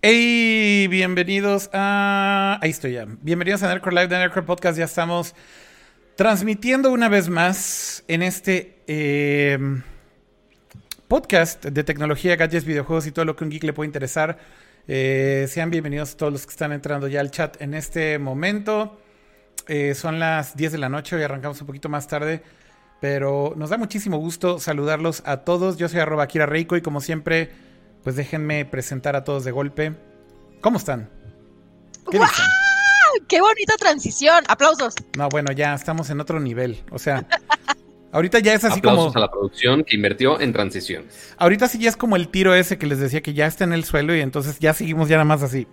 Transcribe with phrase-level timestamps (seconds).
[0.00, 2.60] Hey, bienvenidos a.
[2.62, 3.06] Ahí estoy ya.
[3.20, 4.78] Bienvenidos a Nerdcore Live de Nerdcore Podcast.
[4.78, 5.34] Ya estamos
[6.14, 9.58] transmitiendo una vez más en este eh,
[11.08, 14.38] podcast de tecnología, gadgets, videojuegos y todo lo que un geek le puede interesar.
[14.86, 19.00] Eh, sean bienvenidos todos los que están entrando ya al chat en este momento.
[19.66, 22.44] Eh, son las 10 de la noche, hoy arrancamos un poquito más tarde,
[23.00, 25.76] pero nos da muchísimo gusto saludarlos a todos.
[25.76, 27.50] Yo soy arroba Kira Reiko y como siempre,
[28.02, 29.94] pues déjenme presentar a todos de golpe.
[30.60, 31.08] ¿Cómo están?
[32.10, 32.18] ¿Qué.
[33.26, 34.44] ¡Qué bonita transición!
[34.48, 34.94] ¡Aplausos!
[35.16, 36.78] No, bueno, ya estamos en otro nivel.
[36.90, 37.26] O sea,
[38.12, 39.18] ahorita ya es así Aplausos como.
[39.18, 41.34] a la producción que invirtió en transiciones.
[41.38, 43.72] Ahorita sí ya es como el tiro ese que les decía que ya está en
[43.72, 45.66] el suelo y entonces ya seguimos ya nada más así.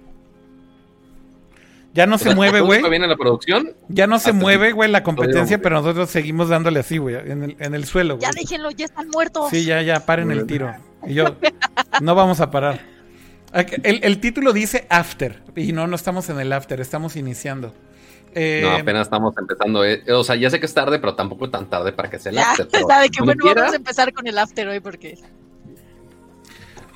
[1.96, 2.82] Ya no O se sea, mueve, güey.
[2.90, 3.72] bien en la producción.
[3.88, 7.44] Ya no se hasta mueve, güey, la competencia, pero nosotros seguimos dándole así, güey, en
[7.44, 8.22] el, en el suelo, güey.
[8.30, 9.50] Ya déjenlo, ya están muertos.
[9.50, 10.74] Sí, ya, ya, paren el tiro.
[11.08, 11.38] Y yo,
[12.02, 12.82] no vamos a parar.
[13.84, 17.74] El, el título dice After, y no, no estamos en el After, estamos iniciando.
[18.34, 19.86] Eh, No, apenas estamos empezando.
[19.86, 22.34] eh, O sea, ya sé que es tarde, pero tampoco tan tarde para que se
[22.34, 22.68] Ya, after.
[22.72, 25.18] pero sabe que bueno, quiera- vamos a empezar con el after hoy porque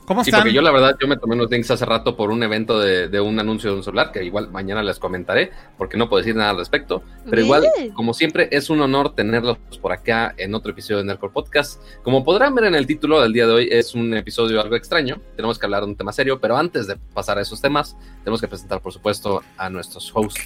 [0.09, 0.41] ¿Cómo Sí, están?
[0.41, 3.09] porque yo la verdad, yo me tomé unos links hace rato por un evento de,
[3.09, 6.35] de un anuncio de un celular, que igual mañana les comentaré, porque no puedo decir
[6.35, 7.03] nada al respecto.
[7.29, 7.91] Pero igual, Bien.
[7.93, 11.79] como siempre, es un honor tenerlos por acá en otro episodio de Nerdcore Podcast.
[12.01, 15.21] Como podrán ver en el título del día de hoy, es un episodio algo extraño.
[15.35, 18.41] Tenemos que hablar de un tema serio, pero antes de pasar a esos temas, tenemos
[18.41, 20.41] que presentar, por supuesto, a nuestros hosts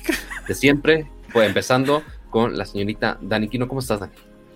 [0.45, 1.09] de siempre.
[1.29, 3.69] Fue empezando con la señorita Dani Quino.
[3.69, 4.11] ¿Cómo estás, Dani?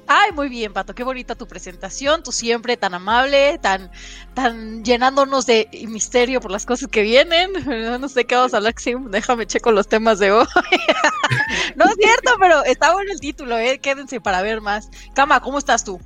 [0.09, 3.91] Ay, muy bien, Pato, qué bonita tu presentación, tú siempre tan amable, tan,
[4.33, 7.51] tan llenándonos de misterio por las cosas que vienen.
[7.97, 10.45] No sé qué vamos a hablar, sí, déjame checo los temas de hoy.
[11.75, 14.89] no es cierto, pero está bueno el título, eh, quédense para ver más.
[15.13, 15.99] Cama, ¿cómo estás tú?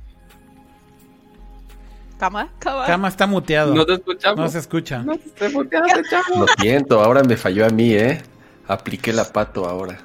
[2.18, 2.86] Cama, Cama.
[2.86, 3.74] Cama está muteado.
[3.74, 4.38] No te escuchamos.
[4.38, 4.98] No se escucha.
[5.02, 6.40] No te escuchaste, chavo.
[6.40, 8.22] Lo siento, ahora me falló a mí, ¿eh?
[8.66, 9.98] Apliqué la pato ahora.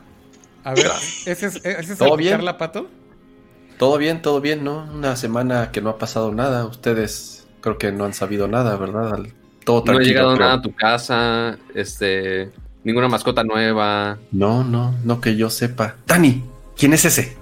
[0.63, 0.87] A ver,
[1.25, 2.45] ¿ese es, ese es ¿Todo aplicar bien?
[2.45, 2.89] la pato?
[3.77, 4.87] Todo bien, todo bien, ¿no?
[4.93, 6.65] Una semana que no ha pasado nada.
[6.65, 9.13] Ustedes creo que no han sabido nada, ¿verdad?
[9.13, 9.33] Al-
[9.63, 12.49] Todo No ha llegado pero- nada a tu casa, este,
[12.83, 14.17] ninguna mascota nueva.
[14.31, 15.95] No, no, no que yo sepa.
[16.07, 16.43] Dani,
[16.77, 17.37] ¿quién es ese?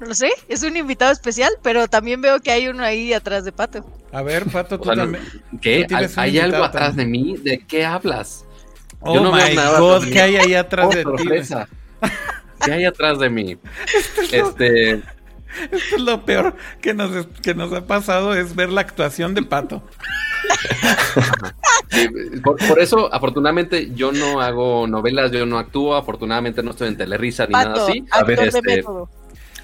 [0.00, 3.44] No lo sé, es un invitado especial, pero también veo que hay uno ahí atrás
[3.44, 3.84] de Pato.
[4.12, 5.24] A ver, Pato, O tú sea, no- también.
[5.60, 5.86] ¿Qué?
[5.86, 7.12] Tú ¿Hay algo atrás también.
[7.12, 7.36] de mí?
[7.36, 8.46] ¿De qué hablas?
[9.00, 10.04] Oh Yo no veo nada god.
[10.10, 11.28] ¿qué hay ahí atrás Oh, de ti?
[12.64, 13.56] ¿Qué hay atrás de mí?
[14.30, 15.02] Este,
[15.70, 19.42] Esto es lo peor que nos, que nos ha pasado es ver la actuación de
[19.42, 19.82] Pato.
[21.90, 22.08] sí,
[22.42, 26.96] por, por eso, afortunadamente, yo no hago novelas, yo no actúo, afortunadamente no estoy en
[26.96, 28.04] Telerisa ni nada así.
[28.10, 28.84] A ver, este-.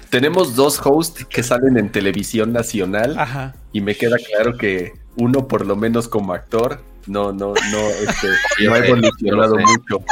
[0.09, 3.55] Tenemos dos hosts que salen en televisión nacional Ajá.
[3.73, 8.27] y me queda claro que uno por lo menos como actor no, no, no, este,
[8.59, 10.03] Yo no ha evolucionado mucho.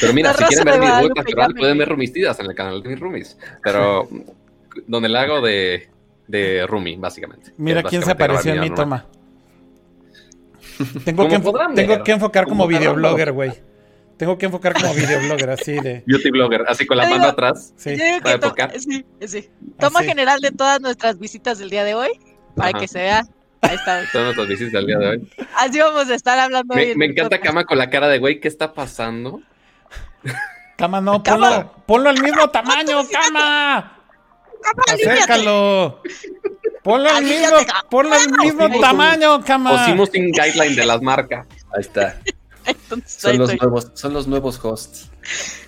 [0.00, 1.60] Pero mira, si quieren ver de mi Guadalupe, debut actoral, llame.
[1.60, 3.38] pueden ver Rumistidas en el canal de mis Rumis.
[3.62, 4.08] Pero
[4.86, 5.88] donde la hago de,
[6.26, 7.52] de Rumi, básicamente.
[7.56, 9.06] Mira quién se apareció en mi toma.
[11.04, 13.52] Tengo, que, enfo- podrán tengo ver, que enfocar como videoblogger, güey.
[14.16, 16.02] Tengo que enfocar como videoblogger, así de.
[16.06, 17.72] Beauty blogger, así con la Te mano digo- atrás.
[17.76, 17.90] Sí.
[17.90, 19.48] Digo ¿Para to- sí, sí.
[19.78, 20.08] Toma Así.
[20.08, 22.08] general de todas nuestras visitas del día de hoy,
[22.54, 22.78] para Ajá.
[22.80, 23.26] que se vea.
[23.62, 24.02] Ahí está.
[24.12, 25.30] Todas nuestras visitas del día de hoy.
[25.56, 27.42] Así vamos a estar hablando Me, encanta podcast.
[27.44, 29.40] Cama con la cara de güey, ¿qué está pasando?
[30.76, 31.48] Cama, no, Cama.
[31.50, 33.98] ponlo, ponlo al mismo tamaño, cama.
[34.92, 36.02] Acércalo.
[36.82, 37.56] Ponlo al mismo,
[37.90, 39.70] ponlo al mismo Pusimos un- tamaño, cama.
[39.78, 41.46] Pusimos sin guideline de las marcas.
[41.74, 42.16] Ahí está.
[42.64, 43.66] Entonces, ahí Son los estoy.
[43.68, 45.10] nuevos, son los nuevos hosts.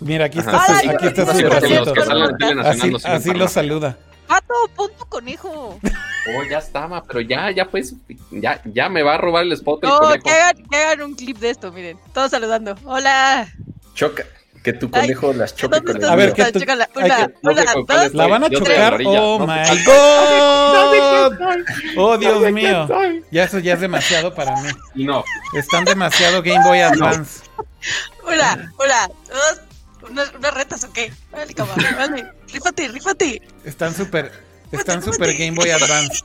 [0.01, 3.99] Mira, aquí está, su, aquí está su Así, así para lo saluda.
[4.31, 5.79] Pato, pon tu conejo.
[6.37, 7.95] Oh, ya estaba, pero ya, ya pues,
[8.31, 10.23] ya, ya me va a robar el spot el No, conejo.
[10.23, 11.99] que hagan, que hagan un clip de esto, miren.
[12.13, 12.77] Todos saludando.
[12.85, 13.49] Hola.
[13.95, 14.25] Choca,
[14.63, 16.11] que tu conejo las choque ¿Dónde con el?
[16.11, 16.35] A ver, mío.
[16.53, 16.89] ¿qué Chécala, tú- chécala.
[16.95, 18.19] hay Una, que- no sé una, cuál dos, estoy.
[18.19, 19.01] La van a chocar.
[19.07, 21.39] Oh no my god.
[21.97, 22.87] Oh Dios mío.
[23.31, 24.69] Ya eso ya es demasiado para mí.
[24.97, 27.45] No, Están demasiado Game Boy Advance.
[28.27, 29.61] Una, dos.
[30.11, 31.13] ¿Unas, unas retas o qué?
[31.31, 31.77] Vale, cabrón.
[31.97, 32.33] Vale.
[32.53, 33.43] Rífate, rífate.
[33.65, 34.31] Están súper,
[34.73, 36.23] están súper Game Boy Advance.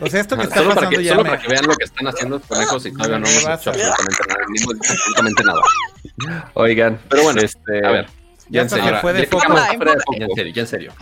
[0.00, 1.30] O sea, esto que está solo, para pasando que, ya solo me...
[1.30, 3.70] para que vean lo que están haciendo los conejos y todavía no Me hemos hecho
[3.70, 4.40] a- absolutamente nada.
[4.48, 6.50] No hemos dicho absolutamente nada.
[6.54, 8.06] Oigan, Pero bueno, este, a ver.
[8.50, 9.44] Ya en se serio, me fue de foco.
[9.56, 10.92] ya en foco, serio, ya en serio.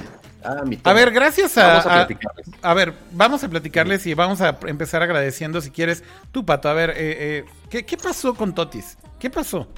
[0.45, 2.47] Ah, A ver, gracias Vamos a a, a, platicarles.
[2.63, 6.05] a ver, vamos a platicarles y vamos a empezar agradeciendo si quieres.
[6.31, 8.97] Tú, Pato, a ver, eh, eh, ¿qué, qué pasó con Totis?
[9.19, 9.69] ¿Qué pasó?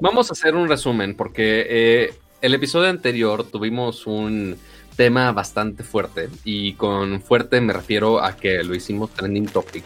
[0.00, 4.56] Vamos a hacer un resumen porque eh, el episodio anterior tuvimos un
[4.96, 9.84] tema bastante fuerte y con fuerte me refiero a que lo hicimos trending topic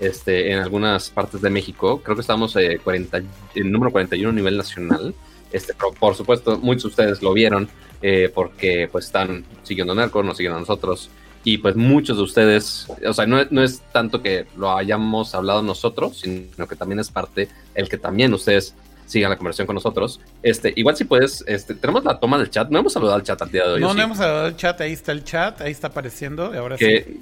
[0.00, 2.00] este, en algunas partes de México.
[2.02, 3.18] Creo que estamos eh, 40,
[3.54, 5.14] el número 41 a nivel nacional.
[5.52, 7.68] Este, pero por supuesto, muchos de ustedes lo vieron
[8.00, 11.10] eh, porque pues están siguiendo Nerco, nos siguen a nosotros.
[11.44, 15.62] Y pues muchos de ustedes, o sea, no, no es tanto que lo hayamos hablado
[15.62, 18.74] nosotros, sino que también es parte el que también ustedes
[19.10, 20.20] sigan la conversación con nosotros.
[20.42, 23.40] Este, igual si puedes, este, tenemos la toma del chat, no hemos saludado al chat
[23.42, 23.80] al día de hoy.
[23.80, 24.04] No, ¿o no sí?
[24.04, 26.84] hemos saludado el chat, ahí está el chat, ahí está apareciendo, y ahora sí.
[26.84, 27.16] que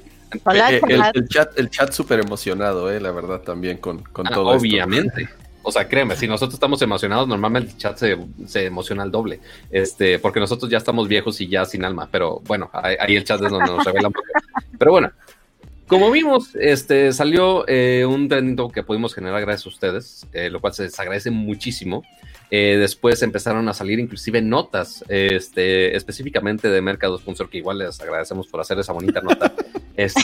[0.44, 1.10] Hola, Eh, el, hola.
[1.14, 4.60] el chat, el chat súper emocionado, eh, la verdad, también con, con Ah, todo esto.
[4.60, 5.28] obviamente.
[5.62, 9.40] O sea, créeme, si nosotros estamos emocionados, normalmente el chat se, se emociona al doble.
[9.70, 12.08] Este, porque nosotros ya estamos viejos y ya sin alma.
[12.10, 14.26] Pero bueno, ahí, ahí el chat es donde nos revela un poco.
[14.78, 15.10] Pero bueno,
[15.88, 20.50] como vimos, este salió eh, un trending topic que pudimos generar gracias a ustedes, eh,
[20.50, 22.02] lo cual se les agradece muchísimo.
[22.50, 28.00] Eh, después empezaron a salir inclusive notas, este, específicamente de Merca 2.0, que igual les
[28.00, 29.52] agradecemos por hacer esa bonita nota.
[29.98, 30.20] Este,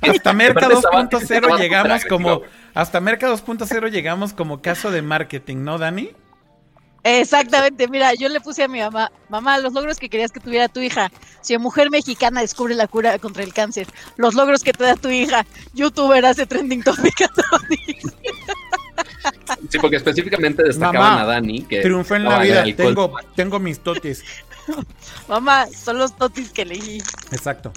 [0.00, 2.42] Hasta Merca Aparte estaba- 2.0 estaba llegamos como
[2.74, 6.10] hasta Merca 2.0 llegamos como caso de marketing, ¿no, Dani?
[7.04, 10.68] Exactamente, mira, yo le puse a mi mamá, mamá, los logros que querías que tuviera
[10.68, 11.10] tu hija.
[11.40, 15.08] Si mujer mexicana descubre la cura contra el cáncer, los logros que te da tu
[15.08, 15.44] hija,
[15.74, 17.98] youtuber hace trending topic a Tony.
[19.68, 23.80] sí, porque específicamente destacaban Mamá, a Dani que Triunfé en la vida, tengo tengo mis
[23.80, 24.22] totis.
[25.28, 27.02] Mamá, son los totis que elegí,
[27.32, 27.72] Exacto.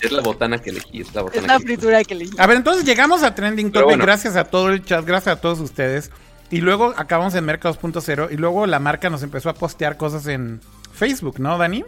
[0.00, 2.32] Es la botana que elegí, es la es botana la que fritura que elegí.
[2.38, 4.04] A ver, entonces llegamos a Trending Topic bueno.
[4.04, 6.10] gracias a todo el chat, gracias a todos ustedes.
[6.50, 10.26] Y luego acabamos en Merca 2.0 y luego la marca nos empezó a postear cosas
[10.26, 10.60] en
[10.92, 11.84] Facebook, ¿no, Dani?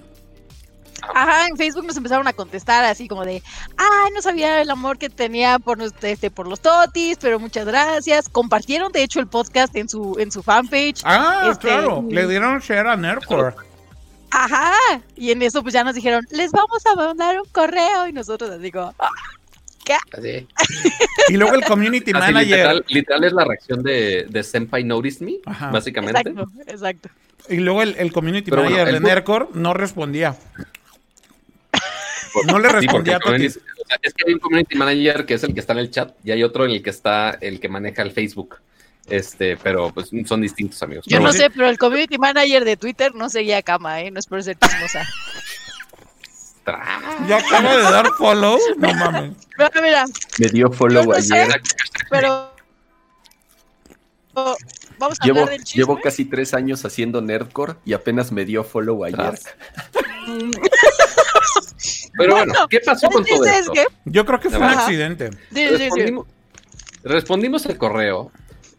[1.15, 3.43] Ajá, en Facebook nos empezaron a contestar así como de,
[3.77, 8.29] ay, no sabía el amor que tenía por, este, por los totis, pero muchas gracias.
[8.29, 11.03] Compartieron de hecho el podcast en su, en su fanpage.
[11.05, 13.57] Ah, Este, claro, y- le dieron share a Nerdcore.
[14.31, 14.73] Ajá,
[15.17, 18.49] y en eso pues ya nos dijeron, les vamos a mandar un correo y nosotros
[18.51, 18.95] les digo,
[19.91, 20.47] "Ah, Así.
[21.29, 22.45] Y luego el community Así, manager.
[22.49, 25.71] literal, literal es la reacción de, de Senpai Noticed Me, Ajá.
[25.71, 26.21] básicamente.
[26.21, 27.09] exacto, exacto.
[27.49, 30.37] Y luego el, el community Pero bueno, manager el de Nerdcore no respondía.
[32.47, 33.57] No le respondía a Totis.
[33.59, 35.81] community- o sea, es que hay un community manager que es el que está en
[35.81, 38.57] el chat y hay otro en el que está el que maneja el Facebook.
[39.09, 41.05] Este, pero pues son distintos amigos.
[41.07, 44.01] Yo Pero no bueno, sé, pero el community manager de Twitter no seguía a cama,
[44.01, 44.11] ¿eh?
[44.13, 45.07] No es por ser chismosa.
[47.29, 48.59] Ya acaba de dar follow.
[48.79, 49.33] No mames.
[49.83, 50.05] Mira,
[50.39, 51.35] Me dio follow no sé.
[51.35, 51.61] ayer.
[52.11, 52.53] pero...
[54.35, 55.81] Vamos a Llevo, hablar del chisme.
[55.83, 59.17] llevo casi tres años haciendo Nerdcore y apenas me dio follow ayer.
[59.19, 59.45] Tras.
[62.17, 63.73] Pero bueno, ¿qué pasó con todo esto?
[63.73, 63.87] que...
[64.05, 65.31] Yo creo que fue un accidente.
[65.53, 65.79] Sí, sí, sí.
[65.81, 66.27] Respondimos,
[67.03, 68.31] respondimos el correo.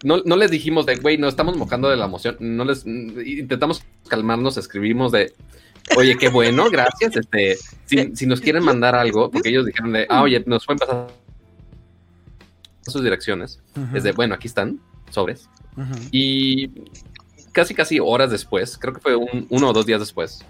[0.03, 2.38] No, no les dijimos de, güey, nos estamos mojando de la emoción.
[2.39, 5.33] No les intentamos calmarnos, escribimos de,
[5.97, 7.15] oye, qué bueno, gracias.
[7.15, 10.80] Este, si, si nos quieren mandar algo, porque ellos dijeron de, ah, oye, nos pueden
[10.80, 11.07] pasar
[12.85, 13.59] sus direcciones.
[13.75, 15.50] Ujú, Es de, bueno, aquí están, sobres.
[16.12, 16.69] Y
[17.51, 20.44] casi, casi horas después, creo que fue un- uno o dos días después,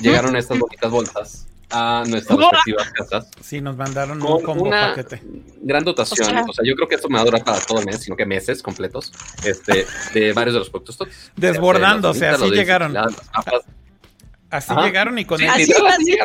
[0.00, 4.94] llegaron estas bonitas bolsas a nuestras respectivas casas Sí, nos mandaron con un combo una
[4.94, 5.22] paquete.
[5.60, 6.26] gran dotación.
[6.26, 7.86] O sea- O sea, yo creo que esto me va a durar para todo el
[7.86, 9.12] mes, sino que meses completos,
[9.44, 10.96] este, de varios de los productos.
[10.96, 11.12] todos.
[11.36, 12.92] Desbordándose, Los así los de llegaron.
[12.94, 13.62] las papas.
[14.50, 14.82] Así Ajá.
[14.86, 16.16] llegaron y con, Sí, el, Así,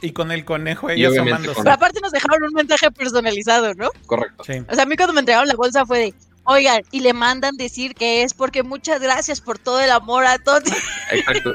[0.00, 1.54] y con el conejo obviamente asomándose.
[1.54, 3.90] con- Pero aparte nos dejaron un mensaje personalizado, ¿no?
[4.06, 4.44] Correcto.
[4.44, 4.62] Sí.
[4.70, 6.14] O sea, a mí cuando me entregaron la bolsa fue de,
[6.44, 10.38] oigan, y le mandan decir que es porque muchas gracias por todo el amor a
[10.38, 10.62] todos.
[11.10, 11.52] Exacto.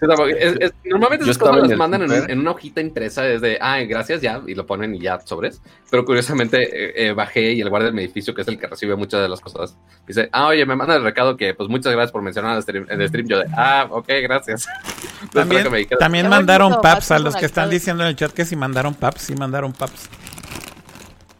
[0.00, 3.78] Es- es- normalmente esas cosas las el mandan en, una hojita impresa, es de, ah,
[3.80, 5.60] gracias, ya, y lo ponen y ya sobres.
[5.90, 8.66] Pero curiosamente eh, eh, bajé y el guardia de mi edificio, que es el que
[8.66, 9.76] recibe muchas de las cosas,
[10.06, 12.86] dice, ah, oye, me manda el recado que, pues, muchas gracias por mencionar el stream.
[12.88, 13.26] El stream.
[13.26, 14.66] Yo de, ah, ok, gracias.
[15.32, 18.32] También, que me también mandaron bonito, paps a los que están diciendo en el chat
[18.32, 20.08] que si mandaron paps, sí mandaron paps.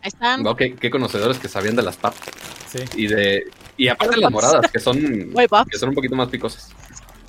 [0.03, 0.47] Ahí están.
[0.47, 2.21] Ok, qué conocedores que sabían de las papas.
[2.69, 2.79] Sí.
[2.97, 3.45] Y de.
[3.77, 4.97] Y aparte las moradas, que son.
[5.51, 5.71] Paps.
[5.71, 6.73] que son un poquito más picosas.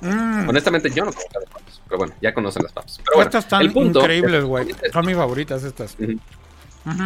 [0.00, 1.80] Mm, Honestamente, yo no conozco las papas.
[1.88, 3.00] Pero bueno, ya conocen las papas.
[3.04, 4.70] Pero bueno, estas están el punto increíbles, güey.
[4.70, 5.96] es- Son mis favoritas estas.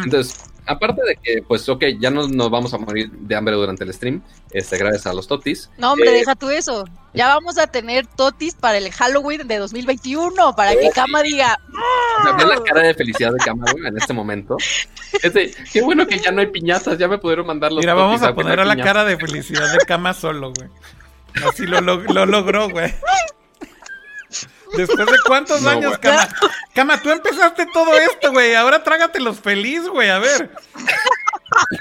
[0.05, 3.83] Entonces, aparte de que, pues, ok, ya no nos vamos a morir de hambre durante
[3.83, 4.21] el stream,
[4.51, 5.69] este, gracias a los totis.
[5.77, 6.85] No, hombre, Eh, deja tú eso.
[7.13, 11.59] Ya vamos a tener totis para el Halloween de 2021, para que Kama diga,
[12.19, 14.55] O sea, ve la cara de felicidad de Cameron en este momento.
[15.21, 17.93] Es de, qué bueno que ya no hay piñatas, ya me pudieron mandar los Mira,
[17.93, 18.93] totis, vamos a poner a la piñatas.
[18.93, 20.69] cara de felicidad de cama solo, güey.
[21.47, 22.93] Así lo, log- lo logró, güey.
[24.75, 25.97] Después de cuántos No, años.
[25.99, 26.27] Cama.
[26.73, 28.55] Cama, tú empezaste todo esto, güey.
[28.55, 30.09] Ahora trágatelos feliz, güey.
[30.09, 30.49] A ver.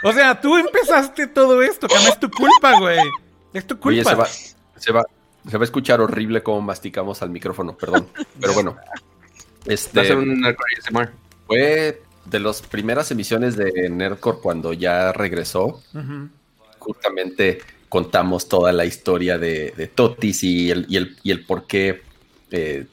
[0.02, 2.09] O sea, tú empezaste todo esto, Cama.
[2.09, 2.99] Es tu culpa, güey.
[3.54, 4.11] Es tu Oye, culpa.
[4.11, 4.26] se va,
[4.78, 5.04] se va,
[5.50, 8.09] se va a escuchar horrible cómo masticamos al micrófono, perdón.
[8.40, 8.76] Pero bueno.
[9.64, 10.04] Este
[11.47, 15.82] fue de las primeras emisiones de Nerdcore cuando ya regresó,
[16.78, 17.61] justamente
[17.92, 22.00] contamos toda la historia de, Totis y el, y el, y el por qué
[22.50, 22.87] eh,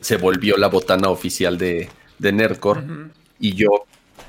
[0.00, 2.80] se volvió la botana oficial de, de Nerdcore.
[3.38, 3.84] Y yo,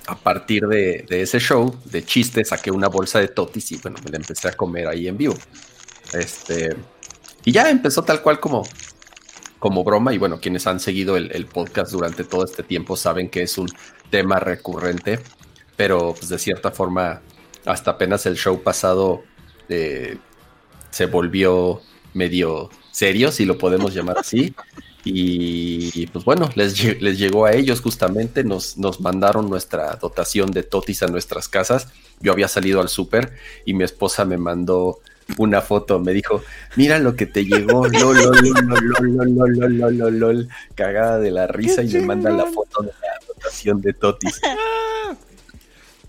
[0.08, 4.12] a partir de, ese show, de chiste, saqué una bolsa de Totis y bueno, me
[4.12, 5.36] la empecé a comer ahí en vivo.
[6.12, 6.76] Este,
[7.46, 8.64] y ya empezó tal cual como,
[9.58, 10.14] como broma.
[10.14, 13.70] Y bueno, quienes han seguido el, podcast durante todo este tiempo saben que es un
[14.10, 15.22] tema recurrente,
[15.78, 17.22] pero pues de cierta forma,
[17.64, 19.24] hasta apenas el show pasado
[19.70, 20.18] eh,
[20.90, 21.82] se volvió
[22.14, 24.54] medio serio, si lo podemos llamar así.
[25.04, 30.64] Y pues bueno, les, les llegó a ellos justamente, nos, nos mandaron nuestra dotación de
[30.64, 31.88] totis a nuestras casas.
[32.20, 33.34] Yo había salido al súper
[33.64, 35.00] y mi esposa me mandó
[35.38, 36.42] una foto, me dijo,
[36.76, 42.02] mira lo que te llegó, lol, lol, lol, lol, cagada de la risa y me
[42.02, 44.40] manda la foto de la dotación de totis.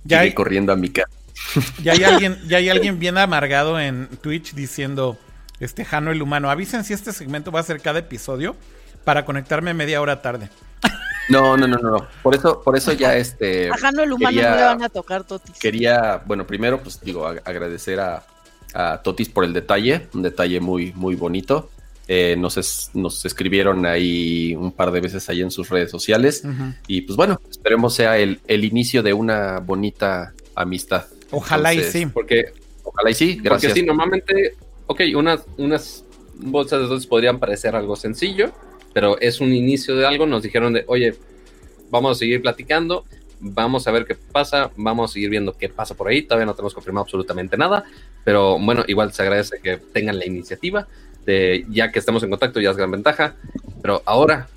[0.05, 1.18] Ya corriendo a mi casa.
[1.83, 5.19] Ya hay alguien, ya hay alguien bien amargado en Twitch diciendo,
[5.61, 8.57] este Jano el humano, avisen si este segmento va a ser cada episodio
[9.05, 10.51] para conectarme media hora tarde.
[11.29, 12.07] No, no, no, no.
[12.23, 13.71] Por eso, por eso ya este.
[13.71, 15.59] A Jano el humano no le van a tocar Totis.
[15.59, 18.25] Quería, bueno, primero, pues digo, agradecer a,
[19.03, 21.71] Totis por el detalle, un detalle muy, muy bonito.
[22.07, 26.43] Eh, nos, nos escribieron ahí un par de veces ahí en sus redes sociales.
[26.87, 31.05] Y pues bueno, esperemos sea el, inicio de una bonita amistad.
[31.31, 32.07] Ojalá y sí.
[32.07, 33.73] Porque, ojalá y sí, gracias.
[33.73, 34.55] Porque sí, normalmente,
[34.87, 36.05] ok, unas, unas
[36.35, 38.53] bolsas de totis podrían parecer algo sencillo
[38.93, 40.27] pero es un inicio de algo.
[40.27, 41.15] Nos dijeron de, oye,
[41.91, 43.05] vamos a seguir platicando,
[43.41, 46.23] vamos a ver qué pasa, vamos a seguir viendo qué pasa por ahí.
[46.23, 47.85] Todavía no tenemos confirmado absolutamente nada,
[48.25, 50.89] pero bueno, igual se agradece que tengan la iniciativa.
[51.25, 53.37] De, ya que estamos en contacto, ya es gran ventaja.
[53.83, 54.49] Pero ahora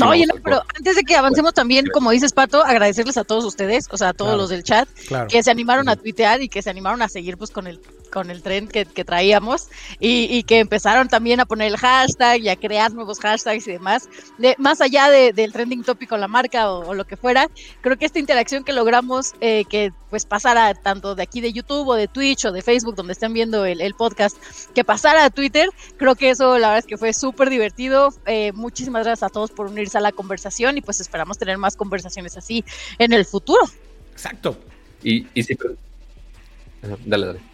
[0.00, 3.86] no, oye, pero antes de que avancemos también, como dices Pato, agradecerles a todos ustedes,
[3.90, 4.88] o sea, a todos los del chat,
[5.28, 8.30] que se animaron a tuitear y que se animaron a seguir pues con el con
[8.30, 12.92] el tren que, traíamos y, que empezaron también a poner el hashtag y a crear
[12.92, 14.08] nuevos hashtags y demás.
[14.38, 17.48] De, más allá del trending topic o la marca o, lo que fuera,
[17.80, 21.86] creo que esta interacción que logramos eh, que pues pasara tanto de aquí de YouTube
[21.88, 24.36] o de Twitch o de Facebook donde estén viendo el, podcast,
[24.74, 28.12] que pasara a Twitter, creo que eso la verdad es que fue súper divertido.
[28.26, 31.76] Eh, muchísimas gracias a todos por unirse a la conversación y pues esperamos tener más
[31.76, 32.64] conversaciones así
[32.98, 33.62] en el futuro.
[34.12, 34.58] Exacto.
[35.02, 35.56] Y, y si...
[37.06, 37.49] Dale, dale.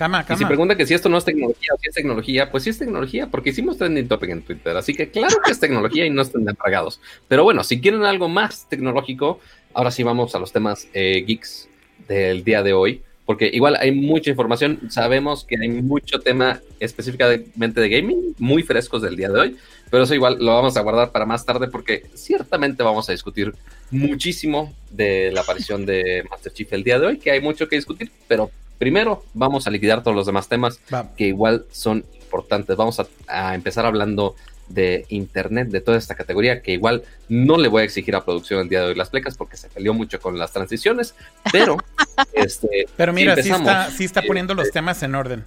[0.00, 0.34] Cama, cama.
[0.34, 2.70] Y si pregunta que si esto no es tecnología o si es tecnología, pues sí
[2.70, 4.74] es tecnología, porque hicimos trending topic en Twitter.
[4.74, 7.02] Así que claro que es tecnología y no estén apagados.
[7.28, 9.40] Pero bueno, si quieren algo más tecnológico,
[9.74, 11.68] ahora sí vamos a los temas eh, geeks
[12.08, 17.80] del día de hoy porque igual hay mucha información, sabemos que hay mucho tema específicamente
[17.80, 19.56] de gaming, muy frescos del día de hoy,
[19.88, 23.54] pero eso igual lo vamos a guardar para más tarde porque ciertamente vamos a discutir
[23.92, 27.76] muchísimo de la aparición de Master Chief el día de hoy, que hay mucho que
[27.76, 30.80] discutir, pero primero vamos a liquidar todos los demás temas
[31.14, 32.76] que igual son importantes.
[32.76, 34.34] Vamos a, a empezar hablando
[34.68, 38.60] de internet de toda esta categoría, que igual no le voy a exigir a producción
[38.60, 41.14] el día de hoy las plecas porque se peleó mucho con las transiciones,
[41.52, 41.76] pero
[42.32, 45.44] este Pero mira, sí, está, sí está poniendo los temas en orden.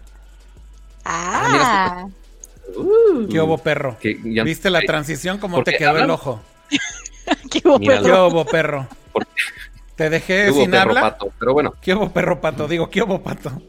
[1.03, 2.05] Ah,
[2.75, 3.97] uh, ¿Qué hubo, perro?
[4.03, 5.39] ¿Viste la transición?
[5.39, 6.39] ¿Cómo te quedó el ojo?
[7.49, 8.03] ¿Qué hubo, perro?
[8.03, 8.87] ¿Qué hubo, perro?
[9.95, 11.01] Te dejé sin perro, habla.
[11.01, 11.73] Pato, pero bueno.
[11.81, 12.67] ¿Qué hubo, perro, pato?
[12.67, 13.51] Digo, ¿qué hubo, pato?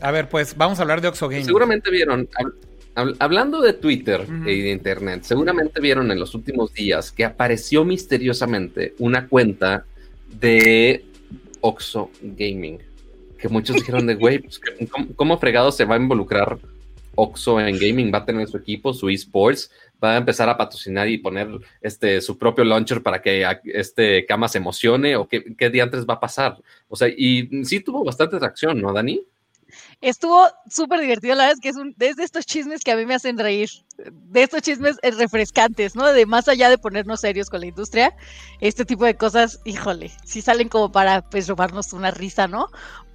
[0.00, 1.44] A ver, pues vamos a hablar de Oxogaming.
[1.44, 2.28] Seguramente vieron,
[2.94, 8.94] Hablando de Twitter y de Internet, seguramente vieron en los últimos días que apareció misteriosamente
[8.98, 9.84] una cuenta
[10.40, 11.04] de
[11.60, 12.78] Oxo Gaming.
[13.38, 14.60] Que muchos dijeron de, güey, pues,
[15.16, 16.58] ¿cómo, fregado se va a involucrar
[17.14, 18.12] Oxo en gaming?
[18.12, 19.70] ¿Va a tener su equipo, su esports?
[20.02, 21.48] ¿Va a empezar a patrocinar y poner
[21.80, 25.16] este, su propio launcher para que este Kama se emocione?
[25.16, 26.58] ¿O qué, qué diantres va a pasar?
[26.88, 29.22] O sea, y sí tuvo bastante reacción, ¿no, Dani?
[30.00, 33.04] Estuvo súper divertido, la verdad es que es, un, de estos chismes que a mí
[33.06, 33.68] me hacen reír,
[34.06, 36.12] de estos chismes eh, refrescantes, ¿no?
[36.12, 38.14] De más allá de ponernos serios con la industria,
[38.60, 42.68] este tipo de cosas, híjole, sí salen como para pues robarnos una risa, ¿no?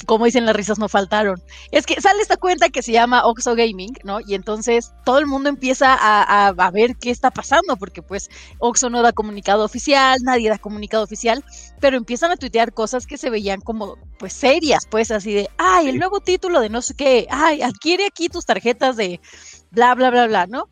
[0.05, 1.41] Como dicen, las risas no faltaron.
[1.71, 4.19] Es que sale esta cuenta que se llama Oxo Gaming, ¿no?
[4.19, 8.89] Y entonces todo el mundo empieza a, a ver qué está pasando, porque pues Oxo
[8.89, 11.43] no da comunicado oficial, nadie da comunicado oficial,
[11.79, 15.89] pero empiezan a tuitear cosas que se veían como pues serias, pues así de, ay,
[15.89, 19.19] el nuevo título de no sé qué, ay, adquiere aquí tus tarjetas de
[19.75, 20.69] bla, bla, bla, bla, ¿no?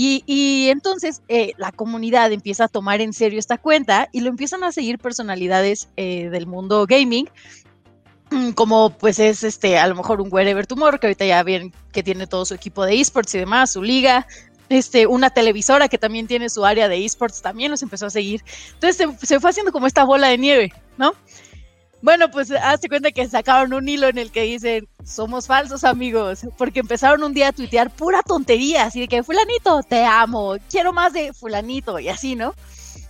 [0.00, 4.62] Y, entonces eh, la comunidad empieza a tomar en serio esta cuenta y lo empiezan
[4.62, 7.28] a seguir personalidades eh, del mundo gaming,
[8.30, 11.72] mm, como pues es este, a lo mejor un Wherever Tomorrow, que ahorita ya ven
[11.90, 14.24] que tiene todo su equipo de esports y demás, su liga,
[14.68, 18.44] este, una televisora que también tiene su área de esports, también los empezó a seguir.
[18.74, 21.12] Entonces se, fue haciendo como esta bola de nieve, ¿no?
[22.00, 26.46] Bueno, pues hazte cuenta que sacaron un hilo en el que dicen, somos falsos amigos,
[26.56, 30.92] porque empezaron un día a tuitear pura tontería, así de que fulanito, te amo, quiero
[30.92, 32.54] más de fulanito, y así, ¿no?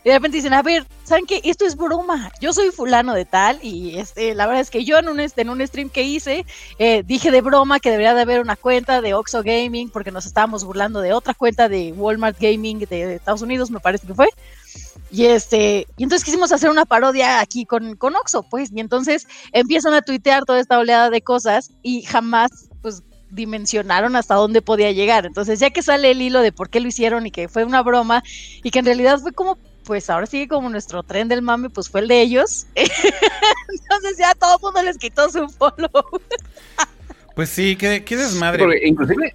[0.05, 1.41] Y de repente dicen, a ver, ¿saben qué?
[1.45, 2.31] Esto es broma.
[2.41, 5.49] Yo soy fulano de tal y este, la verdad es que yo en un, en
[5.51, 6.47] un stream que hice
[6.79, 10.27] eh, dije de broma que debería de haber una cuenta de Oxo Gaming porque nos
[10.27, 14.29] estábamos burlando de otra cuenta de Walmart Gaming de, Estados Unidos, me parece que fue.
[15.11, 19.27] Y este, y entonces quisimos hacer una parodia aquí con, con Oxo, pues, y entonces
[19.53, 24.93] empiezan a tuitear toda esta oleada de cosas y jamás, pues, dimensionaron hasta dónde podía
[24.93, 25.27] llegar.
[25.27, 27.83] Entonces, ya que sale el hilo de por qué lo hicieron y que fue una
[27.83, 28.23] broma
[28.63, 31.89] y que en realidad fue como pues ahora sí como nuestro tren del mame, pues
[31.89, 32.67] fue el de ellos.
[32.75, 35.89] Entonces ya todo el mundo les quitó su follow.
[37.35, 38.65] pues sí, qué, qué desmadre.
[38.65, 39.33] Porque inclusive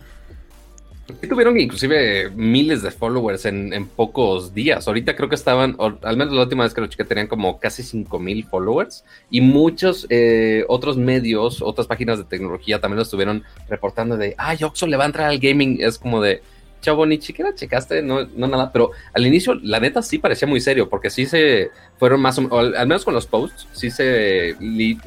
[1.28, 4.88] tuvieron inclusive miles de followers en, pocos días.
[4.88, 7.82] Ahorita creo que estaban, al menos la última vez que lo chequé, tenían como casi
[7.82, 9.04] 5 mil followers.
[9.32, 14.64] Y muchos eh, otros medios, otras páginas de tecnología también lo estuvieron reportando de, ay,
[14.64, 15.80] Oxo le va a entrar al gaming.
[15.82, 16.44] Es como de,
[16.84, 20.62] chavo, ni siquiera checaste, no, no nada, pero al inicio, la neta sí parecía muy
[20.62, 24.56] serio, porque sí se fueron más, o, al, menos con los posts, sí se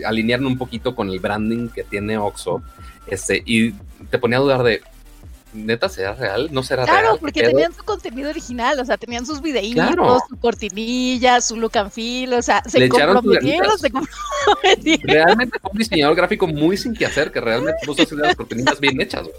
[0.05, 2.63] alinearon un poquito con el branding que tiene Oxo,
[3.07, 3.73] este, y
[4.11, 4.83] te ponía a dudar de,
[5.53, 6.49] neta, ¿será real?
[6.51, 7.01] ¿No será real?
[7.01, 11.77] Claro, porque tenían su contenido original, o sea, tenían sus videitos, su cortinilla, su look
[11.77, 15.07] and feel, o sea, se comprometieron, se comprometieron.
[15.07, 19.01] Realmente fue un diseñador gráfico muy sin que hacer, que realmente puso las cortinillas bien
[19.01, 19.35] hechas, güey.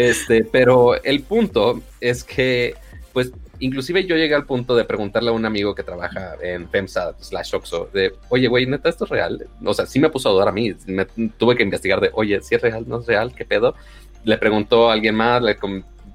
[0.00, 2.74] Este, pero el punto es que,
[3.12, 7.16] pues, inclusive yo llegué al punto de preguntarle a un amigo que trabaja en FEMSA
[7.20, 9.46] slash Oxo de, oye, güey, neta, ¿esto es real?
[9.62, 12.40] O sea, sí me puso a dudar a mí, me tuve que investigar de, oye,
[12.40, 13.74] si es real, no es real, ¿qué pedo?
[14.24, 15.58] Le preguntó a alguien más, le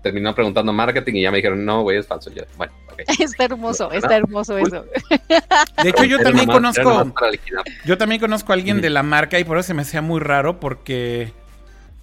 [0.01, 2.31] terminó preguntando marketing y ya me dijeron, no, güey, es falso.
[2.31, 3.05] Yo, bueno, okay.
[3.23, 4.83] Está hermoso, está hermoso eso.
[5.83, 7.13] De hecho, yo también conozco,
[7.85, 10.21] yo también conozco a alguien de la marca y por eso se me hacía muy
[10.21, 11.33] raro porque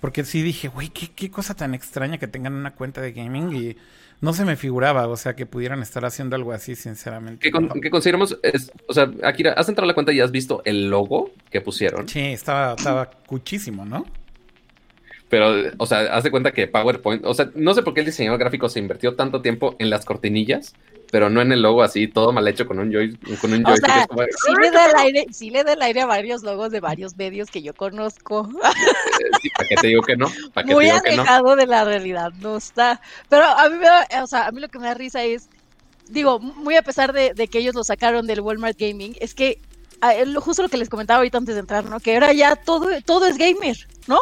[0.03, 3.77] porque sí dije, güey, ¿qué, cosa tan extraña que tengan una cuenta de gaming y
[4.21, 7.53] no se me figuraba, o sea, que pudieran estar haciendo algo así, sinceramente.
[7.81, 8.37] ¿Qué, consideramos?
[8.43, 11.61] Es, o sea, Akira, ¿has entrado a la cuenta y has visto el logo que
[11.61, 12.09] pusieron?
[12.09, 14.05] Sí, estaba, estaba cuchísimo, ¿no?
[15.33, 18.07] Pero, o sea, haz de cuenta que PowerPoint, o sea, no sé por qué el
[18.07, 20.75] diseñador gráfico se invirtió tanto tiempo en las cortinillas
[21.11, 23.91] pero no en el logo así, todo mal hecho con un, joy, con un joystick.
[24.47, 27.19] sí, le da el aire, sí le da el aire a varios logos de varios
[27.19, 28.49] medios que yo conozco.
[29.43, 30.33] Sí, ¿Para qué te digo que no?
[30.65, 33.03] Muy alejado de la realidad, no está.
[33.29, 33.77] Pero a mí,
[34.23, 35.51] o sea, a mí lo que me da risa es,
[36.09, 39.59] digo, muy a pesar de, de que ellos lo sacaron del Walmart Gaming, es que
[40.41, 42.01] justo lo que les comentaba ahorita antes de entrar, ¿no?
[42.01, 44.19] Que ahora ya todo, todo es gamer, ¿no?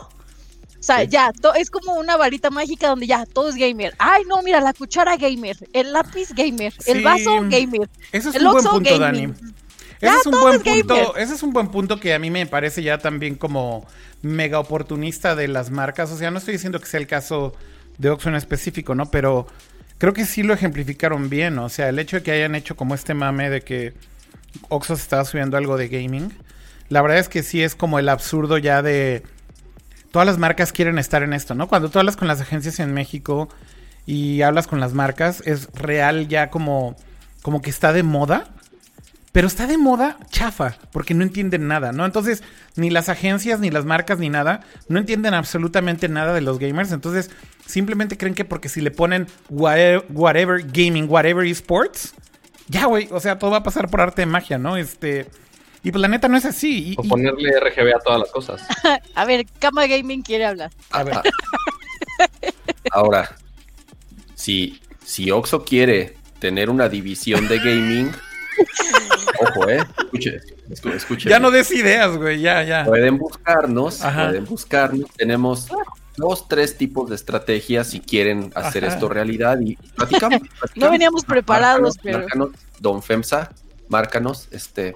[0.81, 3.95] O sea, ya, es como una varita mágica donde ya todo es gamer.
[3.99, 7.89] Ay, no, mira, la cuchara gamer, el lápiz gamer, el vaso gamer.
[8.13, 9.35] Ese es un buen punto, Dani.
[10.01, 12.83] Ese es un buen punto, ese es un buen punto que a mí me parece
[12.83, 13.87] ya también como
[14.23, 16.11] mega oportunista de las marcas.
[16.13, 17.55] O sea, no estoy diciendo que sea el caso
[17.99, 19.11] de Oxxo en específico, ¿no?
[19.11, 19.47] Pero
[19.99, 21.59] creo que sí lo ejemplificaron bien.
[21.59, 23.93] O sea, el hecho de que hayan hecho como este mame de que
[24.71, 26.33] Oxxo se estaba subiendo algo de gaming.
[26.89, 29.23] La verdad es que sí es como el absurdo ya de
[30.11, 31.69] todas las marcas quieren estar en esto, ¿no?
[31.69, 33.49] Cuando tú hablas con las agencias en México
[34.07, 36.97] y hablas con las marcas, es real ya como,
[37.43, 38.49] como que está de moda.
[39.33, 42.05] Pero está de moda chafa, porque no entienden nada, ¿no?
[42.05, 42.43] Entonces,
[42.75, 46.91] ni las agencias, ni las marcas, ni nada, no entienden absolutamente nada de los gamers.
[46.91, 47.31] Entonces,
[47.65, 52.15] simplemente creen que porque si le ponen whatever, gaming, whatever esports,
[52.67, 54.77] ya, güey, o sea, todo va a pasar por arte de magia, ¿no?
[54.77, 55.29] Este,
[55.83, 56.95] y pues la neta no es así.
[56.99, 58.63] o ponerle RGB a todas las cosas.
[59.15, 60.71] a ver, Cama Gaming quiere hablar.
[60.91, 61.21] A ver.
[62.93, 63.37] Ahora,
[64.35, 68.13] si, si Oxo quiere tener una división de gaming,
[69.41, 69.83] ojo, eh.
[70.05, 70.41] Escuche,
[70.95, 71.29] escuche.
[71.29, 72.85] Ya no des ideas, güey, ya, ya.
[72.85, 75.11] Pueden buscarnos, pueden buscarnos.
[75.17, 75.69] Tenemos
[76.17, 80.43] dos, tres tipos de estrategias si quieren hacer esto realidad y platicamos.
[80.75, 82.19] No veníamos preparados, pero.
[82.21, 83.51] Márcanos, Don FEMSA,
[83.89, 84.95] márcanos, este,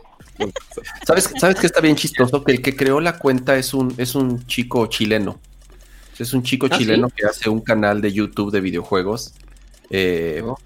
[1.06, 2.42] ¿Sabes, ¿Sabes que está bien chistoso?
[2.42, 5.40] Que el que creó la cuenta es un, es un chico chileno.
[6.18, 9.34] Es un chico ¿Ah, chileno que hace un canal de YouTube de videojuegos.
[9.90, 10.58] Eh, oh.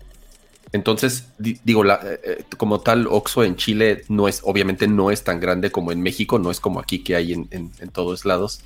[0.73, 5.25] Entonces, digo, la, eh, eh, como tal, Oxo en Chile no es, obviamente no es
[5.25, 8.61] tan grande como en México, no es como aquí que hay en, en todos lados.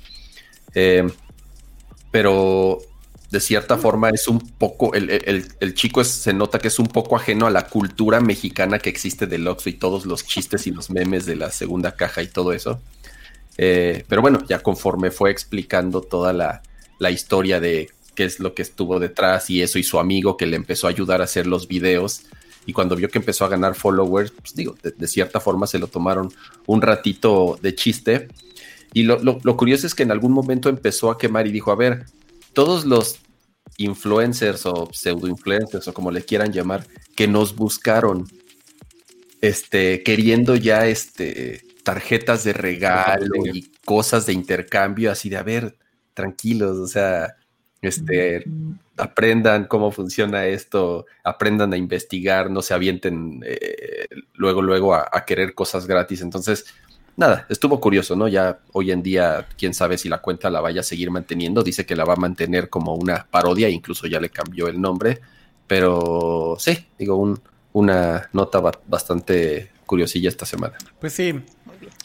[2.11, 2.79] pero
[3.33, 7.47] de cierta forma es un poco, el, chico se nota que es un poco ajeno
[7.47, 11.25] a la cultura mexicana que existe del Oxxo y todos los chistes y los memes
[11.25, 12.79] de la segunda caja y todo eso.
[13.57, 16.61] Eh, pero bueno, ya conforme fue explicando toda la,
[17.09, 20.55] historia de qué es lo que estuvo detrás y eso, y su amigo que le
[20.55, 22.25] empezó a ayudar a hacer los videos.
[22.67, 25.87] Y cuando vio que empezó a ganar followers, pues digo, de, cierta forma se lo
[25.87, 26.31] tomaron
[26.67, 28.27] un ratito de chiste.
[28.93, 31.75] Y lo, lo curioso es que en algún momento empezó a quemar y dijo, a
[31.75, 32.05] ver,
[32.53, 33.19] todos los
[33.77, 36.85] influencers o pseudo influencers o como le quieran llamar,
[37.15, 38.27] que nos buscaron,
[39.41, 45.77] este, queriendo ya, este, tarjetas de regalo y cosas de intercambio, así de, a ver,
[46.13, 47.35] tranquilos, o sea,
[47.81, 48.45] este,
[48.95, 55.53] aprendan cómo funciona esto, aprendan a investigar, no se avienten eh, luego, luego a, querer
[55.53, 56.21] cosas gratis.
[56.21, 56.65] Entonces,
[57.15, 58.27] nada, estuvo curioso, ¿no?
[58.27, 61.63] Ya hoy en día, quién sabe si la cuenta la vaya a seguir manteniendo.
[61.63, 65.21] Dice que la va a mantener como una parodia, incluso ya le cambió el nombre.
[65.67, 67.39] Pero sí, digo, un,
[67.73, 70.75] una nota bastante curiosilla esta semana.
[70.99, 71.41] Pues sí.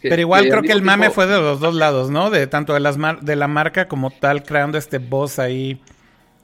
[0.01, 2.31] Pero igual creo que el mame fue de los dos lados, ¿no?
[2.31, 5.81] De tanto de, las de la marca como tal, creando este boss ahí,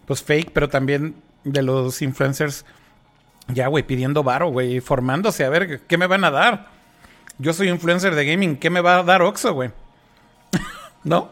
[0.07, 2.65] pues fake, pero también de los influencers,
[3.49, 6.74] ya, güey, pidiendo varo, güey, formándose, a ver, ¿qué me van a dar?
[7.39, 9.71] Yo soy influencer de gaming, ¿qué me va a dar Oxo, güey?
[11.05, 11.31] ¿No?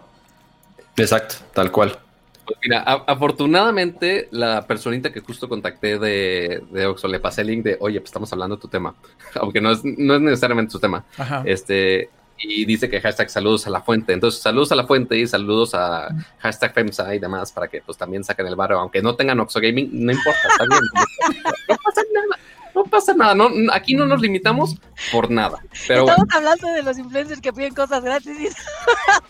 [0.96, 1.98] Exacto, tal cual.
[2.44, 7.62] Pues mira, afortunadamente la personita que justo contacté de, de Oxo le pasé el link
[7.62, 8.94] de, oye, pues estamos hablando de tu tema,
[9.36, 11.04] aunque no es, no es necesariamente su tema.
[11.44, 14.12] Este, y dice que hashtag saludos a la fuente.
[14.12, 16.08] Entonces, saludos a la fuente y saludos a
[16.40, 19.60] hashtag FEMSA y demás para que pues también saquen el barrio, aunque no tengan Oxo
[19.60, 20.80] Gaming, no importa, está bien.
[21.68, 22.41] no pasa nada
[22.74, 24.76] no pasa nada, no, aquí no nos limitamos
[25.10, 25.62] por nada.
[25.86, 28.54] Pero Estamos hablando de los influencers que piden cosas gratis.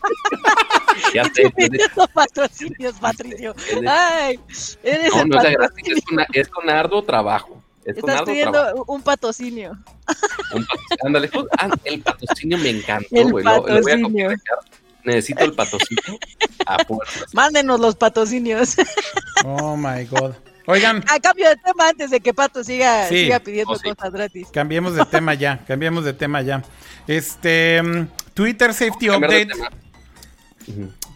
[1.14, 1.50] ya sé.
[1.50, 3.54] Pidiendo patrocinios, Patricio.
[3.86, 4.38] Ay,
[4.82, 7.62] eres no, no es gratis, es con, es con arduo trabajo.
[7.84, 9.72] Es Estás pidiendo un patrocinio.
[10.54, 10.66] Un
[11.04, 13.44] Ándale, pues, ah, el patrocinio me encantó, güey.
[13.44, 14.36] Lo, lo, voy a
[15.04, 16.16] Necesito el patrocinio
[16.64, 16.76] a
[17.32, 18.76] Mándenos los patrocinios.
[19.44, 20.34] Oh my god.
[20.66, 21.02] Oigan.
[21.08, 24.48] A cambio de tema antes de que Pato siga, siga pidiendo oh, cosas gratis.
[24.52, 26.62] Cambiemos de tema ya, cambiemos de tema ya.
[27.06, 29.48] Este, mm, Twitter Safety Update.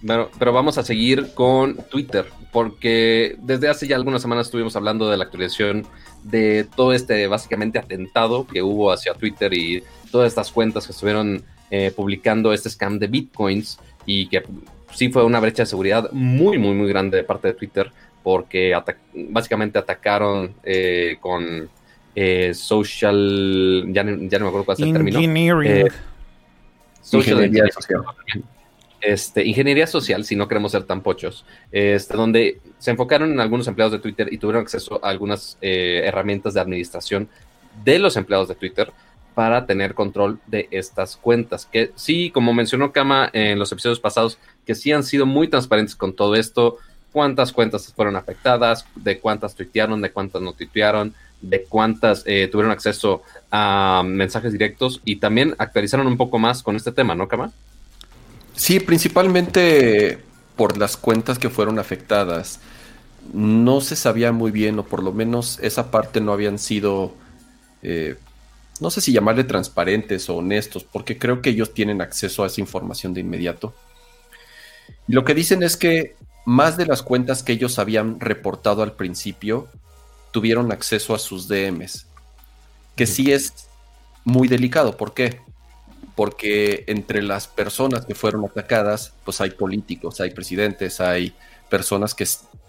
[0.07, 5.09] Pero, pero vamos a seguir con Twitter, porque desde hace ya algunas semanas estuvimos hablando
[5.09, 5.87] de la actualización
[6.23, 11.45] de todo este básicamente atentado que hubo hacia Twitter y todas estas cuentas que estuvieron
[11.71, 14.43] eh, publicando este scam de bitcoins y que
[14.93, 17.93] sí fue una brecha de seguridad muy, muy, muy grande de parte de Twitter
[18.27, 18.75] porque
[19.15, 21.71] básicamente atacaron eh, con
[22.13, 25.21] eh, social, ya, no me acuerdo cuál es el término.
[25.63, 25.89] Eh,
[27.13, 28.05] ingeniería social.
[29.01, 33.69] Este, ingeniería social, si no queremos ser tan pochos, este, donde se enfocaron en algunos
[33.69, 37.29] empleados de Twitter y tuvieron acceso a algunas herramientas de administración
[37.85, 38.91] de los empleados de Twitter
[39.37, 41.65] para tener control de estas cuentas.
[41.65, 45.95] Que sí, como mencionó Kama en los episodios pasados, que sí han sido muy transparentes
[45.95, 46.79] con todo esto
[47.17, 52.71] cuántas cuentas fueron afectadas, de cuántas tuitearon, de cuántas no tuitearon, de cuántas eh, tuvieron
[52.71, 57.53] acceso a mensajes directos y también actualizaron un poco más con este tema, ¿no, Kama?
[58.55, 60.19] Sí, principalmente
[60.57, 62.61] por las cuentas que fueron afectadas.
[63.33, 67.15] No se sabía muy bien, o por lo menos esa parte no habían sido,
[67.81, 68.17] eh,
[68.79, 72.61] no sé si llamarle transparentes o honestos, porque creo que ellos tienen acceso a esa
[72.61, 73.73] información de inmediato.
[75.09, 76.16] Lo que dicen es que
[76.47, 79.69] más de las cuentas que ellos habían reportado al principio
[80.31, 82.07] tuvieron acceso a sus DMs,
[82.95, 83.69] que sí es
[84.25, 84.97] muy delicado.
[84.97, 85.41] ¿Por qué?
[86.15, 91.35] Porque entre las personas que fueron atacadas, pues hay políticos, hay presidentes, hay
[91.69, 92.27] personas que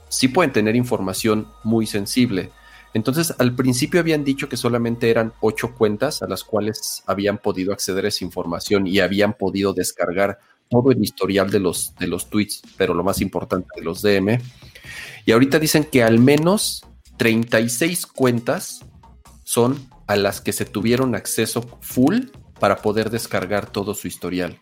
[0.09, 2.49] sí pueden tener información muy sensible.
[2.95, 7.73] Entonces, al principio habían dicho que solamente eran ocho cuentas a las cuales habían podido
[7.73, 12.29] acceder a esa información y habían podido descargar todo el historial de los, de los
[12.29, 14.39] tweets, pero lo más importante de los DM.
[15.25, 16.85] Y ahorita dicen que al menos
[17.17, 18.85] 36 cuentas
[19.43, 22.27] son a las que se tuvieron acceso full
[22.59, 24.59] para poder descargar todo su historial.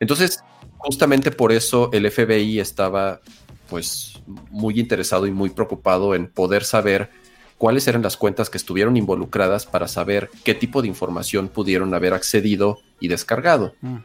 [0.00, 0.42] Entonces,
[0.78, 3.20] justamente por eso el FBI estaba
[3.68, 7.10] pues muy interesado y muy preocupado en poder saber
[7.56, 12.12] cuáles eran las cuentas que estuvieron involucradas para saber qué tipo de información pudieron haber
[12.12, 13.74] accedido y descargado.
[13.80, 13.98] Mm.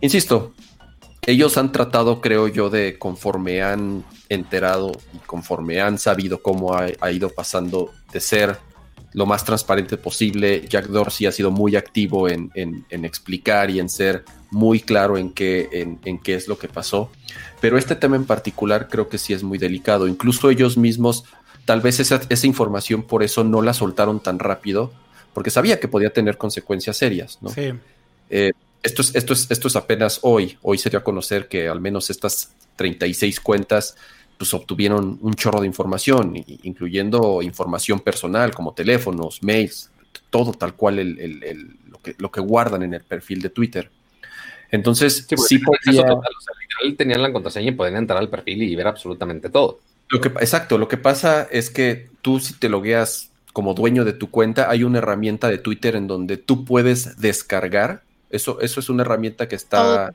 [0.00, 0.52] Insisto,
[1.26, 7.12] ellos han tratado, creo yo, de conforme han enterado y conforme han sabido cómo ha,
[7.12, 8.56] ido pasando de ser
[9.12, 10.64] lo más transparente posible.
[10.68, 12.50] Jack Dorsey ha sido muy activo en,
[12.90, 17.10] explicar y en ser muy claro en qué, en, qué es lo que pasó.
[17.60, 20.08] Pero este tema en particular creo que sí es muy delicado.
[20.08, 21.24] Incluso ellos mismos,
[21.64, 24.92] tal vez esa, esa información por eso no la soltaron tan rápido,
[25.34, 27.38] porque sabía que podía tener consecuencias serias.
[27.42, 27.50] ¿no?
[27.50, 27.72] Sí.
[28.30, 30.56] Eh, esto es, esto, es, apenas hoy.
[30.62, 33.96] Hoy se dio a conocer que al menos estas 36 cuentas
[34.36, 39.90] pues obtuvieron un chorro de información, incluyendo información personal como teléfonos, mails,
[40.30, 40.96] todo tal cual
[41.90, 43.90] lo, que, lo que guardan en el perfil de Twitter.
[44.70, 46.04] Entonces, sí, pues, podía...
[46.96, 49.80] tenían la contraseña y podían entrar al perfil y ver absolutamente todo.
[50.10, 54.12] Lo que, exacto, lo que pasa es que tú si te logueas como dueño de
[54.12, 58.02] tu cuenta, hay una herramienta de Twitter en donde tú puedes descargar.
[58.30, 60.12] Eso, eso es una herramienta que está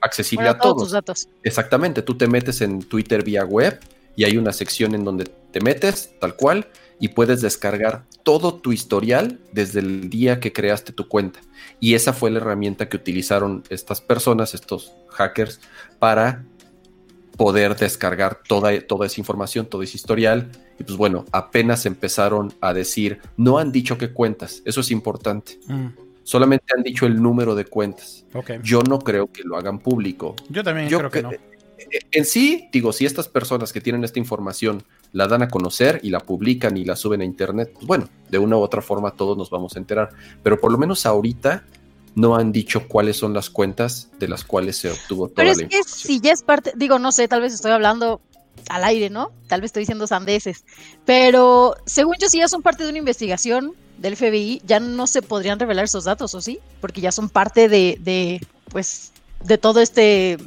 [0.00, 0.84] accesible a todos.
[0.84, 1.28] Tus datos.
[1.42, 3.78] Exactamente, tú te metes en Twitter vía web
[4.16, 6.68] y hay una sección en donde te metes tal cual
[6.98, 11.40] y puedes descargar todo tu historial desde el día que creaste tu cuenta.
[11.80, 15.60] Y esa fue la herramienta que utilizaron estas personas, estos hackers,
[15.98, 16.44] para
[17.36, 20.50] poder descargar toda, toda esa información, todo ese historial.
[20.78, 25.58] Y pues bueno, apenas empezaron a decir, no han dicho qué cuentas, eso es importante.
[25.66, 25.88] Mm.
[26.30, 28.24] Solamente han dicho el número de cuentas.
[28.62, 30.36] Yo no creo que lo hagan público.
[30.48, 31.32] Yo también creo que no.
[31.32, 31.38] Eh,
[32.12, 36.10] en sí, digo, si estas personas que tienen esta información la dan a conocer y
[36.10, 39.36] la publican y la suben a internet, pues bueno, de una u otra forma todos
[39.36, 40.10] nos vamos a enterar.
[40.44, 41.64] Pero por lo menos ahorita
[42.14, 45.58] no han dicho cuáles son las cuentas de las cuales se obtuvo toda Pero es
[45.68, 48.20] que si ya es parte, digo, no sé, tal vez estoy hablando
[48.68, 49.32] al aire, ¿no?
[49.48, 50.64] Tal vez estoy diciendo sandeces.
[51.04, 55.20] Pero según yo, si ya son parte de una investigación del FBI, ya no se
[55.20, 56.58] podrían revelar esos datos, ¿o sí?
[56.80, 59.12] Porque ya son parte de, de pues,
[59.44, 60.38] de todo este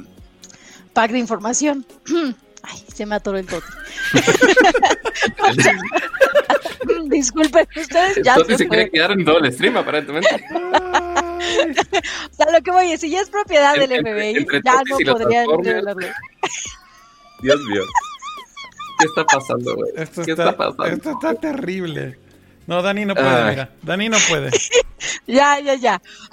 [0.92, 1.86] pack de información.
[2.62, 3.66] Ay, se me atoró el tote.
[7.06, 10.28] Disculpen, ustedes ya se, se quiere quedar en doble stream, aparentemente.
[10.50, 15.44] o sea, lo que voy a decir, ya es propiedad del FBI, ya no podría
[15.46, 16.08] revelarlo.
[17.40, 17.82] Dios mío.
[18.98, 19.92] ¿Qué está pasando, güey?
[19.96, 20.86] Esto ¿Qué está, pasando?
[20.86, 22.23] Esto está terrible.
[22.66, 23.70] No, Dani no puede, mira.
[23.82, 24.50] Dani no puede.
[25.26, 26.00] ya, ya, ya.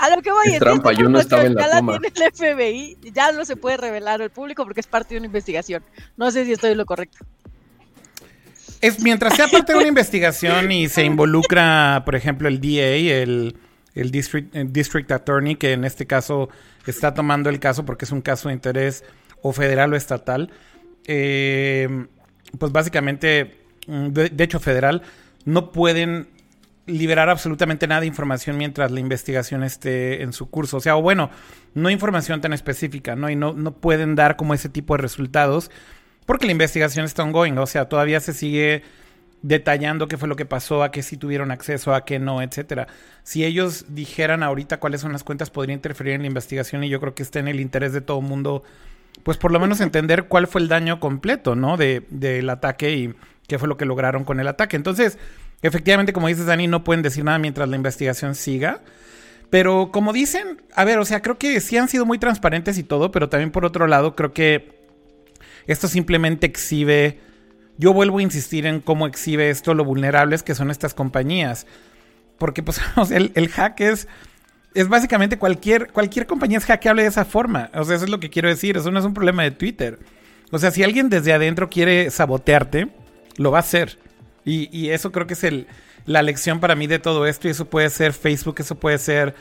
[0.00, 1.96] A lo que voy es trampa, yo no estaba en la toma.
[1.96, 5.82] el FBI, ya no se puede revelar al público porque es parte de una investigación.
[6.16, 7.18] No sé si estoy en lo correcto.
[8.80, 13.56] Es mientras sea parte de una investigación y se involucra, por ejemplo, el DA, el,
[13.94, 16.50] el, district, district Attorney, que en este caso
[16.86, 19.02] está tomando el caso porque es un caso de interés
[19.42, 20.50] o federal o estatal,
[21.06, 22.06] eh,
[22.58, 25.02] pues básicamente, mm, de, hecho federal,
[25.44, 26.28] no pueden
[26.86, 30.76] liberar absolutamente nada de información mientras la investigación esté en su curso.
[30.76, 31.30] O sea, o bueno,
[31.74, 33.28] no información tan específica, ¿no?
[33.28, 35.70] Y no, no pueden dar como ese tipo de resultados
[36.26, 37.58] porque la investigación está ongoing.
[37.58, 38.82] O sea, todavía se sigue
[39.42, 42.88] detallando qué fue lo que pasó, a qué sí tuvieron acceso, a qué no, etcétera.
[43.22, 47.00] Si ellos dijeran ahorita cuáles son las cuentas, podría interferir en la investigación y yo
[47.00, 48.64] creo que está en el interés de todo mundo,
[49.22, 51.76] pues por lo menos entender cuál fue el daño completo, ¿no?
[51.76, 53.14] De, del ataque y
[53.48, 54.76] qué fue lo que lograron con el ataque.
[54.76, 55.18] Entonces,
[55.62, 58.82] efectivamente, como dices, Dani, no pueden decir nada mientras la investigación siga.
[59.50, 62.82] Pero como dicen, a ver, o sea, creo que sí han sido muy transparentes y
[62.82, 64.76] todo, pero también por otro lado, creo que
[65.66, 67.20] esto simplemente exhibe
[67.78, 71.66] yo vuelvo a insistir en cómo exhibe esto lo vulnerables que son estas compañías.
[72.38, 72.80] Porque, pues,
[73.10, 74.08] el, hack es,
[74.74, 77.70] es básicamente cualquier, cualquier compañía es hackeable de esa forma.
[77.74, 78.76] O sea, eso es lo que quiero decir.
[78.76, 79.98] Eso no es un problema de Twitter.
[80.50, 82.88] O sea, si alguien desde adentro quiere sabotearte,
[83.36, 83.98] lo va a hacer.
[84.44, 85.66] Y, eso creo que es el,
[86.04, 87.48] la lección para mí de todo esto.
[87.48, 89.34] Y eso puede ser Facebook, eso puede ser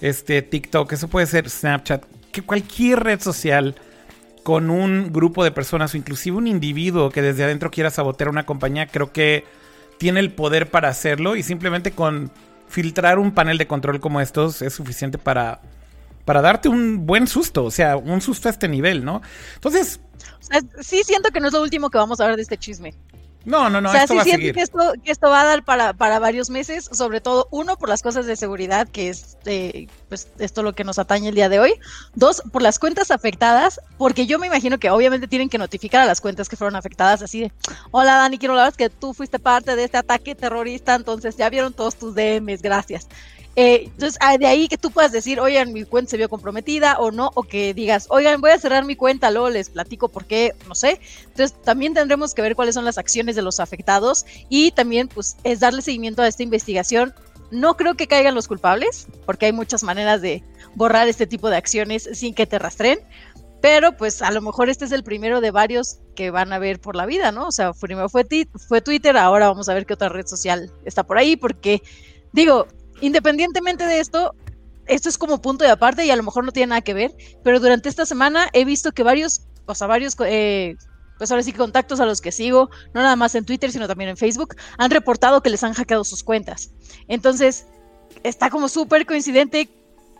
[0.00, 2.04] este, TikTok, eso puede ser Snapchat.
[2.30, 3.74] Que cualquier red social
[4.42, 8.44] con un grupo de personas o inclusive un individuo que desde adentro quiera sabotear una
[8.44, 9.44] compañía, creo que
[9.98, 12.32] tiene el poder para hacerlo y simplemente con
[12.68, 15.60] filtrar un panel de control como estos es suficiente para,
[16.24, 19.22] para darte un buen susto, o sea, un susto a este nivel, ¿no?
[19.54, 20.00] Entonces...
[20.80, 22.94] sí siento que no es lo último que vamos a ver de este chisme.
[23.44, 23.88] No, no, no.
[23.88, 26.50] O sea, esto sí siento que esto, que esto va a dar para, para varios
[26.50, 30.74] meses, sobre todo, uno, por las cosas de seguridad, que es eh, pues esto lo
[30.74, 31.74] que nos atañe el día de hoy.
[32.14, 36.06] Dos, por las cuentas afectadas, porque yo me imagino que obviamente tienen que notificar a
[36.06, 37.52] las cuentas que fueron afectadas, así de,
[37.90, 41.72] hola Dani, quiero hablar que tú fuiste parte de este ataque terrorista, entonces ya vieron
[41.72, 43.08] todos tus DMs, gracias.
[43.54, 46.98] Eh, entonces, ah, de ahí que tú puedas decir, oigan, mi cuenta se vio comprometida
[46.98, 50.24] o no, o que digas, oigan, voy a cerrar mi cuenta, luego les platico por
[50.24, 51.00] qué, no sé.
[51.24, 55.36] Entonces, también tendremos que ver cuáles son las acciones de los afectados y también, pues,
[55.44, 57.14] es darle seguimiento a esta investigación.
[57.50, 60.42] No creo que caigan los culpables, porque hay muchas maneras de
[60.74, 63.00] borrar este tipo de acciones sin que te rastreen.
[63.60, 66.80] Pero pues a lo mejor este es el primero de varios que van a ver
[66.80, 67.46] por la vida, ¿no?
[67.46, 68.26] O sea, primero fue,
[68.66, 71.80] fue Twitter, ahora vamos a ver qué otra red social está por ahí, porque
[72.32, 72.66] digo,
[73.02, 74.34] Independientemente de esto,
[74.86, 77.12] esto es como punto de aparte y a lo mejor no tiene nada que ver,
[77.42, 80.76] pero durante esta semana he visto que varios, o sea, varios, eh,
[81.18, 84.10] pues ahora sí contactos a los que sigo, no nada más en Twitter, sino también
[84.10, 86.70] en Facebook, han reportado que les han hackeado sus cuentas.
[87.08, 87.66] Entonces,
[88.22, 89.68] está como súper coincidente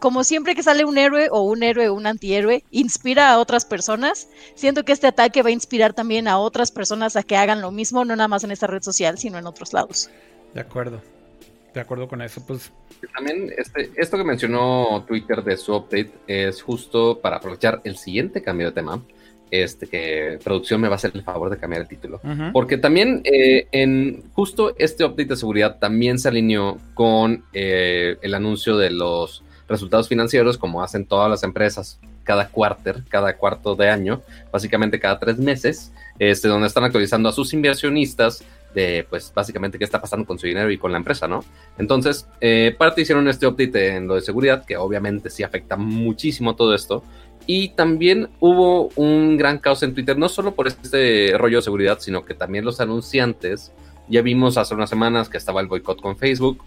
[0.00, 3.64] como siempre que sale un héroe o un héroe o un antihéroe, inspira a otras
[3.64, 7.60] personas, siento que este ataque va a inspirar también a otras personas a que hagan
[7.60, 10.10] lo mismo, no nada más en esta red social, sino en otros lados.
[10.54, 11.00] De acuerdo.
[11.74, 12.72] De acuerdo con eso, pues.
[13.14, 18.42] También este, esto que mencionó Twitter de su update es justo para aprovechar el siguiente
[18.42, 19.02] cambio de tema.
[19.50, 22.20] Este que producción me va a hacer el favor de cambiar el título.
[22.52, 28.34] Porque también eh, en justo este update de seguridad también se alineó con eh, el
[28.34, 33.90] anuncio de los resultados financieros, como hacen todas las empresas cada cuarter, cada cuarto de
[33.90, 39.78] año, básicamente cada tres meses, este, donde están actualizando a sus inversionistas de, pues, básicamente
[39.78, 41.44] qué está pasando con su dinero y con la empresa, ¿no?
[41.78, 46.56] Entonces, eh, parte hicieron este update en lo de seguridad, que obviamente sí afecta muchísimo
[46.56, 47.04] todo esto.
[47.46, 51.98] Y también hubo un gran caos en Twitter, no solo por este rollo de seguridad,
[52.00, 53.72] sino que también los anunciantes,
[54.08, 56.62] ya vimos hace unas semanas que estaba el boicot con Facebook,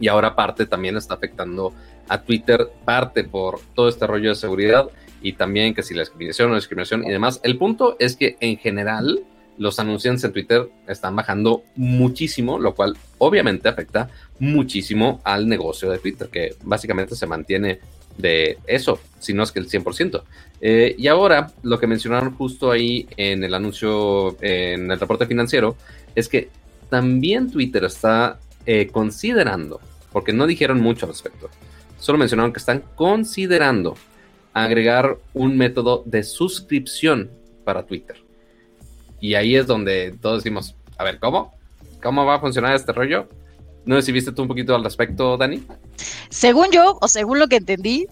[0.00, 1.72] y ahora parte también está afectando
[2.08, 4.88] a Twitter, parte por todo este rollo de seguridad
[5.20, 7.40] y también que si la discriminación o discriminación y demás.
[7.42, 9.24] El punto es que en general
[9.58, 15.98] los anunciantes en Twitter están bajando muchísimo, lo cual obviamente afecta muchísimo al negocio de
[15.98, 17.80] Twitter, que básicamente se mantiene
[18.16, 20.22] de eso, si no es que el 100%.
[20.60, 25.76] Eh, y ahora, lo que mencionaron justo ahí en el anuncio, en el reporte financiero,
[26.14, 26.50] es que
[26.90, 29.80] también Twitter está eh, considerando,
[30.12, 31.48] porque no dijeron mucho al respecto,
[31.98, 33.96] solo mencionaron que están considerando
[34.52, 37.30] agregar un método de suscripción
[37.64, 38.27] para Twitter.
[39.20, 41.54] Y ahí es donde todos decimos, a ver, ¿cómo?
[42.02, 43.28] ¿Cómo va a funcionar este rollo?
[43.84, 45.64] No sé si viste tú un poquito al respecto, Dani.
[46.28, 48.06] Según yo, o según lo que entendí,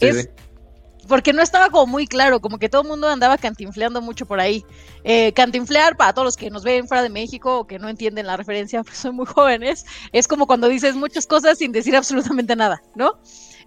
[0.00, 0.28] es
[1.10, 4.40] porque no estaba como muy claro, como que todo el mundo andaba cantinfleando mucho por
[4.40, 4.64] ahí.
[5.02, 8.28] Eh, cantinflear, para todos los que nos ven fuera de México o que no entienden
[8.28, 12.54] la referencia, pues son muy jóvenes, es como cuando dices muchas cosas sin decir absolutamente
[12.56, 13.18] nada, ¿no?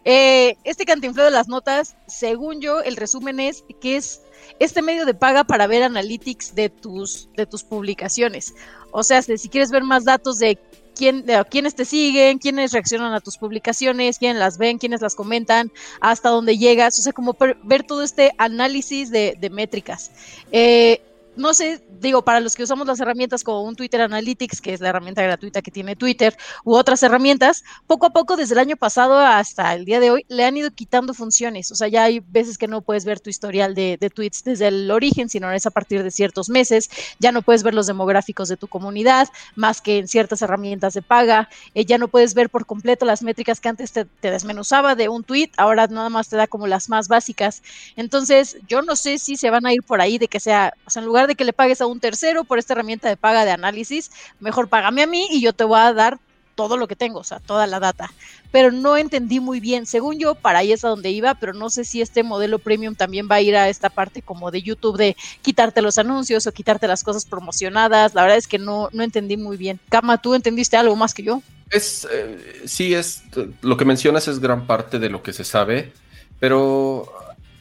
[0.06, 4.22] Eh, este cantinfleo de las notas, según yo, el resumen es que es
[4.60, 8.54] este medio de paga para ver analytics de tus, de tus publicaciones.
[8.92, 10.58] O sea, si quieres ver más datos de
[10.96, 15.16] quién, de quiénes te siguen, quiénes reaccionan a tus publicaciones, quiénes las ven, quiénes las
[15.16, 20.12] comentan, hasta dónde llegas, o sea, como ver todo este análisis de, de métricas.
[20.52, 21.02] Eh,
[21.36, 24.82] no sé, digo, para los que usamos las herramientas como un Twitter Analytics, que es
[24.82, 28.76] la herramienta gratuita que tiene Twitter, u otras herramientas, poco a poco, desde el año
[28.76, 31.72] pasado hasta el día de hoy, le han ido quitando funciones.
[31.72, 34.92] O sea, ya hay veces que no puedes ver tu historial de, tweets desde el
[34.92, 36.90] origen, sino es a partir de ciertos meses.
[37.20, 41.02] Ya no puedes ver los demográficos de tu comunidad, más que en ciertas herramientas de
[41.02, 41.50] paga.
[41.74, 45.10] Eh, ya no puedes ver por completo las métricas que antes te, te desmenuzaba de
[45.10, 47.64] un tweet, ahora nada más te da como las más básicas.
[47.96, 50.90] Entonces, yo no sé si se van a ir por ahí de que sea, o
[50.90, 53.46] sea, en lugar de que le pagues a un tercero por esta herramienta de paga
[53.46, 56.20] de análisis, mejor págame a mí y yo te voy a dar
[56.56, 58.12] todo lo que tengo, o sea, toda la data.
[58.52, 59.86] Pero no entendí muy bien.
[59.86, 62.96] Según yo, para ahí es a donde iba, pero no sé si este modelo premium
[62.96, 66.52] también va a ir a esta parte como de YouTube de quitarte los anuncios o
[66.52, 68.14] quitarte las cosas promocionadas.
[68.14, 69.80] La verdad es que no, no entendí muy bien.
[69.90, 71.42] Kama, ¿tú entendiste algo más que yo?
[71.72, 73.24] Es, eh, sí, es,
[73.62, 75.92] lo que mencionas es gran parte de lo que se sabe,
[76.40, 77.12] pero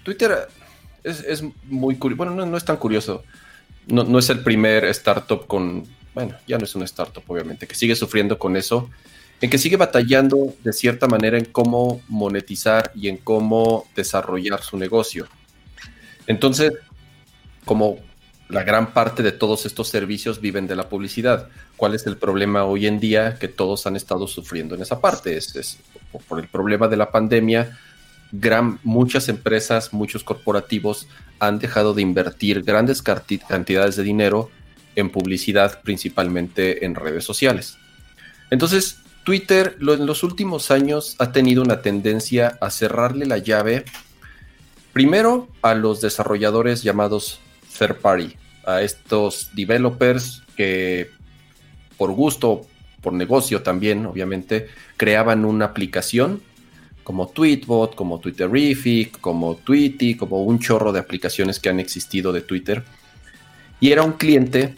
[0.02, 0.48] Twitter
[1.02, 2.18] es, muy curioso.
[2.18, 3.24] Bueno, no, no es tan curioso
[3.86, 7.96] no, es el primer startup con, bueno, ya no es una startup obviamente, que sigue
[7.96, 8.90] sufriendo con eso,
[9.40, 14.76] en que sigue batallando de cierta manera en cómo monetizar y en cómo desarrollar su
[14.76, 15.26] negocio.
[16.26, 16.72] Entonces,
[17.64, 17.98] como
[18.52, 21.48] la gran parte de todos estos servicios viven de la publicidad.
[21.76, 25.36] ¿Cuál es el problema hoy en día que todos han estado sufriendo en esa parte?
[25.38, 25.78] Es,
[26.28, 27.78] por el problema de la pandemia,
[28.82, 31.06] muchas empresas, muchos corporativos
[31.38, 34.50] han dejado de invertir grandes cantidades de dinero
[34.96, 37.76] en publicidad, principalmente en redes sociales.
[38.50, 43.84] Entonces, Twitter en los últimos años ha tenido una tendencia a cerrarle la llave,
[44.92, 47.40] primero a los desarrolladores llamados
[47.78, 51.10] third party, a estos developers que
[51.96, 52.66] por gusto,
[53.00, 56.42] por negocio también, obviamente, creaban una aplicación
[57.02, 62.42] como Tweetbot, como Twitterific, como Tweety, como un chorro de aplicaciones que han existido de
[62.42, 62.84] Twitter.
[63.80, 64.76] Y era un cliente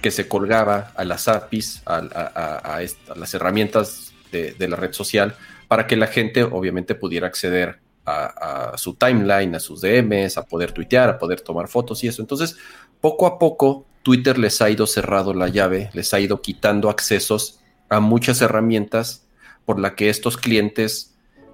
[0.00, 2.80] que se colgaba a las APIs, a,
[3.16, 5.34] las herramientas de, la red social,
[5.68, 10.72] para que la gente obviamente pudiera acceder a, su timeline, a sus DMs, a poder
[10.72, 12.22] tuitear, a poder tomar fotos y eso.
[12.22, 12.56] Entonces,
[13.00, 17.60] poco a poco, Twitter les ha ido cerrado la llave, les ha ido quitando accesos
[17.88, 19.26] a muchas herramientas
[19.64, 21.09] por la que estos clientes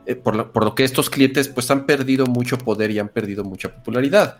[0.07, 3.75] eh, por, lo, que estos clientes pues han perdido mucho poder y han perdido mucha
[3.75, 4.39] popularidad.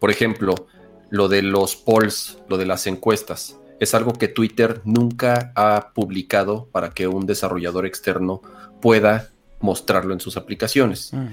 [0.00, 0.66] Por ejemplo,
[1.10, 6.66] lo de los polls, lo de las encuestas, es algo que Twitter nunca ha publicado
[6.72, 8.42] para que un desarrollador externo
[8.80, 9.30] pueda
[9.60, 11.12] mostrarlo en sus aplicaciones.
[11.12, 11.26] Mm.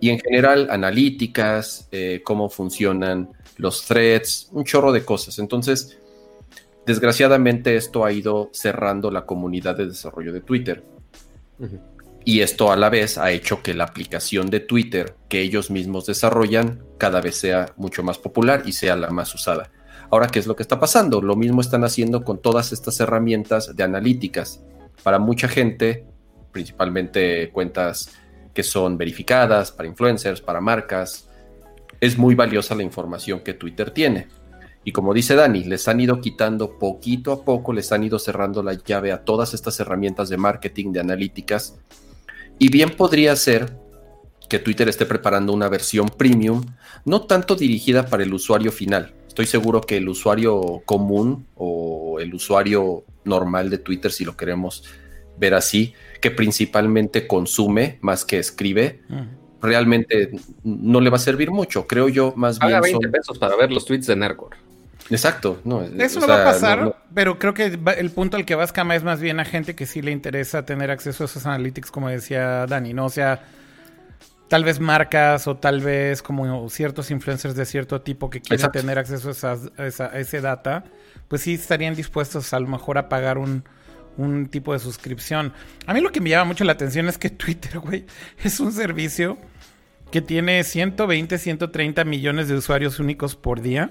[0.00, 5.38] Y en general, analíticas, eh, cómo funcionan los threads, un chorro de cosas.
[5.38, 5.98] Entonces,
[6.86, 10.84] desgraciadamente esto ha ido cerrando la comunidad de desarrollo de Twitter.
[11.58, 11.93] Ujú.
[12.24, 16.06] Y esto a la vez ha hecho que la aplicación de Twitter que ellos mismos
[16.06, 19.70] desarrollan cada vez sea mucho más popular y sea la más usada.
[20.10, 21.20] Ahora, ¿qué es lo que está pasando?
[21.20, 24.62] Lo mismo están haciendo con todas estas herramientas de analíticas.
[25.02, 26.06] Para mucha gente,
[26.50, 28.10] principalmente cuentas
[28.54, 31.28] que son verificadas, para influencers, para marcas,
[32.00, 34.28] es muy valiosa la información que Twitter tiene.
[34.84, 38.62] Y como dice Dani, les han ido quitando poquito a poco, les han ido cerrando
[38.62, 41.78] la llave a todas estas herramientas de marketing, de analíticas.
[42.58, 43.76] Y bien podría ser
[44.48, 46.62] que Twitter esté preparando una versión premium,
[47.04, 49.14] no tanto dirigida para el usuario final.
[49.26, 54.84] Estoy seguro que el usuario común o el usuario normal de Twitter, si lo queremos
[55.38, 59.22] ver así, que principalmente consume más que escribe, Mm.
[59.60, 60.30] realmente
[60.62, 61.86] no le va a servir mucho.
[61.88, 64.50] Creo yo más bien Paga 20 son- pesos para ver los tweets de Nercor.
[65.10, 65.82] Exacto, no.
[65.82, 67.64] Eso no va a pasar, no- no- pero creo que
[67.98, 70.64] el punto al que vas, Kama, es más bien a gente que sí le interesa
[70.64, 73.04] tener acceso a esos analytics, como decía Dani, ¿no?
[73.06, 73.42] O sea,
[74.48, 78.78] tal vez marcas o tal vez como ciertos influencers de cierto tipo que quieren Exacto.
[78.80, 80.84] tener acceso a, esas- a esa, a ese data,
[81.28, 83.64] pues sí estarían dispuestos a lo mejor a pagar un,
[84.16, 85.52] un tipo de suscripción.
[85.86, 88.06] A mí lo que me llama mucho la atención es que Twitter, güey,
[88.42, 89.36] es un servicio
[90.10, 93.90] que tiene 120, 130 millones de usuarios únicos por día.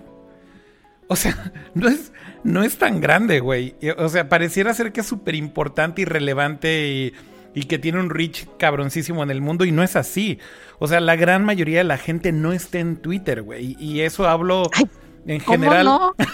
[1.14, 2.12] O sea, no es,
[2.44, 3.76] no es tan grande, güey.
[3.98, 7.14] O sea, pareciera ser que es súper importante y relevante y,
[7.54, 10.40] y que tiene un reach cabroncísimo en el mundo y no es así.
[10.80, 13.78] O sea, la gran mayoría de la gente no está en Twitter, güey.
[13.80, 14.90] Y eso hablo Ay,
[15.28, 15.86] en ¿Cómo general.
[15.86, 16.16] no?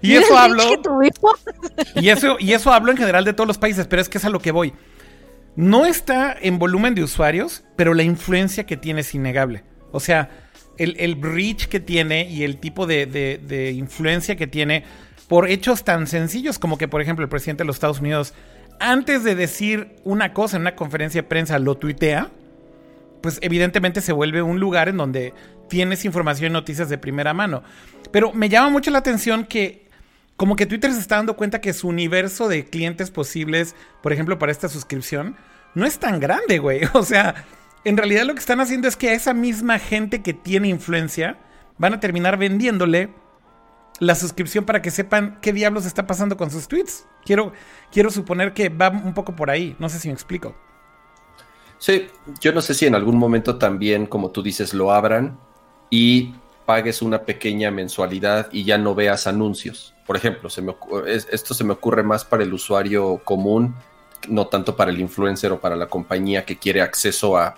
[0.00, 0.62] Y eso hablo.
[1.94, 4.24] Y eso, y eso hablo en general de todos los países, pero es que es
[4.24, 4.72] a lo que voy.
[5.56, 9.64] No está en volumen de usuarios, pero la influencia que tiene es innegable.
[9.92, 10.30] O sea,
[10.78, 14.84] el, el reach que tiene y el tipo de, de- de influencia que tiene
[15.28, 18.32] por hechos tan sencillos como que, por ejemplo, el presidente de los Estados Unidos,
[18.80, 22.30] antes de decir una cosa en una conferencia de prensa, lo tuitea,
[23.20, 25.34] pues evidentemente se vuelve un lugar en donde
[25.68, 27.62] tienes información y noticias de primera mano.
[28.12, 29.86] Pero me llama mucho la atención que
[30.36, 34.38] como que Twitter se está dando cuenta que su universo de clientes posibles, por ejemplo,
[34.38, 35.36] para esta suscripción,
[35.74, 36.82] no es tan grande, güey.
[36.94, 37.34] O sea,
[37.84, 41.38] en realidad lo que están haciendo es que a esa misma gente que tiene influencia
[41.78, 43.10] van a terminar vendiéndole
[44.00, 47.06] la suscripción para que sepan qué diablos está pasando con sus tweets.
[47.24, 47.52] Quiero,
[47.90, 49.76] quiero suponer que va un poco por ahí.
[49.78, 50.54] No sé si me explico.
[51.78, 52.08] Sí,
[52.40, 55.38] yo no sé si en algún momento también, como tú dices, lo abran
[55.90, 56.34] y
[56.66, 59.94] pagues una pequeña mensualidad y ya no veas anuncios.
[60.06, 60.48] Por ejemplo,
[61.06, 63.74] esto se me ocurre más para el usuario común,
[64.28, 67.56] no tanto para el influencer o para la compañía que quiere acceso a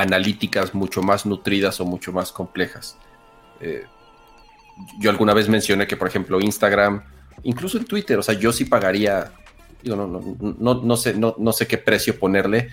[0.00, 2.96] analíticas mucho más nutridas o mucho más complejas.
[3.60, 3.84] Eh,
[4.98, 7.02] yo alguna vez mencioné que, por ejemplo, Instagram,
[7.42, 9.32] incluso en Twitter, o sea, yo sí pagaría,
[9.82, 12.70] no, no, no sé, no, no sé qué precio ponerle,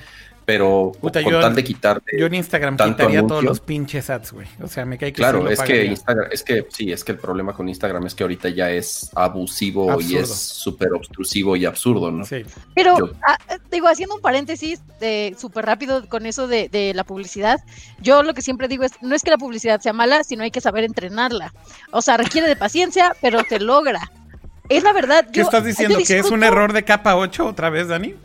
[0.47, 2.17] pero Puta, con yo- tal de quitarte.
[2.17, 4.47] Yo en Instagram tanto quitaría todos los pinches ads, güey.
[4.63, 5.83] O sea, me cae que sí Claro, es que.
[5.87, 9.11] Instagram, es que sí, es que el problema con Instagram es que ahorita ya es
[9.13, 12.23] abusivo y es súper obstrusivo y absurdo, ¿no?
[12.23, 12.45] Sí.
[12.73, 16.93] Pero, Yo- ah, eh, digo, haciendo un paréntesis de súper rápido con eso de, de
[16.93, 17.59] la publicidad,
[17.99, 20.51] yo lo que siempre digo es, no es que la publicidad sea mala, sino hay
[20.51, 21.53] que saber entrenarla.
[21.91, 24.09] O sea, requiere de paciencia, pero se logra.
[24.69, 25.27] Es la verdad.
[25.29, 25.97] ¿Qué yo- estás diciendo?
[26.07, 28.15] ¿Que es un error de capa 8 otra vez, Dani?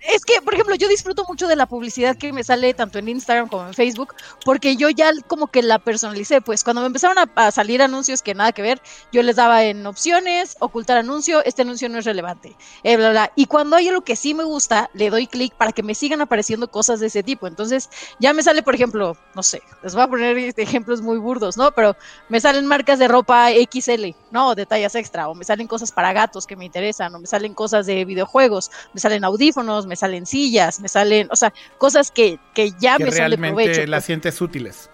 [0.00, 3.08] Es que, por ejemplo, yo disfruto mucho de la publicidad que me sale tanto en
[3.08, 6.40] Instagram como en Facebook, porque yo ya como que la personalicé.
[6.40, 8.80] Pues cuando me empezaron a, salir anuncios que nada que ver,
[9.12, 13.32] yo les daba en opciones, ocultar anuncio, este anuncio no es relevante, eh, bla, bla.
[13.36, 16.20] Y cuando hay algo que sí me gusta, le doy clic para que me sigan
[16.20, 17.46] apareciendo cosas de ese tipo.
[17.46, 17.88] Entonces,
[18.18, 21.56] ya me sale, por ejemplo, no sé, les voy a poner este, ejemplos muy burdos,
[21.56, 21.72] ¿no?
[21.72, 21.96] Pero
[22.28, 24.54] me salen marcas de ropa XL, ¿no?
[24.54, 27.54] De tallas extra, o me salen cosas para gatos que me interesan, o me salen
[27.54, 32.38] cosas de videojuegos, me salen audífonos, me salen sillas, me salen, o sea, cosas que,
[32.54, 33.86] que ya que me son de realmente provecho.
[33.86, 34.04] las pues.
[34.04, 34.90] sientes útiles.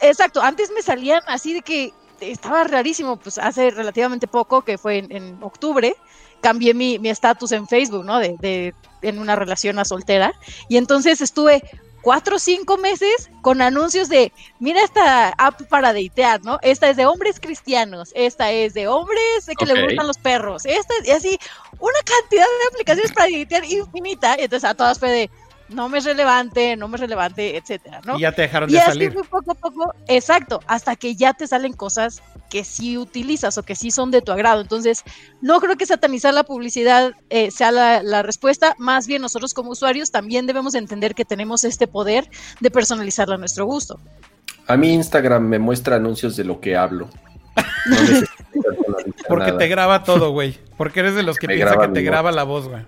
[0.00, 4.98] Exacto, antes me salían así de que estaba rarísimo, pues hace relativamente poco, que fue
[4.98, 5.94] en, en octubre,
[6.40, 8.18] cambié mi mi estatus en Facebook, ¿no?
[8.18, 10.32] De, de en una relación a soltera,
[10.68, 11.62] y entonces estuve
[12.02, 16.58] cuatro o cinco meses con anuncios de, mira esta app para datear, ¿no?
[16.62, 20.94] Esta es de hombres cristianos, esta es de hombres que le gustan los perros, esta
[21.00, 21.38] es, y así,
[21.80, 25.30] una cantidad de aplicaciones para datear infinita, y entonces a todas fue de,
[25.70, 28.18] no me es relevante, no me es relevante, etcétera, ¿no?
[28.18, 29.12] Y ya te dejaron y de así salir.
[29.12, 33.62] fue poco a poco, exacto, hasta que ya te salen cosas que sí utilizas o
[33.62, 34.60] que sí son de tu agrado.
[34.60, 35.04] Entonces,
[35.40, 39.70] no creo que satanizar la publicidad eh, sea la, la respuesta, más bien nosotros como
[39.70, 42.28] usuarios también debemos entender que tenemos este poder
[42.58, 44.00] de personalizarla a nuestro gusto.
[44.66, 47.08] A mí Instagram me muestra anuncios de lo que hablo.
[47.86, 47.96] No
[49.28, 49.58] Porque nada.
[49.58, 50.58] te graba todo, güey.
[50.76, 52.02] Porque eres de los que Me piensa que te voz.
[52.02, 52.82] graba la voz, güey.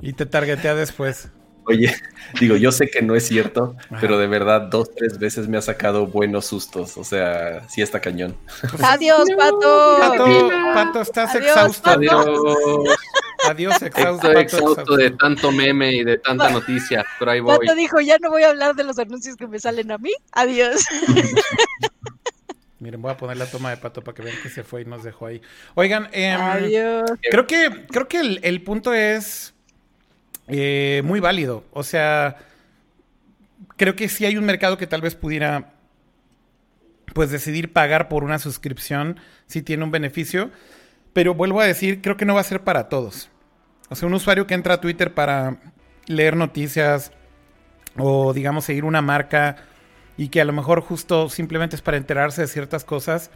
[0.00, 1.30] Y te targetea después.
[1.70, 1.94] Oye,
[2.40, 3.98] digo, yo sé que no es cierto, Ajá.
[4.00, 6.96] pero de verdad dos, tres veces me ha sacado buenos sustos.
[6.96, 8.34] O sea, sí está cañón.
[8.82, 9.96] Adiós, Pato.
[10.00, 11.82] Pato, Pato, estás Adiós, exhausto.
[11.82, 12.00] Pato.
[12.00, 12.96] Adiós.
[13.48, 14.28] Adiós, exhausto.
[14.28, 17.58] Estoy exhausto de tanto meme y de tanta noticia, pero ahí voy.
[17.58, 20.12] Pato dijo, ya no voy a hablar de los anuncios que me salen a mí.
[20.32, 20.82] Adiós.
[22.80, 24.84] Miren, voy a poner la toma de Pato para que vean que se fue y
[24.84, 25.42] nos dejó ahí.
[25.74, 27.10] Oigan, em, Adiós.
[27.28, 29.54] creo que, creo que el, el punto es
[30.46, 31.64] eh, muy válido.
[31.72, 32.36] O sea,
[33.76, 35.72] creo que sí hay un mercado que tal vez pudiera
[37.14, 40.50] pues decidir pagar por una suscripción si tiene un beneficio.
[41.12, 43.28] Pero vuelvo a decir, creo que no va a ser para todos.
[43.88, 45.56] O sea, un usuario que entra a Twitter para
[46.06, 47.12] leer noticias
[47.96, 49.56] o digamos seguir una marca
[50.18, 53.30] y que a lo mejor justo simplemente es para enterarse de ciertas cosas,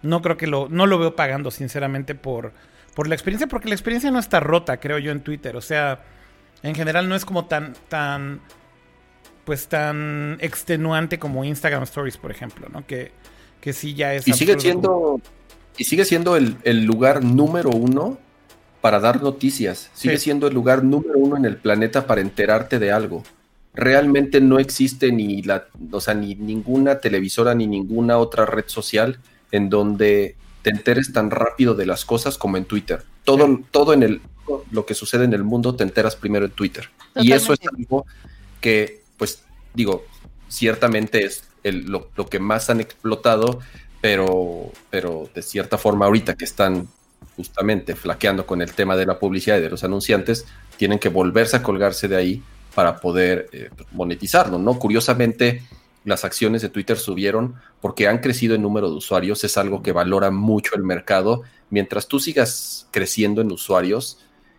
[0.00, 2.52] no creo que lo, no lo veo pagando sinceramente por,
[2.94, 5.56] por la experiencia, porque la experiencia no está rota, creo yo, en Twitter.
[5.56, 6.02] O sea,
[6.62, 8.40] en general no es como tan, tan,
[9.44, 12.86] pues tan extenuante como Instagram Stories, por ejemplo, ¿no?
[12.86, 13.12] Que,
[13.60, 14.26] que sí ya es...
[14.28, 15.20] Y sigue siendo,
[15.76, 18.18] y sigue siendo el, el lugar número uno
[18.80, 19.90] para dar noticias.
[19.94, 20.24] Sigue Sí.
[20.24, 23.24] siendo el lugar número uno en el planeta para enterarte de algo.
[23.74, 29.18] Realmente no existe ni la, o sea, ni ninguna televisora ni ninguna otra red social
[29.50, 33.02] en donde te enteres tan rápido de las cosas como en Twitter.
[33.24, 34.20] Todo, todo en el
[34.70, 36.90] lo que sucede en el mundo te enteras primero en Twitter.
[37.16, 38.04] Y eso es algo
[38.60, 40.04] que, pues, digo,
[40.48, 43.60] ciertamente es el- lo, lo que más han explotado,
[44.02, 46.88] pero, pero de cierta forma ahorita que están
[47.36, 50.44] justamente flaqueando con el tema de la publicidad y de los anunciantes,
[50.76, 52.42] tienen que volverse a colgarse de ahí
[52.74, 54.78] para poder eh, monetizarlo, ¿no?
[54.78, 55.62] Curiosamente,
[56.04, 59.92] las acciones de Twitter subieron porque han crecido en número de usuarios, es algo que
[59.92, 61.42] valora mucho el mercado.
[61.70, 64.18] Mientras tú sigas creciendo en usuarios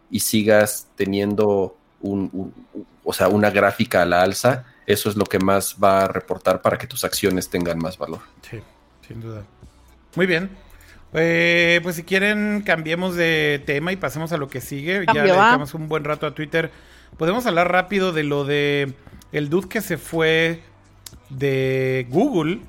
[0.09, 5.16] y sigas teniendo un, un- un- o sea, una gráfica a la alza, eso es
[5.16, 8.20] lo que más va a reportar para que tus acciones tengan más valor.
[8.49, 8.59] Sí,
[9.07, 9.43] sin duda.
[10.16, 10.49] Muy bien.
[11.13, 15.05] Eh, pues si quieren, cambiemos de tema y pasemos a lo que sigue.
[15.05, 16.72] Cambio, ya dedicamos un buen rato a Twitter.
[17.18, 18.93] Podemos hablar rápido de lo de
[19.32, 20.61] el dude que se fue
[21.30, 22.59] de Google.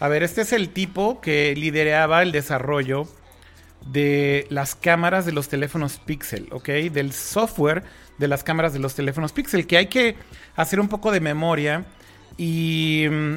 [0.00, 3.06] A ver, este es el tipo que lideraba el desarrollo
[3.86, 6.68] de las cámaras de los teléfonos Pixel, ¿ok?
[6.92, 7.82] Del software
[8.18, 10.16] de las cámaras de los teléfonos Pixel, que hay que
[10.56, 11.84] hacer un poco de memoria
[12.36, 13.06] y...
[13.10, 13.34] mm,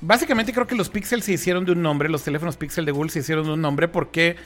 [0.00, 3.10] Básicamente creo que los Pixel se hicieron de un nombre, los teléfonos Pixel de Google
[3.10, 4.36] se hicieron de un nombre porque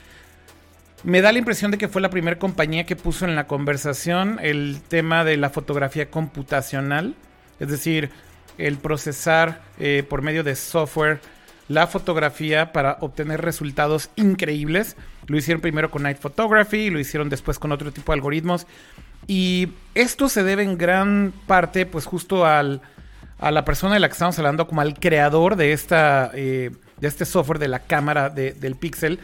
[1.02, 4.38] me da la impresión de que fue la primera compañía que puso en la conversación
[4.42, 7.14] el tema de la fotografía computacional,
[7.58, 8.10] es decir,
[8.58, 11.20] el procesar eh, por medio de software
[11.68, 14.96] la fotografía para obtener resultados increíbles.
[15.28, 18.66] Lo hicieron primero con Night Photography, lo hicieron después con otro tipo de algoritmos.
[19.28, 22.80] Y esto se debe en gran parte, pues justo al,
[23.38, 27.06] a la persona de la que estamos hablando, como al creador de, esta, eh, de
[27.08, 29.20] este software de la cámara de- del Pixel,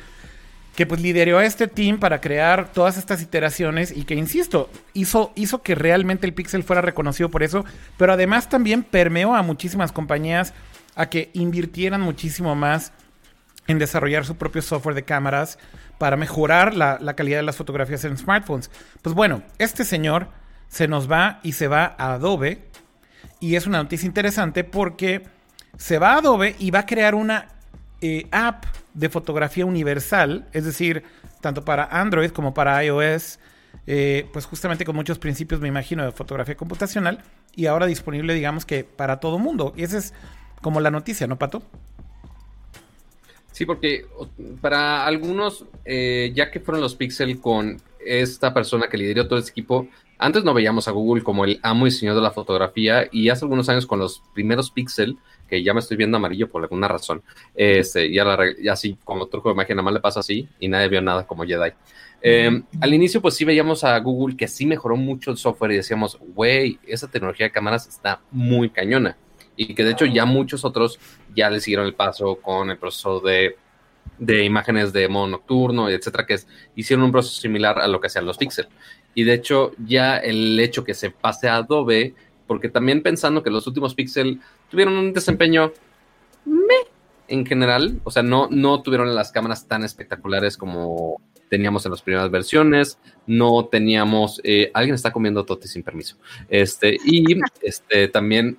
[0.76, 5.32] que pues lideró a este team para crear todas estas iteraciones y que, insisto, hizo,
[5.34, 7.64] hizo que realmente el Pixel fuera reconocido por eso,
[7.96, 10.52] pero además también permeó a muchísimas compañías
[10.94, 12.92] a que invirtieran muchísimo más
[13.66, 15.58] en desarrollar su propio software de cámaras
[15.98, 18.70] para mejorar la, la calidad de las fotografías en smartphones.
[19.00, 20.28] Pues bueno, este señor
[20.68, 22.68] se nos va y se va a Adobe.
[23.40, 25.24] Y es una noticia interesante porque
[25.78, 27.55] se va a Adobe y va a crear una
[28.00, 31.02] eh, app de fotografía universal, es decir,
[31.40, 33.38] tanto para Android como para iOS,
[33.86, 37.22] eh, pues justamente con muchos principios, me imagino, de fotografía computacional,
[37.54, 39.72] y ahora disponible, digamos que para todo mundo.
[39.76, 40.14] Y esa es
[40.60, 41.62] como la noticia, ¿no, Pato?
[43.52, 44.04] Sí, porque
[44.60, 49.50] para algunos, eh, ya que fueron los Pixel con esta persona que lideró todo este
[49.50, 49.88] equipo,
[50.18, 53.44] antes no veíamos a Google como el amo y señor de la fotografía y hace
[53.44, 55.16] algunos años con los primeros Pixel,
[55.48, 57.22] que ya me estoy viendo amarillo por alguna razón,
[57.54, 58.38] este, ya, la,
[58.72, 61.44] así como truco de magia nada más le pasa así y nadie vio nada como
[61.44, 61.70] Jedi.
[62.22, 65.76] Eh, al inicio pues sí veíamos a Google que sí mejoró mucho el software y
[65.76, 69.16] decíamos, güey, esa tecnología de cámaras está muy cañona
[69.54, 70.98] y que de hecho ya muchos otros
[71.34, 73.56] ya le siguieron el paso con el proceso de,
[74.18, 78.06] de imágenes de modo nocturno, etcétera, que es- hicieron un proceso similar a lo que
[78.08, 78.66] hacían los Pixel.
[79.14, 82.14] Y de hecho, ya el hecho que se pase a Adobe,
[82.46, 84.40] porque también pensando que los últimos Pixel
[84.70, 85.72] tuvieron un desempeño
[87.28, 92.02] en general, o sea, no, no tuvieron las cámaras tan espectaculares como teníamos en las
[92.02, 96.16] primeras versiones, no teníamos, eh, alguien está comiendo tote sin permiso,
[96.48, 97.24] este, y
[97.62, 98.58] este, también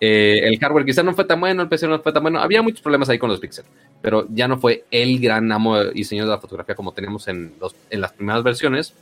[0.00, 2.62] eh, el hardware quizá no fue tan bueno, el PC no fue tan bueno, había
[2.62, 3.64] muchos problemas ahí con los Pixel,
[4.00, 7.54] pero ya no fue el gran amo y señor de la fotografía como teníamos en,
[7.60, 8.94] los, en las primeras versiones,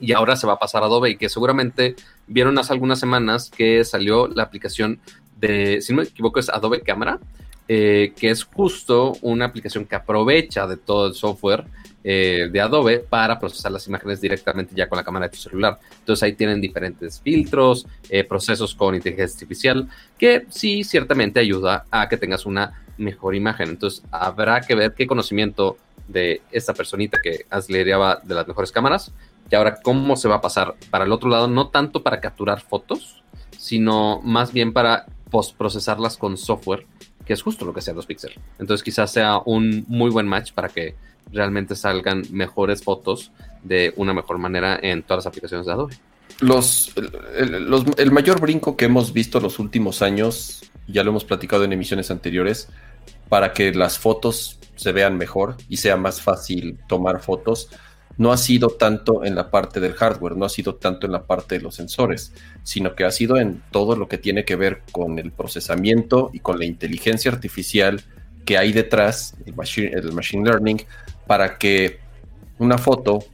[0.00, 1.94] y ahora se va a pasar a Adobe y que seguramente
[2.26, 4.98] vieron hace algunas semanas que salió la aplicación
[5.80, 7.18] si no me equivoco, es Adobe Cámara,
[7.68, 11.64] eh, que es justo una aplicación que aprovecha de todo el software
[12.04, 15.78] eh, de Adobe para procesar las imágenes directamente ya con la cámara de tu celular.
[16.00, 19.88] Entonces ahí tienen diferentes filtros, eh, procesos con inteligencia artificial,
[20.18, 23.70] que sí ciertamente ayuda a que tengas una mejor imagen.
[23.70, 25.78] Entonces habrá que ver qué conocimiento
[26.08, 29.12] de esta personita que lideraba de las mejores cámaras
[29.48, 32.60] y ahora cómo se va a pasar para el otro lado, no tanto para capturar
[32.60, 33.22] fotos,
[33.56, 36.86] sino más bien para postprocesarlas con software
[37.24, 38.32] que es justo lo que hacían los Pixel.
[38.58, 40.94] Entonces quizás sea un muy buen match para que
[41.32, 45.96] realmente salgan mejores fotos de una mejor manera en todas las aplicaciones de Adobe.
[46.40, 46.92] Los,
[47.36, 52.10] el, mayor brinco que hemos visto los últimos años, ya lo hemos platicado en emisiones
[52.10, 52.68] anteriores,
[53.28, 57.68] para que las fotos se vean mejor y sea más fácil tomar fotos,
[58.18, 61.24] no ha sido tanto en la parte del hardware, no ha sido tanto en la
[61.24, 62.32] parte de los sensores,
[62.62, 66.40] sino que ha sido en todo lo que tiene que ver con el procesamiento y
[66.40, 68.02] con la inteligencia artificial
[68.44, 70.82] que hay detrás, el machine, machine learning,
[71.26, 72.00] para que
[72.58, 73.24] una foto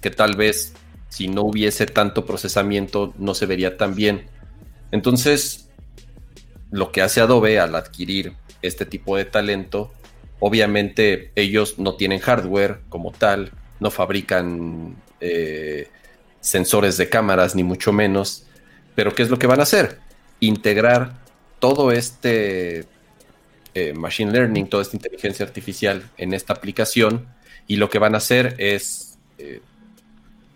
[0.00, 0.74] que tal vez
[1.08, 4.26] si no hubiese tanto procesamiento no se vería tan bien.
[4.90, 5.68] Entonces,
[6.70, 9.92] lo que hace Adobe al adquirir este tipo de talento,
[10.40, 13.52] obviamente ellos no tienen hardware como tal,
[13.82, 15.88] no fabrican eh,
[16.40, 18.46] sensores de cámaras, ni mucho menos.
[18.94, 19.98] Pero ¿qué es lo que van a hacer?
[20.40, 21.20] Integrar
[21.58, 22.86] todo este
[23.74, 27.26] eh, machine learning, toda esta inteligencia artificial en esta aplicación
[27.66, 29.60] y lo que van a hacer es eh,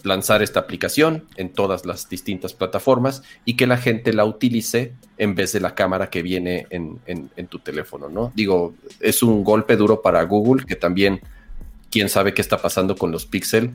[0.03, 5.35] lanzar esta aplicación en todas las distintas plataformas y que la gente la utilice en
[5.35, 8.33] vez de la cámara que viene en, en tu teléfono, ¿no?
[8.35, 11.21] Digo, es un golpe duro para Google que también
[11.97, 13.75] quién sabe qué está pasando con los Pixel.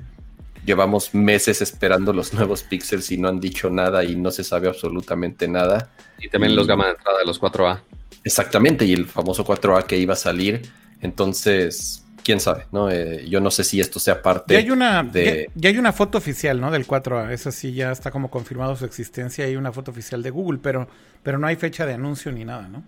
[0.63, 4.67] Llevamos meses esperando los nuevos Pixels y no han dicho nada y no se sabe
[4.67, 5.89] absolutamente nada.
[6.19, 7.81] Y también los gama de entrada de los 4A.
[8.23, 10.61] Exactamente, y el famoso 4A que iba a salir.
[11.01, 12.91] Entonces, quién sabe, ¿no?
[12.91, 15.49] Eh, yo no sé si esto sea parte ya hay una, de...
[15.55, 16.69] Ya, hay una foto oficial, ¿no?
[16.69, 17.31] Del 4A.
[17.31, 19.45] Esa sí ya está como confirmado su existencia.
[19.45, 20.87] Hay una foto oficial de Google, pero,
[21.23, 22.83] pero no hay fecha de anuncio ni nada, ¿no?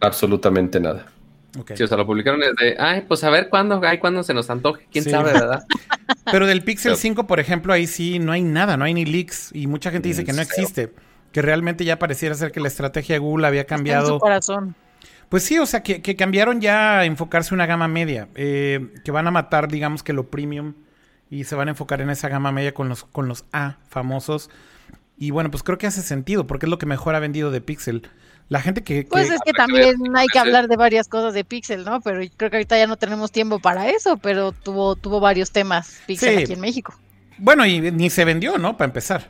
[0.00, 1.06] Absolutamente nada.
[1.74, 4.48] Sí, o sea, lo publicaron desde, ay, pues a ver cuándo, ay, cuándo se nos
[4.50, 5.64] antoje, quién sabe, ¿verdad?
[6.30, 9.50] Pero del Pixel 5, por ejemplo, ahí sí no hay nada, no hay ni leaks.
[9.52, 10.92] Y mucha gente dice que no existe.
[11.32, 14.06] Que realmente ya pareciera ser que la estrategia de Google había cambiado.
[14.06, 14.76] En su corazón.
[15.28, 18.28] Pues sí, o sea, que, cambiaron ya a enfocarse una gama media.
[18.34, 20.74] Eh, que van a matar, digamos que lo premium.
[21.30, 24.50] Y se van a enfocar en esa gama media con los, con los A famosos.
[25.16, 27.60] Y bueno, pues creo que hace sentido, porque es lo que mejor ha vendido de
[27.60, 28.08] Pixel.
[28.50, 29.06] La gente que...
[29.08, 32.00] Pues es que también hay que hablar de varias cosas de Pixel, ¿no?
[32.00, 36.00] Pero creo que ahorita ya no tenemos tiempo para eso, pero tuvo, tuvo varios temas
[36.04, 36.92] Pixel aquí en México.
[37.38, 38.76] Bueno, y ni se vendió, ¿no?
[38.76, 39.28] Para empezar.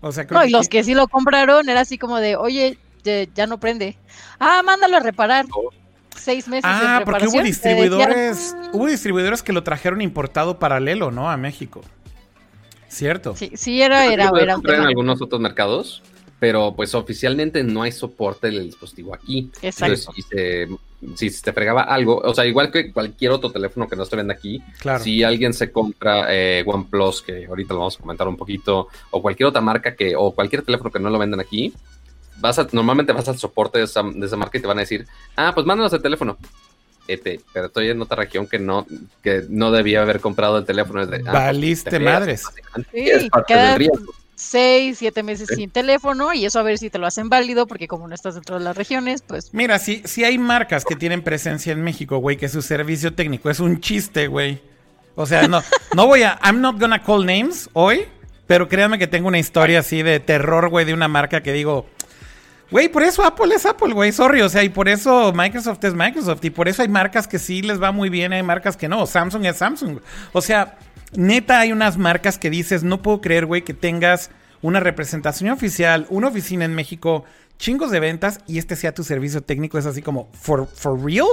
[0.00, 2.78] O sea, creo no, y los que sí lo compraron era así como de, oye,
[3.34, 3.98] ya, no prende.
[4.40, 5.44] Ah, mándalo a reparar.
[6.16, 6.64] Seis meses.
[6.64, 11.30] Ah, porque hubo distribuidores, hubo distribuidores que lo trajeron importado paralelo, ¿no?
[11.30, 11.82] A México.
[12.88, 13.36] Cierto.
[13.36, 16.02] Sí, sí era, era, era, en algunos otros mercados
[16.44, 19.50] pero pues oficialmente no hay soporte del dispositivo aquí.
[19.62, 19.94] Exacto.
[19.94, 20.78] Entonces,
[21.16, 24.14] si, se, te fregaba algo, o sea, igual que cualquier otro teléfono que no se
[24.14, 25.02] venda aquí, claro.
[25.02, 29.22] si alguien se compra eh, OnePlus, que ahorita lo vamos a comentar un poquito, o
[29.22, 31.72] cualquier otra marca que, o cualquier teléfono que no lo vendan aquí,
[32.40, 35.52] vas a, normalmente vas al soporte de esa, marca y te van a decir, ah,
[35.54, 36.36] pues mándanos el teléfono.
[37.08, 38.86] Ete, pero estoy en otra región que no,
[39.22, 41.06] que no debía haber comprado el teléfono.
[41.06, 42.44] De, ah, pues, madres.
[42.92, 43.28] Sí,
[44.34, 47.88] seis, siete meses sin teléfono y eso a ver si te lo hacen válido porque
[47.88, 49.52] como no estás dentro de las regiones, pues...
[49.52, 53.50] Mira, si, si hay marcas que tienen presencia en México, güey, que su servicio técnico
[53.50, 54.60] es un chiste, güey.
[55.14, 55.62] O sea, no,
[55.94, 56.38] no voy a...
[56.42, 58.06] I'm not gonna call names hoy,
[58.46, 61.86] pero créanme que tengo una historia así de terror, güey, de una marca que digo...
[62.70, 64.40] Güey, por eso Apple es Apple, güey, sorry.
[64.40, 66.44] O sea, y por eso Microsoft es Microsoft.
[66.44, 69.06] Y por eso hay marcas que sí les va muy bien, hay marcas que no.
[69.06, 70.00] Samsung es Samsung.
[70.32, 70.76] O sea,
[71.16, 74.30] neta hay unas marcas que dices, no puedo creer, güey, que tengas
[74.62, 77.24] una representación oficial, una oficina en México,
[77.58, 79.78] chingos de ventas y este sea tu servicio técnico.
[79.78, 81.26] Es así como, ¿for, for real?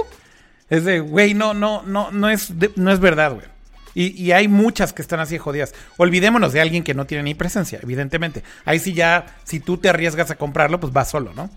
[0.68, 3.46] Es de, güey, no, no, no, no es, no es verdad, güey.
[3.94, 5.74] Y, y hay muchas que están así jodidas.
[5.98, 8.42] Olvidémonos de alguien que no tiene ni presencia, evidentemente.
[8.64, 11.50] Ahí sí ya, si tú te arriesgas a comprarlo, pues vas solo, ¿no?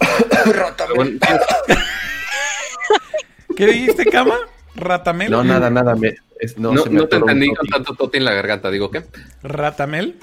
[3.56, 4.36] ¿Qué dijiste, Cama?
[4.74, 5.30] ¿Ratamel?
[5.30, 5.94] No, nada, nada.
[5.94, 8.70] Me, es- no, no, se me no te entendí con tanto toti en la garganta,
[8.70, 9.04] digo ¿qué?
[9.42, 10.16] ¿Ratamel?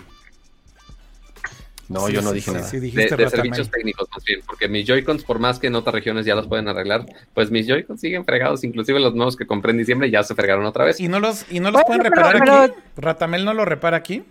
[1.88, 2.68] No, Sí, yo no dije sí, nada.
[2.68, 3.32] sí, De, dijiste de Ratamel.
[3.32, 6.46] servicios técnicos más bien, porque mis Joy-Cons, por más que en otras regiones ya los
[6.46, 10.22] pueden arreglar, pues mis Joy-Cons siguen fregados, inclusive los nuevos que compré en diciembre ya
[10.22, 11.00] se fregaron otra vez.
[11.00, 12.74] ¿Y no los, y no los pueden reparar pero- aquí?
[12.96, 14.24] ¿Ratamel no lo repara aquí?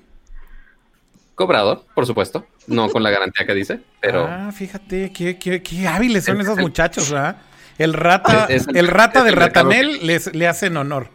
[1.34, 5.86] Cobrado, por supuesto, no con la garantía que dice, pero Ah, fíjate, qué, qué, qué
[5.88, 7.38] hábiles son Es esos muchachos, ¿verdad?
[7.78, 11.08] El rata, Es- es el- el rata de el Ratamel les, le hacen honor,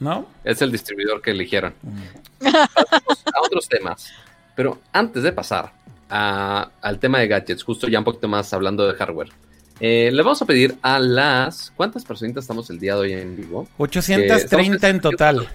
[0.00, 0.28] ¿no?
[0.44, 1.74] es el distribuidor que eligieron.
[1.82, 2.44] Mm.
[2.74, 4.12] Pasemos a otros temas,
[4.54, 5.72] pero antes de pasar
[6.10, 9.28] a- al tema de gadgets, justo ya un poquito más hablando de hardware,
[9.80, 11.72] eh, le vamos a pedir a las...
[11.76, 13.66] ¿Cuántas personitas estamos el día de hoy en vivo?
[13.78, 15.48] 830 en total.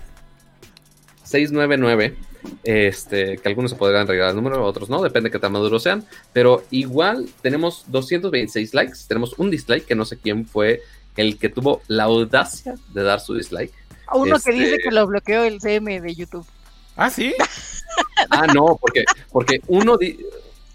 [1.27, 2.15] 699,
[2.63, 5.83] este, que algunos se podrán regalar el número, otros no, depende de qué tan maduros
[5.83, 10.81] sean, pero igual tenemos 226 likes, tenemos un dislike, que no sé quién fue
[11.15, 13.73] el que tuvo la audacia de dar su dislike.
[14.13, 16.45] Uno Este- que dice que lo bloqueó el CM de YouTube.
[16.95, 17.33] Ah, sí.
[18.29, 20.19] Ah, no, porque, porque uno, di-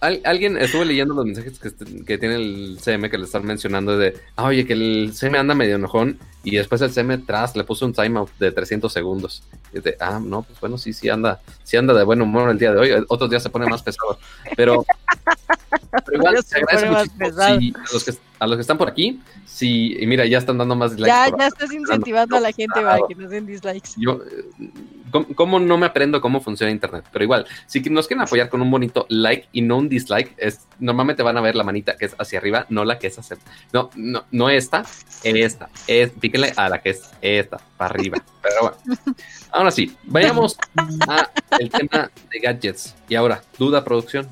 [0.03, 3.44] al- alguien estuve leyendo los mensajes que, est- que tiene el CM que le están
[3.46, 7.57] mencionando de, ah, oye, que el CM anda medio enojón y después el CM tras
[7.57, 9.42] le puso un timeout de 300 segundos.
[9.72, 12.59] Y de, ah, no, pues bueno, sí, sí anda, sí anda de buen humor el
[12.59, 14.18] día de hoy, otros días se pone más pesado,
[14.57, 14.84] pero,
[16.05, 17.30] pero igual se agradece muchísimo.
[17.30, 18.12] si- a, los que,
[18.43, 19.20] a los que están por aquí,
[19.61, 21.14] y mira, ya están dando más dislikes.
[21.14, 23.90] Ya, ya estás incentivando a la gente para que nos den dislikes.
[23.97, 24.70] yo, eh,
[25.12, 27.05] ¿cómo, cómo no me aprendo cómo funciona Internet?
[27.12, 30.66] Pero igual, si nos quieren apoyar con un bonito like y no un dislike, es,
[30.80, 33.36] normalmente van a ver la manita que es hacia arriba, no la que es hacia...
[33.72, 34.84] No, no, no esta,
[35.22, 35.68] esta.
[35.86, 38.24] Es, píquenle a la que es esta, para arriba.
[38.43, 39.16] Pero bueno.
[39.53, 40.59] Ahora sí, vayamos
[41.07, 41.30] a
[41.61, 42.97] el tema de gadgets.
[43.09, 44.28] Y ahora, duda producción.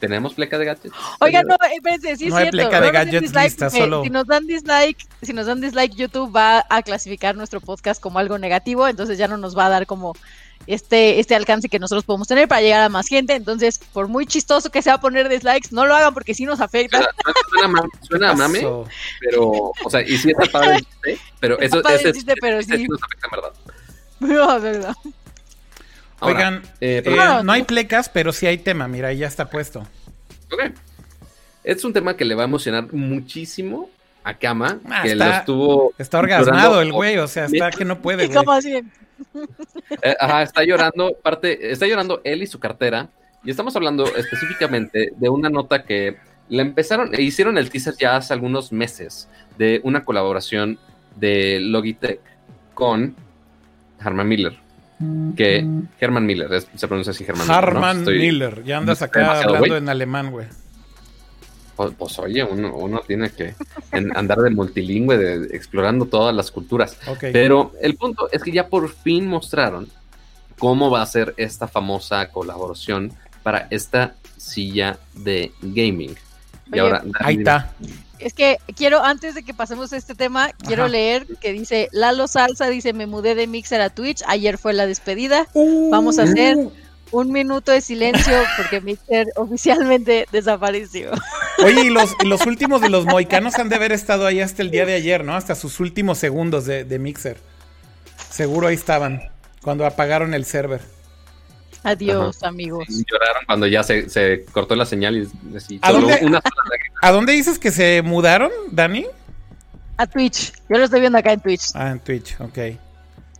[0.00, 0.94] ¿Tenemos pleca de gadgets?
[1.20, 2.56] Oigan, no, eh, espérense, sí es No hay cierto.
[2.56, 5.60] pleca de no gadgets dislike, lista, porque solo- Si nos dan dislike, si nos dan
[5.60, 9.66] dislike, YouTube va a clasificar nuestro podcast como algo negativo, entonces ya no nos va
[9.66, 10.14] a dar como
[10.66, 13.34] este, este alcance que nosotros podemos tener para llegar a más gente.
[13.34, 17.00] Entonces, por muy chistoso que sea poner dislikes, no lo hagan porque sí nos afecta.
[17.58, 18.60] Suena, suena, mame,
[19.20, 22.86] pero, o sea, y sí está padre el chiste, pero eso, ese, chiste, pero sí.
[22.86, 23.52] nos afecta en verdad.
[24.20, 24.94] No, es verdad.
[26.20, 28.88] Ahora, Oigan, eh, eh, no hay plecas, pero sí hay tema.
[28.88, 29.80] Mira, ahí ya está puesto.
[30.52, 30.72] Ok.
[31.64, 33.90] Es un tema que le va a emocionar muchísimo
[34.24, 35.92] a Kama, Ah, que está- lo estuvo.
[35.98, 38.44] Está orgasmado el güey, o sea, está que no puede, Y güey.
[38.58, 38.74] así,
[40.02, 43.08] Eh, ajá, está llorando, parte, está llorando él y su cartera.
[43.44, 46.16] Y estamos hablando específicamente de una nota que
[46.48, 50.78] le empezaron, e hicieron el teaser ya hace algunos meses de una colaboración
[51.16, 52.20] de Logitech
[52.74, 53.14] con
[54.04, 54.58] Herman Miller.
[55.36, 55.64] Que
[56.00, 57.50] Herman Miller, es- se pronuncia así Herman Miller.
[57.62, 57.68] ¿no?
[57.68, 58.64] Harman Estoy- Miller.
[58.64, 60.46] Ya andas acá hablando en alemán, güey.
[61.76, 63.54] Pues, pues, oye, uno, uno tiene que
[63.92, 66.96] en- andar de multilingüe, de, explorando todas las culturas.
[67.20, 69.88] Pero el punto es que ya por fin mostraron
[70.58, 73.12] cómo va a ser esta famosa colaboración
[73.44, 76.16] para esta silla de gaming.
[76.72, 77.72] Y ahora, Ahí está.
[78.18, 80.92] Es que quiero, antes de que pasemos a este tema, quiero Ajá.
[80.92, 84.86] leer que dice Lalo Salsa, dice, me mudé de Mixer a Twitch, ayer fue la
[84.86, 85.46] despedida,
[85.90, 86.56] Vamos a hacer
[87.10, 91.10] un minuto de silencio porque Mixer oficialmente desapareció.
[91.64, 94.62] Oye, y los, y los últimos de los moicanos han de haber estado ahí hasta
[94.62, 95.34] el día de ayer, ¿no?
[95.34, 97.38] Hasta sus últimos segundos de, de Mixer.
[98.30, 99.22] Seguro ahí estaban,
[99.62, 100.80] cuando apagaron el server.
[101.88, 102.86] Adiós, amigos.
[102.88, 106.18] lloraron cuando ya se, se cortó la señal y así, ¿A dónde?
[106.22, 106.42] una.
[107.02, 109.06] ¿A dónde dices que se mudaron, Dani?
[109.96, 110.52] A Twitch.
[110.68, 111.70] Yo lo estoy viendo acá en Twitch.
[111.74, 112.58] Ah, en Twitch, ok.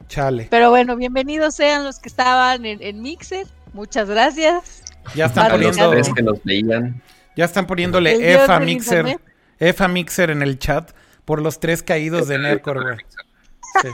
[0.09, 0.49] Chale.
[0.51, 3.47] Pero bueno, bienvenidos sean los que estaban en, en Mixer.
[3.75, 4.83] Muchas gracias.
[5.15, 7.03] Ya están los poniendo, tres que nos veían.
[7.37, 9.21] ya están poniéndole F a Mixer, internet.
[9.59, 10.93] F a Mixer en el chat
[11.25, 12.97] por los tres caídos de Nercor, güey.
[13.83, 13.89] Sí.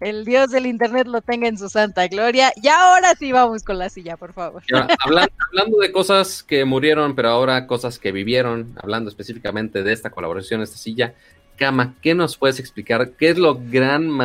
[0.00, 2.52] El dios del internet lo tenga en su santa gloria.
[2.62, 4.62] Y ahora sí vamos con la silla, por favor.
[4.72, 10.10] Ahora, hablando de cosas que murieron, pero ahora cosas que vivieron, hablando específicamente de esta
[10.10, 11.14] colaboración, esta silla,
[11.56, 13.10] Kama, ¿qué nos puedes explicar?
[13.18, 14.16] ¿Qué es lo gran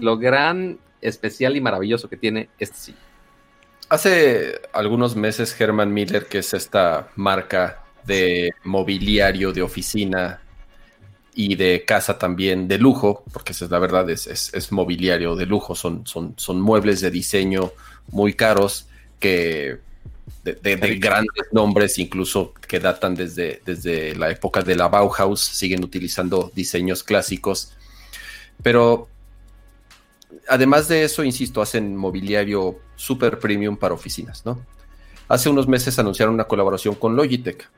[0.00, 2.98] lo gran especial y maravilloso que tiene esta silla?
[3.88, 10.40] Hace algunos meses Herman Miller, que es esta marca de mobiliario de oficina
[11.34, 15.36] y de casa también de lujo, porque esa es la verdad, es, es- es mobiliario
[15.36, 17.72] de lujo, son, son, son muebles de diseño
[18.10, 18.86] muy caros
[19.20, 19.78] que
[20.44, 25.40] de, de- de grandes nombres, incluso que datan desde, desde la época de la Bauhaus,
[25.40, 27.72] siguen utilizando diseños clásicos,
[28.62, 29.08] pero
[30.48, 34.64] además de eso, insisto, hacen mobiliario super premium para oficinas, ¿no?
[35.28, 37.68] Hace unos meses anunciaron una colaboración con Logitech.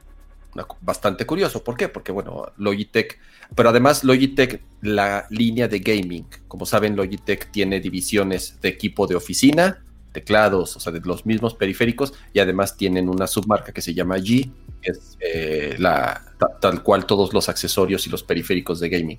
[0.81, 1.63] bastante curioso.
[1.65, 1.89] ¿Por qué?
[1.89, 3.19] Porque, bueno, Logitech,
[3.55, 9.17] pero además Logitech, la línea de gaming, como saben, Logitech tiene divisiones de equipo de
[9.17, 13.95] oficina, teclados, o sea, de los mismos periféricos, y además tienen una submarca que se
[13.95, 14.51] llama G,
[14.81, 16.23] que es eh, la,
[16.61, 19.19] tal cual todos los accesorios y los periféricos de gaming.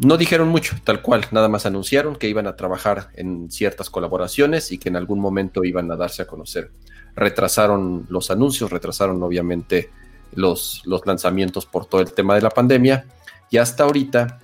[0.00, 4.70] No dijeron mucho, tal cual, nada más anunciaron que iban a trabajar en ciertas colaboraciones
[4.70, 6.70] y que en algún momento iban a darse a conocer.
[7.16, 9.90] Retrasaron los anuncios, retrasaron obviamente
[10.32, 13.06] los, los lanzamientos por todo el tema de la pandemia
[13.50, 14.40] y hasta ahorita,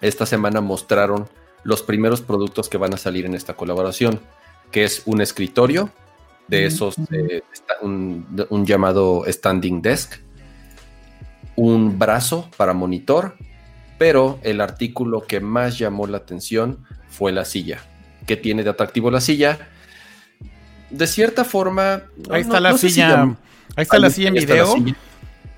[0.00, 1.28] esta semana mostraron
[1.64, 4.20] los primeros productos que van a salir en esta colaboración,
[4.70, 5.90] que es un escritorio
[6.48, 7.42] de esos, eh,
[7.82, 10.20] un, un llamado standing desk,
[11.56, 13.36] un brazo para monitor
[13.98, 17.80] pero el artículo que más llamó la atención fue la silla.
[18.26, 19.68] ¿Qué tiene de atractivo la silla?
[20.90, 22.02] De cierta forma...
[22.30, 23.22] Ahí está la silla.
[23.74, 24.74] ahí está la silla en video.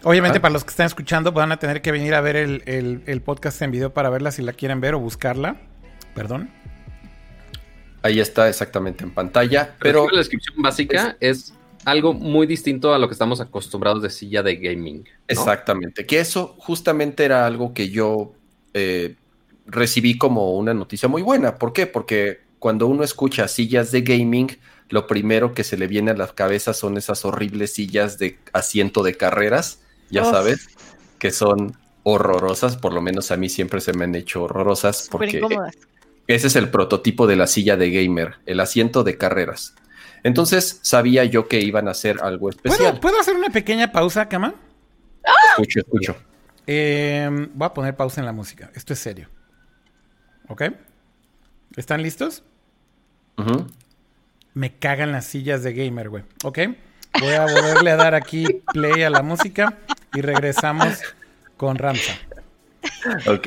[0.05, 3.61] Obviamente, para los que están escuchando, van a tener que venir a ver el, podcast
[3.63, 5.57] en video para verla si la quieren ver o buscarla.
[6.15, 6.51] Perdón.
[8.03, 9.75] Ahí está exactamente en pantalla.
[9.81, 11.53] Pero, la descripción básica es
[11.85, 15.09] algo muy distinto a lo que estamos acostumbrados de silla de gaming.
[15.27, 18.35] Exactamente, que eso justamente era algo que yo
[18.75, 19.17] eh,
[19.67, 21.57] recibí como una noticia muy buena.
[21.57, 21.87] ¿Por qué?
[21.87, 24.59] Porque cuando uno escucha sillas de gaming,
[24.91, 29.03] lo primero que se le viene a la cabeza son esas horribles sillas de asiento
[29.03, 29.81] de carreras,
[30.11, 30.69] ya sabes,
[31.19, 35.43] que son horrorosas, por lo menos a mí siempre se me han hecho horrorosas porque
[36.27, 39.75] ese es el prototipo de la silla de gamer, el asiento de carreras.
[40.23, 42.99] Entonces sabía yo que iban a hacer algo especial.
[43.01, 44.55] ¿Puedo, hacer una pequeña pausa, Kama?
[45.51, 46.17] Escucho, escucho.
[46.67, 48.71] Em, voy a poner pausa en la música.
[48.75, 49.29] Esto es serio.
[50.49, 50.63] ¿Ok?
[51.77, 52.43] ¿Están listos?
[54.55, 56.25] Me cagan las sillas de gamer, güey.
[56.45, 56.59] ¿Ok?
[57.21, 59.79] Voy a volverle a dar aquí play a la música
[60.19, 60.99] y regresamos
[61.57, 62.19] con Ramsa.
[63.29, 63.47] Ok.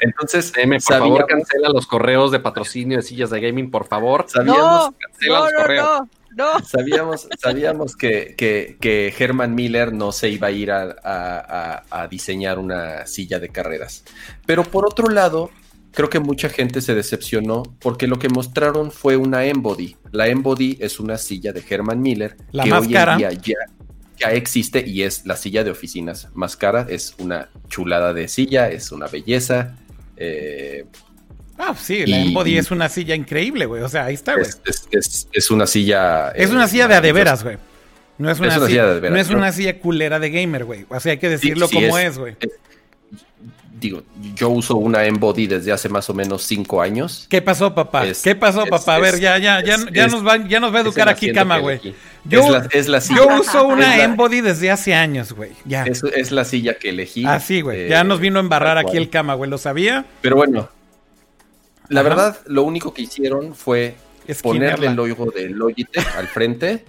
[0.00, 4.26] Entonces, M, por favor, cancela los correos de patrocinio de sillas de gaming, por favor.
[4.28, 4.90] Sabíamos,
[5.28, 12.06] no, no, No, Sabíamos, sabíamos que, que, Herman Miller no se iba a ir a,
[12.10, 14.04] diseñar una silla de carreras.
[14.46, 15.50] Pero por otro lado,
[15.92, 19.96] creo que mucha gente se decepcionó porque lo que mostraron fue una Embody.
[20.10, 23.54] La Embody es una silla de Herman Miller que hoy en día ya
[24.18, 26.86] ya existe y es la silla de oficinas más cara.
[26.88, 29.76] Es una chulada de silla, es una belleza.
[30.16, 30.84] Eh,
[31.58, 33.82] ah, sí, la Embody es una silla increíble, güey.
[33.82, 34.46] O sea, ahí está, güey.
[35.32, 36.30] Es, una silla.
[36.30, 37.56] Es una silla de adeveras, güey.
[38.16, 40.86] No es una, silla, de No es una silla culera de gamer, güey.
[40.88, 42.36] O sea, hay que decirlo como es, güey
[43.84, 44.02] digo,
[44.34, 47.26] yo uso una Embody desde hace más o menos cinco años.
[47.28, 48.04] ¿Qué pasó, papá?
[48.22, 48.96] ¿Qué pasó, papá?
[48.96, 51.58] a ver, ya, ya, ya, ya, nos va, ya nos va a educar aquí, cama,
[51.58, 51.80] güey.
[52.24, 55.50] Yo, es la, silla, yo uso una Embody desde hace años, güey.
[55.66, 55.84] Ya.
[55.84, 57.24] Es, es, la silla que elegí.
[57.26, 57.88] Ah, sí, güey.
[57.88, 59.50] ya nos vino a embarrar aquí el cama, güey.
[59.50, 60.06] ¿Lo sabía?
[60.22, 60.70] Pero bueno,
[61.88, 63.96] la verdad, lo único que hicieron fue
[64.42, 66.84] ponerle el logo de Logitech al frente,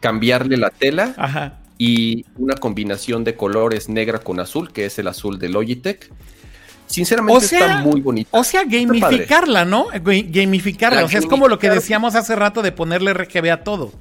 [0.00, 5.08] cambiarle la tela Ajá y una combinación de colores negra con azul, que es el
[5.08, 6.10] azul de Logitech.
[6.86, 8.30] Sinceramente está muy bonito.
[8.32, 9.88] O sea, gamificarla, ¿no?
[9.92, 11.04] Gamificarla.
[11.04, 13.92] o sea, es como lo que decíamos hace rato de ponerle RGB a todo.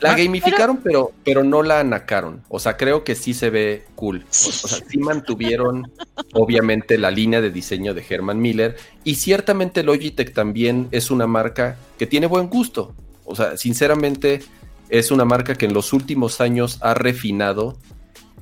[0.00, 1.12] La ah, gamificaron, pero...
[1.24, 2.42] pero, no la anacaron.
[2.48, 4.24] O sea, creo que sí se ve cool.
[4.30, 5.90] O, sea, sí mantuvieron,
[6.34, 8.76] obviamente, la línea de diseño de Herman Miller.
[9.02, 12.94] Y ciertamente Logitech también es una marca que tiene buen gusto.
[13.24, 14.40] O sea, sinceramente,
[14.88, 17.76] es una marca que en los últimos años ha refinado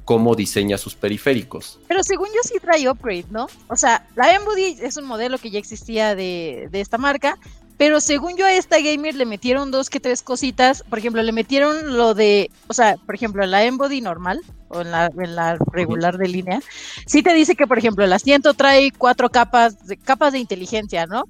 [0.07, 1.81] cómo diseña sus periféricos.
[1.89, 3.49] Pero según yo sí trae upgrade, ¿no?
[3.69, 7.37] O sea, la Embody es un modelo que ya existía de, esta marca,
[7.77, 10.83] pero según yo a esta gamer le metieron dos que tres cositas.
[10.89, 14.81] Por ejemplo, le metieron lo de, o sea, por ejemplo, en la Embody normal o
[14.81, 16.61] en la, en la regular de línea,
[17.07, 21.07] sí te dice que, por ejemplo, el asiento trae cuatro capas de, capas de inteligencia,
[21.07, 21.25] ¿no?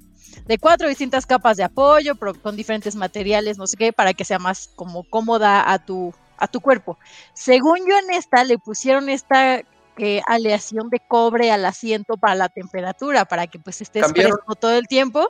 [0.45, 4.39] de cuatro distintas capas de apoyo con diferentes materiales, no sé qué, para que sea
[4.39, 6.97] más como cómoda a tu, a tu cuerpo.
[7.33, 9.63] Según yo en esta le pusieron esta
[9.99, 14.73] eh, aleación de cobre al asiento para la temperatura, para que pues estés fresco todo
[14.73, 15.29] el tiempo.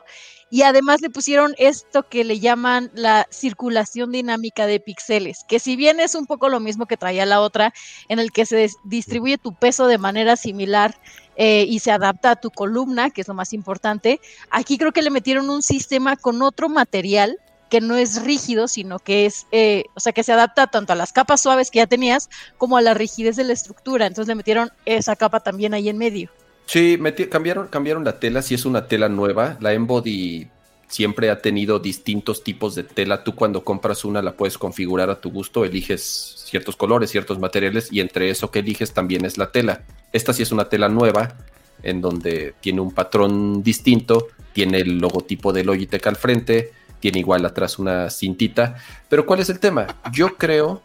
[0.50, 5.76] Y además le pusieron esto que le llaman la circulación dinámica de píxeles, que si
[5.76, 7.72] bien es un poco lo mismo que traía la otra,
[8.08, 10.98] en el que se distribuye tu peso de manera similar
[11.36, 14.20] eh, y se adapta a tu columna, que es lo más importante.
[14.50, 17.38] Aquí creo que le metieron un sistema con otro material
[17.68, 20.96] que no es rígido, sino que es, eh, o sea, que se adapta tanto a
[20.96, 24.06] las capas suaves que ya tenías como a la rigidez de la estructura.
[24.06, 26.30] Entonces le metieron esa capa también ahí en medio.
[26.66, 26.98] Sí,
[27.30, 29.56] cambiaron, cambiaron la tela, si es una tela nueva.
[29.60, 30.48] La Embody
[30.88, 33.22] siempre ha tenido distintos tipos de tela.
[33.24, 37.88] Tú cuando compras una la puedes configurar a tu gusto, eliges ciertos colores, ciertos materiales
[37.92, 39.82] y entre eso que eliges también es la tela.
[40.12, 41.36] Esta sí es una tela nueva
[41.82, 47.44] en donde tiene un patrón distinto, tiene el logotipo de Logitech al frente, tiene igual
[47.44, 48.76] atrás una cintita.
[49.08, 49.86] Pero ¿cuál es el tema?
[50.12, 50.82] Yo creo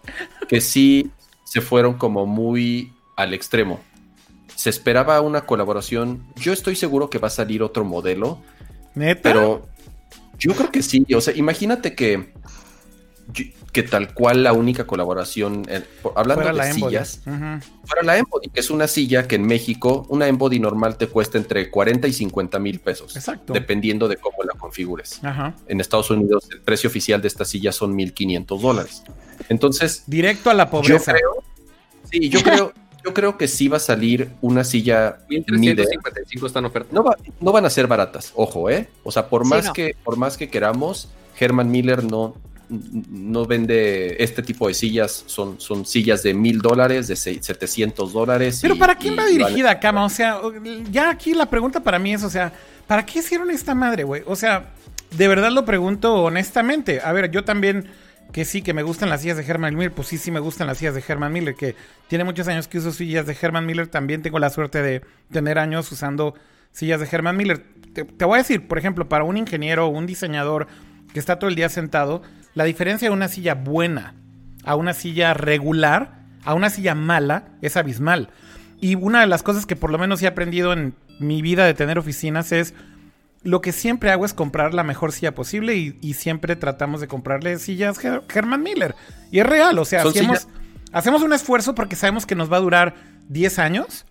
[0.48, 1.12] que sí
[1.44, 3.80] se fueron como muy al extremo.
[4.56, 6.24] Se esperaba una colaboración.
[6.36, 8.40] Yo estoy seguro que va a salir otro modelo.
[8.96, 9.22] ¿Neta?
[9.24, 9.68] Pero
[10.38, 11.06] yo creo que sí.
[11.16, 12.34] O sea, imagínate que
[13.72, 15.66] que tal cual la única colaboración,
[16.16, 20.60] hablando de sillas, para la Embody, que es una silla que en México, una Embody
[20.60, 23.54] normal te cuesta entre 40 y 50 mil pesos, Exacto.
[23.54, 25.22] dependiendo de cómo la configures.
[25.68, 29.04] En Estados Unidos, el precio oficial de esta silla son 1.500 dólares.
[29.50, 31.12] Entonces, directo a la pobreza.
[31.12, 31.44] Yo creo,
[32.12, 35.20] sí, yo creo, yo creo que sí va a salir una silla.
[35.30, 36.94] 1355 están ofertas.
[36.94, 37.04] No,
[37.40, 38.90] no van a ser baratas, ojo, ¿eh?
[39.04, 41.10] O sea, por más, que, por más que queramos,
[41.40, 42.36] Herman Miller no,
[43.10, 48.60] no vende este tipo de sillas, son, son sillas de mil dólares, de 700 dólares.
[48.62, 50.06] Pero ¿para quién va dirigida, Cama?
[50.06, 50.40] O sea,
[50.92, 52.54] ya aquí la pregunta para mí es, o sea,
[52.88, 54.24] ¿para qué hicieron esta madre, güey?
[54.26, 54.74] O sea,
[55.12, 57.02] de verdad lo pregunto honestamente.
[57.04, 57.90] A ver, yo también,
[58.32, 60.68] que sí, que me gustan las sillas de Herman Miller, pues sí, sí me gustan
[60.68, 61.76] las sillas de Herman Miller, que
[62.08, 65.02] tiene muchos años que uso sillas de Herman Miller, también tengo la suerte de
[65.32, 66.36] tener años usando
[66.72, 67.64] sillas de Herman Miller.
[67.94, 70.68] Te, te voy a decir, por ejemplo, para un ingeniero o un diseñador
[71.14, 72.24] que está todo el día sentado,
[72.56, 74.16] la diferencia de una silla buena
[74.64, 78.30] a una silla regular, a una silla mala, es abismal.
[78.80, 81.74] Y una de las cosas que por lo menos he aprendido en mi vida de
[81.74, 82.74] tener oficinas es
[83.44, 87.60] lo que siempre hago es comprar la mejor silla posible y, siempre tratamos de comprarle
[87.60, 88.00] sillas
[88.34, 88.96] Herman Miller.
[89.32, 90.48] Y es real, o sea, hacemos,
[90.94, 92.96] hacemos un esfuerzo porque sabemos que nos va a durar
[93.28, 94.06] 10 años,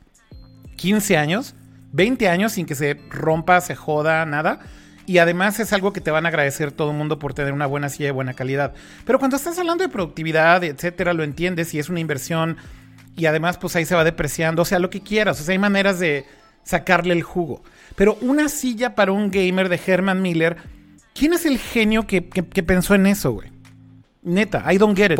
[0.76, 1.54] 15 años,
[1.92, 4.60] 20 años sin que se rompa, se joda, nada.
[5.06, 7.66] Y además es algo que te van a agradecer todo el mundo por tener una
[7.66, 8.72] buena silla de buena calidad.
[9.04, 12.56] Pero cuando estás hablando de productividad, etcétera, lo entiendes y es una inversión
[13.16, 15.58] y además pues ahí se va depreciando, o sea, lo que quieras, o sea, hay
[15.58, 16.24] maneras de
[16.64, 17.62] sacarle el jugo.
[17.96, 20.56] Pero una silla para un gamer de Herman Miller,
[21.14, 23.50] ¿quién es el genio que, pensó en eso, güey?
[24.22, 25.18] Neta, I don't get it.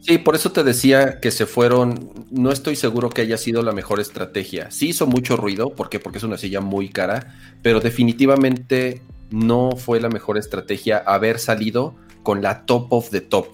[0.00, 2.12] Sí, por eso te decía que se fueron.
[2.30, 4.70] No estoy seguro que haya sido la mejor estrategia.
[4.70, 6.00] Sí hizo mucho ruido, ¿por qué?
[6.00, 11.94] Porque es una silla muy cara, pero definitivamente no fue la mejor estrategia haber salido
[12.22, 13.48] con la top of the top,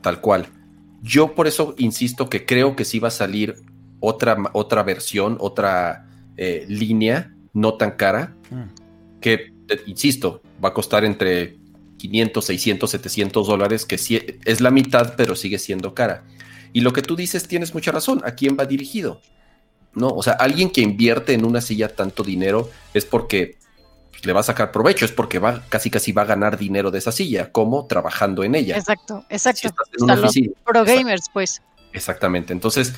[0.00, 0.46] tal cual.
[1.02, 3.56] Yo por eso insisto que creo que sí va a salir
[4.00, 9.20] otra, otra versión, otra eh, línea no tan cara, mm.
[9.20, 9.52] que,
[9.86, 11.57] insisto, va a costar entre
[11.98, 16.24] 500, 600, 700 dólares, que sí, es la mitad, pero sigue siendo cara.
[16.72, 18.22] Y lo que tú dices, tienes mucha razón.
[18.24, 19.20] ¿A quién va dirigido?
[19.94, 20.08] ¿No?
[20.08, 23.58] O sea, alguien que invierte en una silla tanto dinero es porque
[24.22, 26.98] le va a sacar provecho, es porque va, casi casi va a ganar dinero de
[26.98, 28.76] esa silla, como trabajando en ella.
[28.76, 29.70] Exacto, exacto.
[30.64, 31.62] pro gamers, pues.
[31.92, 32.52] Exactamente.
[32.52, 32.94] Entonces,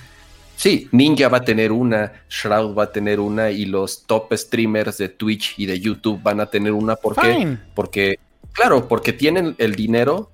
[0.56, 4.98] sí, Ninja va a tener una, Shroud va a tener una, y los top streamers
[4.98, 6.96] de Twitch y de YouTube van a tener una.
[6.96, 7.56] ¿Por qué?
[7.74, 8.18] Porque
[8.52, 10.30] Claro, porque tienen el dinero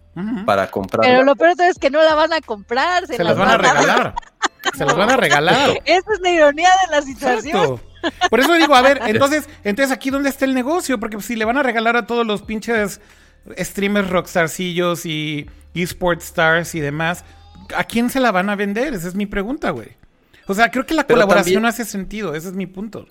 [0.47, 1.07] para comprar.
[1.07, 4.15] Pero lo peor es que no la van a comprar, se, las, van, a regalar.
[4.77, 5.71] se las van a regalar.
[5.85, 7.81] Esa es la ironía de la situación.
[8.31, 11.45] Por eso digo, a ver, entonces, entonces aquí dónde está el negocio, porque si le
[11.45, 13.01] van a regalar a todos los pinches
[13.59, 17.25] streamers rockstarcillos y esports stars y demás,
[17.77, 18.95] ¿a quién se la van a vender?
[18.95, 19.91] Esa es mi pregunta, güey.
[20.47, 23.07] O sea, creo que la colaboración hace sentido, ese es mi punto.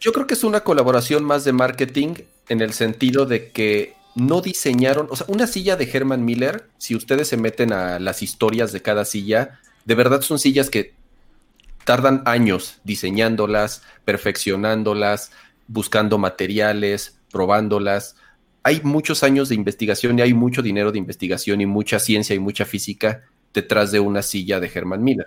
[0.00, 2.14] Yo creo que es una colaboración más de marketing
[2.48, 6.96] en el sentido de que no diseñaron, o sea, una silla de Herman Miller, si
[6.96, 10.94] ustedes se meten a las historias de cada silla, de verdad son sillas que
[11.84, 15.32] tardan años diseñándolas, perfeccionándolas,
[15.68, 18.16] buscando materiales, probándolas.
[18.62, 22.38] Hay muchos años de investigación y hay mucho dinero de investigación y mucha ciencia y
[22.38, 23.22] mucha física
[23.54, 25.26] detrás de una silla de Herman Miller.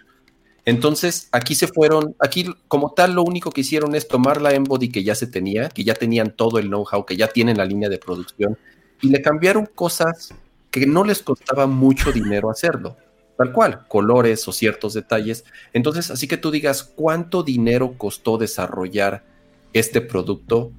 [0.66, 4.89] Entonces, aquí se fueron, aquí como tal lo único que hicieron es tomar la Embody
[4.89, 7.89] que ya se tenía, que ya tenían todo el know-how, que ya tienen la línea
[7.89, 8.57] de producción,
[9.01, 10.34] y le cambiaron cosas
[10.72, 12.95] que no les costaba mucho dinero hacerlo.
[13.38, 15.43] Tal cual, colores o ciertos detalles.
[15.74, 19.26] Entonces, así que tú digas, ¿cuánto dinero costó desarrollar
[19.74, 20.72] este producto?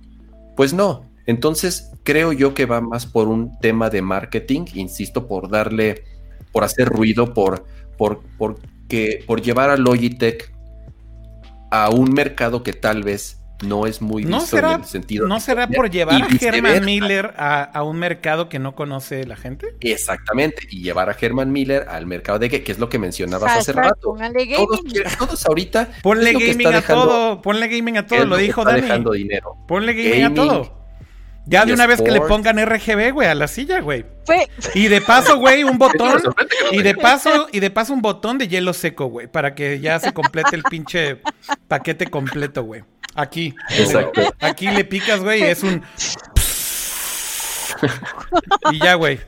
[0.57, 1.11] Pues no.
[1.27, 6.05] Entonces, creo yo que va más por un tema de marketing, insisto, por darle,
[6.53, 7.65] por hacer ruido, por,
[7.97, 8.59] por, por,
[8.89, 10.53] que, por llevar a Logitech
[11.71, 15.27] a un mercado que tal vez no es muy ¿No visto será, en el sentido.
[15.27, 16.29] ¿no será por llevar a.
[16.41, 19.69] Herman Miller a, a un mercado que no conoce la gente?
[19.81, 23.59] Exactamente, y llevar a Herman Miller al mercado de que, que es lo que mencionabas
[23.59, 24.17] hace Hashtag, rato.
[24.57, 24.81] Todos,
[25.19, 28.83] todos ahorita Ponle gaming a dejando- todo, ponle gaming a todo, lo dijo Dani.
[28.83, 29.57] dejando dinero.
[29.67, 30.84] Ponle gaming, a todo.
[31.47, 34.07] Ya de y una vez que le pongan RGB, güey, a la silla, güey.
[34.25, 36.23] Fue, Y de paso, güey, un botón.
[36.73, 39.99] Y de paso, y de paso un botón de hielo seco, güey, para que ya
[40.01, 41.21] se complete el pinche
[41.69, 42.83] paquete completo, güey.
[43.15, 43.55] Aquí.
[43.71, 44.23] Exacto.
[44.41, 45.83] Aquí le picas, güey, y es un.
[48.73, 49.21] Y ya, güey.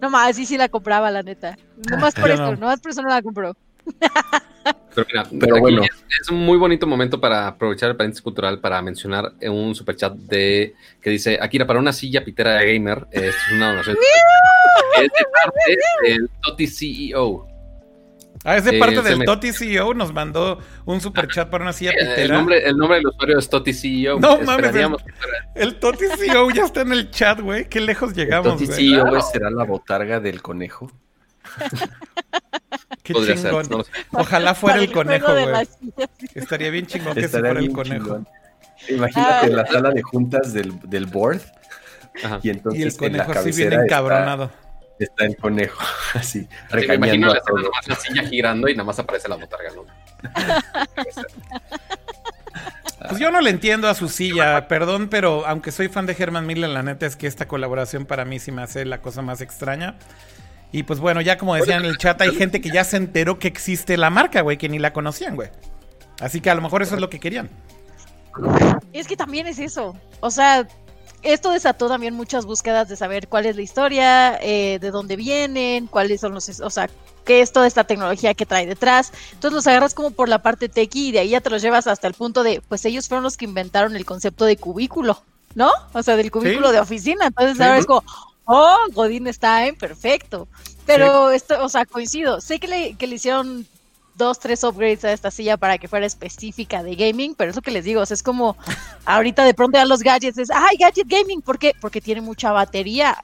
[0.00, 1.56] no más, sí, sí la compraba, la neta.
[1.88, 2.56] No más por Yo esto, no.
[2.56, 3.56] no más por eso no la compró.
[4.94, 5.82] Pero mira, Pero bueno.
[5.82, 5.90] es,
[6.20, 10.12] es un muy bonito momento para aprovechar el paréntesis cultural para mencionar en un superchat
[10.14, 13.06] de que dice Akira para una silla pitera de gamer.
[13.12, 13.96] eh, Esto es una donación.
[14.96, 17.46] es de parte del Toti CEO.
[18.44, 21.62] Ah, es de Eh, parte del me- Toti CEO, nos mandó un super chat para
[21.62, 22.34] una silla Eh, El pitera.
[22.36, 24.18] nombre, el nombre del usuario es Toti CEO.
[24.18, 24.90] No mames, fuera-
[25.54, 27.68] El Toti CEO ya está en el chat, güey.
[27.68, 29.10] Qué lejos llegamos, sí, Claro.
[29.10, 30.90] güey, será la botarga del conejo.
[33.02, 33.66] Qué podría ser, chingón.
[33.70, 33.90] no lo sé.
[34.12, 35.68] Ojalá fuera el conejo, güey.
[36.34, 38.04] Estaría bien chingón que fuera el conejo.
[38.04, 38.28] chingón.
[38.88, 39.40] Imagínate Ah.
[39.46, 41.40] en la sala de juntas del, del board
[42.24, 42.40] Ajá.
[42.42, 44.50] y entonces Y el en la conejo así bien cabecera está, encabronado.
[44.98, 45.82] está el conejo,
[46.14, 49.36] así, Sí, me imagino regañando la nomás la silla girando y nada más aparece la
[49.36, 49.84] botarga, ¿no?
[53.08, 56.46] Pues yo no le entiendo a su silla, perdón, pero aunque soy fan de Herman
[56.46, 59.40] Miller, la neta es que esta colaboración para mí sí me hace la cosa más
[59.40, 59.96] extraña.
[60.72, 63.38] Y pues bueno, ya como decían en el chat, hay gente que ya se enteró
[63.38, 65.50] que existe la marca, güey, que ni la conocían, güey.
[66.20, 67.50] Así que a lo mejor eso es lo que querían.
[68.92, 69.94] Es que también es eso.
[70.20, 70.66] O sea,
[71.22, 75.86] esto desató también muchas búsquedas de saber cuál es la historia, eh, de dónde vienen,
[75.86, 76.88] cuáles son los, o sea,
[77.24, 79.12] qué es toda esta tecnología que trae detrás.
[79.32, 81.86] Entonces los agarras como por la parte techie y de ahí ya te los llevas
[81.86, 85.22] hasta el punto de, pues ellos fueron los que inventaron el concepto de cubículo,
[85.54, 85.70] ¿no?
[85.92, 86.74] O sea, del cubículo Sí.
[86.74, 87.26] de oficina.
[87.26, 87.62] Entonces Sí.
[87.62, 88.02] ahora es como,
[88.44, 90.48] oh, Godín está en perfecto.
[90.86, 92.40] Pero esto, o sea, coincido.
[92.40, 93.66] Sé que le, que le hicieron
[94.14, 97.62] dos, tres upgrades a esta silla para que fuera específica de gaming, pero es lo
[97.62, 98.56] que les digo, o sea, es como
[99.06, 101.72] ahorita de pronto ya los gadgets es, ay, gadget gaming, ¿por qué?
[101.80, 103.16] Porque tiene mucha batería.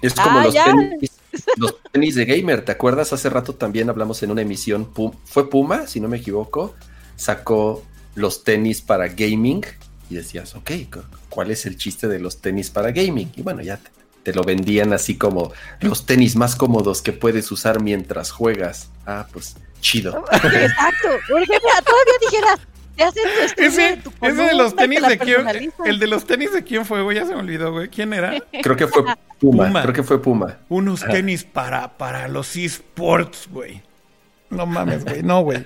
[0.00, 1.10] Es como Ah, los, tenis,
[1.56, 3.12] los tenis de gamer, ¿te acuerdas?
[3.12, 4.90] Hace rato también hablamos en una emisión,
[5.24, 6.74] fue Puma, si no me equivoco,
[7.16, 7.82] sacó
[8.14, 9.62] los tenis para gaming
[10.08, 13.30] y decías, ok, cu- ¿cuál es el chiste de los tenis para gaming?
[13.36, 13.90] Y bueno, ya te,
[14.22, 18.90] te lo vendían así como los tenis más cómodos que puedes usar mientras juegas.
[19.06, 20.24] Ah, pues chido.
[20.32, 22.58] Exacto, porque mira, todavía dijera,
[22.96, 26.06] te hacen tu estudio Ese, de tu ese de los tenis de quién, el de
[26.06, 27.88] los tenis de quién fue, güey, ya se me olvidó, güey.
[27.88, 28.34] ¿Quién era?
[28.62, 29.02] Creo que fue
[29.38, 29.82] Puma, Puma.
[29.82, 30.58] creo que fue Puma.
[30.68, 31.12] Unos Ajá.
[31.12, 33.82] tenis para, para los esports, güey.
[34.50, 35.22] No mames, güey.
[35.22, 35.64] No, güey.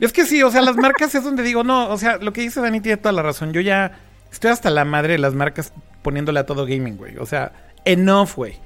[0.00, 2.40] Es que sí, o sea, las marcas es donde digo, no, o sea, lo que
[2.40, 3.52] dice Dani tiene toda la razón.
[3.52, 3.98] Yo ya
[4.30, 7.16] estoy hasta la madre de las marcas poniéndole a todo gaming, güey.
[7.18, 7.52] O sea,
[7.84, 8.58] enough, güey.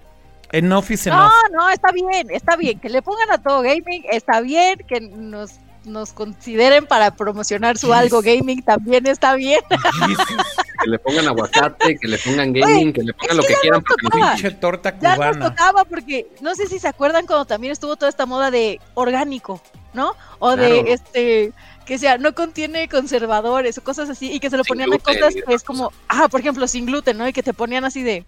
[0.52, 1.30] Enough is enough.
[1.52, 5.00] No, no, está bien, está bien, que le pongan a todo gaming, está bien, que
[5.00, 9.60] nos, nos consideren para promocionar su algo gaming, también está bien.
[10.06, 10.26] Jesus,
[10.82, 13.82] Que le pongan aguacate, que le pongan gaming, que le pongan lo que que quieran.
[14.12, 15.50] pinche torta Ya nos cubana.
[15.50, 19.60] tocaba porque no sé si se acuerdan cuando también estuvo toda esta moda de orgánico,
[19.92, 20.14] ¿no?
[20.38, 20.62] O Claro.
[20.62, 21.52] de este
[21.84, 24.96] que sea no contiene conservadores o cosas así y que se lo Sin ponían a
[24.96, 27.26] gluten cosas y que es como, ah, por ejemplo, sin gluten, ¿no?
[27.26, 28.24] Y que te ponían así de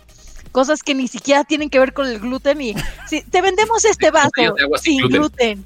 [0.52, 2.74] cosas que ni siquiera tienen que ver con el gluten y
[3.08, 4.30] si te vendemos este vaso
[4.80, 5.64] sin sin gluten.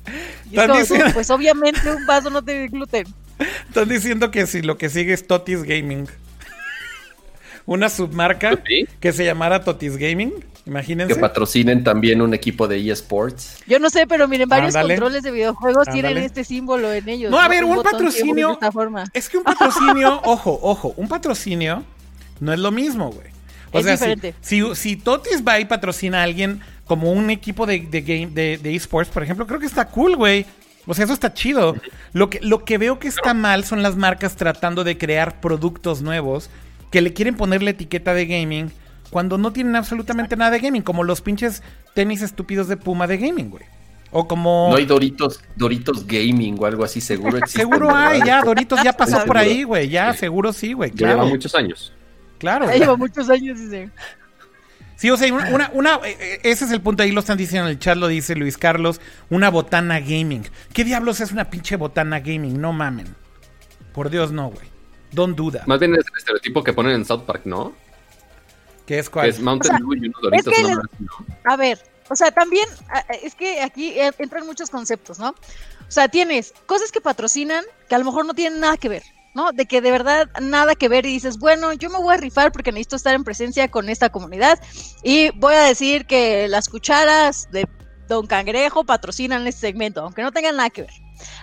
[0.51, 0.75] gluten.
[0.75, 3.07] Y diciendo- pues obviamente un vaso no tiene gluten.
[3.69, 6.07] Están diciendo que si lo que sigue es Totis Gaming.
[7.67, 8.87] Una submarca Sí.
[9.01, 10.33] que se llamara Totis Gaming.
[10.67, 11.13] Imagínense.
[11.15, 13.59] Que patrocinen también un equipo de eSports.
[13.67, 17.31] Yo no sé, pero miren, varios controles de videojuegos tienen este símbolo en ellos.
[17.31, 18.59] No, a ver, un patrocinio-.
[19.13, 21.85] Es que un patrocinio, ojo, ojo, un patrocinio
[22.41, 23.34] no es lo mismo, güey.
[23.75, 24.35] O Es sea, si- diferente.
[24.41, 28.57] Si, si, Totis va y patrocina a alguien como un equipo de, de game, de,
[28.59, 30.47] de esports, por ejemplo, creo que está cool, güey.
[30.87, 31.77] O sea, eso está chido.
[32.13, 36.03] Lo que, lo que veo que está mal son las marcas tratando de crear productos
[36.03, 36.51] nuevos
[36.91, 38.71] que le quieren poner la etiqueta de gaming
[39.11, 41.63] cuando no tienen absolutamente nada de gaming, como los pinches
[41.95, 43.65] tenis estúpidos de Puma de gaming, güey.
[44.11, 44.69] O como...
[44.71, 47.61] No hay Doritos, Doritos Gaming o algo así, seguro existe.
[47.61, 49.89] Seguro hay, ya, Doritos ya pasó Estoy por ahí, güey.
[49.89, 50.91] Ya, seguro sí, güey.
[50.91, 51.93] Ya lleva Claro, muchos años.
[52.45, 52.67] Claro.
[52.67, 53.91] Ya lleva muchos años, dice.
[54.97, 57.37] Sí, o sea, una, una, una- eh, eh, ese es el punto, ahí lo están
[57.37, 59.01] diciendo en el chat, lo dice Luis Carlos,
[59.31, 60.47] una botana gaming.
[60.73, 62.61] ¿Qué diablos es una pinche botana gaming?
[62.61, 63.15] No mamen.
[63.93, 64.67] Por Dios, no, güey.
[65.13, 65.67] Don't do that.
[65.67, 67.73] Más bien es el estereotipo que ponen en South Park, ¿no?
[68.87, 69.29] ¿Qué es Que cuál?
[69.31, 70.55] es Mountain O sea, Dew y unos doritos.
[70.55, 71.51] que les- así, ¿no?
[71.53, 72.69] A ver, o sea, también
[73.23, 75.31] es que aquí eh, entran muchos conceptos, ¿no?
[75.31, 79.03] O sea, tienes cosas que patrocinan que a lo mejor no tienen nada que ver,
[79.35, 79.53] ¿no?
[79.53, 82.53] De que de verdad nada que ver y dices, bueno, yo me voy a rifar
[82.53, 84.59] porque necesito estar en presencia con esta comunidad
[85.03, 87.69] y voy a decir que las cucharas de
[88.09, 90.93] Don Cangrejo patrocinan este segmento, aunque no tengan nada que ver.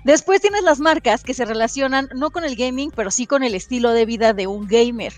[0.03, 3.55] Después tienes las marcas que se relacionan no con el gaming, pero sí con el
[3.55, 5.13] estilo de vida de un gamer.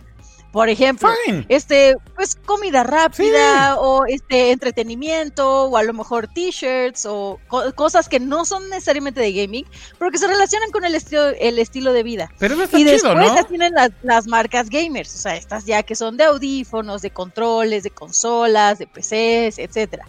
[0.54, 1.48] Por ejemplo, Fine.
[1.50, 8.08] este, pues comida rápida o este entretenimiento o a lo mejor t-shirts o co- cosas
[8.08, 9.66] que no son necesariamente de gaming,
[9.98, 12.30] pero que se relacionan con el estilo, el estilo de vida.
[12.38, 13.36] Pero eso está Y chido, después ¿no?
[13.36, 17.10] ya tienen las, las marcas gamers, o sea, estas ya que son de audífonos, de
[17.10, 20.06] controles, de consolas, de PCs, etcétera.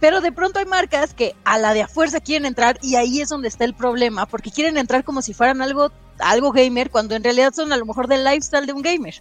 [0.00, 3.22] Pero de pronto hay marcas que a la de a fuerza quieren entrar y ahí
[3.22, 7.14] es donde está el problema, porque quieren entrar como si fueran algo, algo gamer, cuando
[7.16, 9.14] en realidad son a lo mejor del lifestyle de un gamer.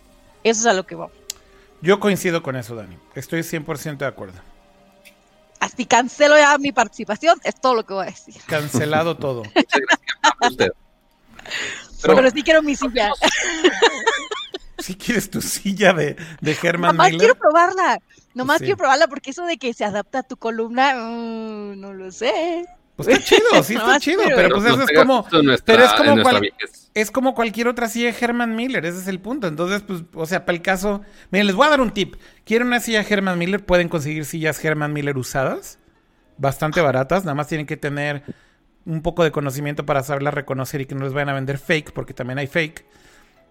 [0.50, 1.10] Eso es a lo que va.
[1.82, 2.98] Yo coincido con eso, Dani.
[3.16, 4.40] Estoy 100% de acuerdo.
[5.60, 8.36] Así cancelo ya mi participación, es todo lo que voy a decir.
[8.48, 9.44] Cancelado todo.
[10.58, 10.74] Pero,
[12.02, 13.12] Pero- sí quiero mi silla.
[14.80, 17.20] Si quieres tu silla de, de Herman Nomás Miller.
[17.20, 17.98] quiero probarla.
[18.36, 18.66] Nomás Sí.
[18.66, 22.64] quiero probarla porque eso de que se adapta a tu columna, mm, no lo sé.
[22.98, 24.24] Pues está chido, sí está chido.
[24.36, 25.26] Pero pues eso es como.
[25.44, 26.54] nuestra- pero es como cual-.
[26.94, 29.48] Es como cualquier otra silla Herman Miller, ese es el punto.
[29.48, 31.02] Entonces, pues, o sea, para el caso.
[31.32, 32.16] Miren, les voy a dar un tip.
[32.44, 33.64] ¿Quieren una silla Herman Miller?
[33.66, 35.78] Pueden conseguir sillas Herman Miller usadas.
[36.40, 37.24] Bastante baratas.
[37.24, 38.24] Nada más tienen que tener
[38.86, 41.92] un poco de conocimiento para saberlas reconocer y que no les vayan a vender fake,
[41.94, 42.84] porque también hay fake.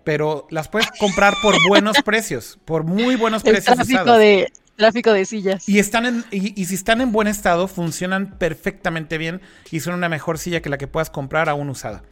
[0.02, 2.58] Pero las puedes comprar por buenos precios.
[2.64, 4.18] Por muy buenos El precios tráfico usadas.
[4.20, 5.68] de, tráfico de sillas.
[5.68, 9.40] Y están en, y, y si están en buen estado, funcionan perfectamente bien
[9.70, 12.04] y son una mejor silla que la que puedas comprar aún usada.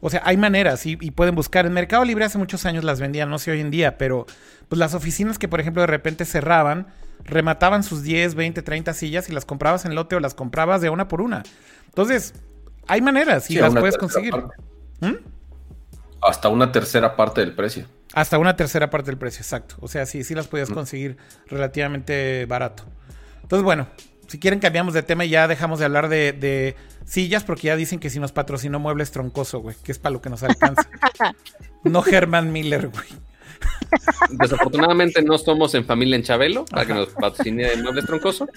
[0.00, 1.64] O sea, hay maneras y, y pueden buscar.
[1.64, 4.26] En Mercado Libre hace muchos años las vendían, no sé hoy en día, pero
[4.68, 6.88] pues las oficinas que, por ejemplo, de repente cerraban,
[7.24, 10.90] remataban sus 10, 20, 30 sillas y las comprabas en lote o las comprabas de
[10.90, 11.44] una por una.
[11.86, 12.34] Entonces,
[12.88, 14.34] hay maneras y Sí, las puedes conseguir.
[15.00, 15.16] ¿Mm?
[16.20, 17.86] Hasta una tercera parte del precio.
[18.14, 19.76] Hasta una tercera parte del precio, exacto.
[19.80, 21.16] O sea, sí, sí las podías conseguir
[21.46, 22.84] relativamente barato.
[23.42, 23.88] Entonces, bueno,
[24.26, 27.76] si quieren cambiamos de tema y ya dejamos de hablar de, de sillas porque ya
[27.76, 30.88] dicen que si nos patrocinó Muebles Troncoso, güey, que es para lo que nos alcanza.
[31.84, 33.31] no Herman Miller, güey.
[34.30, 38.48] Desafortunadamente no somos en familia en Chabelo para que nos patrocine Muebles Troncoso,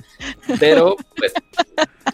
[0.59, 1.33] pero pues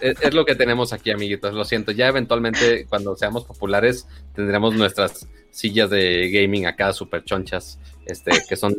[0.01, 1.53] es, es lo que tenemos aquí, amiguitos.
[1.53, 7.77] Lo siento, ya eventualmente cuando seamos populares tendremos nuestras sillas de gaming acá súper chonchas,
[8.05, 8.73] este, que son,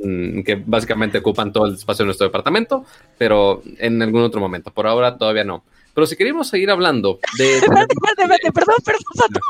[0.44, 2.84] que básicamente ocupan todo el espacio de nuestro departamento,
[3.18, 4.72] pero en algún otro momento.
[4.72, 5.64] Por ahora todavía no.
[5.94, 7.56] Pero si queríamos seguir hablando de...
[7.58, 9.40] Espérate, espérate, espérate, perdón, perdón, Pato.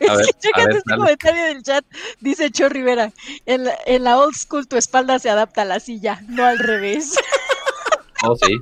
[0.00, 1.00] Es ver, que chécate ver, este dale.
[1.02, 1.84] comentario del chat.
[2.20, 3.12] Dice Cho Rivera,
[3.46, 6.58] en la, en la old school tu espalda se adapta a la silla, no al
[6.58, 7.14] revés.
[8.24, 8.52] Oh, sí.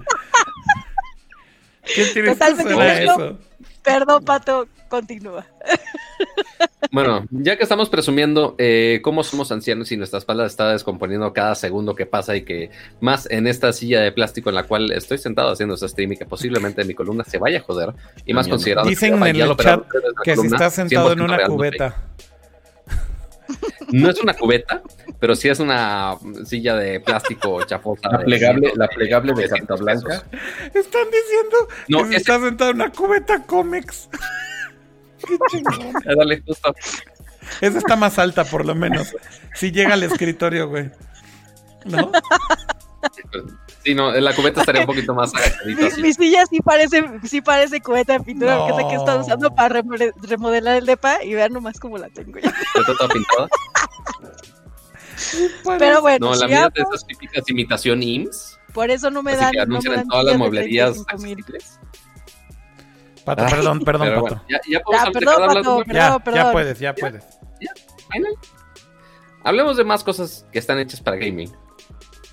[1.95, 3.25] ¿Qué tienes Totalmente cierto.
[3.25, 3.39] eso?
[3.83, 5.47] Perdón, Pato, continúa.
[6.93, 11.55] Bueno, ya que estamos presumiendo eh, cómo somos ancianos y nuestra espalda está descomponiendo cada
[11.55, 15.19] segundo que pasa y que más en esta silla de plástico en la cual estoy
[15.19, 17.93] sentado haciendo este stream y que posiblemente mi columna se vaya a joder
[18.25, 19.83] y más considerado Dicen que en el chat
[20.23, 22.03] que si estás sentado en 100% una cubeta.
[23.93, 24.83] No es una cubeta,
[25.21, 28.11] pero sí es una silla de plástico chafosa.
[28.11, 30.25] La de plegable, ciento- la plegable de 900 carta blanca.
[30.31, 30.77] pesos.
[30.87, 34.09] Están diciendo No, que si estás sentado en una cubeta cómics.
[35.27, 35.93] Qué chingón.
[36.17, 36.75] Dale, justo.
[37.61, 39.15] Esa está más alta, por lo menos.
[39.55, 40.91] Si llega al escritorio, güey.
[41.85, 42.11] ¿No?
[43.85, 47.41] Sí, no, la cubeta estaría un poquito más agachadita Mi, mi silla sí parece, sí
[47.41, 49.01] parece cubeta de pintura, porque sé que No.
[49.01, 49.81] estás usando para
[50.23, 52.49] remodelar el depa y vean nomás cómo la tengo ya.
[52.49, 53.49] Está toda pintada.
[55.79, 58.59] Pero bueno, No, la mía de esas típicas imitación IMSS.
[58.73, 59.53] por eso no me Así dan.
[59.53, 61.39] que no me anuncian dan en todas las mueblerías 35,000.
[61.39, 61.81] accesibles.
[63.27, 64.21] Pato, Ah, perdón, perdón, Pato.
[64.23, 66.53] bueno, ya, ya podemos Ya, perdón, de hablar de Pato, ya, perdón, ya perdón.
[66.53, 67.25] puedes, ya puedes.
[69.43, 71.53] Hablemos de más cosas que están hechas para gaming.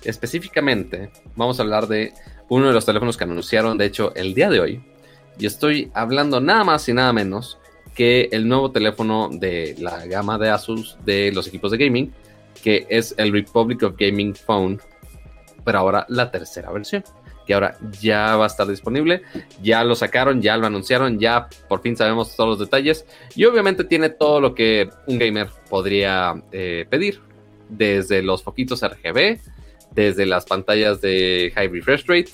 [0.02, 2.12] Específicamente, vamos a hablar de
[2.48, 4.84] uno de los teléfonos que anunciaron, de hecho, el día de hoy.
[5.38, 7.58] Y estoy hablando nada más y nada menos
[7.94, 12.12] que el nuevo teléfono de la gama de Asus de los equipos de gaming,
[12.62, 14.80] que es el Republic of Gaming Phone,
[15.64, 17.04] pero ahora la tercera versión,
[17.46, 19.22] que ahora ya va a estar disponible.
[19.62, 23.06] Ya lo sacaron, ya lo anunciaron, ya por fin sabemos todos los detalles.
[23.34, 27.20] Y obviamente tiene todo lo que un gamer podría eh, pedir,
[27.68, 29.38] desde los foquitos RGB,
[29.92, 32.30] desde las pantallas de high refresh rate,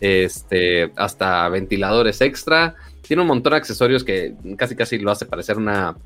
[0.00, 2.74] este, hasta ventiladores extra.
[3.02, 5.96] Tiene un montón de accesorios que casi casi lo hace parecer una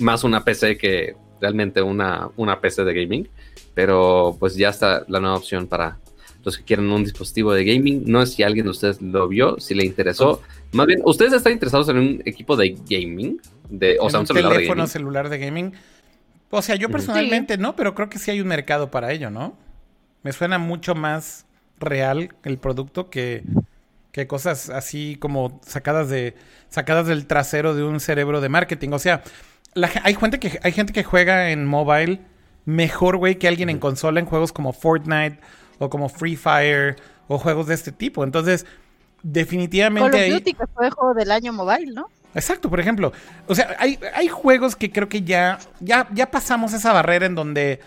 [0.00, 3.28] más una PC que realmente una, una PC de gaming.
[3.74, 5.98] Pero pues ya está la nueva opción para
[6.42, 8.04] los que quieren un dispositivo de gaming.
[8.06, 10.42] No sé si alguien de ustedes lo vio, si le interesó.
[10.72, 13.40] Más bien, ¿ustedes están interesados en un equipo de gaming?
[13.68, 15.72] De, o sea, un celular de teléfono celular de gaming.
[16.50, 19.56] O sea, yo personalmente no, pero creo que sí hay un mercado para ello, ¿no?
[20.22, 21.46] Me suena mucho más
[21.78, 23.44] real el producto que,
[24.12, 26.34] que cosas así como sacadas de
[26.68, 28.90] sacadas del trasero de un cerebro de marketing.
[28.90, 29.22] O sea,
[30.02, 32.20] hay gente que hay gente que juega en mobile
[32.64, 35.38] mejor, güey, que alguien en consola en juegos como Fortnite
[35.80, 36.96] o como Free Fire
[37.26, 38.22] o juegos de este tipo.
[38.22, 38.66] Entonces,
[39.22, 42.08] definitivamente Call of Duty que fue juego del año mobile, ¿no?
[42.34, 43.12] Exacto, por ejemplo.
[43.48, 47.34] O sea, hay, hay juegos que creo que ya, ya, ya pasamos esa barrera en
[47.34, 47.80] donde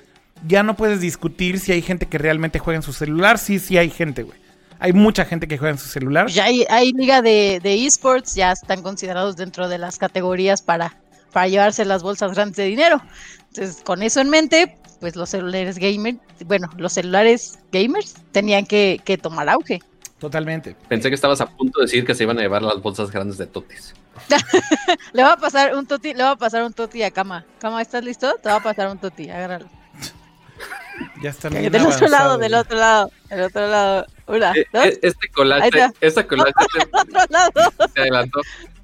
[0.46, 3.38] ya no puedes discutir si hay gente que realmente juega en su celular.
[3.38, 4.38] Sí, sí hay gente, güey.
[4.80, 6.28] Hay mucha gente que juega en su celular.
[6.28, 10.98] Ya hay, hay liga de, de esports, ya están considerados dentro de las categorías para,
[11.32, 13.02] para llevarse las bolsas grandes de dinero.
[13.48, 16.16] Entonces, con eso en mente, pues los celulares gamer,
[16.46, 19.82] bueno, los celulares gamers tenían que, que tomar auge.
[20.18, 20.78] Totalmente.
[20.88, 23.38] Pensé que estabas a punto de decir que se iban a llevar las bolsas grandes
[23.38, 23.94] de totis.
[25.12, 27.44] le va a pasar un toti, le va a pasar un toti a Cama.
[27.60, 28.34] Cama, ¿estás listo?
[28.42, 29.66] Te va a pasar un toti, agárralo.
[31.22, 34.06] Ya está bien Del otro lado, del otro lado, del otro lado.
[34.28, 34.86] Una, eh, dos.
[34.86, 37.74] Eh, este collage, este collage del otro lado.
[37.94, 38.40] se adelantó.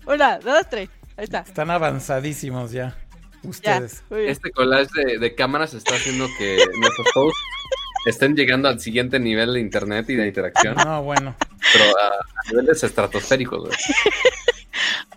[0.06, 0.90] Una, dos, tres.
[1.16, 1.40] Ahí está.
[1.40, 2.98] Están avanzadísimos ya.
[3.44, 4.04] Ustedes.
[4.10, 7.40] Ya, este collage de, de cámaras está haciendo que nuestros posts
[8.06, 10.76] estén llegando al siguiente nivel de internet y de interacción.
[10.76, 11.36] No, bueno.
[11.74, 12.12] Pero a,
[12.50, 13.78] niveles estratosféricos, güey.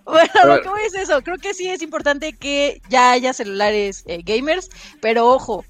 [0.04, 1.22] Bueno, lo que voy es eso.
[1.22, 4.68] Creo que sí es importante que ya haya celulares eh, gamers,
[5.00, 5.64] pero ojo,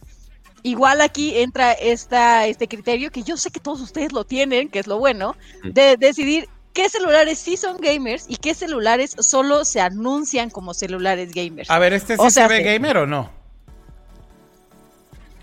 [0.63, 4.79] igual aquí entra esta, este criterio que yo sé que todos ustedes lo tienen, que
[4.79, 9.81] es lo bueno, de decidir qué celulares sí son gamers y qué celulares solo se
[9.81, 11.71] anuncian como celulares gamers.
[11.71, 13.31] A ver, ¿este sí se ve gamer o no?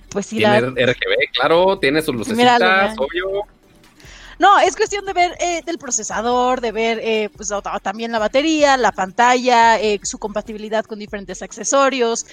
[0.10, 3.44] Pues sí, tiene RGB, claro, tiene sus lucecitas, obvio.
[4.40, 7.52] No, es cuestión de ver eh, del procesador, de ver eh, pues,
[7.84, 12.26] también la batería, la pantalla, eh, su compatibilidad con diferentes accesorios,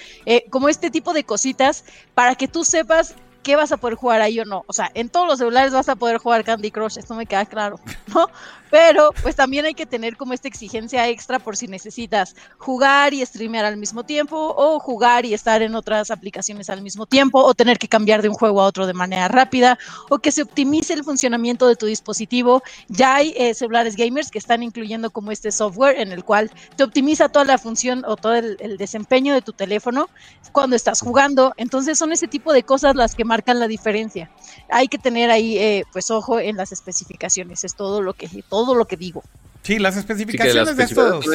[0.49, 1.83] como este tipo de cositas
[2.15, 3.13] para que tú sepas
[3.43, 4.63] qué vas a poder jugar ahí o no.
[4.67, 7.45] O sea, en todos los celulares vas a poder jugar Candy Crush, esto me queda
[7.45, 7.79] claro,
[8.13, 8.29] ¿no?
[8.69, 13.25] Pero pues también hay que tener como esta exigencia extra por si necesitas jugar y
[13.25, 17.53] streamear al mismo tiempo o jugar y estar en otras aplicaciones al mismo tiempo o
[17.53, 19.77] tener que cambiar de un juego a otro de manera rápida
[20.09, 22.63] o que se optimice el funcionamiento de tu dispositivo.
[22.87, 26.83] Ya hay eh, celulares gamers que están incluyendo como este software en el cual te
[26.83, 30.09] optimiza toda la función o todo el, desempeño de tu teléfono
[30.51, 31.53] cuando estás jugando.
[31.57, 34.29] Entonces son ese tipo de cosas las que marcan la diferencia.
[34.69, 38.27] Hay que tener ahí, eh, pues, ojo en las especificaciones, es todo lo que,
[38.75, 39.23] lo que digo.
[39.61, 41.25] Sí, las especificaciones de estos...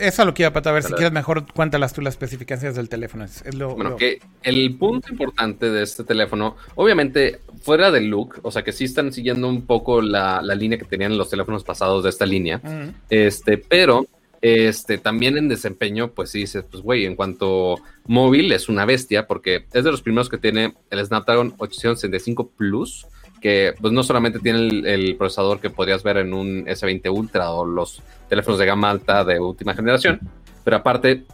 [0.00, 3.24] eso lo que iba a ver si quieres mejor cuéntalas tú las especificaciones del teléfono.
[3.24, 8.50] Es, lo, bueno, que el punto importante de este teléfono, obviamente fuera del look, o
[8.50, 12.04] sea que sí están siguiendo un poco la, la línea que tenían los teléfonos pasados
[12.04, 12.60] de esta línea,
[13.08, 14.06] este, pero
[14.40, 19.26] este, también en desempeño, pues sí dices, pues güey, en cuanto móvil es una bestia,
[19.26, 23.06] porque es de los primeros que tiene el Snapdragon 865 Plus,
[23.40, 24.58] que pues no solamente tiene
[24.92, 29.24] el, procesador que podrías ver en un S20 Ultra o los teléfonos de gama alta
[29.24, 30.20] de última generación,
[30.64, 31.24] pero aparte,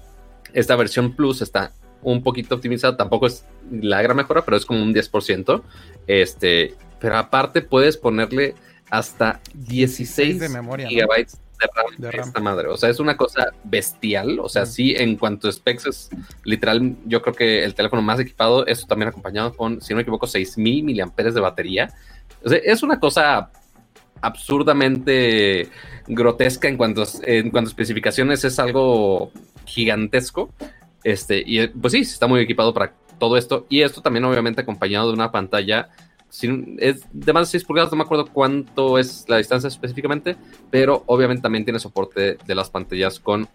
[0.53, 1.73] esta versión Plus está
[2.03, 5.63] un poquito optimizada, tampoco es la gran mejora, pero es como un 10%,
[6.07, 8.55] este, pero aparte puedes ponerle
[8.91, 11.41] hasta 16, de memoria, gigabytes
[12.13, 12.69] esta madre.
[12.69, 14.39] O sea, es una cosa bestial.
[14.41, 16.11] O sea, sí, en cuanto a specs es
[16.45, 20.03] literal, yo creo que el teléfono más equipado, eso también acompañado con, si no me
[20.03, 21.93] equivoco, 6000 miliamperes de batería.
[22.45, 23.51] O sea, es una cosa
[24.21, 25.69] absurdamente
[26.07, 29.31] grotesca en cuanto, en cuanto a especificaciones, es algo
[29.67, 30.51] gigantesco.
[31.03, 33.67] Este, y pues sí, está muy equipado para todo esto.
[33.69, 35.91] Y esto también, obviamente, acompañado de una pantalla
[36.79, 40.37] es de más de 6 pulgadas, no me acuerdo cuánto es la distancia específicamente,
[40.71, 43.49] pero obviamente también tiene soporte de las pantallas con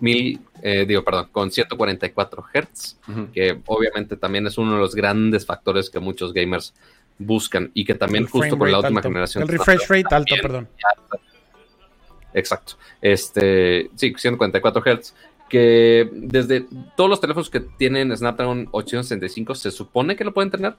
[0.00, 2.98] mil, eh, digo, perdón, con 144 Hz,
[3.32, 6.74] que obviamente también es uno de los grandes factores que muchos gamers
[7.18, 9.42] buscan y que también justo con la última generación.
[9.42, 10.68] El refresh rate alto, perdón.
[12.34, 12.76] Exacto.
[13.00, 15.14] Este, sí, 144 Hz
[15.52, 16.66] que desde
[16.96, 20.76] todos los teléfonos que tienen Snapdragon 865 se supone que lo pueden tener,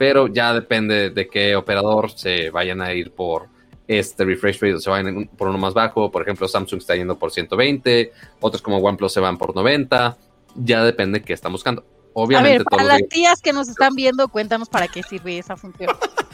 [0.00, 3.48] pero ya depende de qué operador se vayan a ir por
[3.86, 6.10] este refresh rate o se vayan por uno más bajo.
[6.10, 8.10] Por ejemplo, Samsung está yendo por 120,
[8.40, 10.16] otros como OnePlus se van por 90.
[10.54, 11.84] Ya depende de qué están buscando.
[12.14, 15.58] Obviamente, a ver, para las tías que nos están viendo, cuéntanos para qué sirve esa
[15.58, 15.90] función.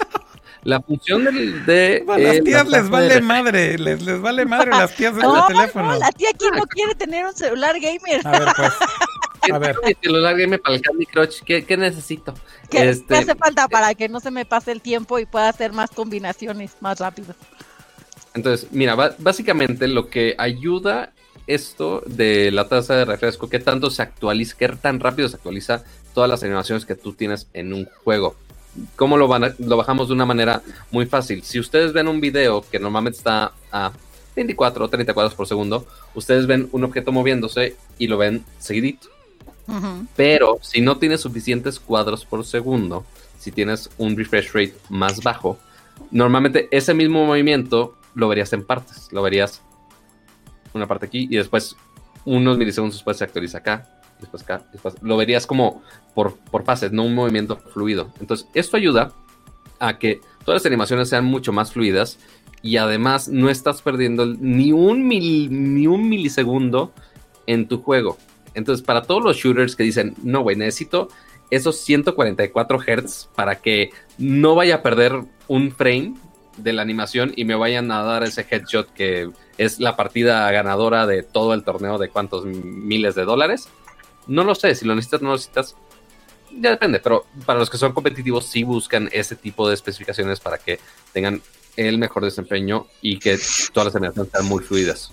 [0.67, 2.05] La función del, de.
[2.09, 5.93] a las tías les vale madre, les, les vale madre las tías de no, teléfono.
[5.93, 8.27] No, la tía aquí no quiere tener un celular gamer.
[8.27, 8.73] A ver, pues.
[9.53, 9.77] A ver.
[9.87, 12.35] Mi celular gamer para el Candy Crush, ¿qué, necesito?
[12.69, 15.73] ¿Qué, este, hace falta para que no se me pase el tiempo y pueda hacer
[15.73, 17.37] más combinaciones más rápido?
[18.35, 21.13] Entonces, mira, básicamente lo que ayuda
[21.47, 25.85] esto de la tasa de refresco, qué tanto se actualiza, qué tan rápido se actualiza
[26.13, 28.35] todas las animaciones que tú tienes en un juego.
[28.97, 31.43] ¿Cómo lo, van lo bajamos de una manera muy fácil?
[31.43, 33.93] Si ustedes ven un video que normalmente está a
[34.35, 39.09] 24 o 30 cuadros por segundo, ustedes ven un objeto moviéndose y lo ven seguidito.
[40.15, 43.05] Pero si no tienes suficientes cuadros por segundo,
[43.39, 45.59] si tienes un refresh rate más bajo,
[46.11, 49.09] normalmente ese mismo movimiento lo verías en partes.
[49.11, 49.61] Lo verías
[50.73, 51.77] una parte aquí y después
[52.25, 53.89] unos milisegundos después se actualiza acá,
[54.21, 54.63] después acá,
[55.03, 55.83] lo verías como
[56.15, 58.13] por, por fases, no un movimiento fluido.
[58.21, 59.13] Entonces, esto ayuda
[59.79, 62.19] a que todas las animaciones sean mucho más fluidas
[62.63, 66.93] y además no estás perdiendo ni un, ni un milisegundo
[67.47, 68.17] en tu juego.
[68.55, 71.09] Entonces, para todos los shooters que dicen, no, güey, necesito
[71.51, 76.15] esos 144 Hz para que no vaya a perder un frame
[76.57, 81.07] de la animación y me vayan a dar ese headshot que es la partida ganadora
[81.07, 83.69] de todo el torneo de cuántos miles de dólares.
[84.27, 85.75] No lo sé, si lo necesitas, no lo necesitas.
[86.59, 90.59] Ya depende, pero para los que son competitivos sí buscan ese tipo de especificaciones para
[90.59, 90.79] que
[91.13, 91.43] tengan
[91.77, 93.39] el mejor desempeño y que
[93.73, 95.11] todas las animaciones sean muy fluidas.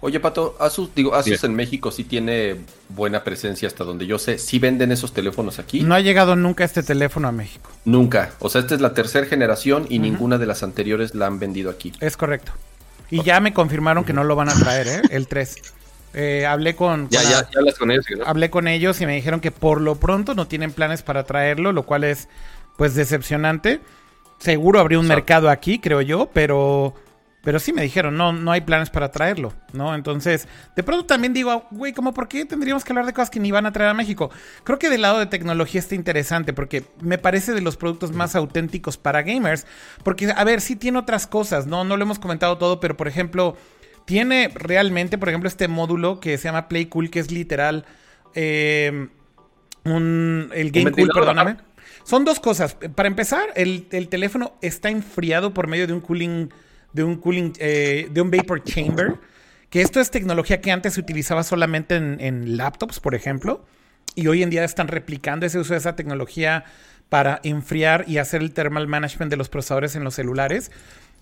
[0.00, 2.56] Oye, Pato, Asus, digo, Asus en México sí tiene
[2.88, 4.38] buena presencia hasta donde yo sé.
[4.38, 5.80] ¿Sí venden esos teléfonos aquí?
[5.80, 7.68] No ha llegado nunca este teléfono a México.
[7.84, 8.32] Nunca.
[8.38, 11.68] O sea, esta es la tercera generación y ninguna de las anteriores la han vendido
[11.68, 11.92] aquí.
[12.00, 12.52] Es correcto.
[13.10, 15.02] Y ya me confirmaron que no lo van a traer, ¿eh?
[15.10, 15.56] El 3.
[16.14, 18.06] Eh, hablé con, ya, ya, ya con ellos.
[18.24, 21.72] Hablé con ellos y me dijeron que por lo pronto no tienen planes para traerlo,
[21.72, 22.28] lo cual es
[22.76, 23.80] pues decepcionante.
[24.38, 26.94] Seguro habría un mercado aquí, creo yo, pero
[27.48, 29.94] pero sí me dijeron, no, no hay planes para traerlo, ¿no?
[29.94, 33.40] Entonces, de pronto también digo, güey, ¿cómo por qué tendríamos que hablar de cosas que
[33.40, 34.30] ni van a traer a México?
[34.64, 38.34] Creo que del lado de tecnología está interesante porque me parece de los productos más
[38.34, 39.66] auténticos para gamers.
[40.02, 41.84] Porque, a ver, sí tiene otras cosas, ¿no?
[41.84, 43.56] No lo hemos comentado todo, pero por ejemplo,
[44.08, 47.84] tiene realmente, por ejemplo, este módulo que se llama Play Cool, que es literal
[48.34, 49.08] eh,
[49.84, 51.58] un, el Game Cool, perdóname.
[52.04, 52.74] Son dos cosas.
[52.94, 56.48] Para empezar, el, el teléfono está enfriado por medio de un cooling
[56.92, 59.16] de un cooling, eh, de un vapor chamber.
[59.70, 63.66] Que esto es tecnología que antes se utilizaba solamente en, laptops, por ejemplo.
[64.14, 66.64] Y hoy en día están replicando ese uso de esa tecnología
[67.10, 70.70] para enfriar y hacer el thermal management de los procesadores en los celulares.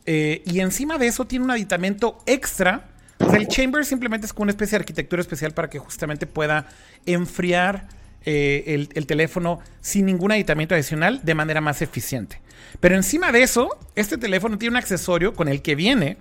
[0.07, 2.89] Eh, y encima de eso tiene un aditamento extra.
[3.19, 6.27] O sea, el chamber simplemente es como una especie de arquitectura especial para que justamente
[6.27, 6.69] pueda
[7.07, 7.89] enfriar
[8.25, 12.41] eh, el, el, teléfono sin ningún aditamiento adicional de manera más eficiente.
[12.81, 16.19] Pero encima de eso, este teléfono tiene un accesorio con el que viene,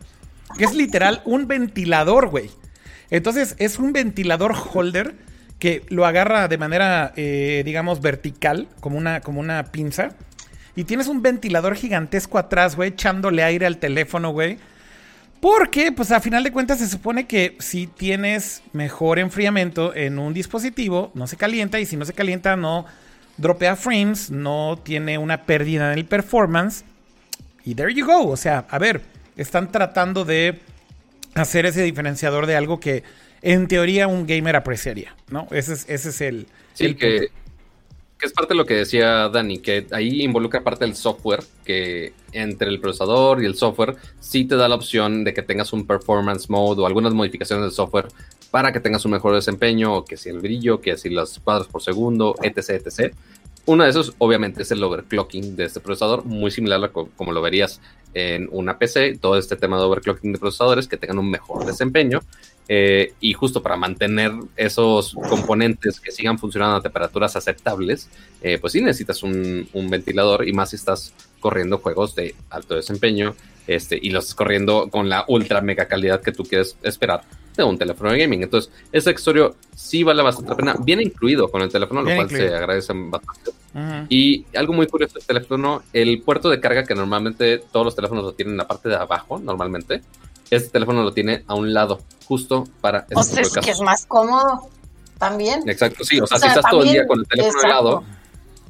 [0.57, 2.49] que es literal un ventilador, güey.
[3.09, 5.15] Entonces es un ventilador holder
[5.59, 10.15] que lo agarra de manera, eh, digamos, vertical, como una, como una pinza.
[10.75, 14.57] Y tienes un ventilador gigantesco atrás, güey, echándole aire al teléfono, güey.
[15.39, 20.33] Porque, pues a final de cuentas se supone que si tienes mejor enfriamiento en un
[20.33, 22.85] dispositivo, no se calienta y si no se calienta no
[23.37, 26.83] dropea frames, no tiene una pérdida en el performance.
[27.63, 28.27] Y there you go.
[28.27, 29.01] O sea, a ver,
[29.37, 30.59] están tratando de
[31.35, 33.03] hacer ese diferenciador de algo que
[33.41, 35.47] en teoría un gamer apreciaría, ¿no?
[35.51, 36.47] Ese es, ese es el...
[36.73, 37.29] Sí, que,
[38.17, 42.13] que, es parte de lo que decía Dani, que ahí involucra parte del software, que
[42.31, 45.85] entre el procesador y el software sí te da la opción de que tengas un
[45.85, 48.07] performance mode o algunas modificaciones del software
[48.51, 51.81] para que tengas un mejor desempeño, que si el brillo, que si los cuadros por
[51.81, 53.13] segundo, etc, etc.
[53.65, 57.41] Uno de esos, obviamente, es el overclocking de este procesador, muy similar a como lo
[57.41, 57.81] verías
[58.15, 59.19] en una PC.
[59.21, 62.21] Todo este tema de overclocking de procesadores que tengan un mejor desempeño.
[62.67, 68.09] Eh, y justo para mantener esos componentes que sigan funcionando a temperaturas aceptables,
[68.41, 72.73] eh, pues sí necesitas un, un, ventilador y más si estás corriendo juegos de alto
[72.73, 73.35] desempeño
[73.67, 77.21] este, y los corriendo con la ultra mega calidad que tú quieres esperar
[77.63, 78.43] de un teléfono de gaming.
[78.43, 80.75] Entonces, ese accesorio sí vale bastante la pena.
[80.79, 83.51] Viene incluido con el teléfono, lo cual se agradece bastante.
[84.09, 88.23] Y algo muy curioso del teléfono, el puerto de carga que normalmente todos los teléfonos
[88.23, 90.01] lo tienen en la parte de abajo, normalmente,
[90.49, 93.05] este teléfono lo tiene a un lado, justo para...
[93.13, 94.69] O sea, es que es más cómodo
[95.17, 95.67] también.
[95.67, 96.19] Exacto, sí.
[96.19, 98.03] O sea, si estás todo el día con el teléfono al lado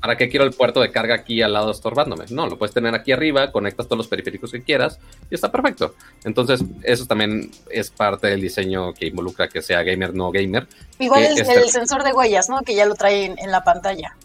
[0.06, 2.26] ¿para qué quiero el puerto de carga aquí al lado estorbándome?
[2.30, 5.00] No, lo puedes tener aquí arriba, conectas todos los periféricos que quieras
[5.32, 5.96] y está perfecto.
[6.24, 10.68] Entonces, eso también es parte del diseño que involucra que sea gamer, no gamer.
[11.00, 12.62] Igual el, el, sensor de huellas, ¿no?
[12.62, 14.16] Que ya lo trae en, la pantalla.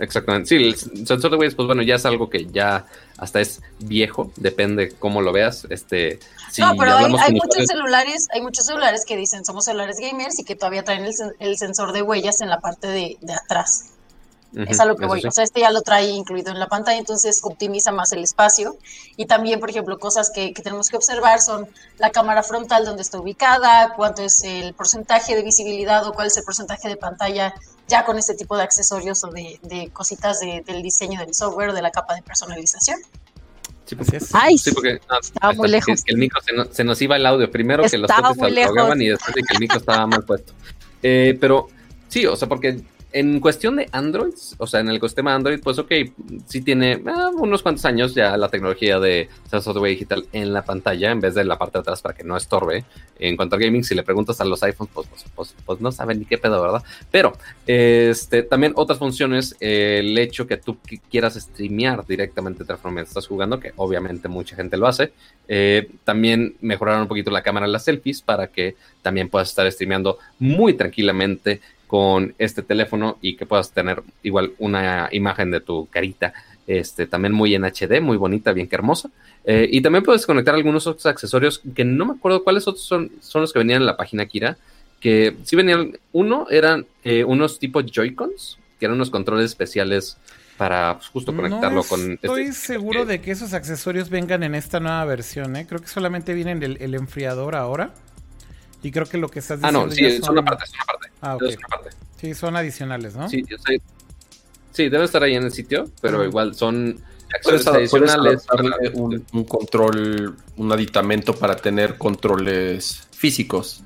[0.00, 0.48] Exactamente.
[0.48, 2.86] Sí, el sensor de huellas, pues bueno, ya es algo que ya
[3.18, 5.66] hasta es viejo, depende cómo lo veas.
[5.68, 6.18] Este,
[6.56, 10.56] no, pero hay, muchos celulares, hay muchos celulares que dicen somos celulares gamers y que
[10.56, 11.04] todavía traen
[11.40, 13.92] el, sensor de huellas en la parte de, de atrás.
[14.54, 15.22] Es a lo que voy.
[15.26, 18.76] O sea, este ya lo trae incluido en la pantalla, entonces optimiza más el espacio.
[19.16, 21.68] Y también, por ejemplo, cosas que, tenemos que observar son
[21.98, 26.36] la cámara frontal, donde está ubicada, cuánto es el porcentaje de visibilidad o cuál es
[26.36, 27.54] el porcentaje de pantalla
[27.88, 31.90] ya con este tipo de accesorios o de, cositas del diseño del software, de la
[31.90, 32.98] capa de personalización.
[33.84, 36.02] Sí, pues, Ay, sí, porque estaba muy lejos.
[36.04, 37.50] Que el micro se, nos iba el audio.
[37.50, 38.16] Primero que los se
[38.48, 40.54] y después de que el micro estaba mal puesto.
[41.02, 41.68] Eh, pero
[42.08, 42.80] sí, o sea, porque
[43.12, 45.92] en cuestión de Android, o sea, en el ecosistema Android, pues ok,
[46.46, 51.10] sí tiene ah, unos cuantos años ya la tecnología de software digital en la pantalla
[51.10, 52.84] en vez de la parte de atrás para que no estorbe.
[53.18, 55.92] En cuanto al gaming, si le preguntas a los iPhones, pues, pues, pues, pues no
[55.92, 56.82] saben ni qué pedo, ¿verdad?
[57.10, 57.32] Pero
[57.66, 60.78] este, también otras funciones, el hecho que tú
[61.10, 65.12] quieras streamear directamente mientras estás jugando, que obviamente mucha gente lo hace,
[65.48, 69.70] eh, también mejoraron un poquito la cámara de las selfies para que también puedas estar
[69.70, 71.60] streameando muy tranquilamente
[71.92, 76.32] con este teléfono y que puedas tener igual una imagen de tu carita,
[76.66, 79.10] este, también muy en HD, muy bonita, bien que hermosa.
[79.44, 83.12] Eh, y también puedes conectar algunos otros accesorios que no me acuerdo cuáles otros son,
[83.20, 84.56] son los que venían en la página Kira,
[85.00, 90.16] que sí venían, uno eran eh, unos tipo Joy-Cons, que eran unos controles especiales
[90.56, 92.12] para pues, justo conectarlo con...
[92.12, 95.66] Estoy este seguro de que esos accesorios vengan en esta nueva versión, ¿eh?
[95.68, 97.92] creo que solamente viene el, el enfriador ahora.
[98.82, 99.80] Y creo que lo que estás diciendo.
[99.80, 101.08] Ah, no, sí, es una parte, es una parte.
[101.20, 101.38] Ah,
[101.68, 101.90] parte.
[102.20, 103.28] Sí, son adicionales, ¿no?
[103.28, 103.80] Sí, yo sé.
[104.72, 107.00] Sí, debe estar ahí en el sitio, pero igual son
[107.34, 108.46] accesorios adicionales.
[108.94, 113.82] un, un, control, un aditamento para tener controles físicos.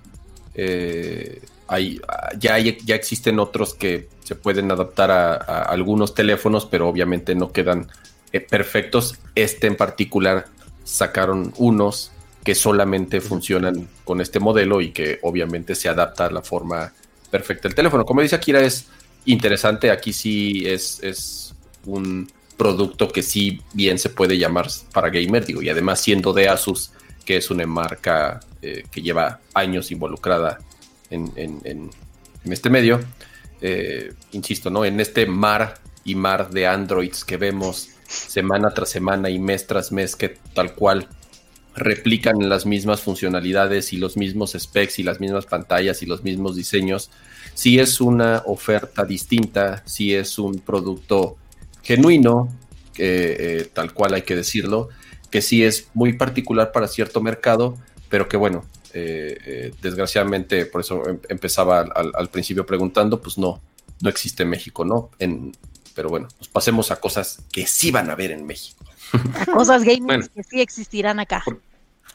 [0.55, 2.01] Eh, hay,
[2.39, 7.89] ya, ya existen otros que se pueden adaptar a, algunos teléfonos, pero obviamente no quedan
[8.33, 9.19] eh, perfectos.
[9.35, 10.47] Este en particular
[10.85, 12.13] sacaron unos
[12.47, 16.93] que solamente funcionan con este modelo y que obviamente se adapta a la forma
[17.29, 18.05] perfecta del teléfono.
[18.05, 18.87] Como dice Akira, es
[19.25, 19.91] interesante.
[19.91, 21.57] Aquí sí es, es
[21.87, 26.49] un producto que sí bien se puede llamar para gamer, digo, y además siendo de
[26.49, 26.93] Asus,
[27.25, 30.61] que es una marca eh, que lleva años involucrada
[31.11, 31.91] en,
[32.45, 33.01] este medio,
[33.61, 34.85] eh, insisto, ¿no?
[34.85, 39.91] En este mar y mar de Androids que vemos semana tras semana y mes tras
[39.91, 41.09] mes, que tal cual
[41.77, 46.57] replican las mismas funcionalidades y los mismos specs y las mismas pantallas y los mismos
[46.57, 47.11] diseños,
[47.55, 51.37] si es una oferta distinta, si es un producto
[51.83, 52.49] genuino,
[52.99, 54.89] eh, tal cual hay que decirlo,
[55.31, 57.77] que sí es muy particular para cierto mercado,
[58.09, 63.61] pero que bueno, eh, eh, desgraciadamente, por eso em, empezaba al, principio preguntando, pues no,
[64.01, 65.11] no existe en México, ¿no?
[65.19, 65.53] En,
[65.95, 68.83] pero bueno, pues pasemos a cosas que sí van a ver en México.
[69.53, 71.45] Cosas gaming que sí existirán acá.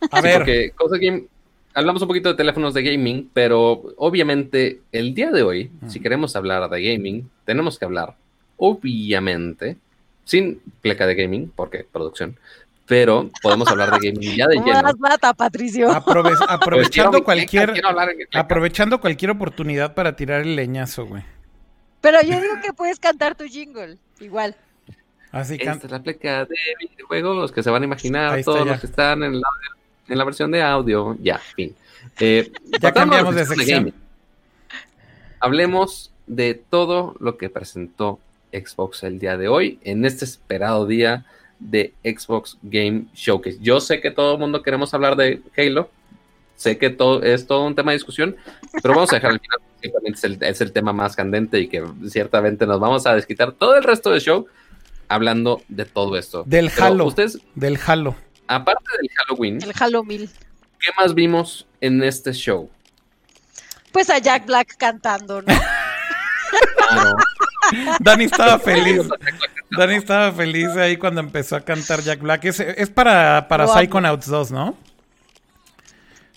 [0.09, 0.37] A ver.
[0.37, 1.25] Porque cosas game,
[1.73, 6.35] hablamos un poquito de teléfonos de gaming, pero obviamente el día de hoy, si queremos
[6.35, 8.15] hablar de gaming, tenemos que hablar,
[8.57, 9.77] obviamente,
[10.23, 12.37] sin pleca de gaming, porque producción,
[12.85, 14.81] pero podemos hablar de gaming ya de lleno.
[14.81, 15.91] Más Patricio.
[16.49, 17.73] aprovechando cualquier
[18.33, 21.23] aprovechando cualquier oportunidad para tirar el leñazo, güey.
[22.01, 24.55] Pero yo digo que puedes cantar tu jingle, igual.
[25.31, 28.87] Así Esta es la pleca de videojuegos que se van a imaginar todos los que
[28.87, 29.47] están en la,
[30.07, 31.17] en la versión de audio.
[31.21, 31.75] Ya, fin.
[32.19, 32.51] Eh,
[32.81, 33.93] ya cambiamos de sección.
[35.39, 38.19] Hablemos de todo lo que presentó
[38.51, 41.25] Xbox el día de hoy, en este esperado día
[41.59, 43.57] de Xbox Game Showcase.
[43.61, 45.89] Yo sé que todo el mundo queremos hablar de Halo,
[46.55, 48.35] sé que todo es todo un tema de discusión,
[48.81, 49.59] pero vamos a dejar al final,
[50.05, 53.75] es el, es el tema más candente y que ciertamente nos vamos a desquitar todo
[53.75, 54.47] el resto del show
[55.07, 56.43] hablando de todo esto.
[56.45, 57.05] Del Halo.
[57.05, 58.15] Ustedes, del Halo.
[58.51, 59.61] Aparte del Halloween.
[59.63, 60.29] El Halloween.
[60.79, 62.69] ¿Qué más vimos en este show?
[63.93, 65.53] Pues a Jack Black cantando, ¿no?
[68.01, 69.07] Dani estaba feliz.
[69.69, 72.43] Dani estaba feliz ahí cuando empezó a cantar Jack Black.
[72.43, 74.75] Es, para, para Psychonauts 2, ¿no?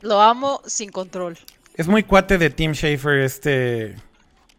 [0.01, 1.37] Lo amo sin control.
[1.75, 3.97] Es muy cuate de Tim Schafer este,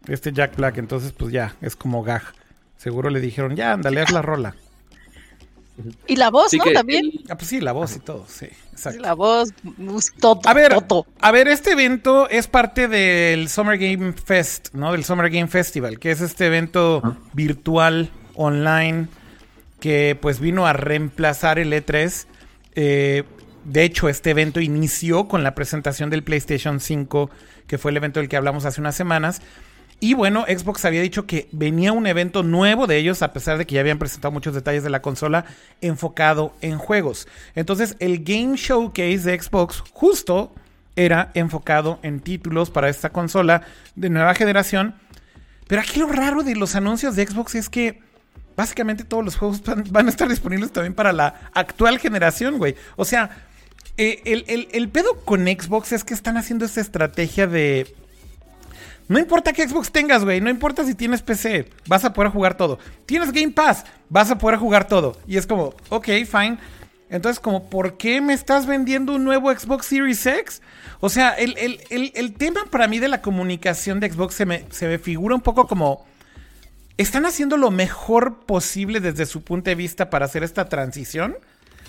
[0.08, 2.34] este Jack Black, entonces pues ya, es como gag.
[2.76, 4.54] Seguro le dijeron, ya, ándale, haz la rola.
[6.06, 6.64] Y la voz, ¿no?
[6.72, 7.10] También.
[7.28, 9.00] Ah, pues sí, la voz y todo, sí, exacto.
[9.00, 9.52] La voz,
[10.18, 10.40] todo.
[10.44, 10.72] A ver,
[11.20, 14.92] a ver, este evento es parte del Summer Game Fest, ¿no?
[14.92, 17.02] Del Summer Game Festival, que es este evento
[17.34, 19.08] virtual, online,
[19.80, 22.26] que pues vino a reemplazar el E3.
[22.74, 23.24] Eh,
[23.64, 27.30] de hecho, este evento inició con la presentación del PlayStation 5,
[27.66, 29.42] que fue el evento del que hablamos hace unas semanas.
[29.98, 33.66] Y bueno, Xbox había dicho que venía un evento nuevo de ellos, a pesar de
[33.66, 35.46] que ya habían presentado muchos detalles de la consola,
[35.80, 37.26] enfocado en juegos.
[37.54, 40.52] Entonces, el Game Showcase de Xbox justo
[40.96, 43.62] era enfocado en títulos para esta consola
[43.94, 44.94] de nueva generación.
[45.66, 48.00] Pero aquí lo raro de los anuncios de Xbox es que
[48.54, 52.76] básicamente todos los juegos van, a estar disponibles también para la actual generación, güey.
[52.96, 53.30] O sea,
[53.96, 57.94] eh, el, el pedo con Xbox es que están haciendo esta estrategia de
[59.08, 60.40] no importa qué Xbox tengas, güey.
[60.40, 61.70] No importa si tienes PC.
[61.86, 62.78] Vas a poder jugar todo.
[63.06, 63.84] Tienes Game Pass.
[64.08, 65.16] Vas a poder jugar todo.
[65.26, 66.58] Y es como, ok, fine.
[67.08, 70.60] Entonces, como, ¿por qué me estás vendiendo un nuevo Xbox Series X?
[70.98, 74.98] O sea, el, tema para mí de la comunicación de Xbox se me, se me
[74.98, 76.04] figura un poco como...
[76.96, 81.36] Están haciendo lo mejor posible desde su punto de vista para hacer esta transición.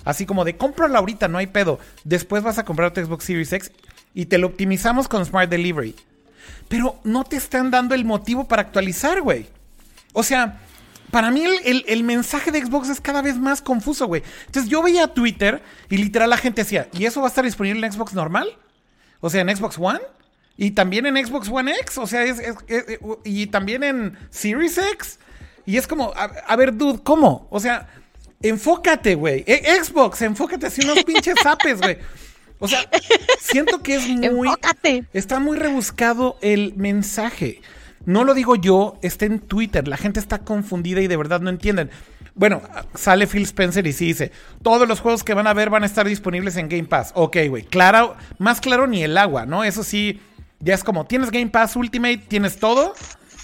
[0.04, 1.80] Así como de cómpralo ahorita, no hay pedo.
[2.04, 3.72] Después vas a comprar tu Xbox Series X
[4.12, 5.96] y te lo optimizamos con Smart Delivery
[6.68, 9.46] pero no te están dando el motivo para actualizar, güey.
[10.12, 10.60] O sea,
[11.10, 14.22] para mí el, mensaje de Xbox es cada vez más confuso, güey.
[14.46, 17.86] Entonces yo veía Twitter y literal la gente decía, ¿y eso va a estar disponible
[17.86, 18.56] en Xbox normal?
[19.20, 20.00] O sea, en Xbox One.
[20.56, 21.98] Y también en Xbox One X.
[21.98, 22.42] O sea, es,
[23.24, 25.18] y también en Series X.
[25.64, 27.46] Y es como, a, ver, dude, ¿cómo?
[27.50, 27.88] O sea,
[28.42, 29.44] enfócate, güey.
[29.46, 31.98] E, Xbox, enfócate así unos pinches zapes, güey.
[32.58, 32.80] O sea,
[33.40, 34.48] siento que es muy.
[35.12, 37.60] Está muy rebuscado el mensaje.
[38.04, 39.86] No lo digo yo, está en Twitter.
[39.86, 41.90] La gente está confundida y de verdad no entienden.
[42.34, 42.62] Bueno,
[42.94, 44.32] sale Phil Spencer y sí dice:
[44.62, 47.12] Todos los juegos que van a ver van a estar disponibles en Game Pass.
[47.14, 47.64] Ok, güey.
[47.64, 49.64] Claro, más claro ni el agua, ¿no?
[49.64, 50.20] Eso sí,
[50.60, 52.94] ya es como: tienes Game Pass Ultimate, tienes todo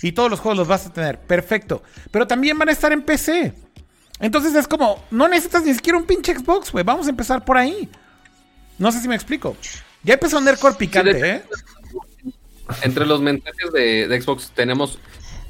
[0.00, 1.18] y todos los juegos los vas a tener.
[1.18, 1.82] Perfecto.
[2.10, 3.52] Pero también van a estar en PC.
[4.20, 6.84] Entonces es como: no necesitas ni siquiera un pinche Xbox, güey.
[6.84, 7.90] Vamos a empezar por ahí.
[8.78, 9.56] No sé si me explico.
[10.02, 11.42] Ya empezó a Nerdcore picante, ¿eh?
[12.82, 14.98] Entre los mensajes de, Xbox tenemos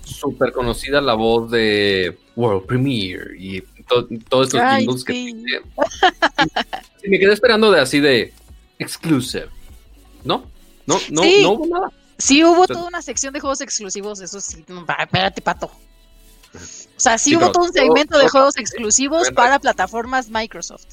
[0.04, 5.62] súper conocida la voz de World Premiere y todos estos jingles que
[7.06, 8.32] me quedé esperando de así de
[8.78, 9.48] exclusive.
[10.24, 10.50] ¿No?
[10.86, 11.92] No, no, no hubo nada.
[12.18, 14.64] Sí, hubo toda una sección de juegos exclusivos, eso sí.
[14.98, 15.66] Espérate, pato.
[15.66, 20.86] O sea, sí, hubo todo un segmento de juegos exclusivos para plataformas Microsoft.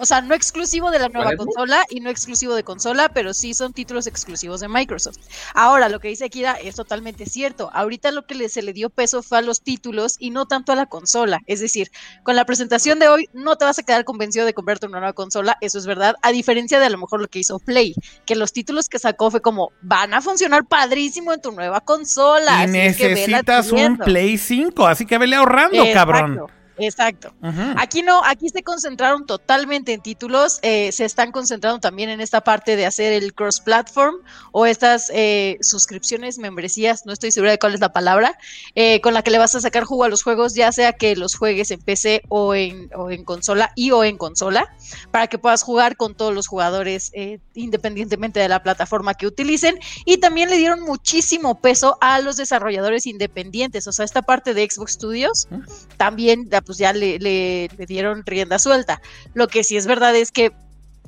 [0.00, 3.54] O sea, no exclusivo de la nueva consola y no exclusivo de consola, pero sí
[3.54, 5.18] son títulos exclusivos de Microsoft.
[5.54, 7.70] Ahora, lo que dice Akira es totalmente cierto.
[7.72, 10.76] Ahorita lo que se le dio peso fue a los títulos y no tanto a
[10.76, 11.40] la consola.
[11.46, 11.90] Es decir,
[12.22, 15.12] con la presentación de hoy no te vas a quedar convencido de comprarte una nueva
[15.12, 17.94] consola, eso es verdad, a diferencia de a lo mejor lo que hizo Play,
[18.24, 22.64] que los títulos que sacó fue como, van a funcionar padrísimo en tu nueva consola.
[22.64, 26.59] Y necesitas un Play 5, así que vele ahorrando, cabrón.
[26.80, 27.32] Exacto.
[27.76, 32.40] Aquí no, aquí se concentraron totalmente en títulos, eh, se están concentrando también en esta
[32.40, 34.16] parte de hacer el cross-platform
[34.52, 38.38] o estas eh, suscripciones, membresías, no estoy segura de cuál es la palabra,
[38.74, 41.16] eh, con la que le vas a sacar jugo a los juegos, ya sea que
[41.16, 44.74] los juegues en PC o en, o en consola y o en consola,
[45.10, 47.12] para que puedas jugar con todos los jugadores
[47.54, 49.78] independientemente de la plataforma que utilicen.
[50.04, 54.68] Y también le dieron muchísimo peso a los desarrolladores independientes, o sea, esta parte de
[54.68, 55.48] Xbox Studios
[55.96, 59.00] también pues ya le, le, dieron rienda suelta.
[59.34, 60.52] Lo que sí es verdad es que,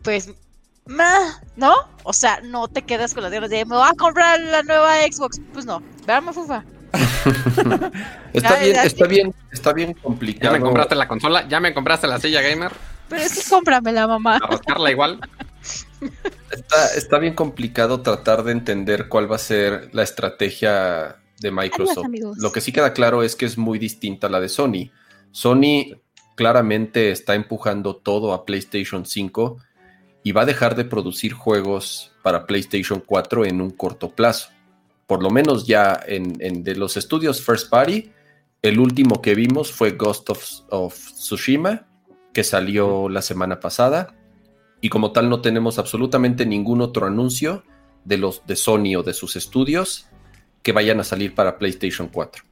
[0.03, 0.33] pues,
[1.55, 1.73] ¿no?
[2.03, 4.97] O sea, no te quedas con las ganas de me voy a comprar la nueva
[5.03, 5.41] Xbox.
[5.53, 6.65] Pues no, veamos, fufa.
[8.33, 10.53] está bien, está bien, está bien complicado.
[10.53, 12.73] Ya me compraste la consola, ya me compraste la silla gamer.
[13.09, 14.39] Pero es que cómpramela, mamá.
[14.39, 15.21] A rascarla igual.
[16.51, 22.09] Está, está bien complicado tratar de entender cuál va a ser la estrategia de Microsoft.
[22.39, 24.91] Lo que sí queda claro es que es muy distinta a la de Sony.
[25.33, 25.97] Sony
[26.37, 29.59] claramente está empujando todo a PlayStation 5
[30.23, 34.51] y va a dejar de producir juegos para PlayStation 4 en un corto plazo.
[35.07, 38.13] Por lo menos ya en, de los estudios First Party,
[38.63, 40.31] el último que vimos fue Ghost
[40.71, 41.89] of, Tsushima,
[42.33, 44.15] que salió la semana pasada.
[44.81, 47.65] Y como tal no tenemos absolutamente ningún otro anuncio
[48.05, 50.07] de los de Sony o de sus estudios
[50.63, 52.45] que vayan a salir para PlayStation 4.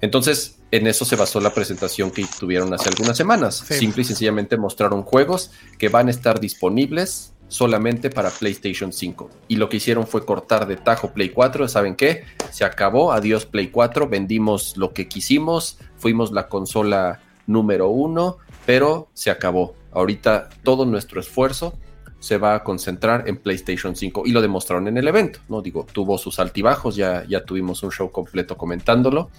[0.00, 3.64] Entonces, en eso se basó la presentación que tuvieron hace algunas semanas.
[3.66, 9.28] Simple y sencillamente mostraron juegos que van a estar disponibles solamente para PlayStation 5.
[9.48, 11.68] Y lo que hicieron fue cortar de tajo Play 4.
[11.68, 12.24] ¿Saben qué?
[12.50, 13.12] Se acabó.
[13.12, 14.08] Adiós Play 4.
[14.08, 15.78] Vendimos lo que quisimos.
[15.98, 18.38] Fuimos la consola número uno.
[18.64, 19.74] Pero se acabó.
[19.92, 21.78] Ahorita todo nuestro esfuerzo
[22.20, 25.62] se va a concentrar en PlayStation 5 y lo demostraron en el evento, ¿no?
[25.62, 29.30] Digo, tuvo sus altibajos, ya, ya tuvimos un show completo comentándolo.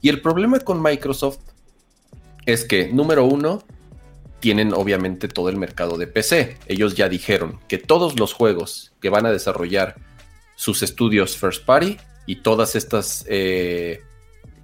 [0.00, 1.40] Y el problema con Microsoft
[2.46, 3.62] es que, número uno,
[4.40, 6.56] tienen obviamente todo el mercado de PC.
[6.66, 9.96] Ellos ya dijeron que todos los juegos que van a desarrollar
[10.54, 14.02] sus estudios first party y todas estas eh,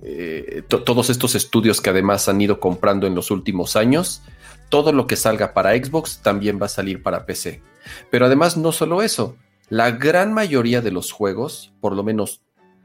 [0.03, 4.23] eh, todos estos estudios que además han ido comprando en los últimos años,
[4.69, 7.63] todo lo que salga para Xbox también va a salir para PC.
[8.11, 9.37] Pero además no solo eso,
[9.71, 12.43] la gran mayoría de los juegos, por lo menos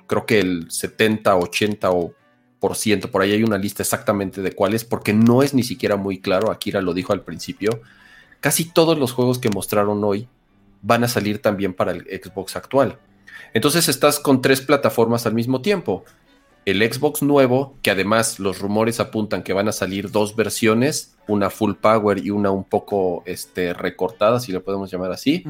[0.08, 2.14] creo que el 70, 80 o
[2.60, 5.96] por ciento, por ahí hay una lista exactamente de cuáles, porque no es ni siquiera
[5.96, 7.82] muy claro, Akira lo dijo al principio,
[8.40, 10.28] casi todos los juegos que mostraron hoy
[10.82, 12.98] van a salir también para el Xbox actual.
[13.54, 16.04] Entonces estás con tres plataformas al mismo tiempo.
[16.66, 21.50] El Xbox nuevo, que además los rumores apuntan que van a salir dos versiones, una
[21.50, 25.44] full power y una un poco este, recortada, si lo podemos llamar así.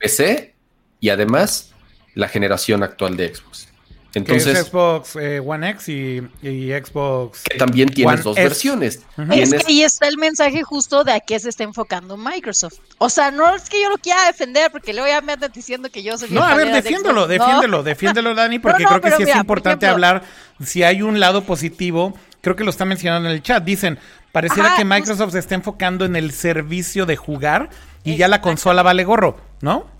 [0.00, 0.54] PC
[1.00, 1.72] y además
[2.14, 3.68] la generación actual de Xbox.
[4.14, 7.42] Entonces, Xbox eh, One X y, Xbox.
[7.42, 9.00] Que también tienes dos versiones.
[9.30, 12.78] Es que ahí está el mensaje justo de a qué se está enfocando Microsoft.
[12.96, 15.90] O sea, no es que yo lo quiera defender, porque luego ya me andan diciendo
[15.90, 16.30] que yo soy.
[16.30, 20.22] No, a ver, defiéndelo, defiéndelo, defiéndelo, Dani, porque creo que sí es importante hablar.
[20.64, 23.62] Si hay un lado positivo, creo que lo está mencionando en el chat.
[23.62, 23.98] Dicen,
[24.32, 27.68] pareciera que Microsoft se está enfocando en el servicio de jugar
[28.04, 29.98] y ya la consola vale gorro, ¿no?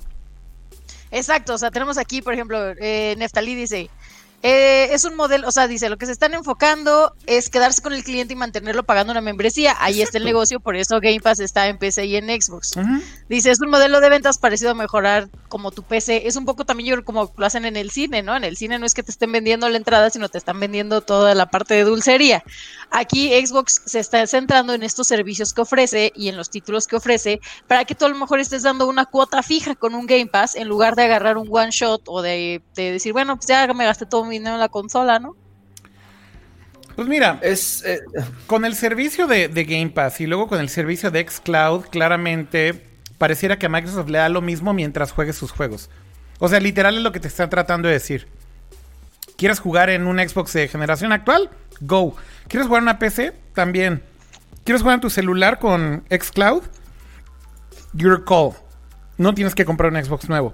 [1.10, 3.88] Exacto, o sea, tenemos aquí, por ejemplo, eh, Neftalí dice,
[4.42, 7.92] eh, es un modelo, o sea, dice, lo que se están enfocando es quedarse con
[7.92, 9.74] el cliente y mantenerlo pagando una membresía.
[9.80, 12.74] Ahí está el negocio, por eso Game Pass está en PC y en Xbox.
[13.28, 16.28] Dice, es un modelo de ventas parecido a mejorar como tu PC.
[16.28, 18.36] Es un poco también como lo hacen en el cine, ¿no?
[18.36, 21.00] En el cine no es que te estén vendiendo la entrada, sino te están vendiendo
[21.00, 22.44] toda la parte de dulcería.
[22.90, 26.94] Aquí Xbox se está centrando en estos servicios que ofrece y en los títulos que
[26.94, 30.26] ofrece para que tú a lo mejor estés dando una cuota fija con un Game
[30.26, 33.66] Pass en lugar de agarrar un one shot o de, de decir, bueno, pues ya
[33.74, 35.36] me gasté todo mi dinero en la consola, ¿no?
[36.98, 38.00] Pues mira, es eh,
[38.48, 42.88] con el servicio de, Game Pass y luego con el servicio de Xcloud, claramente
[43.18, 45.90] pareciera que a Microsoft le da lo mismo mientras juegues sus juegos.
[46.40, 48.26] O sea, literal es lo que te están tratando de decir.
[49.36, 51.50] ¿Quieres jugar en un Xbox de generación actual?
[51.80, 52.16] Go.
[52.48, 53.32] ¿Quieres jugar en una PC?
[53.54, 54.02] También.
[54.64, 56.64] ¿Quieres jugar en tu celular con Xcloud?
[57.92, 58.54] Your call.
[59.18, 60.52] No tienes que comprar un Xbox nuevo.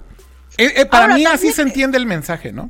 [0.57, 2.69] Eh, eh, para mí así se entiende el mensaje, ¿no?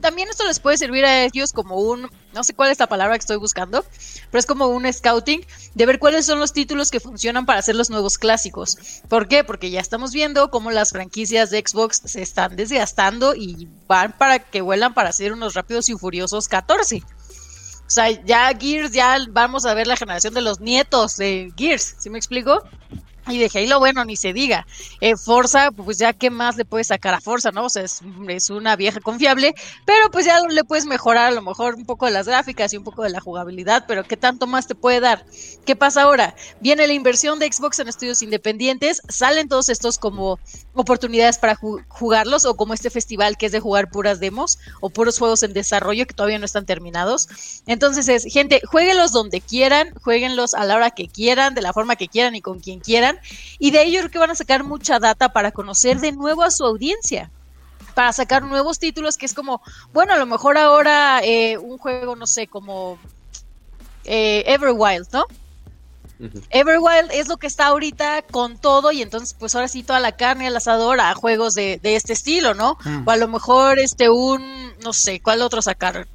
[0.00, 3.14] También esto les puede servir a ellos como un, no sé cuál es la palabra
[3.14, 3.84] que estoy buscando,
[4.30, 7.76] pero es como un scouting de ver cuáles son los títulos que funcionan para hacer
[7.76, 8.76] los nuevos clásicos.
[9.08, 9.44] ¿Por qué?
[9.44, 14.40] Porque ya estamos viendo cómo las franquicias de Xbox se están desgastando y van para
[14.40, 17.02] que vuelan para hacer unos rápidos y furiosos 14.
[17.86, 21.94] O sea, ya Gears, ya vamos a ver la generación de los nietos de Gears,
[21.98, 22.60] ¿sí me explico?
[23.28, 24.66] Y de Halo, bueno, ni se diga.
[25.00, 27.64] Eh, Forza, pues ya qué más le puedes sacar a Forza, ¿no?
[27.64, 29.54] O sea, es, es, una vieja confiable,
[29.84, 32.76] pero pues ya le puedes mejorar a lo mejor un poco de las gráficas y
[32.76, 35.24] un poco de la jugabilidad, pero ¿qué tanto más te puede dar?
[35.64, 36.36] ¿Qué pasa ahora?
[36.60, 40.38] Viene la inversión de Xbox en estudios independientes, salen todos estos como
[40.74, 41.58] oportunidades para
[41.88, 45.52] jugarlos o como este festival que es de jugar puras demos o puros juegos en
[45.52, 47.28] desarrollo que todavía no están terminados.
[47.66, 51.96] Entonces es, gente, jueguenlos donde quieran, jueguenlos a la hora que quieran, de la forma
[51.96, 53.15] que quieran y con quien quieran
[53.58, 56.50] y de ello creo que van a sacar mucha data para conocer de nuevo a
[56.50, 57.30] su audiencia
[57.96, 59.62] para sacar nuevos títulos que es como,
[59.94, 62.98] bueno, a lo mejor ahora eh, un juego, no sé, como
[64.04, 65.24] eh, Everwild, ¿no?
[66.50, 70.12] Everwild es lo que está ahorita con todo y entonces pues ahora sí toda la
[70.12, 72.76] carne al asador a juegos de, este estilo, ¿no?
[72.84, 73.08] Mm.
[73.08, 76.06] O a lo mejor este un, no sé, ¿cuál otro sacar?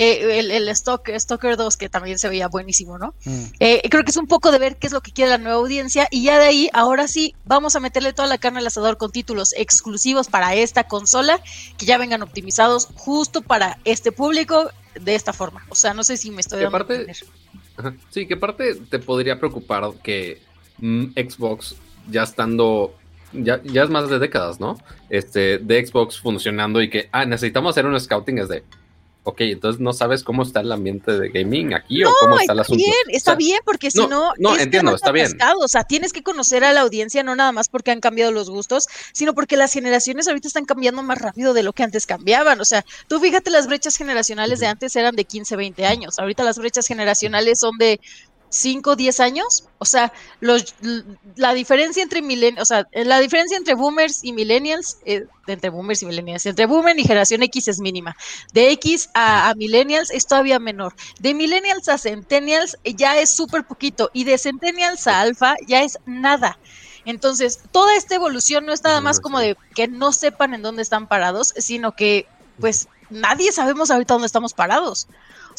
[0.00, 3.14] Eh, el, el Stalker, 2, que también se veía buenísimo, ¿no?
[3.24, 3.44] Mm.
[3.58, 5.58] Eh, creo que es un poco de ver qué es lo que quiere la nueva
[5.58, 8.96] audiencia y ya de ahí, ahora sí, vamos a meterle toda la carne al asador
[8.96, 11.40] con títulos exclusivos para esta consola
[11.76, 14.70] que ya vengan optimizados justo para este público
[15.00, 15.66] de esta forma.
[15.68, 17.04] O sea, no sé si me estoy dando parte,
[18.10, 20.40] Sí, que parte te podría preocupar que
[20.78, 21.74] mm, Xbox
[22.08, 22.94] ya estando
[23.32, 24.78] ya, ya es más de décadas, ¿no?
[25.10, 28.62] Este, de Xbox funcionando y que, ah, necesitamos hacer un scouting, es de,
[29.28, 32.60] ok, entonces no sabes cómo está el ambiente de gaming aquí o cómo está el
[32.60, 32.82] asunto.
[32.82, 35.36] Bien, está bien, porque si no, no, entiendo, está bien.
[35.60, 38.48] O sea, tienes que conocer a la audiencia no nada más porque han cambiado los
[38.48, 42.60] gustos, sino porque las generaciones ahorita están cambiando más rápido de lo que antes cambiaban.
[42.60, 46.18] O sea, tú fíjate, las brechas generacionales de antes eran de 15, 20 años.
[46.18, 48.00] Ahorita las brechas generacionales son de
[48.50, 49.68] 5, 10 años.
[49.78, 50.74] O sea, los,
[51.36, 56.02] la diferencia entre milen, o sea, la diferencia entre boomers y millennials, eh, entre boomers
[56.02, 58.16] y millennials, entre boomer y generación X es mínima.
[58.52, 60.94] De X a, millennials es todavía menor.
[61.20, 64.10] De millennials a centennials ya es súper poquito.
[64.12, 66.58] Y de centennials a alfa ya es nada.
[67.04, 70.82] Entonces, toda esta evolución no es nada más como de que no sepan en dónde
[70.82, 72.26] están parados, sino que,
[72.60, 75.08] pues, nadie sabemos ahorita dónde estamos parados.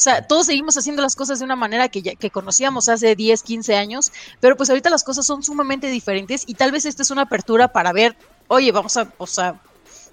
[0.00, 3.14] O sea, todos seguimos haciendo las cosas de una manera que, ya, que conocíamos hace
[3.14, 4.10] 10, 15 años,
[4.40, 7.68] pero pues ahorita las cosas son sumamente diferentes y tal vez esta es una apertura
[7.68, 8.16] para ver,
[8.48, 9.60] oye, vamos a, o sea,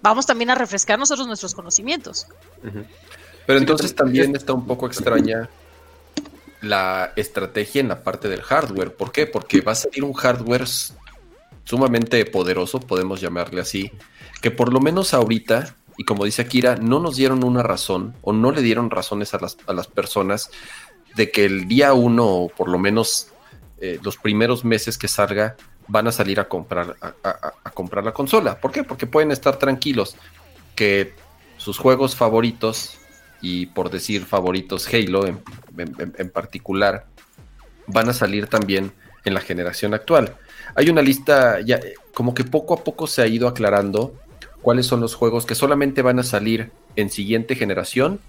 [0.01, 2.27] vamos también a refrescar nosotros nuestros conocimientos.
[3.45, 5.49] Pero entonces también está un poco extraña
[6.59, 8.93] la estrategia en la parte del hardware.
[8.93, 9.25] ¿Por qué?
[9.25, 10.65] Porque va a salir un hardware
[11.63, 13.89] sumamente poderoso, podemos llamarle así,
[14.41, 18.31] que por lo menos ahorita y como dice Akira, no nos dieron una razón o
[18.31, 20.51] no le dieron razones a las, a las personas
[21.15, 23.29] de que el día uno o por lo menos
[23.79, 25.55] eh, los primeros meses que salga
[25.87, 28.59] van a salir a comprar, a, comprar la consola.
[28.59, 28.83] ¿Por qué?
[28.83, 30.15] Porque pueden estar tranquilos
[30.75, 31.13] que
[31.57, 32.97] sus juegos favoritos,
[33.39, 37.05] y por decir favoritos Halo en, particular,
[37.85, 38.91] van a salir también
[39.23, 40.35] en la generación actual.
[40.75, 41.79] Hay una lista, ya
[42.13, 44.13] como que poco a poco se ha ido aclarando
[44.67, 48.19] cuáles son los juegos que solamente van a salir en siguiente generación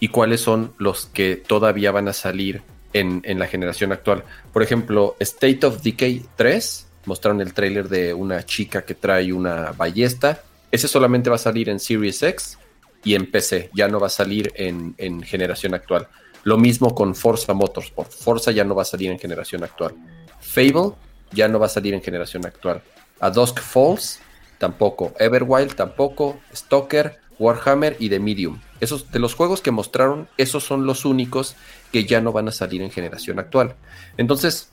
[0.00, 4.24] y cuáles son los que todavía van a salir en, la generación actual.
[4.52, 9.70] Por ejemplo, State of Decay 3, mostraron el trailer de una chica que trae una
[9.70, 10.42] ballesta.
[10.72, 12.58] Ese solamente va a salir en Series X
[13.04, 16.08] y en PC, ya no va a salir en, en generación actual.
[16.42, 18.10] Lo mismo con Forza Motorsport.
[18.10, 19.94] Forza ya no va a salir en generación actual.
[20.40, 20.94] Fable
[21.30, 22.82] ya no va a salir en generación actual.
[23.20, 24.18] A Dusk Falls
[24.60, 25.14] tampoco.
[25.18, 26.38] Everwild tampoco.
[26.54, 28.60] Stalker, Warhammer y The Medium.
[28.80, 31.56] Esos de los juegos que mostraron, esos son los únicos
[31.90, 33.74] que ya no van a salir en generación actual.
[34.18, 34.68] Entonces,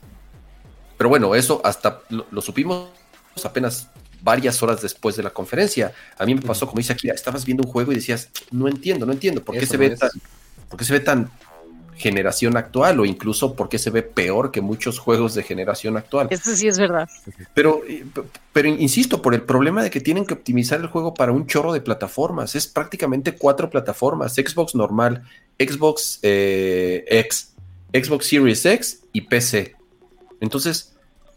[0.97, 2.89] pero bueno, eso hasta lo, supimos
[3.43, 3.89] apenas
[4.22, 5.93] varias horas después de la conferencia.
[6.18, 9.05] A mí me pasó, como dice aquí, estabas viendo un juego y decías, no entiendo,
[9.05, 10.09] no entiendo, ¿por qué, se, ve tan,
[10.68, 11.31] ¿por qué se ve tan
[11.98, 16.28] generación actual o incluso porque se ve peor que muchos juegos de generación actual.
[16.30, 17.10] Esto sí es verdad.
[17.53, 17.82] Pero,
[18.53, 21.74] pero insisto, por el problema de que tienen que optimizar el juego para un chorro
[21.74, 22.56] de plataformas.
[22.56, 25.24] Es prácticamente cuatro plataformas: Xbox normal,
[25.60, 27.53] Xbox eh, X,
[27.94, 29.76] Xbox Series X y PC.
[30.40, 30.95] Entonces,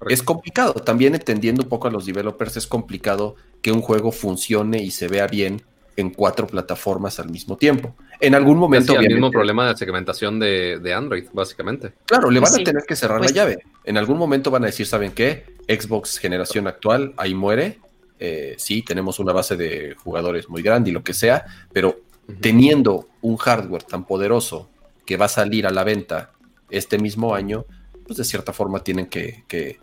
[0.09, 0.74] es complicado.
[0.74, 5.09] También entendiendo un poco a los developers, es complicado que un juego funcione y se
[5.09, 5.62] vea bien
[5.97, 7.95] en cuatro plataformas al mismo tiempo.
[8.21, 8.93] En algún momento.
[8.95, 11.93] Es el mismo problema de segmentación de, Android, básicamente.
[12.07, 13.59] Claro, le van a tener que cerrar la pues llave.
[13.85, 15.45] En algún momento van a decir, ¿saben qué?
[15.69, 17.79] Xbox generación actual, ahí muere.
[18.19, 22.01] Eh, sí, tenemos una base de jugadores muy grande y lo que sea, pero
[22.41, 24.69] teniendo un hardware tan poderoso
[25.07, 26.33] que va a salir a la venta
[26.69, 27.65] este mismo año,
[28.07, 29.79] pues de cierta forma tienen que, que,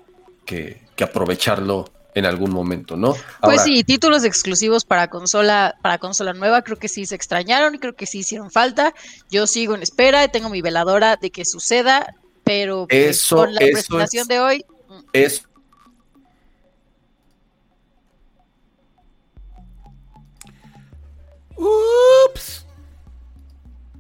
[0.46, 1.86] que, que aprovecharlo
[2.18, 3.15] en algún momento, ¿no?
[3.41, 7.77] pues sí, títulos exclusivos para consola, para consola nueva, creo que sí se extrañaron y
[7.77, 8.95] creo que sí hicieron falta.
[9.30, 13.60] Yo sigo en espera y tengo mi veladora de que suceda, pero pues, con la
[13.60, 14.65] presentación de hoy.
[14.89, 15.02] Mm.
[15.14, 15.44] Es
[21.56, 22.65] Ups.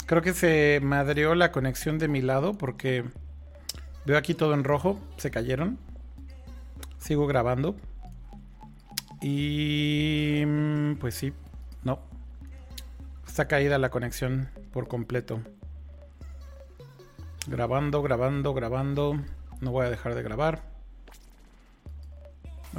[0.07, 3.03] Creo que se madreó la conexión de mi lado porque
[4.05, 4.99] veo aquí todo en rojo.
[5.17, 5.77] Se cayeron.
[6.97, 7.75] Sigo grabando.
[9.21, 11.33] Y mm, pues sí,
[11.83, 11.99] no.
[13.25, 15.41] Está caída la conexión por completo.
[17.47, 19.19] Grabando, grabando, grabando.
[19.61, 20.63] No voy a dejar de grabar.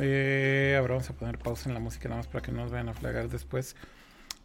[0.00, 2.70] Eh, ahora vamos a poner pausa en la música nada más para que no nos
[2.70, 3.74] vayan a flagar después.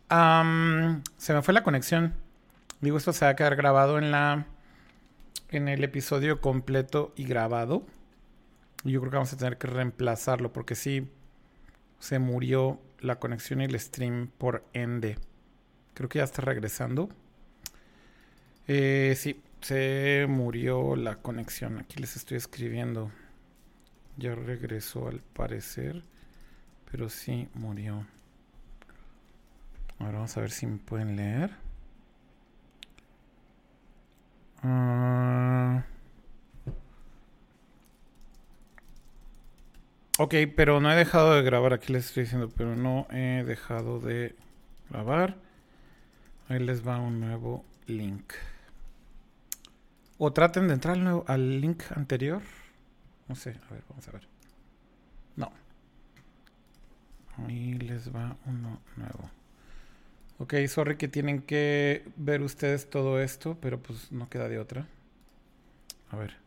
[0.10, 2.14] se me fue la conexión.
[2.82, 4.46] Digo, esto se va a quedar grabado en la
[5.50, 7.86] en el episodio completo y grabado.
[8.84, 11.10] Yo creo que vamos a tener que reemplazarlo porque sí
[12.04, 15.18] se murió la conexión y el stream por ende.
[15.94, 17.08] Creo que ya está regresando.
[18.68, 21.80] Eh, sí, se murió la conexión.
[21.80, 23.10] Aquí les estoy escribiendo.
[24.18, 26.04] Ya regresó al parecer.
[26.92, 28.06] Pero sí murió.
[30.00, 31.52] Ahora vamos a ver si me pueden leer.
[34.62, 35.86] Ah...
[40.20, 41.74] Ok, pero no he dejado de grabar.
[41.74, 44.36] Aquí les estoy diciendo, pero no he dejado de
[44.90, 45.38] grabar.
[46.50, 48.32] Ahí les va un nuevo link.
[50.20, 52.44] O traten de entrar al, link anterior.
[53.28, 54.28] No sé, a ver, vamos a ver.
[55.36, 55.52] No.
[57.38, 59.32] Ahí les va uno nuevo.
[60.38, 64.86] Ok, sorry que tienen que ver ustedes todo esto, pero pues no queda de otra.
[66.12, 66.43] A ver.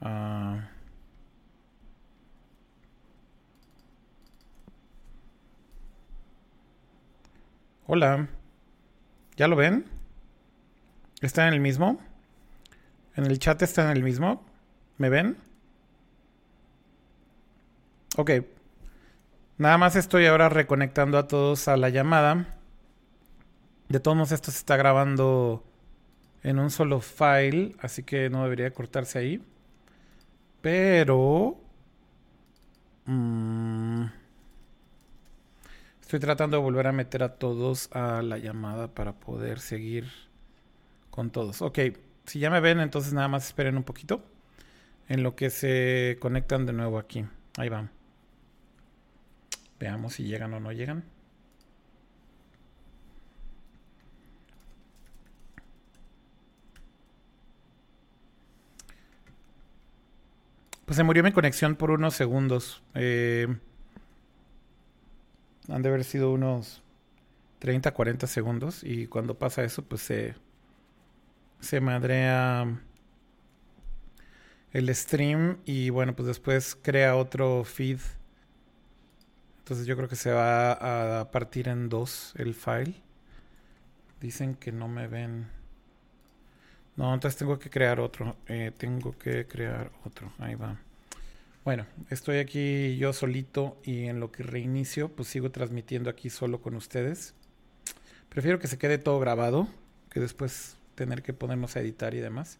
[0.00, 0.68] Ah.
[7.86, 8.28] hola.
[9.36, 9.84] ¿Ya lo ven?
[11.20, 12.00] ¿Está en el mismo?
[13.16, 14.44] ¿En el chat está en el mismo?
[14.96, 15.36] ¿Me ven?
[18.16, 18.30] Ok.
[19.58, 22.58] Nada más estoy ahora reconectando a todos a la llamada.
[23.88, 25.64] De todos modos, esto se está grabando
[26.42, 29.42] en un solo file, así que no debería cortarse ahí.
[30.60, 31.58] Pero...
[33.06, 34.04] Mm,
[36.00, 40.10] estoy tratando de volver a meter a todos a la llamada para poder seguir
[41.10, 41.62] con todos.
[41.62, 41.78] Ok,
[42.26, 44.22] si ya me ven, entonces nada más esperen un poquito
[45.08, 47.24] en lo que se conectan de nuevo aquí.
[47.56, 47.90] Ahí van.
[49.78, 51.04] Veamos si llegan o no llegan.
[60.90, 62.82] Pues se murió mi conexión por unos segundos.
[62.94, 63.46] Eh,
[65.68, 66.82] han de haber sido unos
[67.60, 68.82] 30, 40 segundos.
[68.82, 70.34] Y cuando pasa eso, pues se,
[71.60, 72.66] se madrea
[74.72, 75.58] el stream.
[75.64, 78.00] Y bueno, pues después crea otro feed.
[79.58, 82.96] Entonces yo creo que se va a partir en dos el file.
[84.20, 85.59] Dicen que no me ven.
[87.00, 88.36] No, entonces tengo que crear otro.
[88.46, 90.34] Eh, tengo que crear otro.
[90.38, 90.76] Ahí va.
[91.64, 96.60] Bueno, estoy aquí yo solito y en lo que reinicio, pues sigo transmitiendo aquí solo
[96.60, 97.32] con ustedes.
[98.28, 99.66] Prefiero que se quede todo grabado,
[100.10, 102.58] que después tener que ponernos a editar y demás.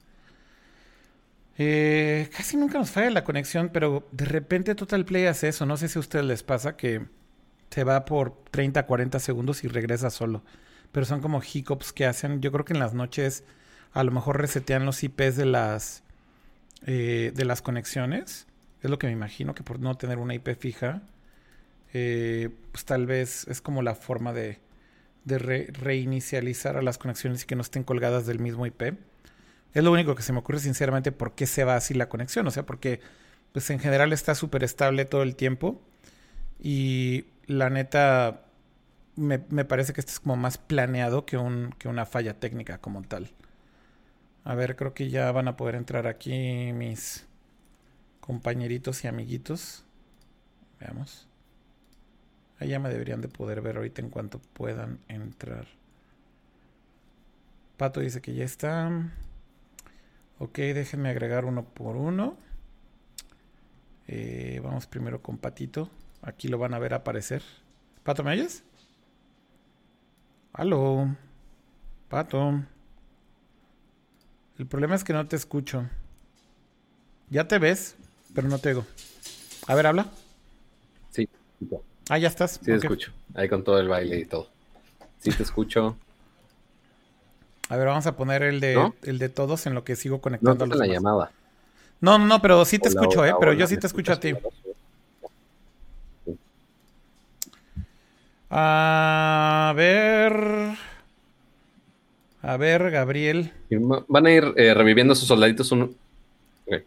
[1.59, 5.67] Eh, casi nunca nos falla la conexión, pero de repente Total Play hace eso.
[5.67, 7.05] No sé si a ustedes les pasa que
[7.69, 10.43] se va por 30, 40 segundos y regresa solo.
[10.93, 12.41] Pero son como hiccups que hacen.
[12.41, 13.45] Yo creo que en las noches
[13.93, 16.03] a lo mejor resetean los IPs de las,
[16.87, 18.47] eh, de las conexiones.
[18.83, 21.03] Es lo que me imagino, que por no tener una IP fija,
[21.93, 24.59] eh, pues tal vez es como la forma de,
[25.25, 28.95] de reinicializar a las conexiones y que no estén colgadas del mismo IP.
[29.75, 32.47] Es lo único que se me ocurre sinceramente por qué se va así la conexión.
[32.47, 33.01] O sea, porque
[33.53, 35.81] pues en general está súper estable todo el tiempo.
[36.61, 38.43] Y la neta,
[39.17, 42.79] me, me, parece que esto es como más planeado que, un, que una falla técnica
[42.79, 43.31] como tal.
[44.45, 47.27] A ver, creo que ya van a poder entrar aquí mis
[48.21, 49.85] compañeritos y amiguitos.
[50.81, 51.29] Veamos.
[52.59, 55.67] Allá me deberían de poder ver ahorita en cuanto puedan entrar.
[57.77, 59.11] Pato dice que ya está.
[60.39, 62.37] Ok, déjenme agregar uno por uno.
[64.09, 65.91] Eh, vamos primero con Patito.
[66.23, 67.43] Aquí lo van a ver aparecer.
[68.03, 68.65] Pato, ¿me oyes?
[70.53, 71.17] Aló.
[72.09, 72.63] Pato.
[74.61, 75.87] El problema es que no te escucho.
[77.31, 77.97] ¿Ya te ves?
[78.35, 78.85] pero no te oigo.
[79.67, 80.09] A ver, habla.
[81.13, 81.27] Sí.
[82.11, 82.61] Ah, ya estás.
[82.63, 83.11] Sí, te escucho.
[83.35, 84.51] Ahí con todo el baile y todo.
[85.19, 85.97] Sí, te escucho.
[87.71, 90.67] A ver, vamos a poner el de, el de todos en lo que sigo conectando
[90.67, 91.33] no, los la llamada.
[92.03, 93.33] No, no, pero sí te escucho, ¿eh?
[93.41, 94.35] Pero yo sí te escucho a ti.
[98.51, 100.90] A ver.
[102.43, 103.53] A ver, Gabriel.
[104.09, 105.95] Van a ir eh, reviviendo sus soldaditos un,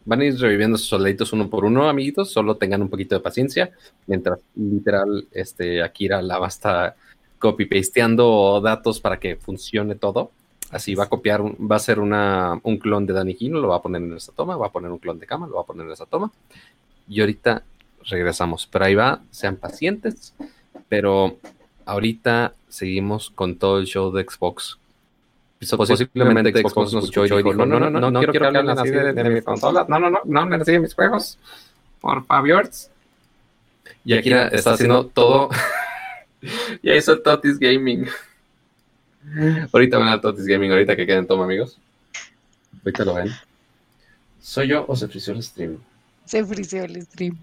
[0.06, 2.32] Van a ir reviviendo sus soldaditos uno por uno, amiguitos.
[2.32, 3.72] Solo tengan un poquito de paciencia.
[4.08, 6.96] Mientras literal, este, Akira la va a estar
[7.40, 10.32] copy-pasteando datos para que funcione todo.
[10.72, 13.82] Así va a copiar, va a ser una, un clon de Danny lo va a
[13.82, 15.86] poner en esa toma, va a poner un clon de Kama, lo va a poner
[15.86, 16.32] en esa toma.
[17.08, 17.64] Y ahorita
[18.06, 18.68] regresamos.
[18.72, 20.34] Pero ahí va, sean pacientes.
[20.88, 21.38] Pero
[21.86, 24.80] ahorita seguimos con todo el show de Xbox
[25.70, 28.90] posiblemente Xbox nos escuchó y dijo, no, no, no, no, no, quiero que hablen así
[28.90, 31.38] de, de mi consola, no, no, no, no me reciben mis juegos,
[32.00, 32.70] por favor.
[34.06, 35.50] Y aquí está haciendo todo,
[36.84, 38.08] ya hizo Totis Gaming.
[39.72, 41.78] ahorita van a Totis Gaming, ahorita que queden toma, amigos.
[42.80, 43.30] Ahorita lo ven.
[44.42, 45.78] ¿Soy yo o se frició el stream?
[46.26, 47.38] Se frició el stream.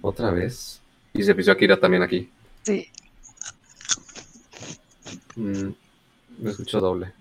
[0.00, 0.80] Otra vez.
[1.12, 2.30] Y se frició Akira también aquí.
[2.62, 2.88] Sí.
[5.36, 5.70] Mm.
[6.38, 7.12] Me escucho doble.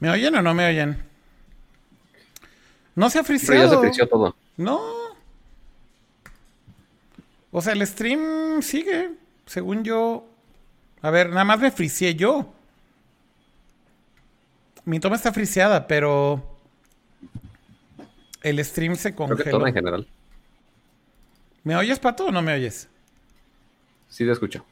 [0.00, 1.02] ¿Me oyen o no me oyen?
[2.94, 3.60] No se ha friseado.
[3.60, 4.34] Pero ya se frició todo.
[4.56, 4.80] No.
[7.52, 9.10] O sea, el stream sigue.
[9.46, 10.26] Según yo.
[11.02, 12.52] A ver, nada más me friseé yo.
[14.84, 16.42] Mi toma está friseada, pero.
[18.42, 19.42] El stream se congeló.
[19.42, 20.08] Creo que en general.
[21.62, 22.88] ¿Me oyes, Pato, o no me oyes?
[24.08, 24.64] Sí, te escucho.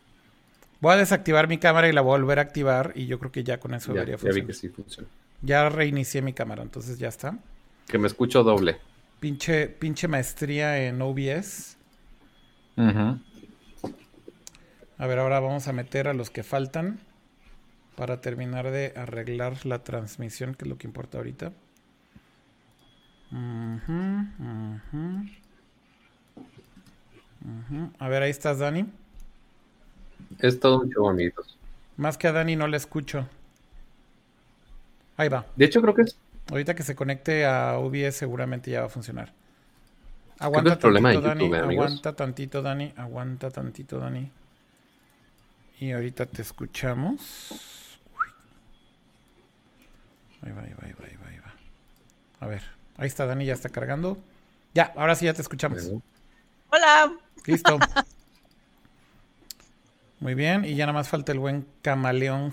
[0.80, 3.32] Voy a desactivar mi cámara y la voy a volver a activar y yo creo
[3.32, 4.36] que ya con eso debería funcionar.
[4.36, 5.08] Ya vi que sí funciona.
[5.42, 7.38] Ya reinicié mi cámara, entonces ya está.
[7.88, 8.78] Que me escucho doble.
[9.20, 11.76] Pinche, pinche maestría en OBS.
[12.76, 13.18] A
[15.06, 17.00] ver, ahora vamos a meter a los que faltan
[17.96, 21.52] para terminar de arreglar la transmisión, que es lo que importa ahorita.
[27.98, 28.86] A ver, ahí estás, Dani.
[30.38, 31.56] Es todo un show, amiguitos.
[31.96, 33.26] Más que a Dani no le escucho.
[35.16, 35.46] Ahí va.
[35.56, 36.16] De hecho, creo que es.
[36.50, 39.32] Ahorita que se conecte a OBS seguramente ya va a funcionar.
[40.38, 41.54] Aguanta tantito, Dani.
[41.54, 42.94] aguanta tantito, Dani.
[42.96, 44.30] Aguanta tantito, Dani.
[45.80, 47.98] Y ahorita te escuchamos.
[50.42, 51.52] Ahí va, ahí va, ahí va, ahí va,
[52.40, 52.62] A ver,
[52.96, 54.16] ahí está Dani, ya está cargando.
[54.72, 55.90] Ya, ahora sí ya te escuchamos.
[56.70, 57.12] Hola.
[57.44, 57.78] Listo.
[60.20, 62.52] Muy bien, y ya nada más falta el buen camaleón.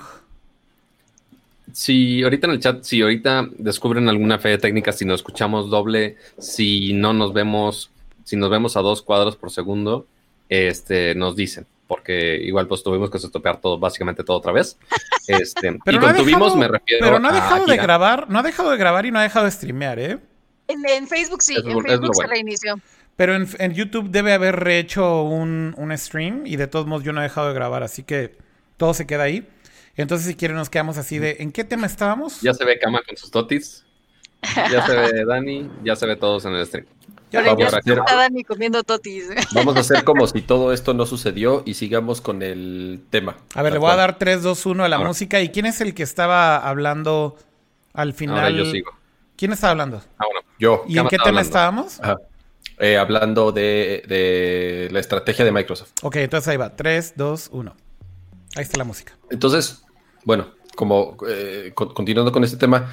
[1.74, 6.16] Si ahorita en el chat, si ahorita descubren alguna fe técnica, si nos escuchamos doble,
[6.38, 7.90] si no nos vemos,
[8.24, 10.06] si nos vemos a dos cuadros por segundo,
[10.48, 14.78] este, nos dicen, porque igual pues tuvimos que topear todo, básicamente todo otra vez.
[15.28, 18.30] Este, Pero y no con tuvimos me refiero Pero no ha a dejado de grabar,
[18.30, 20.20] no ha dejado de grabar y no ha dejado de streamear, ¿eh?
[20.68, 22.30] En, en Facebook sí, Es en Facebook se bueno.
[22.30, 22.76] reinició.
[23.16, 27.14] Pero en, en YouTube debe haber rehecho un, un stream y de todos modos yo
[27.14, 28.36] no he dejado de grabar, así que
[28.78, 29.48] todo se queda ahí.
[29.96, 31.38] Entonces, si quieren, nos quedamos así de.
[31.40, 32.42] ¿En qué tema estábamos?
[32.42, 33.86] Ya se ve Kama con sus totis.
[34.70, 36.86] Ya se ve Dani, ya se ve todos en el stream.
[37.32, 39.30] Ya Pero vamos a hacer- Dani comiendo totis.
[39.54, 43.38] Vamos a hacer como si todo esto no sucedió y sigamos con el tema.
[43.56, 45.08] A ver, le voy a dar 3, 2, 1 a la Ahora.
[45.08, 45.42] música.
[45.42, 47.38] ¿Y quién es el que estaba hablando
[47.94, 48.38] al final?
[48.38, 48.92] Ahora yo sigo.
[49.38, 50.02] ¿Quién estaba hablando?
[50.20, 50.48] Ah, bueno.
[50.60, 50.84] Yo.
[50.88, 51.48] ¿Y en Cama qué tema hablando.
[51.48, 52.00] estábamos?
[52.02, 52.18] Ajá.
[52.80, 55.92] Eh, hablando de, de la estrategia de Microsoft.
[56.04, 56.76] Ok, entonces ahí va.
[56.76, 57.76] 3, 2, 1.
[58.58, 59.18] Ahí está la música.
[59.30, 59.84] Entonces,
[60.26, 62.92] bueno, como eh, con- continuando con este tema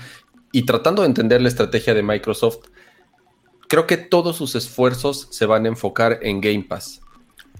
[0.52, 2.58] y tratando de entender la estrategia de Microsoft,
[3.68, 7.00] creo que todos sus esfuerzos se van a enfocar en Game Pass.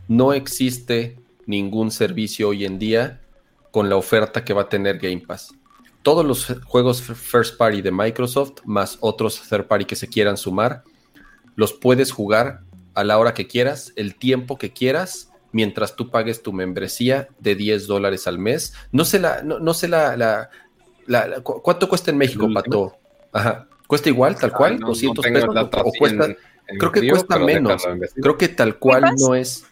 [0.06, 3.20] No existe ningún servicio hoy en día
[3.72, 5.54] con la oferta que va a tener Game Pass.
[6.02, 10.82] Todos los juegos first party de Microsoft, más otros third party que se quieran sumar,
[11.56, 12.60] los puedes jugar
[12.94, 17.54] a la hora que quieras, el tiempo que quieras, mientras tú pagues tu membresía de
[17.54, 18.74] 10 dólares al mes.
[18.90, 20.50] No sé la, no, no sé la, la-
[21.06, 22.96] la- la- cu- ¿cuánto cuesta en México, ¿El Pato?
[23.32, 23.66] Ajá.
[23.86, 24.72] ¿Cuesta igual, tal cual?
[24.72, 25.36] Ay, no, no 200 tengo
[25.70, 26.36] pesos o cuesta en-
[26.68, 27.82] en creo que cuesta menos.
[28.22, 29.64] Creo que tal cual no es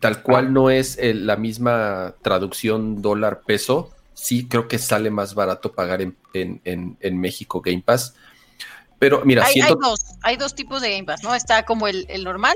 [0.00, 3.90] tal cual no es el- la misma traducción dólar peso.
[4.12, 8.14] Sí, creo que sale más barato pagar en, en- en- en México Game Pass.
[9.04, 11.34] Pero mira, hay, dos, hay dos tipos de Game Pass, ¿no?
[11.34, 12.54] Está como el, el normal.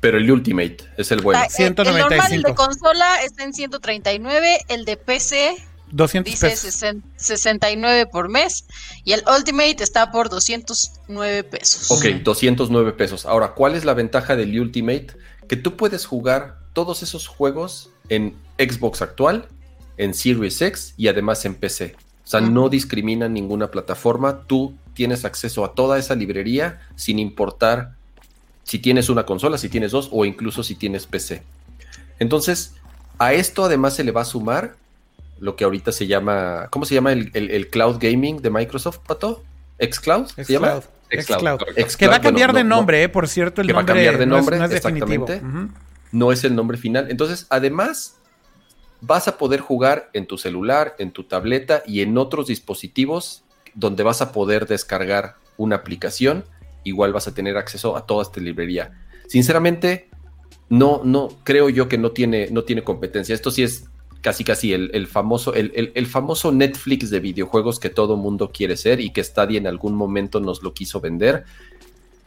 [0.00, 1.42] pero el Ultimate es el bueno.
[1.42, 2.48] Está- el- El normal, el 195.
[2.48, 5.56] de consola está en 139, el de PC
[5.90, 6.74] 200 dice pesos.
[6.82, 8.64] sesen- 69 por mes
[9.04, 11.90] y el Ultimate está por 209 pesos.
[11.90, 13.26] Ok, 209 pesos.
[13.26, 15.08] Ahora, ¿cuál es la ventaja del Ultimate?
[15.48, 19.48] Que tú puedes jugar todos esos juegos en Xbox actual,
[19.96, 21.96] en Series X y además en PC.
[22.24, 24.42] O sea, no discriminan ninguna plataforma.
[24.46, 27.92] Tú tienes acceso a toda esa librería sin importar
[28.64, 31.44] si tienes una consola, si tienes dos o incluso si tienes PC.
[32.18, 32.74] Entonces,
[33.18, 34.74] a esto además se le va a sumar
[35.38, 38.98] lo que ahorita se llama, ¿cómo se llama el, el- el cloud gaming de Microsoft,
[39.06, 39.44] Pato?
[39.80, 40.26] ¿Xcloud?
[40.34, 40.80] ¿Se llama?
[41.12, 41.60] Xcloud.
[41.96, 43.78] Que va a cambiar bueno, de no- no- nombre, eh, por cierto, el Que va
[43.78, 45.40] a nombre, cambiar de no es- nombre, no es, exactamente.
[46.10, 47.06] No es el nombre final.
[47.08, 48.16] Entonces, además,
[49.00, 54.02] vas a poder jugar en tu celular, en tu tableta y en otros dispositivos donde
[54.02, 56.44] vas a poder descargar una aplicación.
[56.84, 58.92] Igual vas a tener acceso a toda esta librería.
[59.26, 60.08] Sinceramente,
[60.68, 63.34] no, no, creo yo que no tiene, no tiene competencia.
[63.34, 63.84] Esto sí es
[64.20, 68.76] casi casi el, el famoso, el, el- famoso Netflix de videojuegos que todo mundo quiere
[68.76, 71.44] ser y que Stadia en algún momento nos lo quiso vender.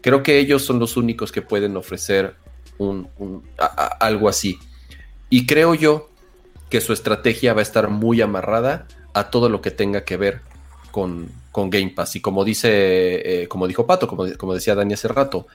[0.01, 2.35] Creo que ellos son los únicos que pueden ofrecer
[2.77, 3.09] un-
[3.99, 4.57] algo así.
[5.29, 6.09] Y creo yo
[6.69, 10.41] que su estrategia va a estar muy amarrada a todo lo que tenga que ver
[10.91, 12.15] con, con Game Pass.
[12.15, 15.47] Y como dice, eh, como dijo Pato, como, como decía Dani hace rato,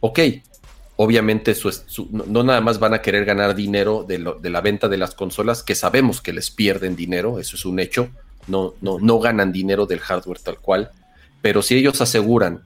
[0.00, 0.20] ok,
[0.96, 1.54] obviamente
[2.10, 5.74] no, nada más van a querer ganar dinero de la venta de las consolas, que
[5.74, 8.08] sabemos que les pierden dinero, eso es un hecho,
[8.46, 10.90] no, no, no ganan dinero del hardware tal cual,
[11.42, 12.64] pero si ellos aseguran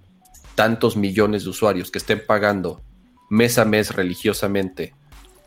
[0.55, 2.81] tantos millones de usuarios que estén pagando
[3.29, 4.95] mes a mes religiosamente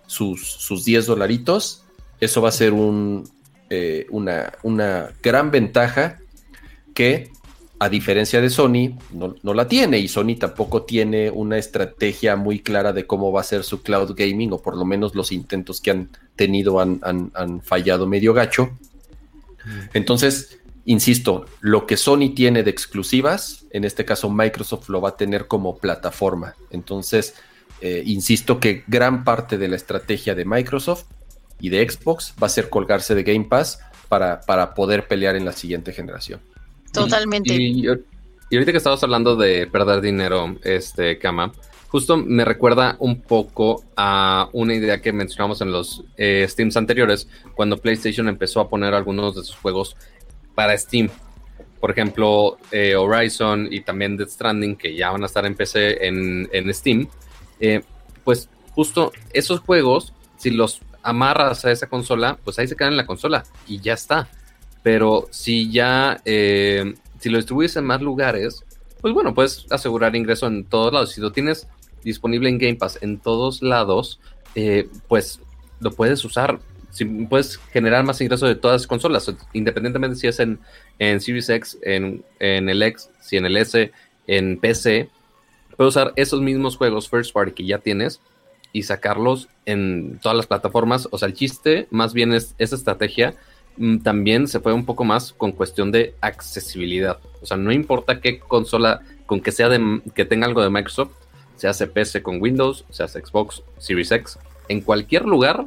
[0.08, 1.84] sus, sus 10 dolaritos,
[2.20, 3.30] eso va a ser un,
[3.70, 6.20] eh, una, una gran ventaja
[6.94, 7.32] que
[7.80, 12.60] a diferencia de Sony, no, no la tiene y Sony tampoco tiene una estrategia muy
[12.62, 15.82] clara de cómo va a ser su cloud gaming o por lo menos los intentos
[15.82, 18.70] que han tenido han, han- han fallado medio gacho.
[19.94, 25.18] Entonces, insisto, lo que Sony tiene de exclusivas, en este caso Microsoft lo va a
[25.18, 26.56] tener como plataforma.
[26.72, 27.36] Entonces,
[27.82, 31.06] eh, insisto que gran parte de la estrategia de Microsoft
[31.60, 33.80] y de Xbox va a ser colgarse de Game Pass
[34.10, 36.40] para, para poder pelear en la siguiente generación.
[36.94, 37.54] Totalmente.
[37.54, 41.52] Y, y ahorita que estabas hablando de perder dinero, este, Kama,
[41.88, 47.28] justo me recuerda un poco a una idea que mencionamos en los eh, Steams anteriores,
[47.56, 49.96] cuando PlayStation empezó a poner algunos de sus juegos
[50.56, 51.10] para Steam.
[51.80, 56.08] Por ejemplo, eh, Horizon y también Death Stranding, que ya van a estar en PC
[56.08, 57.08] en, en Steam.
[57.60, 57.82] Eh,
[58.24, 62.98] pues justo esos juegos, si los amarras a esa consola, pues ahí se quedan en
[62.98, 64.30] la consola y ya está.
[64.84, 68.64] Pero si ya, eh, si lo distribuyes en más lugares,
[69.02, 71.12] pues bueno, puedes asegurar ingreso en todos lados.
[71.12, 71.68] Si lo tienes
[72.04, 74.20] disponible en Game Pass en todos lados,
[74.56, 75.40] eh, pues
[75.80, 76.60] lo puedes usar.
[76.92, 80.60] Si puedes generar más ingresos de todas las consolas, independientemente si es en,
[81.00, 83.92] en Series X, en, en el X, si en el S,
[84.28, 85.10] en PC,
[85.76, 88.22] puedes usar esos mismos juegos first party que ya tienes
[88.74, 91.08] y sacarlos en todas las plataformas.
[91.12, 93.36] O sea, el chiste más bien es esa estrategia.
[93.78, 97.20] Mm, También se fue un poco más con cuestión de accesibilidad.
[97.42, 101.12] O sea, no importa qué consola, con que sea de, que tenga algo de Microsoft,
[101.56, 104.38] se hace PC con Windows, se hace Xbox, Series X,
[104.68, 105.66] en cualquier lugar,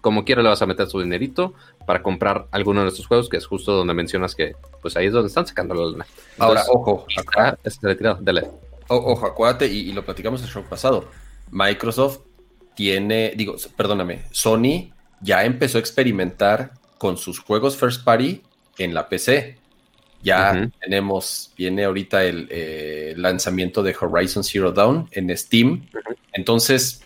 [0.00, 1.54] como quiera le vas a meter su dinerito
[1.86, 5.12] para comprar alguno de estos juegos, que es justo donde mencionas que, pues ahí es
[5.12, 6.06] donde están sacando la lana.
[6.38, 8.18] Ahora, ojo, está este retirado.
[8.20, 8.46] Dale.
[8.88, 11.08] O- ojo, acuérdate, y, y lo platicamos el show pasado.
[11.50, 12.20] Microsoft
[12.74, 18.42] tiene, digo, perdóname, Sony ya empezó a experimentar con sus juegos first party
[18.78, 19.56] en la PC.
[20.22, 25.86] Ya tenemos, viene ahorita el eh, lanzamiento de Horizon Zero Dawn en Steam.
[26.32, 27.02] Entonces,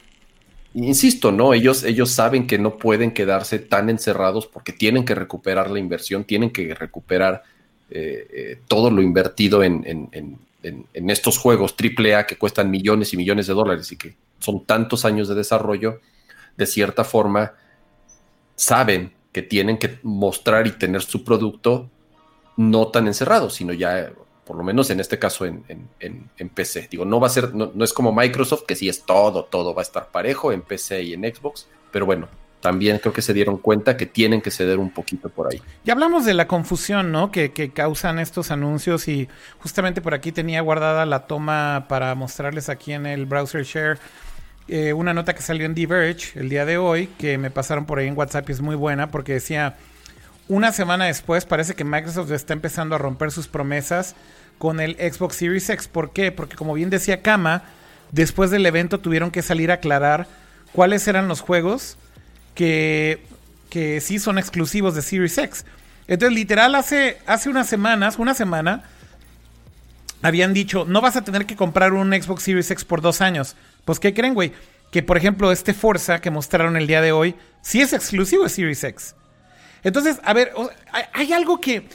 [0.74, 1.52] insisto, ¿no?
[1.52, 6.24] Ellos, ellos saben que no pueden quedarse tan encerrados porque tienen que recuperar la inversión,
[6.24, 7.43] tienen que recuperar
[7.90, 12.70] eh, eh, todo lo invertido en, en- en- en- en estos juegos AAA que cuestan
[12.70, 16.01] millones y millones de dólares y que son tantos años de desarrollo,
[16.56, 17.52] de cierta forma,
[18.56, 21.88] saben que tienen que mostrar y tener su producto
[22.56, 24.12] no tan encerrado, sino ya,
[24.44, 26.88] por lo menos en este caso, en, en- en- PC.
[26.90, 29.74] Digo, no va a ser, no, no es como Microsoft, que sí es todo, todo
[29.74, 32.28] va a estar parejo en PC y en Xbox, pero bueno,
[32.60, 35.60] también creo que se dieron cuenta que tienen que ceder un poquito por ahí.
[35.84, 37.30] Ya hablamos de la confusión, ¿no?
[37.32, 39.28] Que, que causan estos anuncios y
[39.59, 43.98] justamente por aquí tenía guardada la toma para mostrarles aquí en el browser share
[44.68, 47.98] eh, una nota que salió en Diverge el día de hoy que me pasaron por
[47.98, 49.76] ahí en WhatsApp y es muy buena porque decía
[50.48, 54.14] una semana después parece que Microsoft está empezando a romper sus promesas
[54.59, 55.89] con el Xbox Series X.
[55.89, 56.30] ¿Por qué?
[56.30, 57.64] Porque como bien decía Kama,
[58.12, 60.28] después del evento tuvieron que salir a aclarar
[60.72, 61.97] cuáles eran los juegos
[62.55, 63.24] que,
[63.70, 65.64] que sí son exclusivos de Series X.
[66.06, 68.84] Entonces, literal, hace, hace unas semanas, una semana,
[70.20, 73.56] habían dicho, no vas a tener que comprar un Xbox Series X por dos años.
[73.84, 74.52] Pues, ¿qué creen, güey?
[74.90, 78.50] Que, por ejemplo, este Forza que mostraron el día de hoy, sí es exclusivo de
[78.50, 79.14] Series X.
[79.82, 80.52] Entonces, a ver,
[81.12, 81.88] hay, algo que...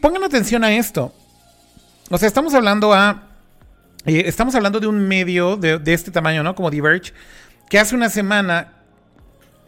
[0.00, 1.14] Pongan atención a esto.
[2.10, 3.28] O sea, estamos hablando a...
[4.04, 6.54] eh, estamos hablando de un medio de, de este tamaño, ¿no?
[6.54, 7.12] Como Diverge,
[7.68, 8.72] que hace una semana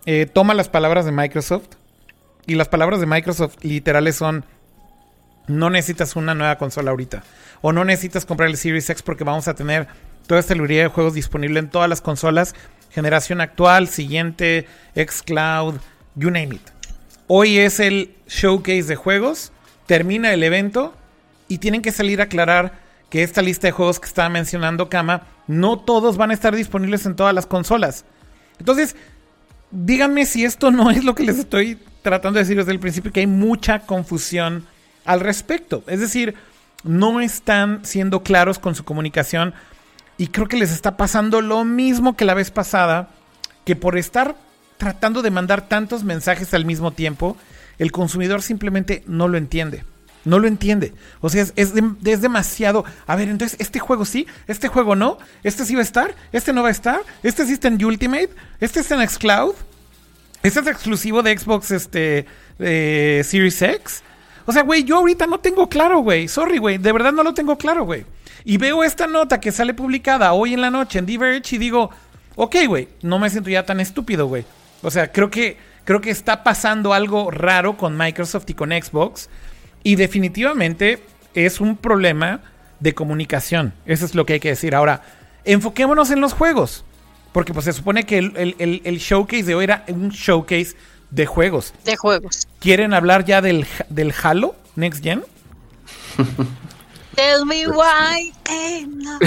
[0.06, 1.68] eh, toma las palabras de Microsoft
[2.46, 4.44] y las palabras de Microsoft literales son
[5.46, 7.22] no necesitas una nueva consola ahorita
[7.62, 9.88] o no necesitas comprar el Series X porque vamos a tener
[10.26, 12.55] toda esta librería de juegos disponible en todas las consolas
[12.94, 15.74] generación actual, siguiente, xCloud,
[16.14, 16.62] you name it.
[17.26, 19.51] Hoy es el showcase de juegos,
[19.86, 20.94] termina el evento
[21.48, 22.78] y tienen que salir a aclarar
[23.10, 27.05] que esta lista de juegos que estaba mencionando Kama, no todos van a estar disponibles
[27.05, 28.05] en todas las consolas.
[28.60, 28.94] Entonces,
[29.72, 33.12] díganme si esto no es lo que les estoy tratando de decir desde el principio,
[33.12, 34.66] que hay mucha confusión
[35.05, 35.82] al respecto.
[35.88, 36.34] Es decir,
[36.84, 39.52] no están siendo claros con su comunicación
[40.18, 43.08] y creo que les está pasando lo mismo que la vez pasada,
[43.64, 44.36] que por estar
[44.76, 47.36] tratando de mandar tantos mensajes al mismo tiempo,
[47.78, 49.84] el consumidor simplemente no lo entiende.
[50.24, 50.94] No lo entiende.
[51.20, 52.84] O sea, es, es dem- es demasiado.
[53.06, 56.52] A ver, entonces, este juego sí, este juego no, este sí va a estar, este
[56.54, 58.30] no va a estar, este sí está en Ultimate,
[58.60, 59.54] este está en Xcloud,
[60.42, 62.26] este es exclusivo de Xbox este,
[62.58, 64.02] Series X.
[64.46, 66.28] O sea, güey, yo ahorita no tengo claro, güey.
[66.28, 68.04] Sorry, güey, de verdad no lo tengo claro, güey.
[68.44, 71.90] Y veo esta nota que sale publicada hoy en la noche en Diverge y digo,
[72.36, 74.44] ok, güey, no me siento ya tan estúpido, güey.
[74.82, 79.30] O sea, creo que, creo que está pasando algo raro con Microsoft y con Xbox.
[79.82, 81.02] Y definitivamente
[81.34, 82.40] es un problema
[82.80, 83.72] de comunicación.
[83.86, 84.74] Eso es lo que hay que decir.
[84.74, 85.02] Ahora,
[85.44, 86.84] enfoquémonos en los juegos.
[87.32, 90.76] Porque pues se supone que el, el- el- el showcase de hoy era un showcase
[91.10, 91.72] de juegos.
[91.84, 92.46] de juegos.
[92.60, 95.22] ¿Quieren hablar ya del, del Halo Next Gen?
[97.14, 98.32] Tell me why.
[98.86, 99.18] no.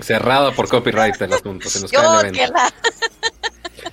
[0.00, 1.68] Cerrado por copyright el asunto.
[1.68, 2.54] Se nos cae el evento.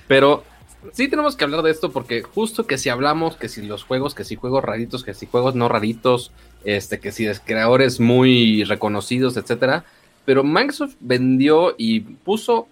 [0.06, 0.44] Pero
[0.92, 4.14] sí tenemos que hablar de esto porque justo que si hablamos que si los juegos,
[4.14, 6.32] que si juegos raritos, que si juegos no raritos,
[6.64, 9.84] este, que si es creadores muy reconocidos, etcétera.
[10.24, 12.68] Pero Microsoft vendió y puso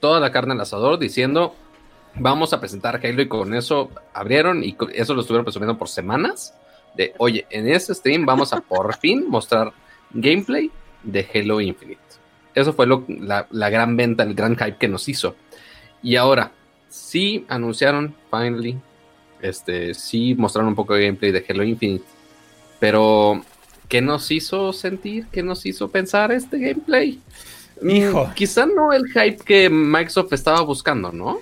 [0.00, 1.54] toda la carne al asador diciendo
[2.14, 6.54] vamos a presentar Halo y con eso abrieron y eso lo estuvieron presumiendo por semanas.
[6.98, 9.72] De oye, en este stream vamos a por fin mostrar
[10.10, 10.70] gameplay
[11.02, 12.00] de Halo Infinite.
[12.54, 15.34] Eso fue lo- la, la gran venta, el gran hype que nos hizo.
[16.02, 16.52] Y ahora,
[16.88, 18.76] sí anunciaron, finally,
[19.40, 22.04] este, sí mostraron un poco de gameplay de Halo Infinite,
[22.80, 23.42] pero
[23.88, 25.26] ¿qué nos hizo sentir?
[25.30, 27.20] ¿Qué nos hizo pensar este gameplay?
[27.80, 28.30] Mm, Hijo.
[28.34, 31.40] Quizá no el hype que Microsoft estaba buscando, ¿no?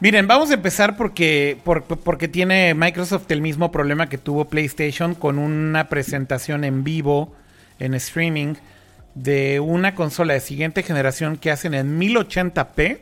[0.00, 5.14] Miren, vamos a empezar porque, por- porque tiene Microsoft el mismo problema que tuvo PlayStation
[5.16, 7.34] con una presentación en vivo,
[7.80, 8.54] en streaming,
[9.16, 13.00] de una consola de siguiente generación que hacen en 1080p,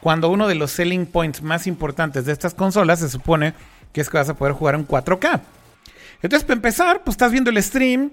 [0.00, 3.54] cuando uno de los selling points más importantes de estas consolas se supone
[3.92, 5.40] que es que vas a poder jugar en 4K.
[6.22, 8.12] Entonces, para empezar, pues estás viendo el stream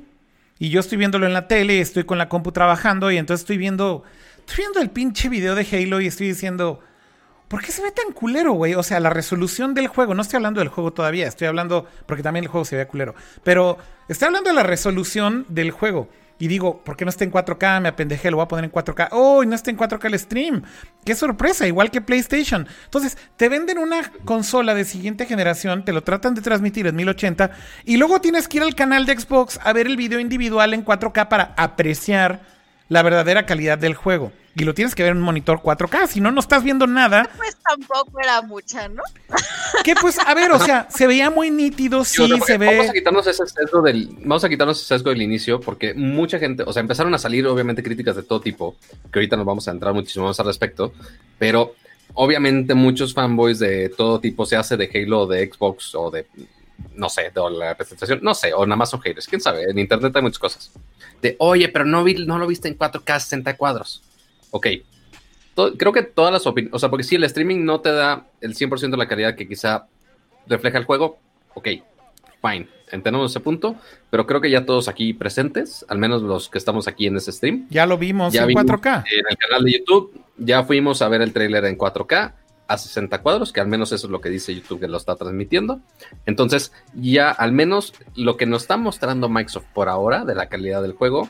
[0.57, 3.57] y yo estoy viéndolo en la tele estoy con la compu trabajando y entonces estoy
[3.57, 4.03] viendo,
[4.39, 6.80] estoy viendo el pinche video de Halo y estoy diciendo...
[7.54, 8.74] ¿Por qué se ve tan culero, güey?
[8.74, 12.24] O sea, la resolución del juego, no estoy hablando del juego todavía, estoy hablando, porque
[12.24, 13.14] también el juego se ve culero,
[13.44, 13.78] pero
[14.08, 16.10] estoy hablando de la resolución del juego.
[16.40, 17.80] Y digo, ¿por qué no está en 4K?
[17.80, 19.10] Me apendejé, lo voy a poner en 4K.
[19.12, 19.46] ¡Oh!
[19.46, 20.64] no está en 4K el stream.
[21.06, 21.68] ¡Qué sorpresa!
[21.68, 22.68] Igual que PlayStation.
[22.86, 27.52] Entonces, te venden una consola de siguiente generación, te lo tratan de transmitir en 1080,
[27.86, 30.84] y luego tienes que ir al canal de Xbox a ver el video individual en
[30.84, 32.42] 4K para apreciar
[32.89, 34.31] la verdadera calidad del juego.
[34.55, 37.27] Y lo tienes que ver en un monitor 4K, si no, no estás viendo nada.
[37.38, 39.01] Pues tampoco era mucha, ¿no?
[39.84, 42.91] Que pues, a ver, o sea, se veía muy nítido, sí, se Vamos a ve.
[42.93, 46.72] quitarnos ese sesgo del, vamos a quitarnos ese sesgo del inicio, porque mucha gente, o
[46.72, 48.76] sea, empezaron a salir obviamente críticas de todo tipo,
[49.11, 50.93] que ahorita nos vamos a entrar muchísimo más al respecto,
[51.39, 51.73] pero
[52.14, 56.27] obviamente muchos fanboys de todo tipo, se hace de Halo, de Xbox o de,
[56.95, 59.78] no sé, de la presentación, no sé, o nada más son haters, quién sabe, en
[59.80, 60.72] internet hay muchas cosas.
[61.22, 64.02] De, oye, pero no, vi, no lo viste en 4K 60 cuadros.
[64.52, 64.68] Ok.
[65.78, 68.56] Creo que todas las opiniones, o sea, porque si el streaming no te da el
[68.56, 69.88] 100% de la calidad que quizá
[70.48, 71.20] refleja el juego,
[71.54, 71.68] ok,
[72.41, 73.76] fine, entendemos ese punto,
[74.10, 77.32] pero creo que ya todos aquí presentes, al menos los que estamos aquí en ese
[77.32, 79.06] stream, Ya lo vimos ya en vimos 4K.
[79.12, 82.34] en el canal de YouTube, ya fuimos a ver el tráiler en 4K
[82.68, 85.15] a 60 cuadros, que al menos eso es lo que dice YouTube que lo está
[85.15, 85.81] transmitiendo.
[86.26, 90.81] Entonces, ya al menos lo que nos está mostrando Microsoft por ahora de la calidad
[90.81, 91.30] del juego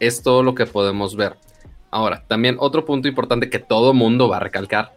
[0.00, 1.36] es todo lo que podemos ver.
[1.90, 4.92] Ahora, también otro punto importante que todo mundo va a recalcar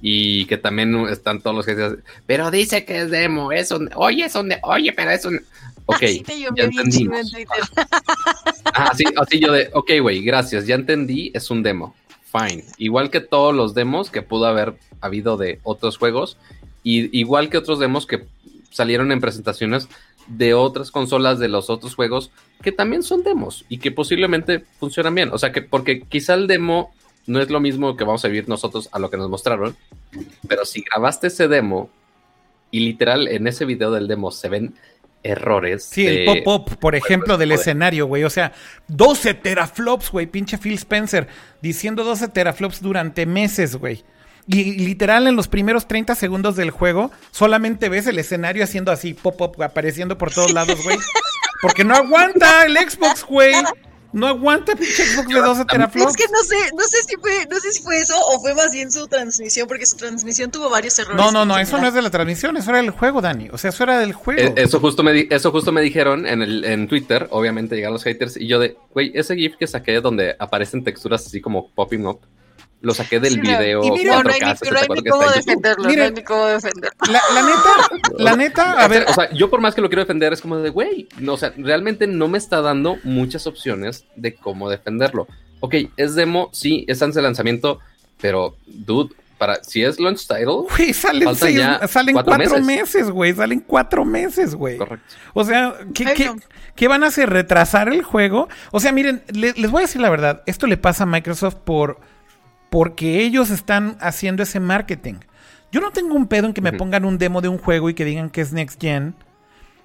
[0.00, 3.88] y que también están todos los que dicen, pero dice que es demo, es un,
[3.94, 5.40] oye, es un, oye, pero es un,
[5.86, 7.12] ok, Así te ya en
[8.74, 11.94] así, así yo de, ok, güey, gracias, ya entendí, es un demo.
[12.32, 12.64] Fine.
[12.78, 16.38] Igual que todos los demos que pudo haber habido de otros juegos,
[16.82, 18.24] y igual que otros demos que
[18.70, 19.88] salieron en presentaciones
[20.26, 22.30] de otras consolas de los otros juegos
[22.62, 25.30] que también son demos y que posiblemente funcionan bien.
[25.32, 26.92] O sea que, porque quizá el demo
[27.26, 29.76] no es lo mismo que vamos a vivir nosotros a lo que nos mostraron,
[30.48, 31.90] pero si grabaste ese demo
[32.70, 34.74] y literal en ese video del demo se ven
[35.22, 35.84] errores.
[35.84, 38.24] Sí, el pop-up, por ejemplo, del escenario, güey.
[38.24, 38.52] O sea,
[38.88, 40.26] 12 teraflops, güey.
[40.26, 41.28] Pinche Phil Spencer
[41.60, 44.04] diciendo 12 teraflops durante meses, güey.
[44.48, 49.14] Y literal en los primeros 30 segundos del juego solamente ves el escenario haciendo así,
[49.14, 50.98] pop-up, apareciendo por todos lados, güey.
[51.62, 53.54] Porque no aguanta el Xbox, güey.
[54.12, 56.10] No aguanta pinche Xbox de 12 teraflops.
[56.10, 58.54] Es que no sé, no sé si fue, no sé si fue eso o fue
[58.54, 61.16] más bien su transmisión, porque su transmisión tuvo varios errores.
[61.16, 63.48] No, no, no, eso no es de la transmisión, eso era del juego, Dani.
[63.52, 64.40] O sea, eso era del juego.
[64.40, 67.94] Eh, Eso justo, me di- eso justo me dijeron en, el, en Twitter, obviamente llegaron
[67.94, 71.70] los haters, y yo de, güey, ese GIF que saqué donde aparecen texturas así como
[71.70, 72.20] popping up,
[72.82, 74.94] lo saqué del Sí, video Y mira, No, no hay 4K, ni, no hay 64
[74.96, 76.96] ni que cómo defenderlo, no hay ni cómo defenderlo.
[77.10, 80.02] La, la neta, la neta, a ver, O sea, yo por más que lo quiero
[80.02, 84.04] defender, es como de, güey, no, o sea, realmente no me está dando muchas opciones
[84.16, 85.26] de cómo defenderlo.
[85.60, 87.78] Ok, es demo, sí, es antes de lanzamiento,
[88.20, 92.60] pero, dude, para, si es launch title, güey, salen, Faltan seis- ya salen cuatro cuatro
[92.60, 92.64] meses.
[92.66, 93.32] meses, güey.
[93.34, 94.76] Salen cuatro meses, güey.
[94.76, 95.14] correcto.
[95.34, 96.36] O sea, ¿qué, Ay, qué- no.
[96.76, 97.28] qué van a hacer?
[97.28, 98.48] ¿Retrasar el juego?
[98.70, 100.42] O sea, miren, le- les voy a decir la verdad.
[100.46, 101.98] Esto le pasa a Microsoft por
[102.72, 105.16] porque ellos están haciendo ese marketing.
[105.70, 107.94] Yo no tengo un pedo en que me pongan un demo de un juego y
[107.94, 109.14] que digan que es Next Gen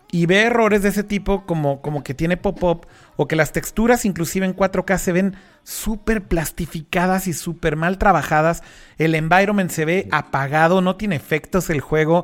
[0.10, 2.88] y ve errores de ese tipo como, como que tiene pop-up
[3.18, 8.64] o que las texturas inclusive en 4K se ven súper plastificadas y súper mal trabajadas.
[8.98, 12.24] El environment se ve apagado, no tiene efectos el juego.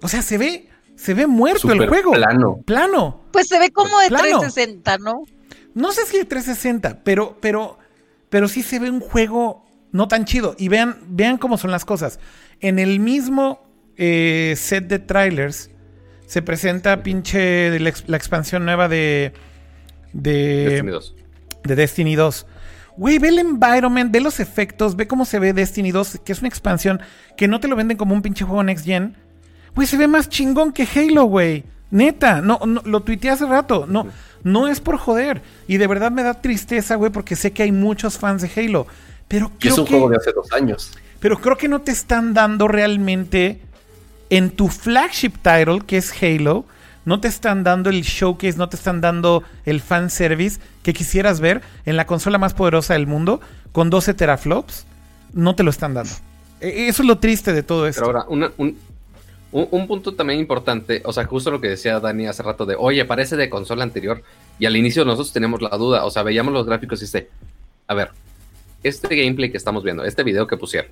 [0.00, 2.12] O sea, se ve, se ve muerto el juego.
[2.12, 2.60] plano.
[2.64, 3.20] Plano.
[3.32, 4.38] Pues se ve como de Plano.
[4.38, 5.24] 360, ¿no?
[5.74, 7.80] No sé si de 360, pero, pero,
[8.28, 9.63] pero sí se ve un juego
[9.94, 10.54] no tan chido.
[10.58, 12.18] Y vean, vean cómo son las cosas.
[12.60, 13.64] En el mismo
[13.96, 15.70] eh, set de trailers
[16.26, 19.32] se presenta pinche la, ex- la expansión nueva de,
[20.12, 21.14] de, Destiny 2.
[21.64, 22.46] de Destiny 2.
[22.96, 26.38] Güey, ve el environment, ve los efectos, ve cómo se ve Destiny 2, que es
[26.40, 27.00] una expansión
[27.36, 29.16] que no te lo venden como un pinche juego next gen.
[29.74, 31.64] Güey, se ve más chingón que Halo, güey.
[31.90, 33.86] Neta, no, no, lo tuiteé hace rato.
[33.88, 34.06] No,
[34.42, 35.42] no es por joder.
[35.68, 38.86] Y de verdad me da tristeza, güey, porque sé que hay muchos fans de Halo.
[39.34, 40.92] Pero Que es un que, juego de hace dos años.
[41.20, 43.60] pero creo que no te están dando realmente
[44.30, 46.64] en tu flagship title, que es Halo,
[47.04, 51.40] no te están dando el showcase, no te están dando el fan service que quisieras
[51.40, 53.40] ver en la consola más poderosa del mundo
[53.72, 54.86] con 12 teraflops.
[55.32, 56.12] No te lo están dando.
[56.60, 58.02] E, eso es lo triste de todo esto.
[58.06, 58.78] Pero ahora, un,
[59.52, 63.04] un, punto también importante, o sea, justo lo que decía Dani hace rato de, oye,
[63.04, 64.22] parece de consola anterior.
[64.58, 67.28] Y al inicio nosotros teníamos la duda, o sea, veíamos los gráficos y dice,
[67.86, 68.10] a ver,
[68.84, 70.90] este gameplay que estamos viendo, este video que pusieron,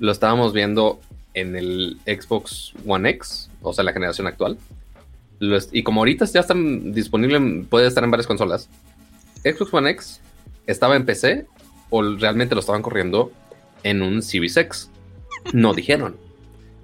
[0.00, 1.00] lo estábamos viendo
[1.34, 4.58] en el Xbox One X, o sea, la generación actual.
[5.72, 8.68] y como ahorita ya están disponibles, puede estar en varias consolas.
[9.44, 10.20] Xbox One X
[10.66, 11.46] estaba en PC
[11.90, 13.30] o realmente lo estaban corriendo
[13.82, 14.90] en un Series X.
[15.52, 16.16] No dijeron.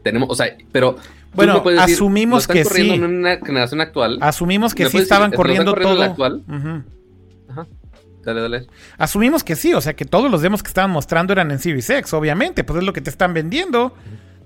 [0.02, 0.96] Tenemos, o sea, pero
[1.32, 2.90] bueno, asumimos que sí.
[2.90, 4.18] En una generación actual.
[4.20, 6.02] Asumimos que sí estaban corriendo todo.
[6.02, 6.42] actual?
[6.48, 6.84] Ajá.
[8.24, 8.66] Dale, dale.
[8.98, 11.88] Asumimos que sí, o sea, que todos los demos que estaban mostrando eran en Series
[11.88, 13.94] X, obviamente, pues es lo que te están vendiendo.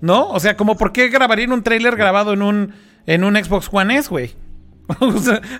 [0.00, 0.28] ¿No?
[0.28, 2.74] O sea, como por qué grabarían un trailer grabado en un,
[3.06, 4.34] en un Xbox One S, güey.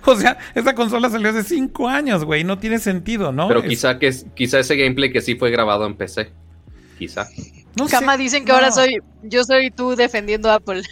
[0.05, 2.43] o, sea, esa consola salió hace cinco años, güey.
[2.43, 3.47] No tiene sentido, ¿no?
[3.47, 6.31] Pero quizá que quizá ese gameplay que sí fue grabado en PC.
[6.99, 7.27] Quizá.
[7.75, 10.83] No Cama dicen que ahora soy yo soy tú defendiendo a Apple.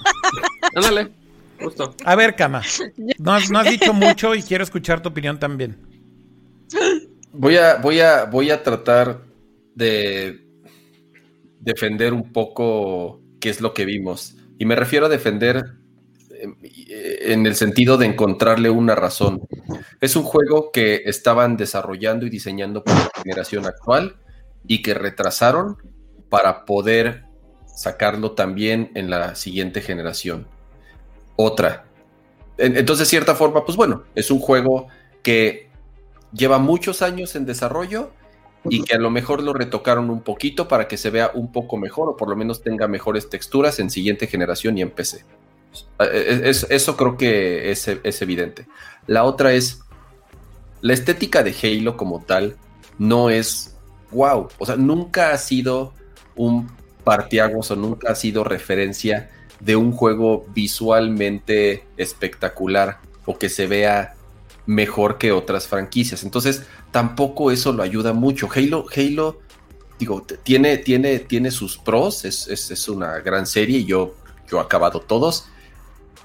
[0.74, 1.10] Ándale.
[1.60, 1.94] Justo.
[2.04, 2.62] A ver, Cama.
[3.18, 5.76] No, no has dicho mucho y quiero escuchar tu opinión también.
[7.32, 9.22] Voy a, voy a, voy a tratar
[9.74, 10.46] de
[11.60, 14.36] defender un poco qué es lo que vimos.
[14.58, 15.64] Y me refiero a defender
[16.64, 19.42] en el sentido de encontrarle una razón.
[20.00, 24.16] Es un juego que estaban desarrollando y diseñando para la generación actual
[24.66, 25.76] y que retrasaron
[26.28, 27.24] para poder
[27.66, 30.48] sacarlo también en la siguiente generación.
[31.36, 31.84] Otra.
[32.58, 34.88] Entonces, de cierta forma, pues bueno, es un juego
[35.22, 35.71] que
[36.32, 38.10] lleva muchos años en desarrollo
[38.64, 41.76] y que a lo mejor lo retocaron un poquito para que se vea un poco
[41.76, 45.24] mejor o por lo menos tenga mejores texturas en siguiente generación y en PC.
[45.98, 48.66] Eh, eso creo que es, es, evidente.
[49.06, 49.80] La otra es,
[50.80, 52.56] la estética de Halo como tal
[52.98, 53.76] no es
[54.10, 55.94] wow, o sea, nunca ha sido
[56.36, 56.70] un
[57.04, 59.30] partiagos o nunca ha sido referencia
[59.60, 64.14] de un juego visualmente espectacular o que se vea
[64.66, 66.22] mejor que otras franquicias.
[66.24, 68.48] Entonces, tampoco eso lo ayuda mucho.
[68.54, 69.40] Halo, Halo,
[69.98, 74.14] digo, tiene, tiene, tiene sus pros, es, es, una gran serie y yo,
[74.50, 75.46] yo he acabado todos.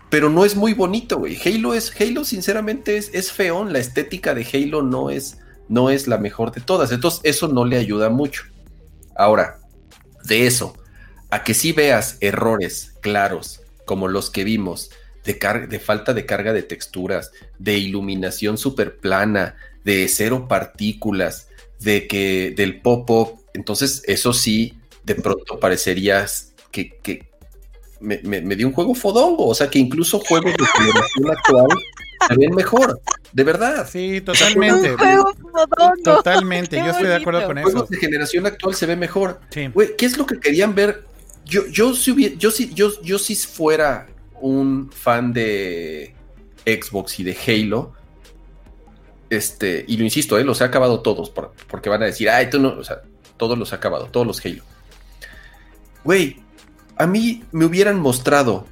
[0.10, 1.38] Pero no es muy bonito, güey.
[1.44, 3.74] Halo es, Halo, sinceramente, es, es feón.
[3.74, 6.92] La estética de Halo no es, no es la mejor de todas.
[6.92, 8.44] Entonces, eso no le ayuda mucho.
[9.18, 9.60] Ahora,
[10.24, 10.78] de eso,
[11.30, 14.92] a que si veas errores claros, como los que vimos,
[15.28, 21.50] de, de falta de carga de texturas, de iluminación super plana, de cero partículas,
[21.80, 23.42] de que del pop-up.
[23.54, 26.26] Entonces, eso sí, de pronto parecería
[26.72, 27.30] que, que
[28.00, 29.48] me, me, dio un juego fodongo.
[29.48, 31.68] O sea, que incluso juegos de generación actual
[32.28, 33.02] se ven mejor.
[33.34, 33.88] De verdad.
[33.92, 34.96] Sí, totalmente.
[36.04, 37.70] Totalmente, yo estoy de acuerdo con eso.
[37.70, 39.42] Juegos de generación actual se ve mejor.
[39.50, 39.70] Sí.
[39.98, 41.06] ¿qué es lo que querían ver?
[41.46, 44.08] Yo, yo si hubiera, yo si, yo, yo si fuera
[44.42, 46.16] un fan de
[46.66, 47.94] Xbox y de Halo,
[49.30, 52.60] este, y lo insisto, eh, los he acabado todos, porque van a decir, ay, tú
[52.60, 53.02] no, o sea,
[53.38, 54.64] todos los he acabado, todos los Halo.
[56.04, 56.38] Güey,
[56.98, 58.66] a mí me hubieran mostrado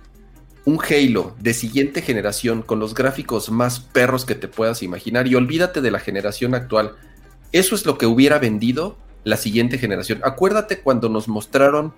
[0.66, 5.36] un Halo de siguiente generación con los gráficos más perros que te puedas imaginar y
[5.36, 6.96] olvídate de la generación actual.
[7.52, 10.22] Eso es lo que hubiera vendido la siguiente generación.
[10.24, 11.94] Acuérdate cuando nos mostraron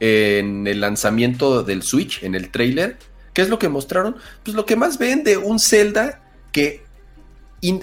[0.00, 2.98] en el lanzamiento del Switch, en el trailer,
[3.32, 4.16] ¿qué es lo que mostraron?
[4.44, 6.84] Pues lo que más vende, un Zelda que,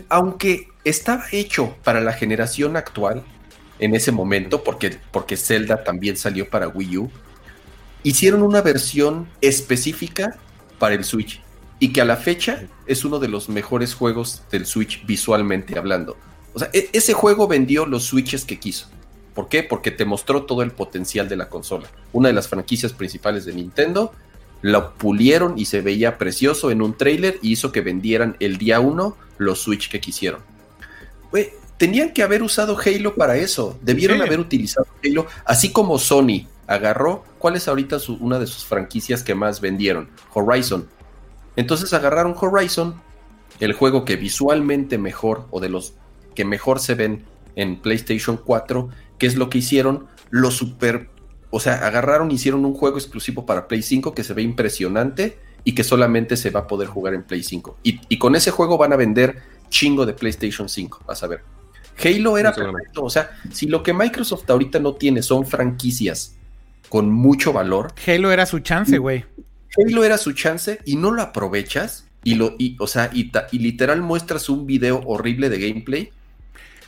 [0.09, 3.23] aunque estaba hecho para la generación actual,
[3.79, 7.11] en ese momento, porque, porque Zelda también salió para Wii U,
[8.03, 10.37] hicieron una versión específica
[10.79, 11.41] para el Switch
[11.79, 16.17] y que a la fecha es uno de los mejores juegos del Switch visualmente hablando.
[16.53, 18.89] O sea, e, ese juego vendió los Switches que quiso.
[19.33, 19.63] ¿Por qué?
[19.63, 21.87] Porque te mostró todo el potencial de la consola.
[22.11, 24.11] Una de las franquicias principales de Nintendo,
[24.61, 28.79] lo pulieron y se veía precioso en un trailer y hizo que vendieran el día
[28.79, 30.41] uno los Switch que quisieron.
[31.77, 33.77] tenían que haber usado Halo para eso.
[33.81, 39.21] Debieron haber utilizado Halo, así como Sony agarró, ¿cuál es ahorita una de sus franquicias
[39.21, 40.09] que más vendieron?
[40.33, 40.87] Horizon.
[41.57, 43.01] Entonces agarraron Horizon,
[43.59, 45.93] el juego que visualmente mejor o de los
[46.35, 48.89] que mejor se ven en PlayStation 4,
[49.23, 50.07] ¿qué es lo que hicieron?
[50.31, 51.07] Lo super,
[51.49, 55.37] o sea, agarraron y hicieron un juego exclusivo para Play 5 que se ve impresionante
[55.63, 57.77] y que solamente se va a poder jugar en Play 5.
[57.83, 61.39] Y, con ese juego van a vender chingo de PlayStation 5, vas a ver.
[62.03, 66.35] Halo era perfecto, o sea, si lo que Microsoft ahorita no tiene son franquicias
[66.89, 67.93] con mucho valor.
[68.05, 69.23] Halo era su chance, güey.
[69.77, 73.47] Halo era su chance y no lo aprovechas y lo, y, o sea, y, ta-
[73.53, 76.09] y literal muestras un video horrible de gameplay.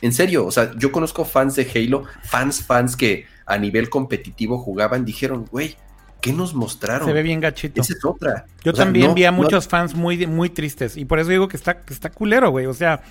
[0.02, 4.58] En serio, o sea, yo conozco fans de Halo, fans, fans que a nivel competitivo
[4.58, 5.76] jugaban, dijeron, güey,
[6.20, 7.06] ¿qué nos mostraron?
[7.06, 7.80] Se ve bien gachito.
[7.80, 8.46] Esa es otra.
[8.64, 10.96] Yo O sea, también no- vi a no- muchos fans muy, muy tristes.
[10.96, 12.66] Y por eso digo que está, que está culero, güey.
[12.66, 13.02] O sea,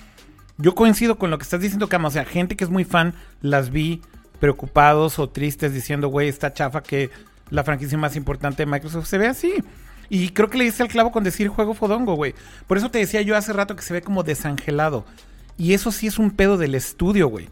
[0.58, 2.08] yo coincido con lo que estás diciendo, Cama.
[2.08, 4.02] O sea, gente que es muy fan, las vi
[4.40, 7.10] preocupados o tristes diciendo, güey, está chafa que
[7.50, 9.54] la franquicia más importante de Microsoft se ve así.
[10.08, 12.34] Y creo que le diste al clavo con decir juego fodongo, güey.
[12.66, 15.04] Por eso te decía yo hace rato que se ve como desangelado.
[15.58, 17.48] Y eso sí es un pedo del estudio, güey.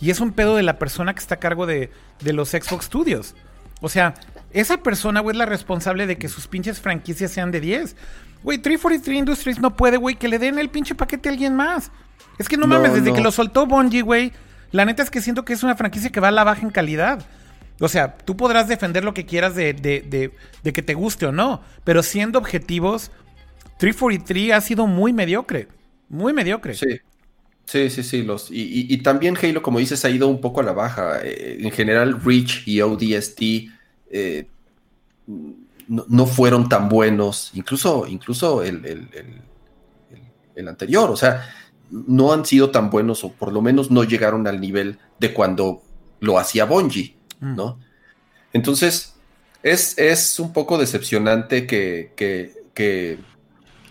[0.00, 1.90] Y es un pedo de la persona que está a cargo de,
[2.20, 3.34] de los Xbox Studios.
[3.80, 4.14] O sea,
[4.52, 7.96] esa persona, güey, es la responsable de que sus pinches franquicias sean de 10.
[8.42, 11.90] Güey, 343 Industries no puede, güey, que le den el pinche paquete a alguien más.
[12.38, 13.16] Es que no, No, mames, desde no.
[13.16, 14.32] que lo soltó Bungie, güey,
[14.70, 16.70] la neta es que siento que es una franquicia que va a la baja en
[16.70, 17.26] calidad.
[17.80, 20.32] O sea, tú podrás defender lo que quieras de, de, de,
[20.62, 23.10] de que te guste o no, pero siendo objetivos,
[23.78, 25.68] 343 ha sido muy mediocre.
[26.08, 26.74] Muy mediocre.
[26.74, 27.00] Sí.
[27.68, 28.22] Sí, sí, sí.
[28.22, 31.20] Los, y, y- y también Halo, como dices, ha ido un poco a la baja.
[31.22, 33.42] Eh, en general, Reach y ODST
[34.10, 34.46] eh,
[35.26, 37.50] no, no fueron tan buenos.
[37.52, 39.42] Incluso, incluso el, el- el-
[40.12, 40.22] el-
[40.56, 41.10] el anterior.
[41.10, 41.46] O sea,
[41.90, 45.82] no han sido tan buenos, o por lo menos no llegaron al nivel de cuando
[46.20, 47.54] lo hacía Bungie, Mm.
[47.54, 47.78] ¿no?
[48.54, 49.14] Entonces,
[49.62, 53.18] es, es un poco decepcionante que, que- que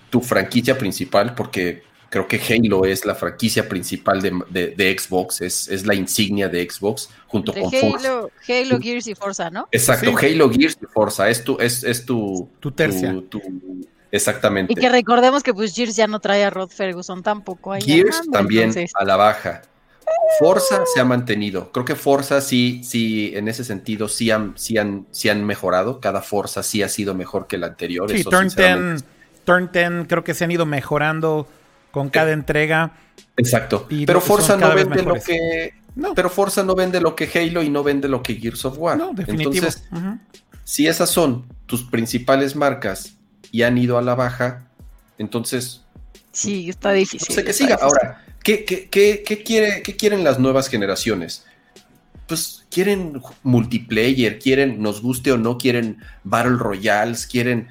[0.10, 5.42] tu franquicia principal, porque creo que Halo es la franquicia principal de, de- de Xbox,
[5.42, 8.08] es, es la insignia de Xbox junto De con Forza.
[8.10, 9.68] Halo, Halo, Gears y Forza, ¿no?
[9.72, 10.26] Exacto, Sí.
[10.26, 13.12] Halo Gears y Forza, es tu, es, es tu, Tu tercia.
[13.12, 13.42] tu- tu-
[14.12, 14.74] exactamente.
[14.74, 17.82] Y que recordemos que pues Gears ya no trae a Rod Ferguson tampoco ahí.
[17.82, 19.62] Gears también entonces- a la baja.
[20.40, 21.72] Forza se ha mantenido.
[21.74, 26.00] Creo que Forza sí, sí, en ese sentido sí han, sí han, sí han mejorado.
[26.00, 28.10] Cada Forza sí ha sido mejor que el anterior.
[28.10, 29.04] Sí, eso Turn 10, sinceramente.
[29.44, 31.48] Turn 10 creo que se han ido mejorando
[31.92, 32.92] con cada entrega.
[33.38, 33.88] Exacto.
[33.90, 35.74] y Pero Forza no vende lo que.
[35.96, 38.78] No, Pero Forza no vende lo que Halo y no vende lo que Gears of
[38.78, 38.98] War.
[38.98, 39.54] no, definitivo.
[39.66, 39.84] Entonces,
[40.64, 43.16] si esas son tus principales marcas
[43.52, 44.68] y han ido a la baja,
[45.18, 45.84] entonces
[46.32, 47.26] Sí, está difícil.
[47.30, 47.76] No sé qué está siga.
[47.78, 47.86] difícil.
[48.00, 51.46] Ahora, ¿qué, qué, qué- qué quiere, qué quieren las nuevas generaciones?
[52.28, 57.70] Pues quieren multiplayer, quieren, nos guste o no, quieren Battle Royales, quieren.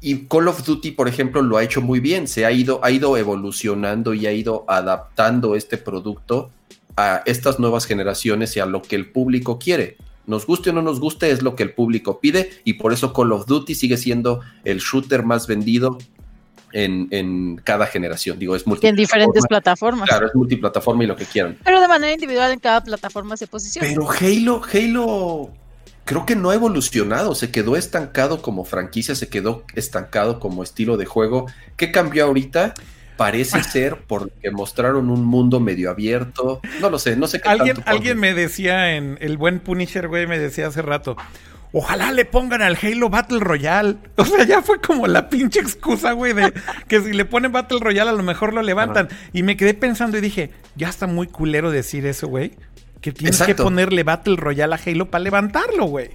[0.00, 2.28] Y Call of Duty, por ejemplo, lo ha hecho muy bien.
[2.28, 6.50] Se ha ido, ha ido evolucionando y ha ido adaptando este producto
[6.96, 9.96] a estas nuevas generaciones y a lo que el público quiere.
[10.26, 13.12] Nos guste o no nos guste, es lo que el público pide, y por eso
[13.12, 15.98] Call of Duty sigue siendo el shooter más vendido
[16.72, 18.38] en, en cada generación.
[18.38, 20.08] Digo, es Y en diferentes plataformas.
[20.08, 21.56] Claro, es multiplataforma y lo que quieran.
[21.64, 23.88] Pero de manera individual en cada plataforma se posiciona.
[23.88, 25.50] Pero Halo, Halo,
[26.06, 30.96] creo que no ha evolucionado, se quedó estancado como franquicia, se quedó estancado como estilo
[30.96, 31.46] de juego.
[31.76, 32.74] ¿Qué cambió ahorita?
[33.16, 36.60] Parece ser porque mostraron un mundo medio abierto.
[36.80, 40.06] No lo sé, no sé qué Alguien, tanto alguien me decía en el buen Punisher,
[40.06, 41.16] güey, me decía hace rato.
[41.72, 43.96] Ojalá le pongan al Halo Battle Royale.
[44.16, 46.52] O sea, ya fue como la pinche excusa, güey, de
[46.86, 49.08] que si le ponen Battle Royale a lo mejor lo levantan.
[49.32, 52.52] Y me quedé pensando y dije, ya está muy culero decir eso, güey.
[53.12, 56.10] Que tienes que ponerle Battle Royale a Halo para levantarlo, güey.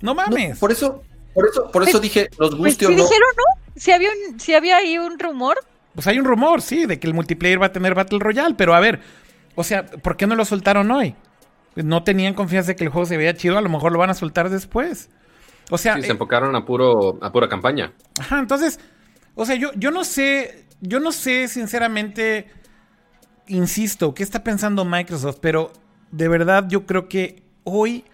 [0.00, 0.58] No No, mames.
[0.58, 1.02] por eso,
[1.34, 3.02] por eso, por eso dije, nos Pues guste si o no.
[3.04, 3.62] dijeron, ¿no?
[3.76, 5.56] Si había, un, si había ahí un rumor,
[5.94, 8.74] Pues hay un rumor, sí, de que el multiplayer va a tener Battle Royale, pero
[8.74, 9.00] a ver,
[9.54, 11.14] o sea, ¿por qué no lo soltaron hoy?
[11.76, 14.10] No tenían confianza de que el juego se veía chido, a lo mejor lo van
[14.10, 15.08] a soltar después.
[15.70, 17.92] O sea, Sí, se eh, enfocaron a puro a pura campaña.
[18.20, 18.80] ajá, entonces,
[19.36, 22.50] o sea, yo, yo no sé, yo no sé sinceramente,
[23.46, 25.72] insisto, qué está pensando Microsoft, pero
[26.12, 28.04] de verdad yo creo que hoy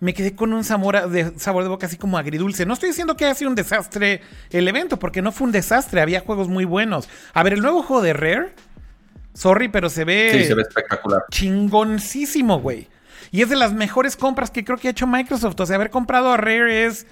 [0.00, 2.66] me quedé con un sabor, de, sabor de boca así como agridulce.
[2.66, 4.20] No estoy diciendo que haya sido un desastre
[4.50, 7.08] el evento, porque no fue un desastre, había juegos muy buenos.
[7.32, 8.52] A ver, el nuevo juego de Rare,
[9.32, 11.22] sorry, pero se ve, Sí, se ve espectacular.
[11.30, 12.88] chingoncísimo, güey.
[13.30, 15.58] Y es de las mejores compras que creo que ha hecho Microsoft.
[15.58, 17.06] O sea, haber comprado a Rare es,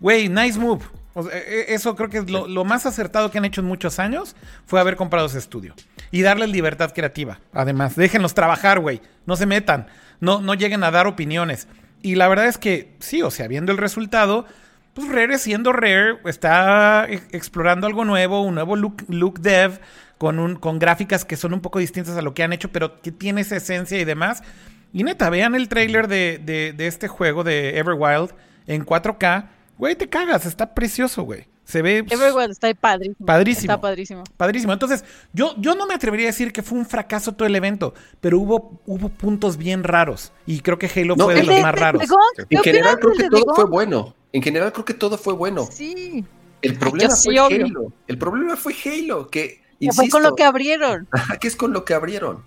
[0.00, 0.84] güey, nice move.
[1.14, 3.68] O sea, e- eso creo que es lo, lo más acertado que han hecho en
[3.68, 4.34] muchos años
[4.66, 5.74] fue haber comprado ese estudio.
[6.14, 7.40] Y darles libertad creativa.
[7.52, 9.02] Además, déjenlos trabajar, güey.
[9.26, 9.88] No se metan.
[10.20, 11.66] No, no lleguen a dar opiniones.
[12.02, 14.46] Y la verdad es que, sí, o sea, viendo el resultado,
[14.92, 19.80] pues Rare siendo Rare, está e- explorando algo nuevo, un nuevo look, look dev,
[20.16, 23.00] con, un, con gráficas que son un poco distintas a lo que han hecho, pero
[23.02, 24.44] que tiene esa esencia y demás.
[24.92, 28.30] Y neta, vean el trailer de, de, de este juego de Everwild
[28.68, 29.48] en 4K.
[29.78, 31.48] Güey, te cagas, está precioso, güey.
[31.74, 33.26] Se ve Everwild está ahí padrísimo.
[33.26, 33.72] Padrísimo.
[33.72, 34.24] Está padrísimo.
[34.36, 34.72] padrísimo.
[34.72, 37.94] Entonces, yo, yo no me atrevería a decir que fue un fracaso todo el evento,
[38.20, 40.30] pero hubo, hubo puntos bien raros.
[40.46, 42.00] Y creo que Halo No, fue de los de- más de- raros.
[42.02, 44.14] de Gong, ¿qué En general creo que todo fue bueno.
[44.32, 45.66] En general creo que todo fue bueno.
[45.70, 46.24] Sí.
[46.62, 47.66] El problema fue obvio.
[47.66, 47.92] Halo.
[48.06, 49.60] El problema fue Halo, que
[49.92, 51.08] fue con lo que abrieron.
[51.40, 52.42] que es con lo que abrieron,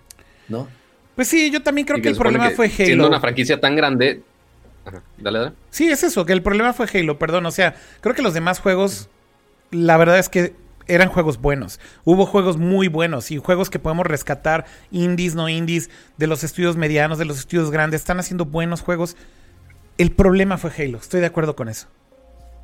[0.48, 0.68] ¿no?
[1.16, 3.08] Pues sí, yo también creo Y que el problema que fue Siendo Halo.
[3.10, 4.24] una franquicia tan grande.
[5.18, 5.54] Dale, dale.
[5.70, 7.46] Sí, es eso, que el problema fue Halo, perdón.
[7.46, 9.10] O sea, creo que los demás juegos,
[9.72, 10.56] la verdad es que
[10.88, 11.80] eran juegos buenos.
[12.06, 16.78] Hubo juegos muy buenos y juegos que podemos rescatar, indies, no indies, de los estudios
[16.78, 18.02] medianos, de los estudios grandes.
[18.02, 19.18] Están haciendo buenos juegos.
[19.98, 21.88] El problema fue Halo, estoy de acuerdo con eso.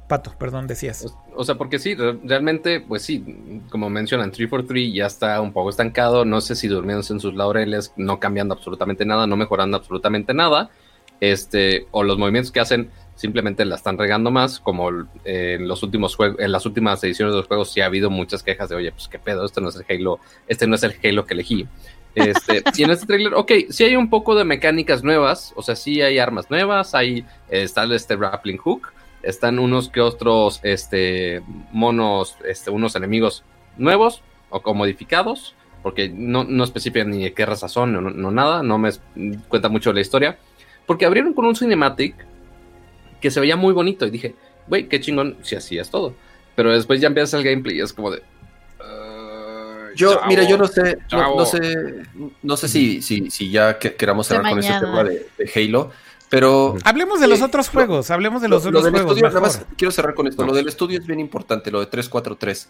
[0.08, 1.06] Pato, perdón, decías.
[1.34, 5.70] O, sea, porque sí, re- realmente, pues sí, como mencionan, 343 ya está un poco
[5.70, 6.26] estancado.
[6.26, 10.70] No sé si durmiéndose en sus laureles, no cambiando absolutamente nada, no mejorando absolutamente nada.
[11.22, 14.90] Este, o los movimientos que hacen simplemente la están regando más, como
[15.24, 18.44] en los últimos juegos, en las últimas ediciones de los juegos sí ha habido muchas
[18.44, 20.96] quejas de, oye, pues qué pedo, este no es el Halo, este no es el
[21.04, 21.68] Halo que elegí.
[22.16, 25.76] Este, y en este trailer, ok, sí hay un poco de mecánicas nuevas, o sea,
[25.76, 28.92] sí hay armas nuevas, hay, está este grappling hook,
[29.22, 31.42] están unos que otros, este,
[31.72, 33.44] monos, este, unos enemigos
[33.78, 38.32] nuevos o, o modificados, porque no, no especifican ni de qué raza son, no, no
[38.32, 38.90] nada, no me
[39.48, 40.38] cuenta mucho de la historia,
[40.86, 42.16] porque abrieron con un cinematic
[43.24, 44.36] que se veía muy bonito y dije,
[44.68, 46.14] güey, qué chingón si así es todo.
[46.56, 48.22] Pero después ya empieza el gameplay y es como de...
[48.82, 50.28] "Ah, Yo, chavo".
[50.28, 51.78] mira, yo no sé, no, sé,
[52.42, 55.92] no sé si, si, si ya que- queramos cerrar con este tema de, de Halo,
[56.30, 58.94] pero Hablemos de los Sí, otros lo- juegos, hablemos de los lo, lo otros del
[59.04, 59.18] juegos.
[59.18, 60.42] estudio, nada más quiero cerrar con esto.
[60.42, 60.50] No.
[60.50, 62.70] Lo del estudio es bien importante, lo de 343.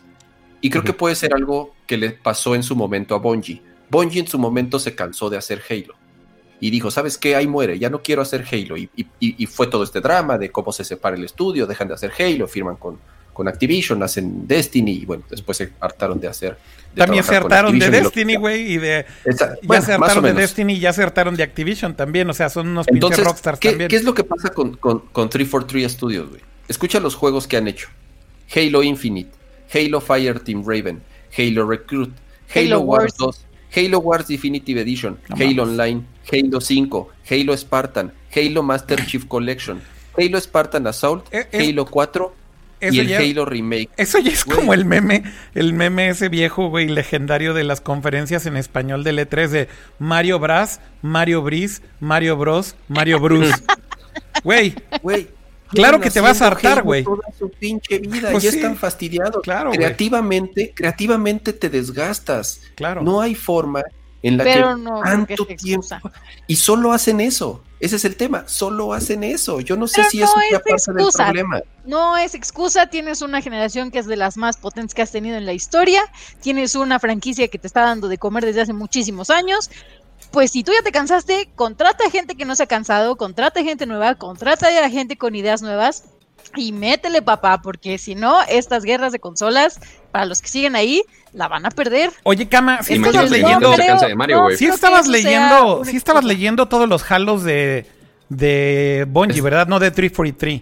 [0.62, 3.62] Y creo que puede ser algo que le pasó en su momento a Bungie.
[3.90, 5.96] Bungie en su momento se cansó de hacer Halo.
[6.66, 7.36] Y dijo, ¿sabes qué?
[7.36, 8.78] Ahí muere, ya no quiero hacer Halo.
[8.78, 11.90] Y, y- y- y fue todo este drama de cómo se separa el estudio, dejan
[11.90, 13.00] de hacer Halo, firman con,
[13.34, 16.58] con Activision, hacen Destiny, y bueno, después se hartaron de hacer.
[16.96, 19.06] de También se hartaron de y Destiny, güey, y de...
[19.26, 20.34] Esa- Ya bueno, se hartaron de.
[20.34, 22.30] Destiny, ya se hartaron de Activision también.
[22.30, 23.90] O sea, son unos pinches Entonces, rockstars ¿qué, también.
[23.90, 26.42] qué es lo que pasa con, con, con 343 Studios, güey?
[26.70, 27.90] Escucha los juegos que han hecho.
[28.56, 29.32] Halo Infinite,
[29.74, 31.02] Halo Fireteam Raven,
[31.38, 32.14] Halo Recruit,
[32.56, 33.46] Halo, Halo Wars Wars.
[33.76, 35.80] 2, Halo Wars Definitive Edition, No Halo mames.
[35.80, 39.82] Online, Halo 5, Halo Spartan, Halo Master Chief Collection,
[40.18, 42.36] Halo Spartan Assault, Eh, es- Halo 4
[42.80, 43.90] Eso y el ya- Halo Remake.
[43.98, 44.58] Eso ya es Güey.
[44.58, 45.24] como el meme,
[45.56, 49.68] el meme ese viejo, güey, legendario de las conferencias en español del E3 de
[50.00, 53.54] Mario Bras, Mario Bris, Mario Bros, Mario Bruce.
[54.44, 55.28] Güey, Güey.
[55.70, 57.04] Claro que te vas a hartar, güey.
[57.04, 58.58] Toda su pinche vida, Pues ya sí.
[58.58, 59.42] están fastidiados.
[59.42, 62.62] Claro, creativamente, creativamente te desgastas.
[62.76, 63.02] claro.
[63.02, 63.82] No hay forma
[64.24, 65.88] en la Pero que no tanto tiempo
[66.48, 67.62] y solo hacen eso.
[67.80, 69.60] Ese es el tema, solo hacen eso.
[69.60, 71.24] Yo no sé Pero si no eso es parte del excusa.
[71.26, 71.62] problema.
[71.86, 75.36] No es excusa, tienes una generación que es de las más potentes que has tenido
[75.36, 76.02] en la historia,
[76.42, 79.70] tienes una franquicia que te está dando de comer desde hace muchísimos años.
[80.32, 83.86] Pues si tú ya te cansaste, contrata gente que no se ha cansado, contrata gente
[83.86, 86.06] nueva, contrata a gente con ideas nuevas
[86.56, 89.80] y métele papá, porque si no, estas guerras de consolas,
[90.12, 92.12] para los que siguen ahí, la van a perder.
[92.24, 96.68] Oye, Cama, si estabas no leyendo, de Mario, que estabas sea leyendo, sí estabas leyendo
[96.68, 97.86] todos los halos de,
[98.30, 99.68] de Bungie, Es- ¿verdad?
[99.68, 100.62] No de 343.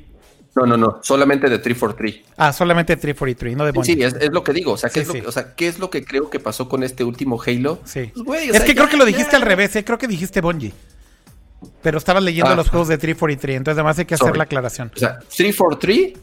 [0.54, 2.34] No, no, no, solamente de 343.
[2.38, 3.96] Ah, solamente 343, no de Bungie.
[3.96, 4.74] Sí, es, es lo que digo.
[4.74, 5.22] O sea, ¿qué Sí, es lo sí.
[5.22, 7.80] que- o sea, ¿qué es lo que creo que pasó con este último Halo?
[7.86, 8.12] Sí.
[8.14, 9.86] Pues, güey, es sea, que creo que lo dijiste ya- al revés, ¿eh?
[9.86, 10.74] creo que dijiste Bungie.
[11.82, 12.56] Pero estabas leyendo Ah.
[12.56, 14.38] los juegos de 343, entonces además hay que hacer Sorry.
[14.38, 14.92] la aclaración.
[14.96, 16.14] O sea, 343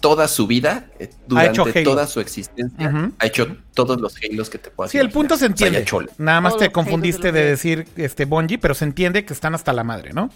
[0.00, 1.90] toda su vida, eh, hecho durante Halo.
[1.90, 5.46] toda su existencia, ha hecho todos los Halos que te puedas Sí, el punto se
[5.46, 5.82] imaginar.
[5.82, 6.12] O sea, entiende.
[6.18, 9.72] Nada más Todos te confundiste de decir este Bungie, pero se entiende que están hasta
[9.72, 10.30] la madre, ¿no?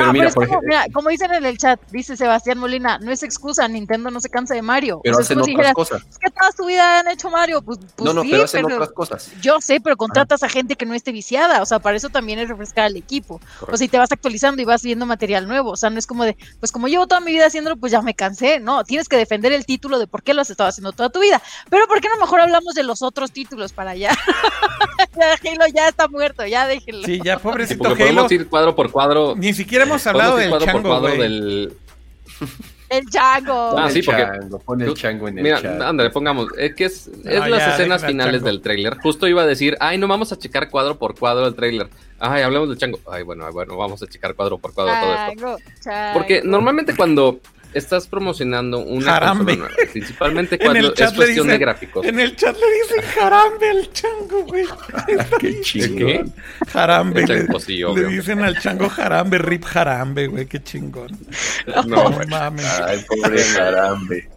[0.00, 2.58] Pero No, mira, es por como, ejemplo, mira, como dicen en el chat, dice Sebastián
[2.58, 5.00] Molina, no es excusa, Nintendo no se cansa de Mario.
[5.02, 6.02] pero O sea, hacen si otras dijeras, cosas.
[6.10, 8.64] es que toda su vida han hecho Mario, pues, pues no, no, sí, pero hacen
[8.64, 9.32] pero otras cosas.
[9.40, 12.38] yo sé, pero contratas a gente que no esté viciada, o sea, para eso también
[12.38, 13.40] es refrescar al equipo.
[13.68, 16.06] O sea, y te vas actualizando y vas viendo material nuevo, o sea, no es
[16.06, 19.08] como de, pues como llevo toda mi vida haciéndolo, pues ya me cansé, no, tienes
[19.08, 21.40] que defender el título de por qué lo has estado haciendo toda tu vida.
[21.68, 24.10] Pero ¿por qué no mejor hablamos de los otros títulos para allá?
[25.16, 27.04] ya, Halo ya está muerto, ya déjenlo.
[27.06, 28.12] Sí, ya Sí, pobrecito porque Halo.
[28.22, 29.34] podemos ir cuadro por cuadro.
[29.36, 31.18] Ni siquiera hemos hablado del cuadro por chango, güey.
[31.18, 31.72] del.
[32.88, 33.78] El Django.
[33.78, 35.80] Ah, sí, porque- chango, pon el chango en el Mira, chat.
[35.80, 36.48] ándale, pongamos.
[36.58, 38.46] Es que es, es Ah, las ya, escenas finales chango.
[38.46, 38.96] del tráiler.
[38.98, 41.88] Justo iba a decir, ay, no vamos a checar cuadro por cuadro el tráiler.
[42.18, 42.98] Ay, hablemos del chango.
[43.08, 45.26] Ay, bueno, ay, bueno, vamos a checar cuadro por cuadro todo esto.
[45.40, 46.18] Chango, chango.
[46.18, 47.38] Porque normalmente cuando
[47.74, 49.56] estás promocionando una Jarambe.
[49.58, 52.06] consola nueva, principalmente En cuando el es chat le cuestión de dicen- gráficos.
[52.06, 54.66] En el chat le dicen jarambe al chango, güey.
[55.40, 55.96] Qué chingón.
[55.96, 56.24] ¿Qué?
[56.70, 57.20] Jarambe.
[57.26, 60.46] Le, chango, sí, le dicen al chango jarambe, rip jarambe, güey.
[60.46, 61.16] Qué chingón.
[61.86, 62.64] No, mames.
[62.80, 64.28] Ay, pobre carambe.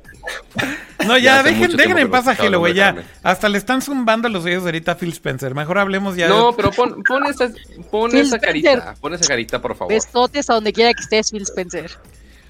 [1.05, 2.73] No, ya, Ya dejen, dejen en paz a Halo, güey.
[2.73, 5.53] Ya, hasta le están zumbando los oídos ahorita a Phil Spencer.
[5.53, 6.29] Mejor hablemos ya.
[6.29, 7.51] No, pero pon, pon esa,
[7.91, 8.95] pon esa carita.
[9.01, 9.93] Pon esa carita, por favor.
[9.93, 11.91] Besotes a donde quiera que estés, Phil Spencer.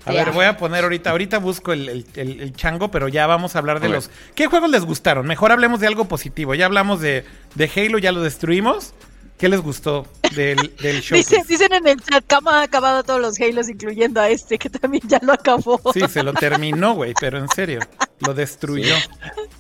[0.06, 3.26] A ver, voy a poner ahorita, ahorita busco el, el- el- el chango, pero ya
[3.28, 4.10] vamos a hablar de A los...
[4.36, 5.26] ¿Qué juegos les gustaron?
[5.26, 6.54] Mejor hablemos de algo positivo.
[6.56, 7.26] Ya hablamos de,
[7.56, 8.94] de Halo, ya lo destruimos.
[9.38, 11.18] ¿Qué les gustó del, del show?
[11.18, 14.70] Dicen, dicen en el chat, Kama ha acabado todos los Halos, incluyendo a este, que
[14.70, 15.80] también ya lo acabó.
[15.94, 17.80] Sí, se lo terminó, güey, pero en serio,
[18.20, 18.96] lo destruyó.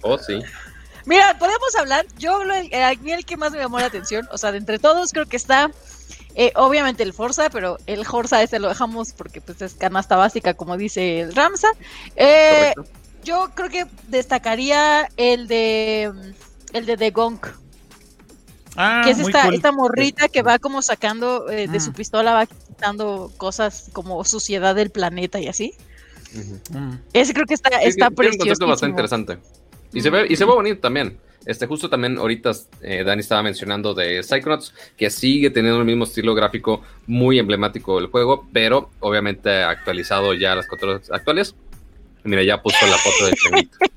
[0.01, 0.39] Oh, sí.
[1.05, 2.05] Mira, podemos hablar.
[2.17, 5.11] Yo, a mí el que más me llamó la atención, o sea, de entre todos,
[5.11, 5.69] creo que está,
[6.35, 10.53] eh, obviamente, el Forza, pero el Forza ese lo dejamos porque pues es canasta básica,
[10.53, 11.67] como dice el Ramsa.
[12.15, 12.73] Eh,
[13.23, 17.47] yo creo que destacaría el de mm, el de The Gonk,
[18.75, 19.53] Ah, que es esta, cool.
[19.53, 21.81] esta morrita que va como sacando eh, de Mm.
[21.81, 25.75] su pistola, va quitando cosas como suciedad del planeta y así.
[26.71, 26.93] Mm.
[27.13, 28.37] Ese creo que está, Sí, está tiene un precioso.
[28.39, 29.37] concepto bastante interesante.
[29.93, 31.17] Y se ve, y se ve bonito también.
[31.45, 36.05] Este, justo también ahorita eh, Dani estaba mencionando de Psychonauts, que sigue teniendo el mismo
[36.05, 41.55] estilo gráfico muy emblemático del juego, pero obviamente actualizado ya a las controles actuales.
[42.23, 43.77] Mira, ya puso la foto del changuito.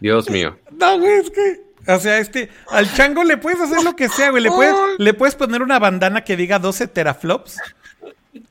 [0.00, 0.58] Dios mío.
[0.72, 1.62] No, güey, es que.
[1.90, 2.50] O sea, este.
[2.68, 4.42] Al chango le puedes hacer lo que sea, güey.
[4.42, 7.58] Le puedes, le puedes poner una bandana que diga 12 teraflops.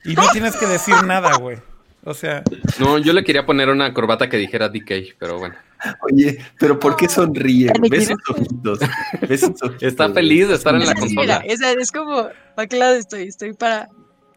[0.04, 1.58] Y no tienes que decir nada, güey.
[2.06, 2.44] O sea.
[2.80, 5.56] No, yo le quería poner una corbata que dijera DK, pero bueno.
[6.02, 7.72] Oye, pero ¿por qué sonríe?
[7.80, 8.80] ¿Me ¿Ves sus ojitos?
[9.28, 9.84] ¿Ves sus ojitos?
[9.84, 11.54] Está feliz de estar en la sí, mira, consola.
[11.54, 13.24] esa es como, ¿para qué lado estoy?
[13.24, 13.90] Estoy para,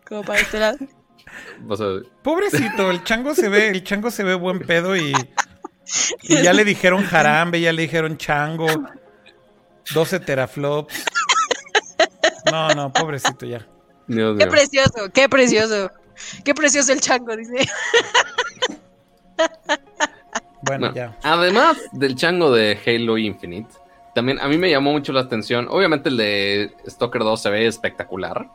[0.07, 0.79] como para este lado.
[1.69, 1.87] O sea,
[2.23, 5.13] Pobrecito, el chango se ve, el chango se ve buen pedo y.
[6.23, 8.67] Y ya le dijeron jarambe, ya le dijeron chango.
[9.95, 11.05] 12 teraflops.
[12.51, 13.67] No, no, pobrecito ya.
[14.07, 14.51] Dios Qué mío.
[14.51, 15.91] precioso, qué precioso.
[16.45, 17.69] Qué precioso el chango, dice.
[20.63, 21.17] Bueno, No, ya.
[21.23, 23.69] Además del chango de Halo Infinite,
[24.15, 25.69] también a mí me llamó mucho la atención.
[25.71, 28.49] Obviamente el de Stalker 2 se ve espectacular.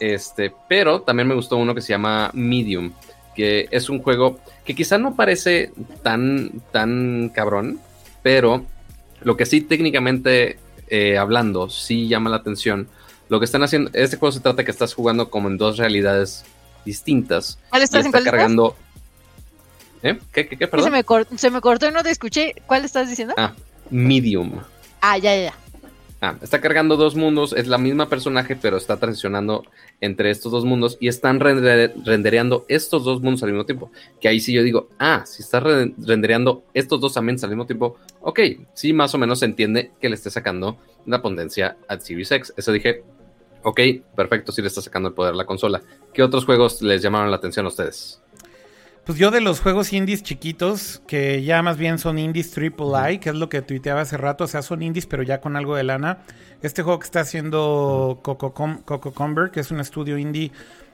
[0.00, 2.92] Este, pero también me gustó uno que se llama Medium,
[3.34, 7.80] que es un juego que quizá no parece tan, tan cabrón,
[8.22, 8.64] pero
[9.20, 10.58] lo que sí técnicamente
[10.88, 12.88] eh, hablando, sí llama la atención.
[13.28, 16.44] Lo que están haciendo, este juego se trata que estás jugando como en dos realidades
[16.86, 17.58] distintas.
[17.68, 18.30] ¿Cuál estás está estás?
[18.32, 18.74] cargando.
[20.02, 20.18] ¿Eh?
[20.32, 20.92] ¿Qué, qué, qué, Se perdón?
[20.92, 22.54] me, se me cortó y no te escuché.
[22.66, 23.34] ¿Cuál estás diciendo?
[23.36, 23.52] Ah,
[23.90, 24.52] Medium.
[25.00, 25.54] Ah, ya, ya, ya.
[26.22, 29.64] Ah, está cargando dos mundos, es la misma personaje, pero está transicionando
[30.00, 33.90] entre estos dos mundos y están render- rendereando estos dos mundos al mismo tiempo.
[34.20, 37.66] Que ahí sí yo digo, ah, si está re- rendereando estos dos ambientes al mismo
[37.66, 38.40] tiempo, ok,
[38.72, 42.54] sí, más o menos se entiende que le esté sacando la potencia al Series X.
[42.56, 43.02] Eso dije,
[43.66, 43.80] ok,
[44.14, 45.82] perfecto, sí le está sacando el poder a la consola.
[46.14, 48.22] ¿Qué otros juegos les llamaron la atención a ustedes?
[49.04, 53.18] Pues yo de los juegos indies chiquitos, que ya más bien son indies triple I,
[53.18, 55.74] que es lo que tuiteaba hace rato, o sea, son indies pero ya con algo
[55.74, 56.18] de lana.
[56.62, 59.12] Este juego que está haciendo Coco, Com- Coco
[59.50, 60.52] que es un estudio indie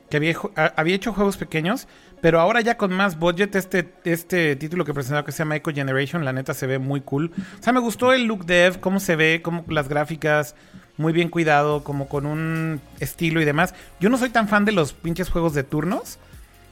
[0.08, 0.36] que había,
[0.76, 1.88] había hecho juegos pequeños,
[2.22, 5.72] pero ahora ya con más budget, este, este título que presentaba que se llama Echo
[5.72, 7.32] Generation, la neta se ve muy cool.
[7.60, 10.54] O sea, me gustó el look dev, cómo se ve, cómo las gráficas,
[10.96, 13.74] muy bien cuidado, como con un estilo y demás.
[14.00, 16.18] Yo no soy tan fan de los pinches juegos de turnos.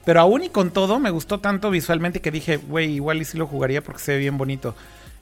[0.04, 3.36] Pero aún y con todo, me gustó tanto visualmente que dije, güey, igual y sí
[3.36, 4.74] lo jugaría porque se ve bien bonito.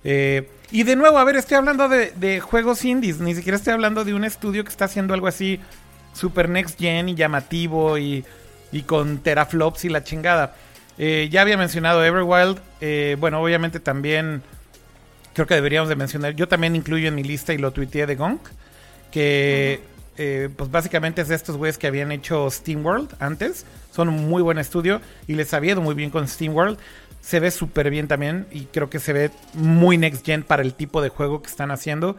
[0.04, 4.04] Eh, y de nuevo, a ver, estoy hablando de, juegos indies, ni siquiera estoy hablando
[4.04, 5.58] de un estudio que está haciendo algo así
[6.14, 8.24] super next gen y llamativo y,
[8.70, 10.54] y con teraflops y la chingada.
[10.98, 14.42] Eh, ya había mencionado Everwild, eh, bueno, obviamente también
[15.32, 18.16] creo que deberíamos de mencionar, yo también incluyo en mi lista y lo tuiteé de
[18.16, 18.40] Gonk,
[19.10, 19.80] que
[20.16, 24.42] eh, pues básicamente es de estos güeyes que habían hecho SteamWorld antes, son un muy
[24.42, 26.78] buen estudio y les había ido muy bien con SteamWorld.
[27.20, 30.74] Se ve súper bien también y creo que se ve muy next gen para el
[30.74, 32.16] tipo de juego que están haciendo.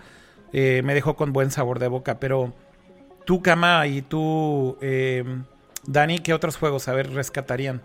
[0.53, 2.53] Eh, me dejó con buen sabor de boca, pero
[3.25, 5.23] tú, Kama, y tú, eh,
[5.85, 7.81] Dani, ¿qué otros juegos, a ver, rescatarían?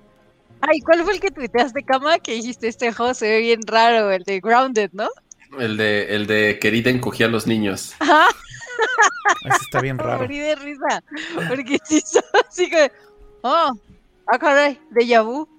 [0.60, 2.18] Ay, ¿cuál fue el que tuiteaste, Cama?
[2.18, 5.08] Que dijiste, este juego se ve bien raro, el de Grounded, ¿no?
[5.58, 7.94] El de, el de querida encogía a los niños.
[7.98, 8.28] Ajá,
[9.44, 10.20] Ese está bien raro.
[10.22, 11.02] morí de risa.
[11.48, 12.02] Porque sí,
[12.48, 12.90] así que,
[13.42, 13.72] oh,
[14.26, 15.48] ah, caray, de vu.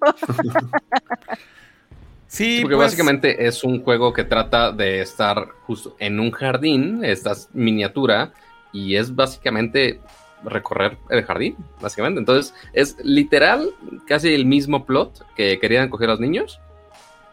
[2.28, 7.04] Sí, Porque pues, básicamente es un juego que trata de estar justo en un jardín,
[7.04, 8.32] estás miniatura,
[8.72, 10.00] y es básicamente
[10.42, 12.18] recorrer el jardín, básicamente.
[12.18, 13.70] Entonces, es literal
[14.08, 16.60] casi el mismo plot que querían coger a los niños,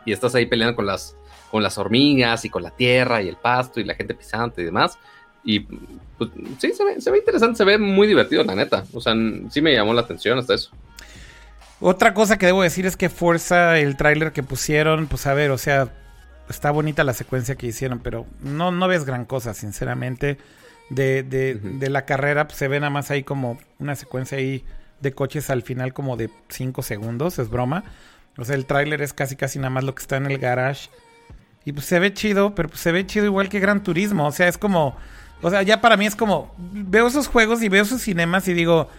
[0.06, 1.18] y estás ahí peleando con las,
[1.50, 4.66] con las hormigas y con la tierra y el pasto y la gente pisante y
[4.66, 5.00] demás.
[5.44, 8.86] Y pues, sí, se ve, se ve interesante, se ve muy divertido, la neta.
[8.94, 9.14] O sea,
[9.50, 10.72] sí me llamó la atención hasta eso.
[11.80, 15.52] Otra cosa que debo decir es que Forza, el tráiler que pusieron, pues a ver,
[15.52, 15.90] o sea,
[16.50, 20.38] está bonita la secuencia que hicieron, pero no, no ves gran cosa, sinceramente.
[20.90, 24.64] De, de, de la carrera, pues se ve nada más ahí como una secuencia ahí
[25.02, 27.84] de coches al final como de 5 segundos, es broma.
[28.38, 30.90] O sea, el tráiler es casi casi nada más lo que está en el garage.
[31.66, 34.28] Y pues se ve chido, pero pues se ve chido igual que Gran Turismo.
[34.28, 34.96] O sea, es como...
[35.44, 36.54] O sea, ya para mí es como...
[36.58, 38.90] Veo esos juegos y veo esos cinemas y digo...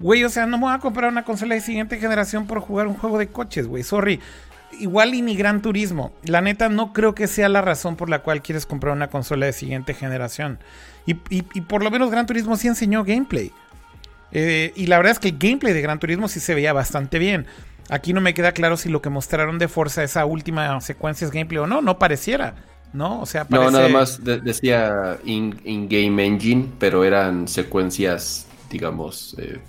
[0.00, 2.86] Güey, o sea, no me voy a comprar una consola de siguiente generación por jugar
[2.86, 3.82] un juego de coches, güey.
[3.82, 4.20] Sorry.
[4.78, 6.12] Igual y ni Gran Turismo.
[6.22, 9.46] La neta, no creo que sea la razón por la cual quieres comprar una consola
[9.46, 10.58] de siguiente generación.
[11.06, 11.14] Y,
[11.62, 13.50] por lo menos Gran Turismo sí enseñó gameplay.
[14.30, 17.18] Eh, y la verdad es que el gameplay de Gran Turismo sí se veía bastante
[17.18, 17.46] bien.
[17.88, 21.30] Aquí no me queda claro si lo que mostraron de Forza, esa última secuencia es
[21.32, 21.80] gameplay o no.
[21.80, 22.54] No pareciera,
[22.92, 23.20] ¿no?
[23.20, 23.70] O sea, parece...
[23.70, 29.60] No, nada más de decía in-game in engine, pero eran secuencias, digamos, eh,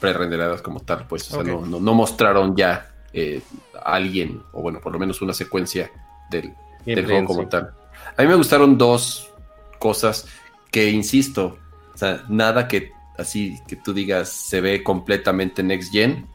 [0.00, 1.06] pre-renderadas como tal.
[1.06, 1.52] Pues, o sea, okay.
[1.52, 3.40] no, no, no, mostraron ya eh,
[3.74, 5.90] a alguien, o bueno, por lo menos una secuencia
[6.30, 7.74] del, del juego como tal.
[8.16, 9.30] A mí me gustaron dos
[9.78, 10.26] cosas
[10.70, 11.58] que, insisto,
[11.94, 16.26] o sea, nada que así que tú digas se ve completamente next gen.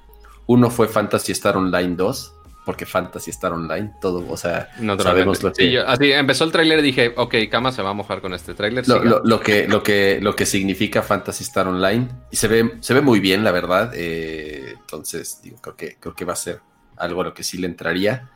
[0.47, 2.34] Uno fue Fantasy Star Online 2,
[2.65, 5.63] porque Fantasy Star Online, todo, o sea, no sabemos lo que...
[5.63, 8.33] Sí, yo, así empezó el tráiler y dije, ok, Kama se va a mojar con
[8.33, 8.87] este tráiler.
[8.87, 12.77] Lo, lo, lo, que, lo, que, lo que significa Fantasy Star Online, y se ve,
[12.79, 16.37] se ve muy bien, la verdad, eh, entonces, digo, creo que, creo que va a
[16.37, 16.61] ser
[16.97, 18.31] algo a lo que sí le entraría.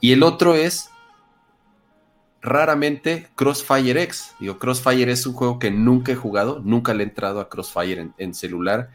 [0.00, 0.88] Y el otro es,
[2.40, 4.32] raramente, Crossfire X.
[4.40, 8.00] Digo, Crossfire es un juego que nunca he jugado, nunca le he entrado a Crossfire
[8.00, 8.90] en, en celular,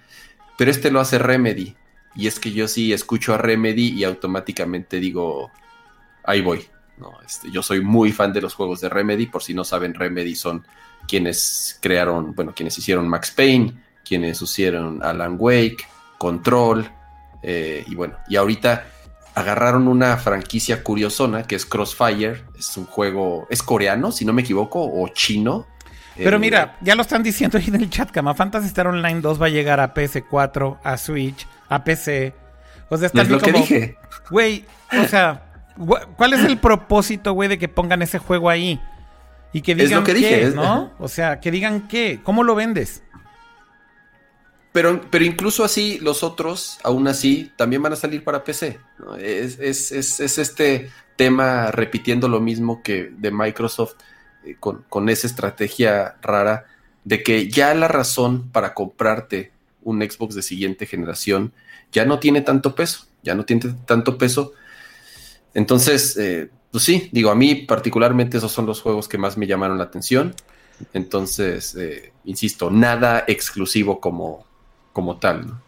[0.57, 1.75] pero este lo hace Remedy.
[2.15, 5.51] Y es que yo sí escucho a Remedy y automáticamente digo,
[6.23, 6.65] ahí voy.
[6.97, 9.27] No, este, yo soy muy fan de los juegos de Remedy.
[9.27, 10.65] Por si no saben, Remedy son
[11.07, 13.73] quienes crearon, bueno, quienes hicieron Max Payne,
[14.03, 16.89] quienes hicieron Alan Wake, Control.
[17.41, 18.85] Eh, y bueno, y ahorita
[19.35, 22.43] agarraron una franquicia curiosona que es Crossfire.
[22.57, 25.67] Es un juego, es coreano, si no me equivoco, o chino.
[26.17, 28.35] Pero eh, mira, ya lo están diciendo ahí en el chat, Cama.
[28.35, 32.33] Fantasy Star Online 2 va a llegar a PS4, a Switch, a PC.
[32.89, 33.97] O sea, está es lo como, que dije.
[34.29, 34.65] Güey,
[34.99, 35.45] o sea,
[36.17, 38.81] ¿cuál es el propósito, güey, de que pongan ese juego ahí?
[39.53, 40.91] Y que digan es lo que qué, dije, ¿no?
[40.99, 43.03] O sea, que digan qué, ¿cómo lo vendes?
[44.71, 48.79] Pero, pero incluso así, los otros, aún así, también van a salir para PC.
[48.99, 49.15] ¿no?
[49.15, 53.95] Es, es, es, es, este tema repitiendo lo mismo que de Microsoft
[54.45, 56.65] eh, con, con esa estrategia rara
[57.03, 59.51] de que ya la razón para comprarte
[59.89, 61.53] un Xbox de siguiente generación
[61.91, 64.53] ya no tiene tanto peso, ya no tiene tanto peso.
[65.53, 69.47] Entonces, eh, pues sí, digo, a mí particularmente esos son los juegos que más me
[69.47, 70.35] llamaron la atención.
[70.93, 74.45] Entonces, eh, insisto, nada exclusivo como,
[74.93, 75.47] como tal.
[75.47, 75.61] ¿no?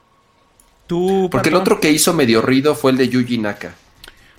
[0.88, 3.76] ¿Tú, Porque el otro que hizo medio ruido fue el de Yuji Naka.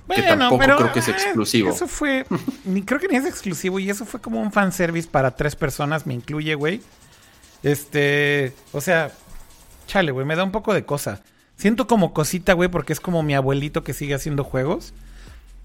[0.06, 1.70] Bueno, que tampoco pero, creo que es eh, exclusivo.
[1.70, 2.26] Eso fue,
[2.64, 6.06] ni creo que ni es exclusivo y eso fue como un fanservice para tres personas,
[6.06, 6.80] me incluye, güey.
[7.62, 9.12] Este, o sea,
[9.86, 11.22] chale, güey, me da un poco de cosa.
[11.56, 14.94] Siento como cosita, güey, porque es como mi abuelito que sigue haciendo juegos.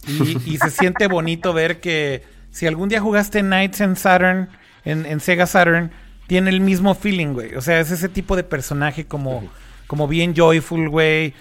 [0.08, 4.50] Y, y se siente bonito ver que si algún día jugaste Knights en Saturn,
[4.86, 5.92] en, en, Sega Saturn,
[6.28, 7.56] tiene el mismo feeling, güey.
[7.56, 9.50] O sea, es ese tipo de personaje como,
[9.88, 11.34] como bien joyful, güey.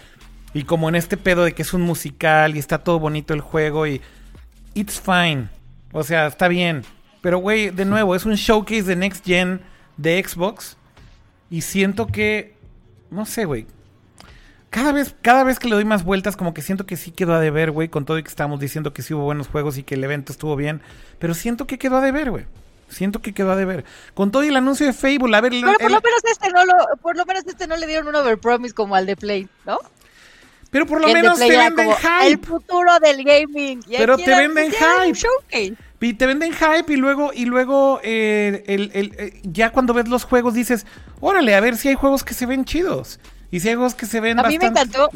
[0.55, 3.41] Y como en este pedo de que es un musical y está todo bonito el
[3.41, 4.01] juego y...
[4.75, 5.49] It's fine.
[5.93, 6.83] O sea, está bien.
[7.23, 9.63] Pero, güey, de nuevo, es un showcase de Next Gen
[9.97, 10.77] de Xbox.
[11.51, 12.56] Y siento que
[13.11, 13.67] no sé, güey.
[14.71, 17.35] Cada vez, cada vez que le doy más vueltas, como que siento que sí quedó
[17.35, 19.83] a deber, güey, con todo y que estamos diciendo que sí hubo buenos juegos y
[19.83, 20.83] que el evento estuvo bien.
[21.19, 22.45] Pero siento que quedó a deber, güey.
[22.89, 23.85] Siento que quedó a deber.
[24.15, 25.53] Con todo y el anuncio de Fable, a ver...
[25.53, 25.93] Pero por el...
[25.93, 28.95] lo menos este no lo, por lo menos este no le dieron un overpromise como
[28.95, 29.79] al de Play, ¿no?
[30.71, 32.27] Pero por lo el menos te venden hype.
[32.27, 33.81] El futuro del gaming.
[33.89, 35.77] Y Pero te venden hype.
[36.01, 40.09] Y te venden hype y luego, y luego eh, el, el, eh, ya cuando ves
[40.09, 40.87] los juegos dices,
[41.21, 43.19] órale, a ver si hay juegos que se ven chidos.
[43.51, 44.67] Y si hay juegos que se ven A bastante...
[44.67, 45.11] mí me encantó.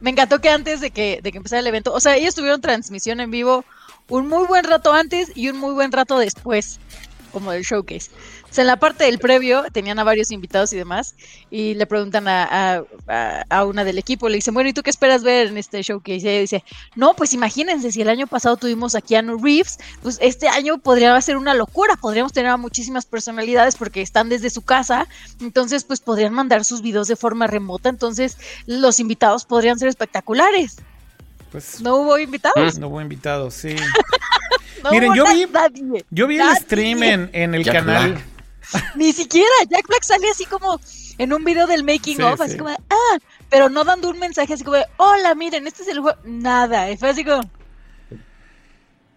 [0.00, 2.60] Me encantó que antes de que, de que empezara el evento, o sea, ellos tuvieron
[2.60, 3.64] transmisión en vivo
[4.08, 6.78] un muy buen rato antes y un muy buen rato después,
[7.28, 8.10] como del showcase.
[8.50, 11.14] O sea, en la parte del previo tenían a varios invitados y demás,
[11.50, 14.90] y le preguntan a, a, a, una del equipo, le dicen, bueno, ¿y tú qué
[14.90, 16.16] esperas ver en este showcase?
[16.18, 16.64] Y ella dice,
[16.96, 21.20] no, pues imagínense, si el año pasado tuvimos a Keanu Reeves, pues este año podría
[21.20, 25.06] ser una locura, podríamos tener a muchísimas personalidades porque están desde su casa,
[25.40, 30.76] entonces pues podrían mandar sus videos de forma remota, entonces los invitados podrían ser espectaculares.
[31.50, 32.78] Pues, no hubo invitados.
[32.78, 33.74] No hubo invitados, sí.
[34.84, 36.50] no Miren, yo vi, nadie, yo vi nadie.
[36.52, 38.12] el stream en, en el Jack canal.
[38.12, 38.94] Black.
[38.96, 40.78] Ni siquiera, Jack Black sale así como
[41.18, 42.58] en un video del making Sí, of, así sí.
[42.58, 46.00] como, ah, pero no dando un mensaje así como, de, hola, miren, este es el
[46.00, 47.40] juego, nada, fue así como,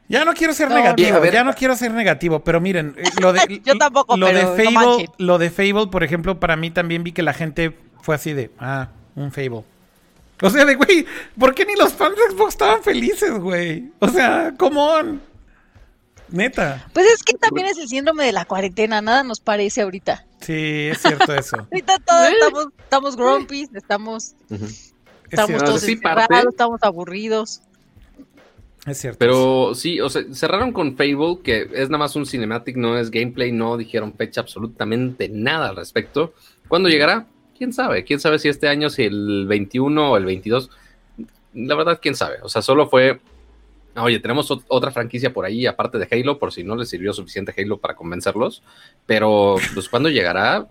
[0.08, 1.26] Ya no quiero ser No, negativo, no.
[1.26, 4.64] Ya no quiero ser negativo, pero miren, eh, lo de, Yo tampoco, lo pero de
[4.72, 8.34] Fable, lo de Fable, por ejemplo, para mí también vi que la gente fue así
[8.34, 9.64] de, ah, un Fable.
[10.42, 11.06] O sea, de, güey,
[11.38, 13.92] ¿por qué ni los fans de Xbox estaban felices, güey?
[14.00, 15.22] O sea, come on.
[16.32, 16.88] Neta.
[16.94, 20.26] Pues es que también es el síndrome de la cuarentena, nada nos parece ahorita.
[20.40, 21.58] Sí, es cierto eso.
[21.72, 24.36] ahorita todos estamos, estamos grumpy, estamos,
[25.30, 26.00] estamos todos sí,
[26.50, 27.62] estamos aburridos.
[28.86, 29.20] Es cierto.
[29.20, 33.12] Pero sí, o sea, cerraron con Fable, que es nada más un cinematic, no es
[33.12, 36.34] gameplay, no dijeron fecha absolutamente nada al respecto.
[36.68, 37.28] ¿Cuándo llegará?
[37.58, 38.04] ¿Quién sabe?
[38.04, 40.72] ¿Quién sabe si este año, si el 21 o el 22?
[41.54, 42.38] La verdad, quién sabe.
[42.42, 43.20] O sea, solo fue
[43.96, 47.54] Oye, tenemos otra franquicia por ahí, aparte de Halo, por si no les sirvió suficiente
[47.58, 48.64] Halo para convencerlos.
[49.06, 50.68] Pero, pues, ¿cuándo llegará?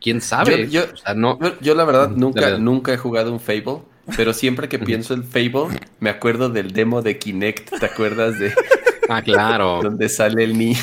[0.00, 0.68] ¿Quién sabe?
[0.68, 0.82] Yo,
[1.16, 1.38] no...
[1.60, 3.82] yo, la verdad, nunca, nunca he jugado un Fable.
[4.16, 7.78] Pero siempre que pienso en Fable, me acuerdo del demo de Kinect.
[7.78, 8.52] ¿Te acuerdas de...?
[9.08, 9.80] Ah, claro.
[9.82, 10.80] Donde sale el niño.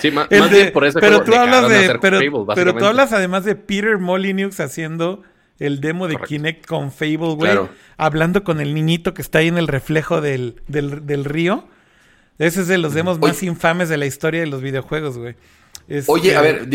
[0.00, 1.00] Sí, más, bien por eso.
[1.00, 1.98] Pero tú hablas de...
[2.00, 2.20] pero,
[2.54, 5.22] pero tú hablas además de Peter Molyneux haciendo
[5.58, 7.58] el demo de Kinect con Fable, güey.
[7.96, 11.64] Hablando con el niñito que está ahí en el reflejo del, del, río.
[12.38, 15.34] Ese es de los demos más infames de la historia de los videojuegos, güey.
[16.06, 16.68] Oye, a ver,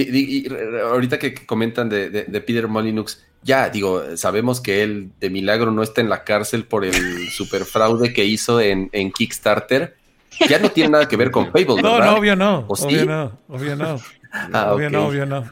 [0.83, 6.01] ahorita que comentan de, Peter Molyneux, ya, digo, sabemos que él de milagro no está
[6.01, 9.95] en la cárcel por el superfraude que hizo en, Kickstarter.
[10.49, 11.99] Ya no tiene nada que ver con Fable, ¿verdad?
[11.99, 12.65] No, no, obvio no.
[12.67, 13.99] Obvio no, obvio no.
[14.31, 15.45] Ah, obvio no, obvio no.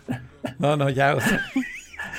[0.58, 1.40] No, no, ya, o sea.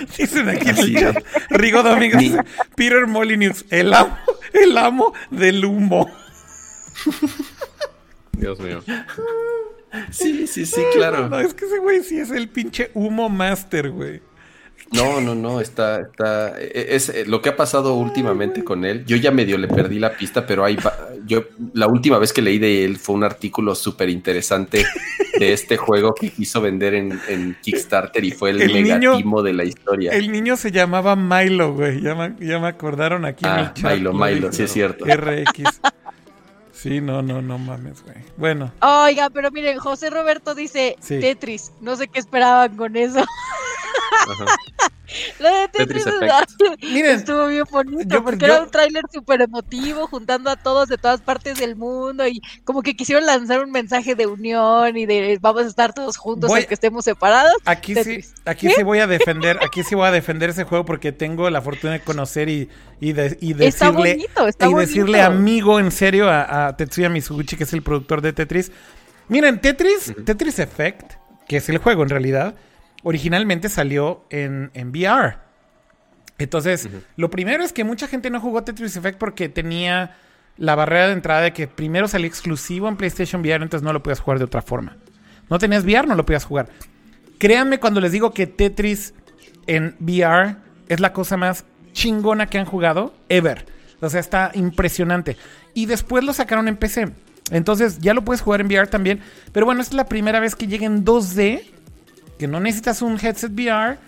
[0.18, 2.36] Dicen aquí en el chat, Rigo Domínguez,
[2.74, 4.16] Peter Molyneux, el amo,
[4.52, 6.10] el amo del humo.
[8.32, 8.82] Dios mío.
[10.10, 11.28] Sí, sí, sí, claro.
[11.28, 14.22] No, es que ese güey sí es el pinche humo master, güey.
[14.92, 19.04] No, no, no, está, está, e, es, eh, lo que ha pasado últimamente con él.
[19.06, 20.76] Yo ya medio le perdí la pista, pero hay,
[21.26, 24.84] yo la última vez que leí de él fue un artículo súper interesante
[25.38, 30.12] de este juego que quiso vender en, Kickstarter y fue el, el de la historia.
[30.12, 33.74] El niño se llamaba Milo, güey, ya me, ya me acordaron aquí en el ah,
[33.74, 33.94] chat.
[33.94, 35.04] Milo, Milo, sí es cierto.
[35.04, 35.80] RX.
[36.82, 38.16] Sí, no, no, no mames, güey.
[38.36, 38.72] Bueno.
[38.80, 41.70] Oiga, pero miren, José Roberto dice Tetris.
[41.80, 43.24] No sé qué esperaban con eso.
[45.38, 46.04] Lo de Tetris,
[46.82, 51.20] Miren, estuvo bien bonito porque era un tráiler súper emotivo juntando a todos de todas
[51.20, 55.64] partes del mundo y como que quisieron lanzar un mensaje de unión y de vamos
[55.64, 57.54] a estar todos juntos aunque estemos separados.
[57.64, 61.12] Aquí sí, aquí sí voy a defender, aquí sí voy a defender ese juego porque
[61.12, 62.68] tengo la fortuna de conocer y,
[63.00, 64.18] y, decirle
[64.60, 68.72] y decirle amigo en serio a, a, Tetsuya Mizuguchi que es el productor de Tetris.
[69.28, 71.14] Miren, Tetris, Tetris Effect,
[71.46, 72.54] que es el juego en realidad
[73.02, 75.38] originalmente salió en, en VR.
[76.38, 80.16] Entonces, lo primero es que mucha gente no jugó Tetris Effect porque tenía
[80.56, 84.02] la barrera de entrada de que primero salía exclusivo en PlayStation VR, entonces no lo
[84.02, 84.96] podías jugar de otra forma.
[85.48, 86.68] No tenías VR, no lo podías jugar.
[87.38, 89.14] Créanme cuando les digo que Tetris
[89.66, 90.56] en VR
[90.88, 93.66] es la cosa más chingona que han jugado ever.
[94.00, 95.36] O sea, está impresionante.
[95.74, 97.12] Y después lo sacaron en PC.
[97.50, 99.20] Entonces ya lo puedes jugar en VR también.
[99.52, 101.62] Pero bueno, es la primera vez que llega en 2D
[102.38, 103.98] que no necesitas un headset VR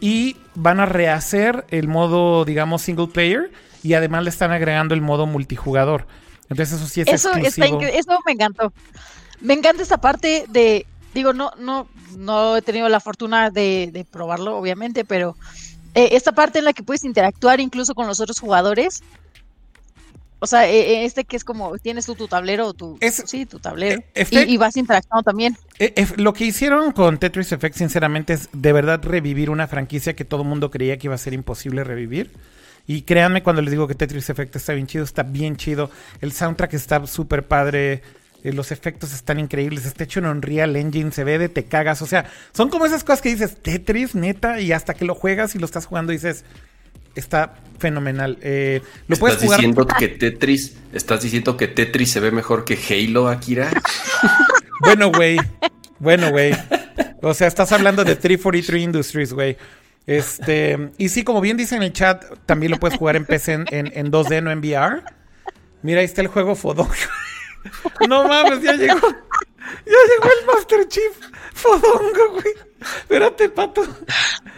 [0.00, 3.50] y van a rehacer el modo, digamos, single player
[3.82, 6.06] y además le están agregando el modo multijugador.
[6.48, 7.80] Entonces eso sí es eso exclusivo.
[7.82, 8.72] eso me encantó.
[9.40, 14.56] Me encanta esta parte de, digo, no, no, no he tenido la fortuna de, probarlo,
[14.56, 15.36] obviamente, pero
[15.94, 19.02] eh, esta parte en la que puedes interactuar incluso con los otros jugadores
[20.40, 23.60] o sea, e, e, este que es como, tienes tu, tu tablero, tu, sí, tu
[23.60, 24.02] tablero.
[24.14, 25.56] E, y, vas interactuando también.
[26.16, 30.42] lo que hicieron con Tetris Effect, sinceramente, es de verdad revivir una franquicia que todo
[30.42, 32.30] el mundo creía que iba a ser imposible revivir.
[32.86, 35.90] Y créanme cuando les digo que Tetris Effect está bien chido, está bien chido.
[36.20, 38.02] El soundtrack está súper padre.
[38.42, 39.84] Eh, los efectos están increíbles.
[39.84, 42.02] Está hecho en Unreal Engine, se ve de te cagas.
[42.02, 45.54] O sea, son como esas cosas que dices, Tetris, neta, y hasta que lo juegas
[45.54, 46.44] y lo estás jugando dices,
[47.14, 48.38] está fenomenal.
[48.42, 53.28] Eh, ¿lo ¿Estás diciendo que Tetris, estás diciendo que Tetris se ve mejor que Halo,
[53.28, 53.70] Akira?
[54.80, 55.38] bueno, güey.
[55.98, 56.52] Bueno, güey.
[57.22, 59.56] O sea, estás hablando de 343 Industries, güey.
[60.06, 63.52] Este, y sí, como bien dice en el chat, también lo puedes jugar en PC
[63.52, 65.02] en, en, 2D, no en VR.
[65.82, 66.90] Mira, ahí está el juego Fodongo.
[68.08, 69.08] no mames, ya llegó.
[69.86, 71.12] Ya llegó el Master Chief
[71.54, 72.54] Fodongo, güey.
[72.80, 73.82] Espérate, pato.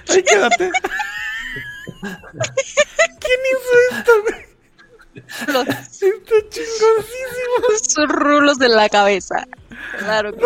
[0.08, 0.70] Ahí quédate.
[2.02, 4.52] ¿Quién hizo esto, güey?
[5.14, 7.55] Está chingoncísimo.
[7.82, 9.47] Sus rulos de la cabeza.
[9.98, 10.44] Claro que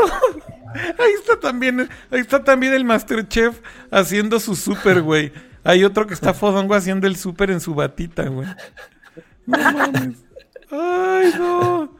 [0.98, 3.60] Ahí está también, ahí está también el Masterchef
[3.90, 5.32] haciendo su super, güey.
[5.64, 8.48] Hay otro que está fodongo haciendo el super en su batita, güey.
[9.46, 10.18] No mames.
[10.70, 11.96] Ay, no.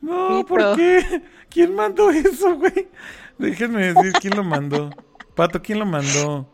[0.00, 1.22] No, ¿por qué?
[1.50, 2.88] ¿Quién mandó eso, güey?
[3.38, 4.90] Déjenme decir quién lo mandó.
[5.34, 6.48] Pato, ¿quién lo mandó?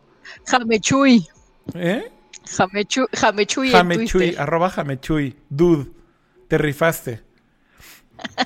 [0.45, 1.27] Jamechuy.
[1.73, 2.11] ¿Eh?
[2.45, 3.71] Jamechu, Jamechuy.
[3.71, 5.35] Jamechuy, arroba Jamechuy.
[5.49, 5.91] Dude,
[6.47, 7.23] te rifaste.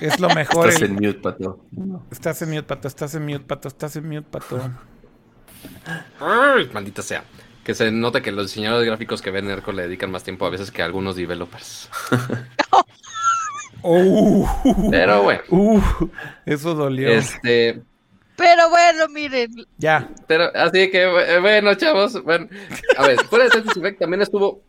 [0.00, 0.68] Es lo mejor.
[0.68, 1.64] Estás el- en mute, pato.
[2.10, 2.88] Estás en mute, pato.
[2.88, 3.68] Estás en mute, pato.
[3.68, 4.70] Estás en mute, pato.
[6.20, 7.24] Ay, maldita sea.
[7.64, 10.50] Que se nota que los diseñadores gráficos que ven Nerco le dedican más tiempo a
[10.50, 11.90] veces que algunos developers.
[13.88, 14.48] Oh,
[14.90, 15.80] Pero bueno, uh,
[16.44, 17.08] eso dolió.
[17.08, 17.82] este,
[18.36, 20.08] Pero bueno, miren, Ya.
[20.26, 22.48] pero así que eh, bueno, chavos, bueno,
[22.98, 24.60] a ver, fuera de Tetris Effect también estuvo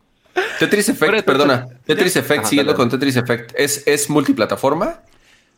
[0.58, 1.66] Tetris Fuera Effect, perdona.
[1.84, 3.52] Tetris Effect, Ajá, siguiendo con Tetris Effect.
[3.56, 5.02] ¿Es, ¿Es multiplataforma?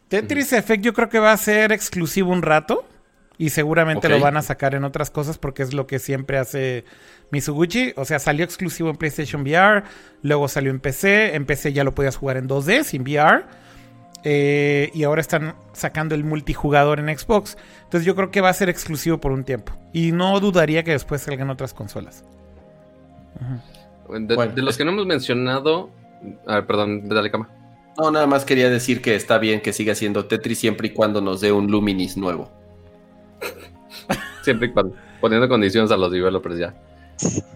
[0.09, 2.85] Tetris Effect yo creo que va a ser exclusivo un rato.
[3.39, 6.85] Y seguramente lo van a sacar en otras cosas porque es lo que siempre hace
[7.31, 7.95] Mizuguchi.
[7.97, 9.83] O sea, salió exclusivo en PlayStation VR,
[10.23, 11.35] luego salió en PC.
[11.35, 13.45] En PC ya lo podías jugar en 2D sin VR.
[14.25, 17.57] eh, y ahora están sacando el multijugador en Xbox.
[17.91, 19.73] Entonces yo creo que va a ser exclusivo por un tiempo.
[19.93, 22.23] Y no dudaría que después salgan otras consolas.
[24.09, 25.91] de, Bueno, de los que no hemos mencionado,
[26.47, 27.49] a ver, perdón, dale cama.
[27.99, 31.21] No, nada más quería decir que está bien que siga siendo Tetris siempre y cuando
[31.21, 32.49] nos dé un Luminis nuevo.
[34.45, 36.75] Siempre y cuando poniendo condiciones a los developers ya.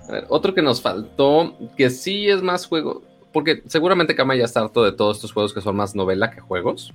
[0.08, 4.46] A ver, otro que nos faltó, que sí es más juego, porque seguramente Kama ya
[4.46, 6.92] está harto de todos estos juegos que son más novela que juegos.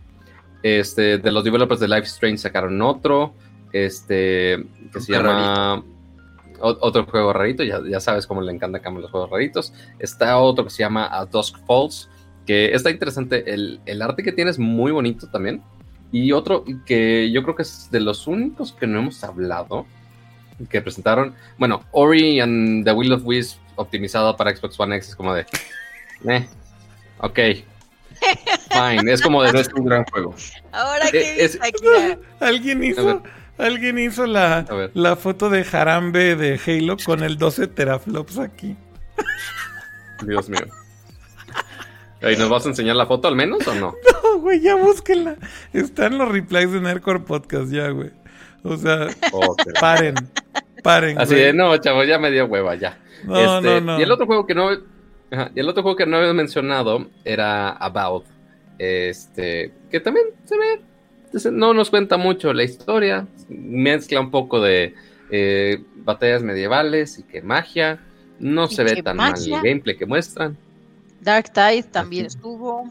[0.62, 3.34] Este, de los developers de Life Strange sacaron otro,
[3.72, 5.84] este, que se llama
[6.62, 9.74] otro juego rarito, ya, ya sabes cómo le encanta a los juegos raritos.
[9.98, 12.10] Está otro que se llama A Dusk Falls,
[12.46, 15.62] que está interesante, el, el arte que tiene es muy bonito también.
[16.12, 19.86] Y otro que yo creo que es de los únicos que no hemos hablado,
[20.70, 25.16] que presentaron, bueno, Ori and the Will of Wisp optimizado para Xbox One X es
[25.16, 25.46] como de,
[26.28, 26.48] eh,
[27.20, 27.40] ok,
[28.72, 30.36] fine, es como de, es un gran juego.
[30.72, 31.60] ahora Eh, que es-
[32.40, 33.24] Alguien hizo,
[33.58, 38.76] alguien hizo la, la foto de Jarambe de Halo con el 12 teraflops aquí.
[40.26, 40.66] Dios mío.
[42.22, 43.94] ¿Y nos vas a enseñar la foto al menos o no?
[44.24, 45.36] No, güey, ya búsquenla.
[45.74, 48.12] Están los replies de Nerdcore Podcast ya, güey.
[48.64, 49.62] O sea, Ok.
[49.80, 50.16] paren.
[50.84, 51.18] Paren.
[51.20, 51.46] Así güey.
[51.46, 53.00] de, no, chavo, ya me dio hueva, ya.
[53.24, 54.00] No, Este, no, no.
[54.00, 54.70] Y el otro juego que no.
[55.32, 58.26] Ajá, y el otro juego que no había mencionado era About.
[58.78, 59.74] Este.
[59.92, 61.52] Que también se ve.
[61.52, 63.28] No nos cuenta mucho la historia.
[63.50, 64.96] Mezcla un poco de
[65.30, 68.00] eh, batallas medievales y que magia.
[68.40, 70.58] No se ve tan mal el gameplay que muestran.
[71.22, 72.90] Dark Tide también estuvo.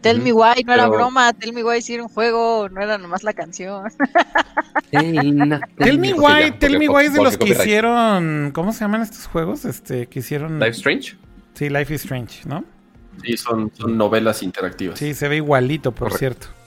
[0.00, 2.80] Tell Me Why, no era pero- broma, Tell Me Why sí era un juego, no
[2.80, 3.90] era nomás la canción.
[4.90, 7.60] Tell me why, tell me why es de los que copyright.
[7.60, 8.50] hicieron.
[8.54, 9.64] ¿Cómo se llaman estos juegos?
[9.64, 10.58] Este, que hicieron.
[10.58, 11.16] Life Strange.
[11.54, 12.64] Sí, Life is Strange, ¿no?
[13.22, 14.98] Sí, son, son novelas interactivas.
[14.98, 16.48] Sí, se ve igualito, por Correcto.
[16.48, 16.58] cierto.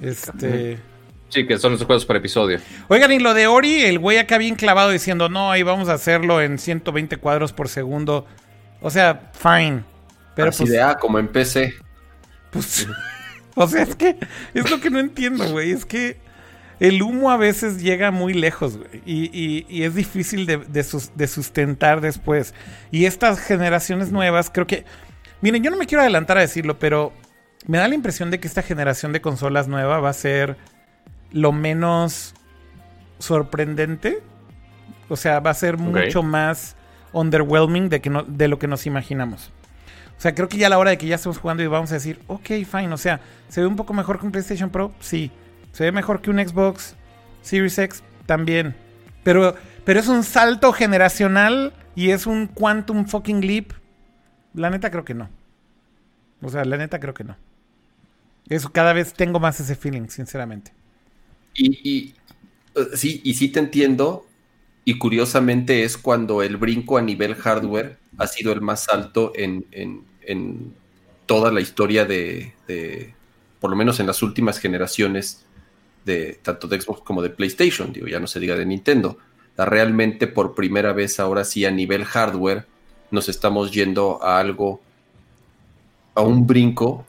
[0.00, 0.78] Este.
[1.28, 2.58] Sí, que son los juegos por episodio.
[2.88, 5.94] Oigan, y lo de Ori, el güey acá bien clavado diciendo, no, ahí vamos a
[5.94, 8.26] hacerlo en 120 cuadros por segundo.
[8.80, 9.84] O sea, fine.
[10.34, 11.74] Pero Así pues, de, ah, como en PC.
[12.50, 12.86] Pues,
[13.54, 14.16] o sea, es que
[14.54, 15.70] es lo que no entiendo, güey.
[15.72, 16.18] Es que
[16.80, 19.02] el humo a veces llega muy lejos, güey.
[19.06, 22.52] Y, y- y es difícil de, de sus- de sustentar después.
[22.90, 24.84] Y estas generaciones nuevas, creo que...
[25.40, 27.12] Miren, yo no me quiero adelantar a decirlo, pero
[27.66, 30.56] me da la impresión de que esta generación de consolas nueva va a ser
[31.30, 32.34] lo menos
[33.18, 34.18] sorprendente.
[35.08, 35.76] O sea, va a ser
[36.06, 36.76] mucho más
[37.12, 39.52] underwhelming de, que no- de lo que nos imaginamos.
[40.16, 41.90] O sea, creo que ya a la hora de que ya estemos jugando y vamos
[41.90, 42.92] a decir, ok, fine.
[42.92, 44.92] O sea, ¿se ve un poco mejor que un PlayStation Pro?
[45.00, 45.30] Sí.
[45.72, 46.96] ¿Se ve mejor que un Xbox
[47.42, 48.02] Series X?
[48.24, 48.74] También.
[49.22, 49.54] Pero,
[49.84, 53.72] pero es un salto generacional y es un quantum fucking leap.
[54.54, 55.28] La neta creo que no.
[56.40, 57.36] O sea, la neta creo que no.
[58.48, 60.72] Eso cada vez tengo más ese feeling, sinceramente.
[61.54, 62.14] Y,
[62.74, 64.26] eh, sí, y sí te entiendo.
[64.86, 69.66] Y curiosamente es cuando el brinco a nivel hardware ha sido el más alto en,
[69.72, 70.72] en- en
[71.26, 72.54] toda la historia de,
[73.60, 75.44] por lo menos en las últimas generaciones
[76.04, 79.18] de tanto de Xbox como de PlayStation, digo, ya no se diga de Nintendo.
[79.56, 82.64] Realmente por primera vez ahora sí a nivel hardware
[83.10, 84.80] nos estamos yendo a algo,
[86.14, 87.04] a un brinco,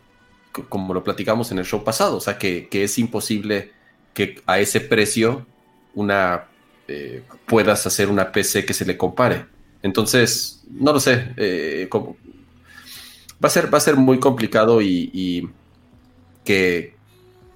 [0.70, 3.72] como lo platicamos en el show pasado, o sea, que, que es imposible
[4.16, 5.46] que a ese precio
[5.94, 6.46] una
[6.90, 9.46] eh, puedas hacer una PC que se le compare.
[9.84, 15.50] Entonces, no lo sé, eh, va, a ser, va a ser muy complicado y,
[16.46, 16.96] que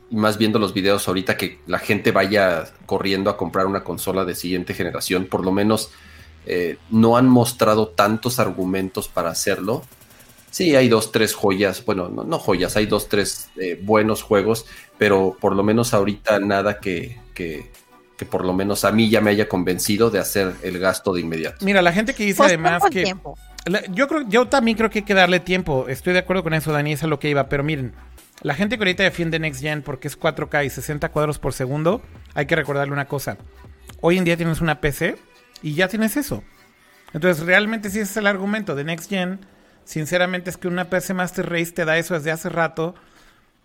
[0.10, 4.36] más viendo los videos ahorita que la gente vaya corriendo a comprar una consola de
[4.36, 5.92] siguiente generación, por lo menos
[6.46, 9.84] eh, no han mostrado tantos argumentos para hacerlo.
[10.50, 13.50] Sí, hay dos, tres joyas, bueno, no, joyas, hay dos, tres
[13.84, 14.66] buenos juegos,
[14.98, 17.18] pero por lo menos ahorita nada que,
[18.22, 21.22] que por lo menos a mí ya me haya convencido de hacer el gasto de
[21.22, 21.66] inmediato.
[21.66, 23.02] Mira, la gente que dice Pues además que...
[23.02, 23.36] tiempo.
[23.66, 25.88] La- yo creo, yo también creo que hay que darle tiempo.
[25.88, 27.50] Estoy de acuerdo con eso, Dani, es a lo que iba.
[27.50, 27.94] Pero miren,
[28.44, 32.04] la gente que ahorita defiende Next Gen porque es 4K y 60 cuadros por segundo,
[32.36, 33.38] hay que recordarle una cosa.
[34.02, 35.16] Hoy en día tienes una PC
[35.64, 36.44] y ya tienes eso.
[37.12, 39.40] Entonces, realmente si ese es el argumento de Next Gen,
[39.84, 42.94] sinceramente es que una PC Master Race te da eso desde hace rato.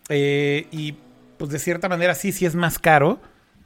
[0.08, 0.96] eh, y
[1.38, 3.20] pues de cierta manera sí, sí es más caro.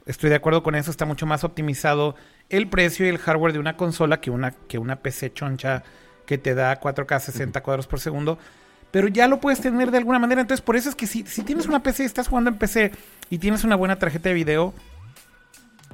[0.05, 2.15] Estoy de acuerdo con eso, está mucho más optimizado
[2.49, 5.83] el precio y el hardware de una consola que una, que una PC choncha
[6.25, 8.37] que te da 4K 60 cuadros por segundo.
[8.91, 10.41] Pero ya lo puedes tener de alguna manera.
[10.41, 12.91] Entonces, por eso es que si, si tienes una PC, estás jugando en PC
[13.29, 14.73] y tienes una buena tarjeta de video,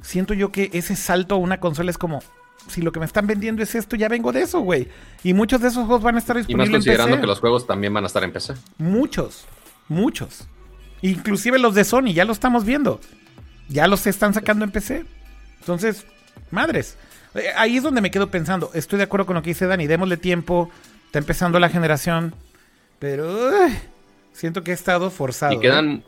[0.02, 2.22] siento yo que ese salto a una consola es como,
[2.68, 4.88] si lo que me están vendiendo es esto, ya vengo de eso, güey.
[5.24, 7.22] Y muchos de esos juegos van a estar Y más disponibles en considerando PC.
[7.22, 8.56] que los juegos también van a estar en PC.
[8.80, 9.45] Muchos,
[9.88, 10.48] muchos.
[11.02, 13.00] Inclusive los de Sony, ya lo estamos viendo.
[13.70, 15.06] Ya los están sacando en PC.
[15.60, 16.06] Entonces,
[16.52, 16.98] madres.
[17.36, 18.72] Eh, Ahí es donde me quedo pensando.
[18.74, 19.88] Estoy de acuerdo con lo que dice Dani.
[19.88, 20.70] Démosle tiempo.
[21.06, 22.34] Está empezando la generación.
[23.00, 23.52] Pero
[24.34, 25.54] siento que he estado forzado.
[25.54, 25.60] Y ¿eh?
[25.60, 26.04] quedan,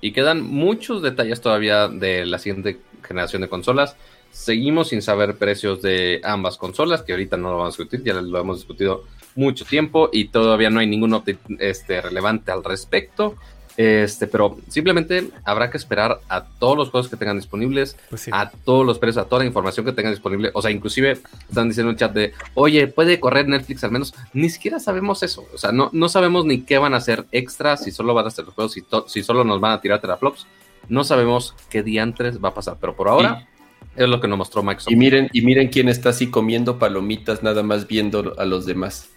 [0.00, 3.96] y quedan muchos detalles todavía de la siguiente generación de consolas.
[4.32, 8.14] Seguimos sin saber precios de ambas consolas, que ahorita no lo vamos a discutir, ya
[8.14, 9.04] lo hemos discutido
[9.34, 13.36] mucho tiempo y todavía no hay ningún update este, relevante al respecto.
[13.82, 18.30] Este, pero simplemente habrá que esperar a todos los juegos que tengan disponibles, Pues sí.
[18.34, 20.50] a todos los precios, a toda la información que tengan disponible.
[20.52, 21.12] O sea, inclusive
[21.48, 24.12] están diciendo en el chat de, oye, ¿puede correr Netflix al menos?
[24.34, 25.46] Ni siquiera sabemos eso.
[25.54, 28.28] O sea, no, no sabemos ni qué van a hacer extras, si solo van a
[28.28, 30.46] hacer los juegos, si, si solo nos van a tirar teraflops.
[30.90, 32.76] No sabemos qué diantres va a pasar.
[32.78, 33.48] Pero por ahora
[33.96, 34.92] es lo que nos mostró Microsoft.
[34.92, 39.08] Y miren, y miren quién está así comiendo palomitas, nada más viendo a los demás.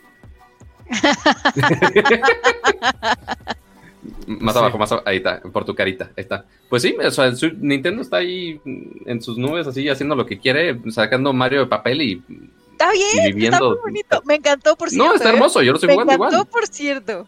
[4.28, 4.60] Más Sí.
[4.60, 5.08] abajo, más abajo.
[5.08, 6.06] Ahí está, por tu carita.
[6.16, 6.46] Ahí está.
[6.70, 8.60] Pues sí, o sea, su- Nintendo está ahí
[9.06, 12.24] en sus nubes, así haciendo lo que quiere, sacando Mario de papel y.
[12.72, 14.22] Está Y bien, viviendo- está muy bonito.
[14.26, 15.08] Me encantó, por cierto.
[15.10, 15.34] No, está ¿eh?
[15.34, 16.48] hermoso, yo lo estoy Me jugando encantó, igual.
[16.50, 17.28] por cierto.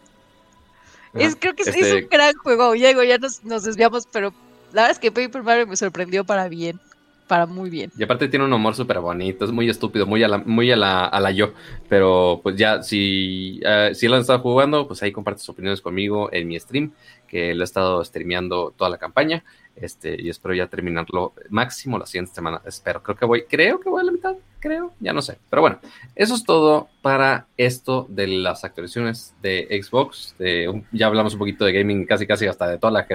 [1.14, 2.72] Es, creo que es, es Este, un gran juego.
[2.72, 4.34] Diego, ya nos, nos desviamos, pero
[4.72, 6.78] la verdad es que Paper Mario me sorprendió para bien.
[7.26, 7.90] Para muy bien.
[7.98, 10.76] Y aparte tiene un humor súper bonito, es muy estúpido, muy a la, muy a
[10.76, 11.52] la, yo.
[11.88, 15.80] Pero pues ya, si, eh, si lo han estado jugando, pues ahí comparte sus opiniones
[15.80, 16.92] conmigo en mi stream,
[17.26, 19.42] que lo he estado streameando toda la campaña.
[19.74, 22.62] Este, y espero ya terminarlo máximo la siguiente semana.
[22.64, 25.36] Espero, creo que voy, creo que voy a la mitad, creo, ya no sé.
[25.50, 25.80] Pero bueno,
[26.14, 30.36] eso es todo para esto de las actualizaciones de Xbox.
[30.38, 33.06] De ya hablamos un poquito de gaming, casi casi hasta de toda la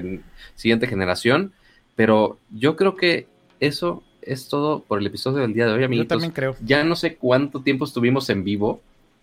[0.56, 1.54] siguiente generación.
[1.96, 3.28] Pero yo creo que
[3.62, 6.10] eso es todo por el episodio del día de hoy, Yo amiguitos.
[6.10, 6.56] también creo.
[6.64, 8.82] Ya no sé cuánto tiempo estuvimos en vivo.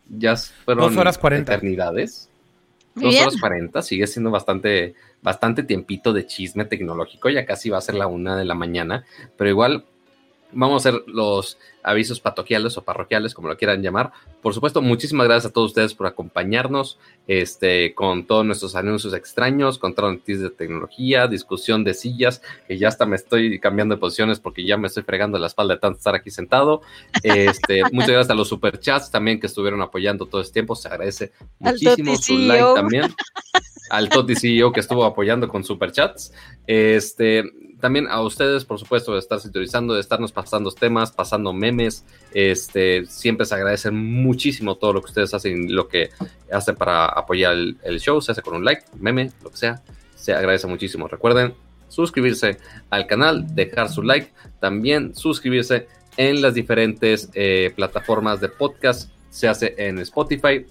[0.08, 1.52] Ya fueron Dos horas cuarenta.
[1.54, 2.30] eternidades.
[2.94, 3.26] Muy Dos bien.
[3.26, 3.82] horas cuarenta.
[3.82, 7.28] Sigue siendo bastante, bastante tiempito de chisme tecnológico.
[7.28, 9.04] Ya casi va a ser la una de la mañana.
[9.36, 9.84] Pero igual
[10.52, 14.12] vamos a hacer los avisos patoquiales o parroquiales, como lo quieran llamar.
[14.42, 19.78] Por supuesto, muchísimas gracias a todos ustedes por acompañarnos este, con todos nuestros anuncios extraños,
[19.78, 24.00] con todas noticias de tecnología, discusión de sillas, que ya hasta me estoy cambiando de
[24.00, 26.82] posiciones porque ya me estoy fregando la espalda de tanto estar aquí sentado.
[27.22, 30.74] Este, muchas gracias a los superchats también que estuvieron apoyando todo este tiempo.
[30.76, 32.74] Se agradece muchísimo su like CEO.
[32.74, 33.14] también.
[33.90, 36.32] Al Toti CEO que estuvo apoyando con superchats.
[36.66, 37.44] Este,
[37.80, 42.04] también a ustedes, por supuesto, de estar sintonizando, de estarnos pasando temas, pasando memes.
[42.32, 46.10] Este, siempre se agradece muchísimo todo lo que ustedes hacen, lo que
[46.52, 49.82] hacen para apoyar el, show, se hace con un like, meme, lo que sea.
[50.16, 51.08] Se agradece muchísimo.
[51.08, 51.54] Recuerden
[51.88, 52.58] suscribirse
[52.90, 59.10] al canal, dejar su like, también suscribirse en las diferentes eh, plataformas de podcast.
[59.30, 60.66] Se hace en Spotify,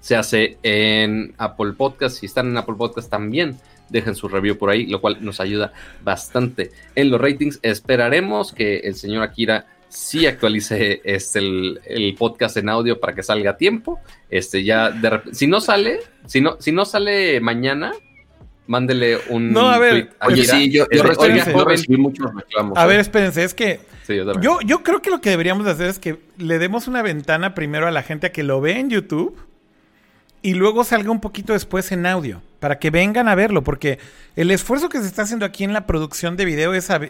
[0.00, 2.18] se hace en Apple Podcast.
[2.18, 3.58] Si están en Apple Podcast también
[3.88, 5.72] dejen su review por ahí, lo cual nos ayuda
[6.02, 7.58] bastante en los ratings.
[7.62, 13.22] Esperaremos que el señor Akira sí actualice este, el, el podcast en audio para que
[13.22, 14.00] salga a tiempo.
[14.30, 17.92] Este ya de si no sale, si no, si no sale mañana,
[18.66, 21.46] mándele un No, a ver, tweet a Oye, sí, yo, Es yo de, recibí, "Oiga,
[21.46, 21.68] yo joven".
[21.68, 22.76] recibí muchos reclamos.
[22.78, 22.88] A ¿eh?
[22.88, 25.86] ver, espérense, es que Sí, yo yo, yo creo que lo que deberíamos de hacer
[25.88, 28.90] es que le demos una ventana primero a la gente a que lo vea en
[28.90, 29.38] YouTube
[30.44, 33.98] y luego salga un poquito después en audio, para que vengan a verlo, porque
[34.36, 37.00] el esfuerzo que se está haciendo aquí en la producción de video es a-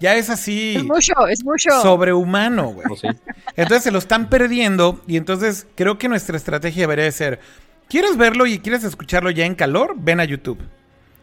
[0.00, 1.70] ya es así Es mucho, es mucho.
[1.82, 2.86] sobrehumano, güey.
[2.98, 3.08] Sí.
[3.56, 7.40] Entonces se lo están perdiendo y entonces creo que nuestra estrategia debería de ser,
[7.88, 9.94] ¿quieres verlo y quieres escucharlo ya en calor?
[9.98, 10.58] Ven a YouTube.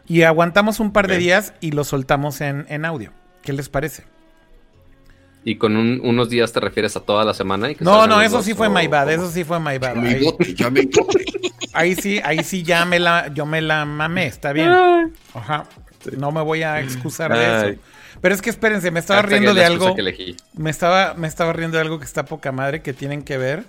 [0.06, 3.12] Y aguantamos un par de días y lo soltamos en, en audio.
[3.42, 4.04] ¿Qué les parece?
[5.44, 7.70] Y con un- unos días te refieres a toda la semana.
[7.70, 9.94] Y que No, no, eso dos, sí fue my bad, eso sí fue my bad.
[9.94, 10.88] Ya me Ahí, ya me
[11.72, 14.70] ahí sí, ahí sí ya me la, yo me la mamé, está bien.
[15.34, 15.64] Ajá.
[16.16, 17.70] No me voy a excusar de Ay.
[17.72, 17.80] eso.
[18.20, 19.94] Pero es que espérense, me estaba riendo de algo.
[19.96, 20.36] que elegí.
[20.54, 23.64] Me estaba, me estaba riendo de algo que está poca madre que tienen que ver.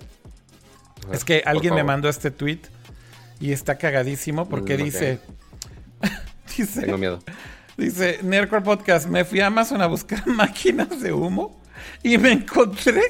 [1.12, 2.60] Es que alguien me mandó este tweet
[3.40, 5.18] y está cagadísimo porque Mm, dice.
[6.56, 6.82] dice.
[6.82, 7.18] Tengo miedo.
[7.76, 11.60] Dice, Nerdcore Podcast, me fui a Amazon a buscar máquinas de humo
[12.02, 13.02] y me encontré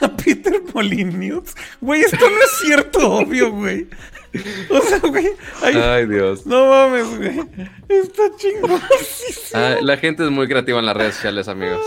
[0.00, 1.54] a Peter Molyneux.
[1.80, 3.88] Güey, esto no es cierto, obvio, güey.
[4.70, 5.28] O sea, güey,
[5.62, 6.46] ay, Ay, Dios.
[6.46, 7.40] no mames, güey.
[7.88, 9.54] Está chingosísimo.
[9.54, 11.80] Ah, la gente es muy creativa en las redes sociales, amigos.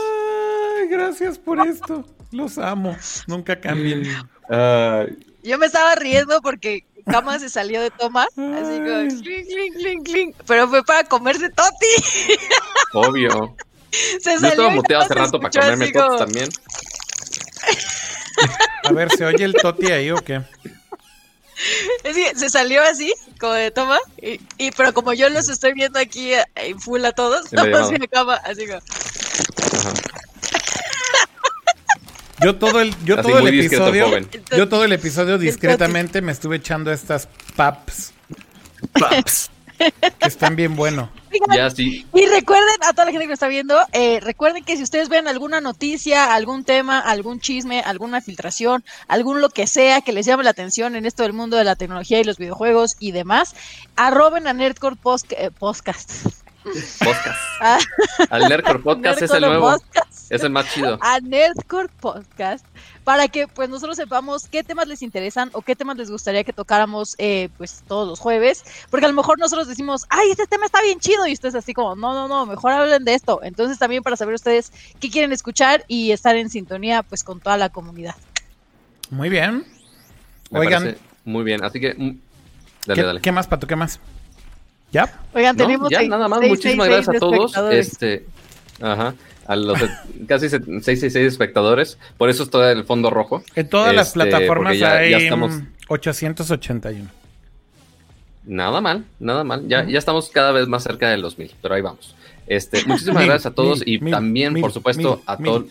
[0.78, 2.04] Ay, gracias por esto.
[2.32, 2.98] Los amo.
[3.28, 4.04] Nunca cambien.
[4.50, 9.76] Ay, Yo me estaba riendo porque Cama se salió de toma, así como clink, clink,
[9.78, 12.38] clink, clink, pero fue para comerse Toti.
[12.94, 13.56] obvio.
[14.22, 16.50] Se Yo estaba muteado hace rato para comerme como- también.
[18.86, 20.42] A ver, ¿se oye el toti ahí o qué?
[22.04, 25.74] Es que se salió así, como de toma, y, y- pero como yo los estoy
[25.74, 27.90] viendo aquí eh, en full a todos, llamada.
[27.92, 29.94] mi cama, así como, Ajá.
[32.42, 34.20] Yo todo el, yo Así todo el episodio,
[34.58, 38.12] yo todo el episodio discretamente me estuve echando estas paps
[39.00, 39.50] Paps.
[39.78, 41.10] Que están bien bueno.
[41.32, 42.06] Oigan, Ya sí.
[42.14, 45.10] Y recuerden a toda la gente que me está viendo, eh, recuerden que si ustedes
[45.10, 50.26] ven alguna noticia, algún tema, algún chisme, alguna filtración, algún lo que sea que les
[50.26, 53.56] llame la atención en esto del mundo de la tecnología y los videojuegos y demás,
[53.96, 56.12] arroben a Nerdcore Post- eh, Podcast.
[56.64, 57.40] Podcast.
[57.60, 57.80] Ah.
[58.30, 59.72] Al Nerdcore Podcast es el nuevo.
[59.72, 60.13] Podcast.
[60.36, 60.98] Es el más chido.
[61.02, 62.66] a Nerdcore Podcast
[63.04, 66.54] para que pues nosotros sepamos qué temas les interesan o qué temas les gustaría que
[66.54, 70.66] tocáramos eh, pues todos los jueves, porque a lo mejor nosotros decimos, ay, este tema
[70.66, 73.42] está bien chido y ustedes así como, no, no, no, mejor hablen de esto.
[73.44, 77.58] Entonces también para saber ustedes qué quieren escuchar y estar en sintonía pues con toda
[77.58, 78.16] la comunidad.
[79.10, 79.66] Muy bien.
[80.50, 80.96] Me Oigan,
[81.26, 81.64] muy bien.
[81.64, 81.94] Así que.
[81.94, 82.18] mm,
[82.86, 83.22] Dale, ¿qué, dale.
[83.22, 83.66] qué más, Pato?
[83.68, 84.00] ¿Qué más?
[84.92, 85.20] ¿Ya?
[85.34, 86.40] Oigan, No, tenemos ya, seis- nada más.
[86.40, 87.58] seis- Muchísimas seis- gracias a todos.
[87.72, 88.26] Este.
[88.82, 89.14] Ajá.
[89.46, 89.78] A los
[90.28, 91.98] casi se- 666 espectadores.
[92.18, 93.44] Por eso en el fondo rojo.
[93.56, 97.10] En todas las Este, plataformas ya- hay ya estamos- mm, 881.
[98.46, 99.68] Nada mal, nada mal.
[99.68, 102.16] Ya, ya estamos cada vez más cerca de los mil, pero ahí vamos.
[102.48, 105.66] Este, muchísimas gracias a todos mil, y mil, también, mil, por supuesto, a todos.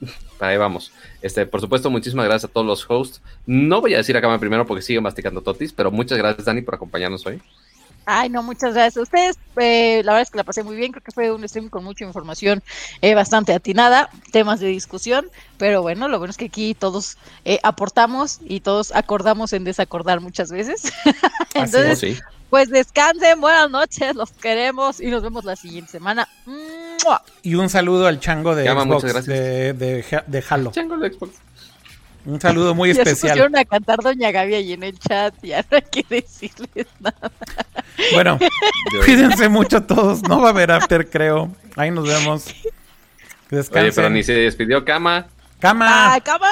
[0.40, 0.92] Ahí vamos.
[1.22, 3.22] Este, por supuesto, muchísimas gracias a todos los hosts.
[3.46, 6.74] No voy a decir acá primero porque sigue masticando totis, pero muchas gracias, Dani, por
[6.74, 7.40] acompañarnos hoy.
[8.08, 9.36] Ay, no, muchas gracias a ustedes.
[9.56, 10.92] Eh, la verdad es que la pasé muy bien.
[10.92, 12.62] Creo que fue un stream con mucha información
[13.02, 15.26] eh, bastante atinada, temas de discusión.
[15.58, 20.20] Pero bueno, lo bueno es que aquí todos eh, aportamos y todos acordamos en desacordar
[20.20, 20.92] muchas veces.
[21.54, 22.16] Entonces, sí.
[22.48, 26.28] pues descansen, buenas noches, los queremos y nos vemos la siguiente semana.
[26.46, 27.22] ¡Mua!
[27.42, 29.38] Y un saludo al chango de Llama, Xbox, muchas gracias.
[29.38, 30.70] de, de, Ja- de Halo.
[30.70, 31.32] Chango de Xbox.
[32.26, 33.30] Un saludo muy Ya se especial.
[33.32, 35.34] pusieron a cantar Doña Gaby ahí en el chat.
[35.42, 37.30] Ya no hay que decirles nada.
[38.12, 38.38] Bueno,
[39.04, 40.22] cuídense mucho todos.
[40.22, 41.50] No va a haber after, creo.
[41.76, 42.46] Ahí nos vemos.
[43.50, 43.82] Descansen.
[43.84, 45.26] Oye, pero ni se despidió Cama.
[45.60, 46.12] Cama.
[46.14, 46.48] ¡Ay, cama!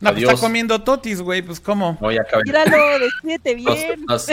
[0.00, 1.42] no, pues está comiendo totis, güey.
[1.42, 1.98] Pues, ¿cómo?
[2.00, 2.44] No, ya acabé.
[2.46, 4.04] Míralo, despídete bien.
[4.06, 4.28] nos-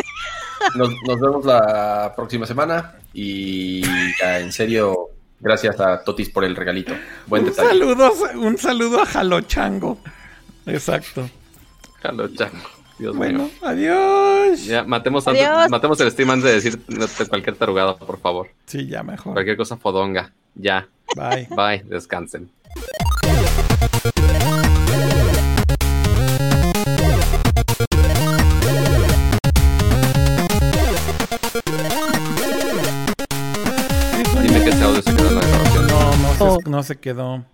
[0.76, 3.82] nos- nos vemos la próxima semana y
[4.20, 6.94] ya en serio, gracias a Totis por el regalito.
[7.28, 7.70] Buen Un detalle.
[7.70, 9.42] saludo, un saludo a Jalo
[10.66, 11.30] Exacto.
[12.02, 12.58] Jalo, Chango.
[12.98, 13.50] Dios Bueno, mío.
[13.62, 14.66] adiós.
[14.66, 15.70] Ya, matemos, antes- Adiós.
[15.70, 18.50] matemos el stream antes de decir cualquier tarugada, por favor.
[18.66, 19.34] Sí, ya mejor.
[19.34, 20.32] Cualquier cosa fodonga.
[20.56, 20.88] Ya.
[21.16, 21.48] Bye.
[21.56, 21.84] Bye.
[21.90, 22.50] Descansen.
[34.42, 35.88] Dime que ese audio se quedó en la grabación.
[35.88, 36.60] No, no Oh.
[36.64, 37.46] se, no se quedó.